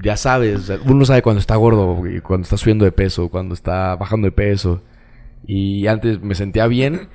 Ya 0.01 0.17
sabes, 0.17 0.71
uno 0.87 1.05
sabe 1.05 1.21
cuando 1.21 1.39
está 1.39 1.55
gordo, 1.55 1.93
güey, 1.95 2.19
cuando 2.21 2.43
está 2.45 2.57
subiendo 2.57 2.83
de 2.85 2.91
peso, 2.91 3.29
cuando 3.29 3.53
está 3.53 3.95
bajando 3.95 4.25
de 4.25 4.31
peso. 4.31 4.81
Y 5.45 5.85
antes 5.87 6.21
me 6.21 6.33
sentía 6.33 6.65
bien 6.67 7.09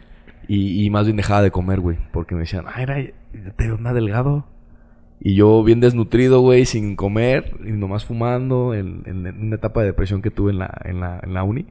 y, 0.46 0.84
y 0.84 0.90
más 0.90 1.06
bien 1.06 1.16
dejaba 1.16 1.42
de 1.42 1.50
comer, 1.50 1.80
güey, 1.80 1.98
porque 2.12 2.34
me 2.34 2.42
decían, 2.42 2.66
ay, 2.72 2.82
era, 2.84 3.00
ya 3.02 3.50
te 3.56 3.66
veo 3.66 3.78
más 3.78 3.94
delgado. 3.94 4.46
Y 5.20 5.34
yo 5.34 5.64
bien 5.64 5.80
desnutrido, 5.80 6.40
güey, 6.40 6.64
sin 6.66 6.94
comer 6.94 7.56
y 7.66 7.72
nomás 7.72 8.04
fumando 8.04 8.74
en, 8.74 9.02
en- 9.06 9.26
en 9.26 9.40
una 9.46 9.56
etapa 9.56 9.80
de 9.80 9.86
depresión 9.86 10.22
que 10.22 10.30
tuve 10.30 10.52
en 10.52 10.58
la, 10.60 10.80
en 10.84 11.00
la, 11.00 11.18
en 11.22 11.34
la 11.34 11.42
uni. 11.42 11.66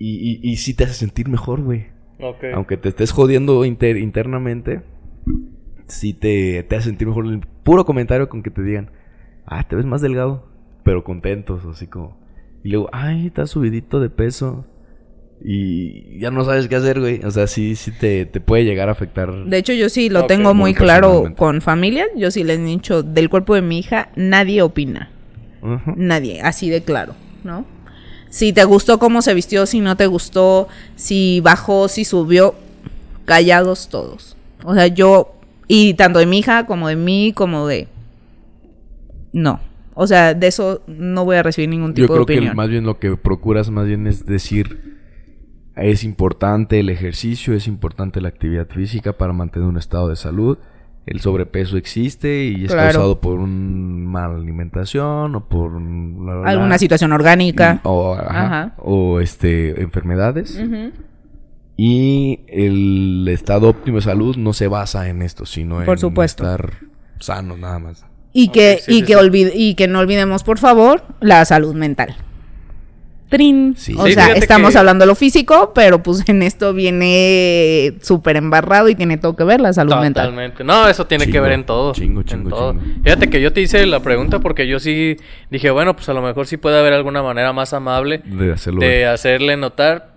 Y, 0.00 0.40
y, 0.42 0.50
y 0.50 0.56
sí 0.56 0.74
te 0.74 0.84
hace 0.84 0.94
sentir 0.94 1.28
mejor, 1.28 1.60
güey. 1.62 1.86
Ok. 2.20 2.44
Aunque 2.54 2.76
te 2.78 2.88
estés 2.88 3.12
jodiendo 3.12 3.64
inter- 3.64 3.98
internamente, 3.98 4.80
sí 5.86 6.14
te, 6.14 6.62
te 6.62 6.76
hace 6.76 6.88
sentir 6.88 7.06
mejor 7.06 7.26
el 7.26 7.40
puro 7.40 7.84
comentario 7.84 8.28
con 8.28 8.42
que 8.42 8.50
te 8.50 8.62
digan, 8.62 8.90
ah, 9.46 9.68
te 9.68 9.76
ves 9.76 9.84
más 9.86 10.00
delgado, 10.00 10.48
pero 10.84 11.04
contentos, 11.04 11.64
así 11.66 11.86
como. 11.86 12.18
Y 12.64 12.70
luego, 12.70 12.88
ay, 12.92 13.26
estás 13.26 13.50
subidito 13.50 14.00
de 14.00 14.10
peso. 14.10 14.66
Y 15.42 16.18
ya 16.18 16.30
no 16.30 16.44
sabes 16.44 16.68
qué 16.68 16.76
hacer, 16.76 17.00
güey. 17.00 17.24
O 17.24 17.30
sea, 17.30 17.46
sí, 17.46 17.74
sí 17.74 17.92
te, 17.92 18.26
te 18.26 18.40
puede 18.40 18.64
llegar 18.64 18.88
a 18.88 18.92
afectar. 18.92 19.32
De 19.46 19.56
hecho, 19.56 19.72
yo 19.72 19.88
sí 19.88 20.10
lo 20.10 20.26
tengo 20.26 20.52
muy 20.54 20.72
muy 20.72 20.74
claro 20.74 21.32
con 21.36 21.62
familia. 21.62 22.06
Yo 22.16 22.30
sí 22.30 22.44
les 22.44 22.58
he 22.58 22.62
dicho, 22.64 23.02
del 23.02 23.30
cuerpo 23.30 23.54
de 23.54 23.62
mi 23.62 23.78
hija, 23.78 24.10
nadie 24.16 24.60
opina. 24.60 25.10
Ujú. 25.62 25.94
Nadie, 25.96 26.40
así 26.42 26.68
de 26.68 26.82
claro, 26.82 27.14
¿no? 27.44 27.64
Si 28.30 28.52
te 28.52 28.64
gustó 28.64 28.98
cómo 28.98 29.22
se 29.22 29.34
vistió, 29.34 29.66
si 29.66 29.80
no 29.80 29.96
te 29.96 30.06
gustó, 30.06 30.68
si 30.96 31.40
bajó, 31.40 31.88
si 31.88 32.04
subió, 32.04 32.54
callados 33.24 33.88
todos. 33.88 34.36
O 34.64 34.74
sea, 34.74 34.86
yo, 34.86 35.34
y 35.68 35.94
tanto 35.94 36.20
de 36.20 36.26
mi 36.26 36.38
hija 36.38 36.64
como 36.66 36.88
de 36.88 36.96
mí, 36.96 37.32
como 37.34 37.66
de... 37.66 37.88
No. 39.32 39.60
O 39.94 40.06
sea, 40.06 40.34
de 40.34 40.46
eso 40.46 40.82
no 40.86 41.24
voy 41.24 41.36
a 41.36 41.42
recibir 41.42 41.68
ningún 41.68 41.90
Yo 41.90 42.04
tipo 42.04 42.14
de 42.14 42.18
creo 42.18 42.26
que 42.26 42.34
opinión. 42.34 42.56
más 42.56 42.68
bien 42.68 42.84
lo 42.84 42.98
que 42.98 43.16
procuras 43.16 43.68
más 43.70 43.86
bien 43.86 44.06
es 44.06 44.24
decir, 44.24 44.98
es 45.76 46.04
importante 46.04 46.80
el 46.80 46.88
ejercicio, 46.88 47.54
es 47.54 47.66
importante 47.66 48.20
la 48.20 48.28
actividad 48.28 48.68
física 48.68 49.12
para 49.12 49.32
mantener 49.32 49.68
un 49.68 49.76
estado 49.76 50.08
de 50.08 50.16
salud. 50.16 50.58
El 51.10 51.20
sobrepeso 51.20 51.76
existe 51.76 52.44
y 52.44 52.64
es 52.66 52.70
Claro. 52.72 52.92
causado 52.92 53.20
por 53.20 53.40
una 53.40 54.08
mala 54.08 54.36
alimentación 54.36 55.34
o 55.34 55.40
por 55.44 55.72
la- 55.82 56.36
la- 56.36 56.48
Alguna 56.48 56.78
situación 56.78 57.10
orgánica. 57.12 57.80
o, 57.82 58.14
ajá, 58.14 58.46
Ajá. 58.46 58.72
o, 58.78 59.18
este 59.20 59.82
enfermedades. 59.82 60.58
Y 61.76 62.40
el 62.46 63.26
estado 63.28 63.68
óptimo 63.70 63.96
de 63.96 64.02
salud 64.02 64.36
no 64.36 64.52
se 64.52 64.68
basa 64.68 65.08
en 65.08 65.22
esto, 65.22 65.46
sino 65.46 65.76
Por 65.84 65.96
en 65.96 65.98
supuesto. 65.98 66.44
estar 66.44 66.74
sano 67.18 67.56
nada 67.56 67.78
más. 67.78 68.04
Y 68.32 68.48
que, 68.48 68.78
sí, 68.80 68.92
y, 68.92 68.94
sí, 68.96 69.00
que 69.02 69.14
sí. 69.14 69.18
olvide- 69.18 69.52
y 69.54 69.74
que 69.74 69.88
no 69.88 69.98
olvidemos, 69.98 70.44
por 70.44 70.58
favor, 70.58 71.02
la 71.20 71.44
salud 71.44 71.74
mental. 71.74 72.14
Trin. 73.30 73.74
Sí. 73.78 73.94
O 73.96 74.04
Sí, 74.06 74.12
sea, 74.12 74.32
estamos 74.34 74.72
que- 74.72 74.78
hablando 74.78 75.04
de 75.04 75.06
lo 75.06 75.14
físico, 75.14 75.72
pero 75.74 76.02
pues 76.02 76.22
en 76.28 76.42
esto 76.42 76.74
viene 76.74 77.94
súper 78.02 78.36
embarrado 78.36 78.88
y 78.88 78.94
tiene 78.94 79.16
todo 79.16 79.36
que 79.36 79.44
ver 79.44 79.60
la 79.60 79.72
salud 79.72 79.94
mental. 79.96 80.26
Totalmente. 80.26 80.64
No, 80.64 80.88
eso 80.88 81.06
tiene 81.06 81.26
que 81.30 81.40
ver 81.40 81.52
en 81.52 81.64
todo. 81.64 81.92
chingo, 81.94 82.20
en 82.20 82.26
chingo, 82.26 82.50
todo. 82.50 82.72
chingo. 82.72 82.84
Fíjate 83.04 83.30
que 83.30 83.40
yo 83.40 83.52
te 83.52 83.60
hice 83.62 83.86
la 83.86 84.00
pregunta 84.00 84.40
porque 84.40 84.66
yo 84.66 84.78
sí 84.80 85.16
dije, 85.50 85.70
bueno, 85.70 85.94
pues 85.96 86.08
a 86.08 86.12
lo 86.12 86.20
mejor 86.22 86.46
sí 86.46 86.56
puede 86.56 86.78
haber 86.78 86.92
alguna 86.92 87.22
manera 87.22 87.52
más 87.52 87.72
amable 87.72 88.20
De 88.24 88.52
hacerlo. 88.52 88.80
de 88.80 89.06
hacerle 89.06 89.56
notar. 89.56 90.10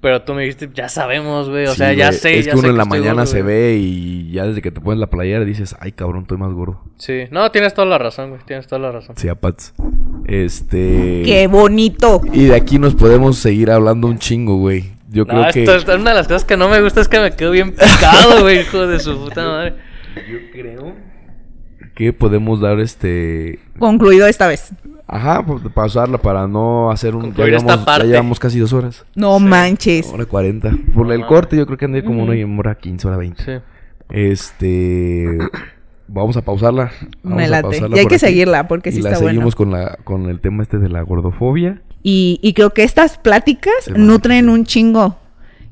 Pero 0.00 0.22
tú 0.22 0.34
me 0.34 0.42
dijiste, 0.42 0.68
ya 0.74 0.88
sabemos, 0.88 1.48
güey. 1.48 1.64
O 1.66 1.70
Sí, 1.70 1.76
sea, 1.76 1.92
ya 1.92 2.10
sé. 2.10 2.36
Es 2.38 2.46
ya 2.46 2.52
que 2.52 2.58
uno 2.58 2.66
sé 2.66 2.70
en 2.70 2.76
la 2.76 2.84
mañana 2.84 3.12
gordo, 3.12 3.26
se 3.26 3.42
ve 3.42 3.76
y 3.80 4.32
ya 4.32 4.44
desde 4.44 4.60
que 4.60 4.72
te 4.72 4.80
pones 4.80 4.98
la 4.98 5.06
playera 5.08 5.44
dices, 5.44 5.76
ay 5.78 5.92
cabrón, 5.92 6.22
estoy 6.22 6.38
más 6.38 6.52
gordo. 6.52 6.80
Sí, 6.96 7.24
no, 7.30 7.48
tienes 7.52 7.72
toda 7.72 7.86
la 7.86 7.98
razón, 7.98 8.30
güey. 8.30 8.40
Tienes 8.44 8.66
toda 8.66 8.80
la 8.80 8.90
razón. 8.90 9.16
Sí, 9.16 9.28
apats. 9.28 9.74
Este. 10.26 11.22
¡Qué 11.24 11.46
bonito! 11.50 12.20
Y 12.32 12.46
de 12.46 12.54
aquí 12.54 12.78
nos 12.78 12.94
podemos 12.94 13.38
seguir 13.38 13.70
hablando 13.70 14.08
un 14.08 14.18
chingo, 14.18 14.56
güey. 14.56 14.92
Yo 15.10 15.24
No, 15.24 15.34
creo 15.34 15.52
que. 15.52 15.64
esto, 15.76 15.94
una 15.96 16.10
de 16.10 16.16
las 16.16 16.26
cosas 16.26 16.44
que 16.44 16.56
no 16.56 16.68
me 16.68 16.80
gusta 16.80 17.00
es 17.00 17.08
que 17.08 17.20
me 17.20 17.32
quedo 17.32 17.50
bien 17.50 17.72
picado, 17.72 18.40
güey, 18.42 18.60
hijo 18.60 18.86
de 18.86 18.98
su 19.00 19.18
puta 19.18 19.46
madre. 19.46 19.74
Yo 20.30 20.38
creo 20.52 20.94
que 21.94 22.12
podemos 22.12 22.60
dar 22.60 22.80
este. 22.80 23.58
Concluido 23.78 24.26
esta 24.26 24.46
vez. 24.46 24.72
Ajá, 25.06 25.44
pues, 25.44 25.62
pasarla 25.74 26.16
para 26.16 26.46
no 26.48 26.90
hacer 26.90 27.14
un. 27.14 27.34
Ya 27.34 27.44
esta 27.44 27.46
llevamos, 27.46 27.78
ya 27.80 27.84
parte. 27.84 28.06
llevamos 28.06 28.38
casi 28.38 28.58
dos 28.58 28.72
horas. 28.72 29.04
No 29.14 29.38
manches. 29.38 30.06
Hora 30.12 30.24
cuarenta. 30.24 30.70
Por 30.94 31.06
No 31.06 31.12
el 31.12 31.26
corte, 31.26 31.56
yo 31.56 31.66
creo 31.66 31.76
que 31.76 31.84
andé 31.84 32.02
como 32.04 32.22
una 32.22 32.34
hora 32.58 32.74
quince, 32.76 33.06
hora 33.08 33.18
veinte. 33.18 33.44
Sí. 33.44 33.52
Este. 34.08 35.38
Vamos 36.12 36.36
a 36.36 36.42
pausarla. 36.42 36.92
Vamos 37.22 37.38
Me 37.38 37.44
a 37.44 37.48
late. 37.48 37.62
pausarla 37.62 37.96
Y 37.96 38.00
hay 38.00 38.06
que 38.06 38.16
aquí. 38.16 38.26
seguirla 38.26 38.68
porque 38.68 38.90
y 38.90 38.92
sí 38.92 39.02
la 39.02 39.10
está 39.10 39.20
bueno. 39.20 39.30
seguimos 39.36 39.54
con, 39.54 39.70
la, 39.70 39.98
con 40.04 40.28
el 40.28 40.40
tema 40.40 40.62
este 40.62 40.78
de 40.78 40.88
la 40.88 41.02
gordofobia. 41.02 41.80
Y, 42.02 42.38
y 42.42 42.52
creo 42.52 42.70
que 42.70 42.82
estas 42.84 43.16
pláticas 43.18 43.72
nutren 43.96 44.48
un 44.48 44.64
chingo 44.64 45.16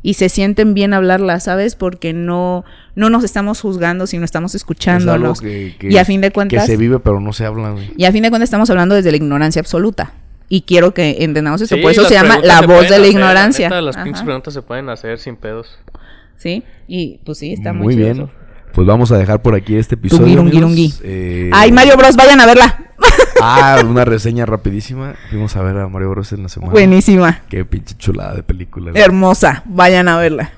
y 0.03 0.15
se 0.15 0.29
sienten 0.31 0.73
bien 0.75 0.95
hablarlas, 0.95 1.45
¿sabes? 1.45 1.75
Porque 1.77 2.13
no, 2.15 2.65
no 2.95 3.11
nos 3.11 3.23
estamos 3.25 3.61
juzgando, 3.61 4.07
sino 4.07 4.25
estamos 4.25 4.55
Es 4.55 4.63
algo 4.63 4.73
escuchándonos. 4.73 5.41
que, 5.41 5.75
que- 5.79 5.89
y 5.93 5.99
a 5.99 6.05
fin 6.07 6.21
de 6.23 6.31
cuentas, 6.31 6.63
Que 6.65 6.71
se 6.73 6.77
vive, 6.79 7.01
pero 7.01 7.21
no 7.21 7.33
se 7.35 7.45
habla, 7.45 7.73
güey. 7.73 7.91
y 7.97 8.05
a 8.07 8.13
fin 8.13 8.23
de 8.23 8.31
cuentas 8.31 8.47
estamos 8.47 8.71
hablando 8.71 8.95
desde 8.95 9.11
la 9.11 9.17
ignorancia 9.19 9.61
absoluta. 9.61 10.13
Y 10.49 10.63
quiero 10.63 10.95
que 10.95 11.19
entendamos 11.23 11.61
esto. 11.61 11.77
Sí, 11.77 11.83
Por 11.83 11.93
eso 11.93 12.05
se 12.07 12.15
llama 12.15 12.39
la 12.43 12.59
se 12.61 12.67
voz 12.67 12.83
de 12.85 12.91
la 12.91 12.97
hacer, 12.97 13.07
ignorancia. 13.13 13.69
neta, 13.69 13.81
las 13.83 13.97
pinches 13.99 14.23
preguntas 14.25 14.53
se 14.55 14.63
pueden 14.63 14.89
hacer 14.89 15.19
sin 15.19 15.37
pedos. 15.37 15.79
Sí, 16.37 16.65
y 16.89 17.19
pues 17.25 17.39
sí, 17.39 17.53
está 17.53 17.73
muy, 17.73 17.85
Muy 17.85 17.95
chido 17.95 18.07
bien. 18.07 18.17
eso. 18.25 18.31
Pues 18.81 18.87
vamos 18.89 19.13
a 19.13 19.19
dejar 19.19 19.43
por 19.43 19.55
aquí 19.55 19.77
este 19.77 19.95
episodio. 19.97 20.43
Eh, 21.03 21.51
Ay, 21.53 21.71
Mario 21.71 21.99
Bros, 21.99 22.17
vayan 22.17 22.41
a 22.41 22.47
verla. 22.47 22.79
Ah, 23.43 23.79
una 23.87 24.07
reseña 24.07 24.47
rapidísima. 24.47 25.17
Fuimos 25.29 25.55
a 25.57 25.63
ver 25.63 25.77
a 25.77 25.89
Mario 25.89 26.09
Bros 26.09 26.33
en 26.33 26.45
la 26.45 26.49
semana. 26.49 26.73
Buenísima, 26.73 27.43
Qué 27.51 27.67
pinche 27.67 27.95
chulada 27.99 28.35
de 28.35 28.43
película. 28.43 28.93
hermosa, 28.95 29.65
vayan 29.67 30.09
a 30.09 30.17
verla. 30.17 30.53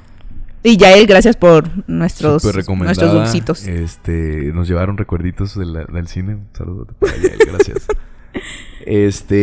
Y 0.62 0.76
Yael, 0.76 1.08
gracias 1.08 1.34
por 1.34 1.68
nuestros, 1.88 2.44
nuestros 2.44 3.12
dulcitos. 3.12 3.66
Este, 3.66 4.52
nos 4.54 4.68
llevaron 4.68 4.96
recuerditos 4.96 5.58
de 5.58 5.66
la- 5.66 5.84
del 5.86 6.06
cine. 6.06 6.36
Un 6.36 6.46
saludo 6.56 6.86
para 7.00 7.14
allá, 7.14 7.30
gracias. 7.44 7.88
Este, 8.86 9.34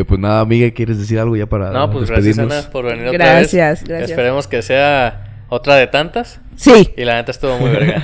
eh, 0.00 0.04
pues 0.08 0.18
nada, 0.18 0.40
amiga, 0.40 0.68
¿quieres 0.72 0.98
decir 0.98 1.20
algo 1.20 1.36
ya 1.36 1.46
para 1.46 1.70
No, 1.70 1.88
pues 1.92 2.08
gracias, 2.10 2.36
despedirnos? 2.36 2.64
Ana, 2.64 2.72
por 2.72 2.84
venir 2.86 3.06
otra 3.06 3.34
vez. 3.34 3.52
Gracias, 3.54 3.84
gracias. 3.84 4.10
Esperemos 4.10 4.48
que 4.48 4.60
sea 4.62 5.29
otra 5.50 5.74
de 5.76 5.86
tantas. 5.86 6.40
Sí, 6.56 6.90
Y 6.96 7.04
la 7.04 7.16
neta 7.16 7.30
estuvo 7.30 7.58
muy 7.58 7.70
verga. 7.70 8.02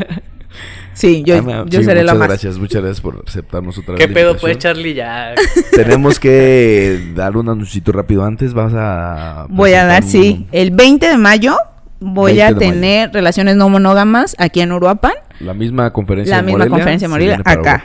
sí, 0.92 1.22
yo, 1.24 1.38
Ana, 1.38 1.64
yo 1.66 1.80
sí, 1.80 1.84
seré 1.84 2.02
la 2.04 2.12
muchas 2.12 2.18
más. 2.18 2.28
gracias, 2.28 2.58
muchas 2.58 2.82
gracias 2.82 3.00
por 3.00 3.22
aceptarnos 3.26 3.78
otra 3.78 3.94
vez. 3.94 4.06
¿Qué 4.06 4.12
pedo, 4.12 4.36
pues, 4.36 4.58
Charlie? 4.58 4.94
Ya. 4.94 5.34
Tenemos 5.72 6.20
que 6.20 7.12
dar 7.14 7.36
un 7.36 7.48
anuncito 7.48 7.92
rápido 7.92 8.24
antes. 8.24 8.52
Vas 8.54 8.72
a. 8.74 9.46
Voy 9.48 9.72
a 9.74 9.84
dar, 9.86 10.02
sí. 10.02 10.46
El 10.52 10.70
20 10.72 11.06
de 11.08 11.16
mayo 11.16 11.56
voy 12.00 12.34
20 12.36 12.42
a 12.42 12.46
de 12.46 12.54
mayo. 12.54 12.72
tener 12.72 13.12
relaciones 13.12 13.56
no 13.56 13.68
monógamas 13.68 14.36
aquí 14.38 14.60
en 14.60 14.72
Uruapan. 14.72 15.12
La 15.40 15.54
misma 15.54 15.92
conferencia 15.92 16.36
La 16.36 16.42
misma 16.42 16.58
Morelia, 16.58 16.70
conferencia 16.76 17.08
Morelia, 17.08 17.38
para 17.38 17.60
acá. 17.60 17.82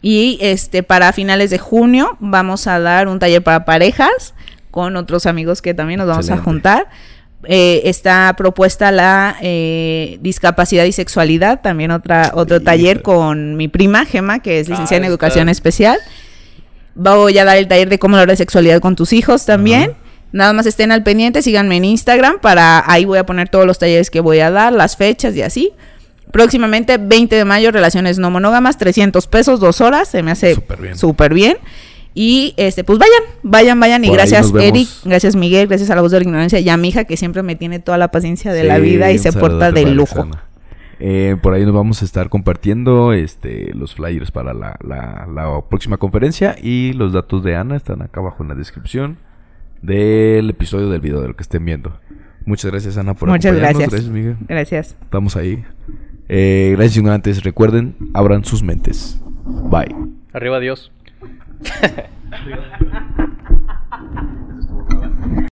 Y 0.00 0.38
este 0.42 0.82
para 0.82 1.12
finales 1.12 1.50
de 1.50 1.58
junio 1.58 2.16
vamos 2.20 2.66
a 2.66 2.78
dar 2.78 3.08
un 3.08 3.18
taller 3.18 3.42
para 3.42 3.64
parejas 3.64 4.34
con 4.70 4.96
otros 4.96 5.24
amigos 5.26 5.62
que 5.62 5.72
también 5.72 5.98
nos 5.98 6.08
vamos 6.08 6.30
a 6.30 6.36
juntar. 6.38 6.88
Eh, 7.46 7.82
está 7.84 8.34
propuesta 8.38 8.90
la 8.90 9.36
eh, 9.42 10.18
discapacidad 10.22 10.84
y 10.84 10.92
sexualidad, 10.92 11.60
también 11.60 11.90
otra 11.90 12.30
otro 12.34 12.58
Sí, 12.58 12.64
taller 12.64 13.02
con 13.02 13.56
mi 13.56 13.68
prima 13.68 14.06
Gema, 14.06 14.38
que 14.40 14.60
es 14.60 14.68
licenciada 14.68 14.98
en 14.98 15.04
Ah, 15.04 15.08
educación 15.08 15.48
especial. 15.50 15.98
Voy 16.94 17.36
a 17.38 17.44
dar 17.44 17.58
el 17.58 17.68
taller 17.68 17.88
de 17.88 17.98
cómo 17.98 18.16
hablar 18.16 18.28
de 18.30 18.36
sexualidad 18.36 18.80
con 18.80 18.96
tus 18.96 19.12
hijos 19.12 19.44
también. 19.44 19.92
Nada 20.32 20.52
más 20.52 20.66
estén 20.66 20.90
al 20.90 21.02
pendiente, 21.02 21.42
síganme 21.42 21.76
en 21.76 21.84
Instagram 21.84 22.40
para 22.40 22.82
ahí 22.90 23.04
voy 23.04 23.18
a 23.18 23.26
poner 23.26 23.48
todos 23.48 23.66
los 23.66 23.78
talleres 23.78 24.10
que 24.10 24.20
voy 24.20 24.40
a 24.40 24.50
dar, 24.50 24.72
las 24.72 24.96
fechas 24.96 25.36
y 25.36 25.42
así. 25.42 25.72
Próximamente 26.32 26.98
20 26.98 27.36
de 27.36 27.44
mayo 27.44 27.70
relaciones 27.70 28.18
no 28.18 28.30
monógamas, 28.30 28.76
300 28.78 29.26
pesos, 29.28 29.60
dos 29.60 29.80
horas, 29.80 30.08
se 30.08 30.22
me 30.22 30.32
hace 30.32 30.54
Súper 30.54 30.80
bien. 30.80 30.98
súper 30.98 31.34
bien. 31.34 31.56
Y 32.16 32.54
este, 32.56 32.84
pues 32.84 32.98
vayan, 32.98 33.22
vayan, 33.42 33.80
vayan. 33.80 34.04
Y 34.04 34.08
Por 34.08 34.16
gracias. 34.16 34.52
Eric, 34.60 34.88
gracias 35.04 35.34
Miguel, 35.34 35.66
gracias 35.66 35.90
a 35.90 35.96
la 35.96 36.00
voz 36.00 36.12
de 36.12 36.18
la 36.20 36.24
ignorancia 36.24 36.60
y 36.60 36.68
a 36.68 36.76
mi 36.76 36.88
hija 36.88 37.04
que 37.04 37.16
siempre 37.16 37.42
me 37.42 37.56
tiene 37.56 37.80
toda 37.80 37.98
la 37.98 38.08
paciencia 38.12 38.52
de 38.52 38.62
la 38.64 38.78
vida 38.78 39.10
y 39.10 39.18
se 39.18 39.32
porta 39.32 39.72
de 39.72 39.86
lujo. 39.86 40.28
Eh, 41.00 41.36
por 41.42 41.54
ahí 41.54 41.64
nos 41.64 41.74
vamos 41.74 42.02
a 42.02 42.04
estar 42.04 42.28
compartiendo 42.28 43.12
este, 43.12 43.74
los 43.74 43.94
flyers 43.96 44.30
para 44.30 44.54
la, 44.54 44.78
la- 44.86 45.26
la 45.34 45.60
próxima 45.68 45.96
conferencia 45.96 46.54
y 46.62 46.92
los 46.92 47.12
datos 47.12 47.42
de 47.42 47.56
Ana 47.56 47.74
están 47.76 48.00
acá 48.00 48.20
abajo 48.20 48.44
en 48.44 48.48
la 48.50 48.54
descripción 48.54 49.18
del 49.82 50.48
episodio 50.48 50.88
del 50.90 51.00
video 51.00 51.20
de 51.20 51.28
lo 51.28 51.34
que 51.36 51.42
estén 51.42 51.64
viendo. 51.64 51.98
Muchas 52.46 52.70
gracias 52.70 52.96
Ana 52.96 53.14
por 53.14 53.28
Muchas 53.28 53.46
acompañarnos. 53.52 53.80
gracias. 53.80 53.90
Gracias 53.90 54.12
Miguel. 54.12 54.36
Gracias. 54.48 54.96
Estamos 55.02 55.34
ahí. 55.36 55.64
Eh, 56.28 56.74
gracias 56.76 56.96
ignorantes. 56.98 57.42
Recuerden, 57.42 57.96
abran 58.14 58.44
sus 58.44 58.62
mentes. 58.62 59.20
Bye. 59.44 59.94
Arriba 60.32 60.60
Dios. 60.60 60.92
Yeah. 62.46 64.30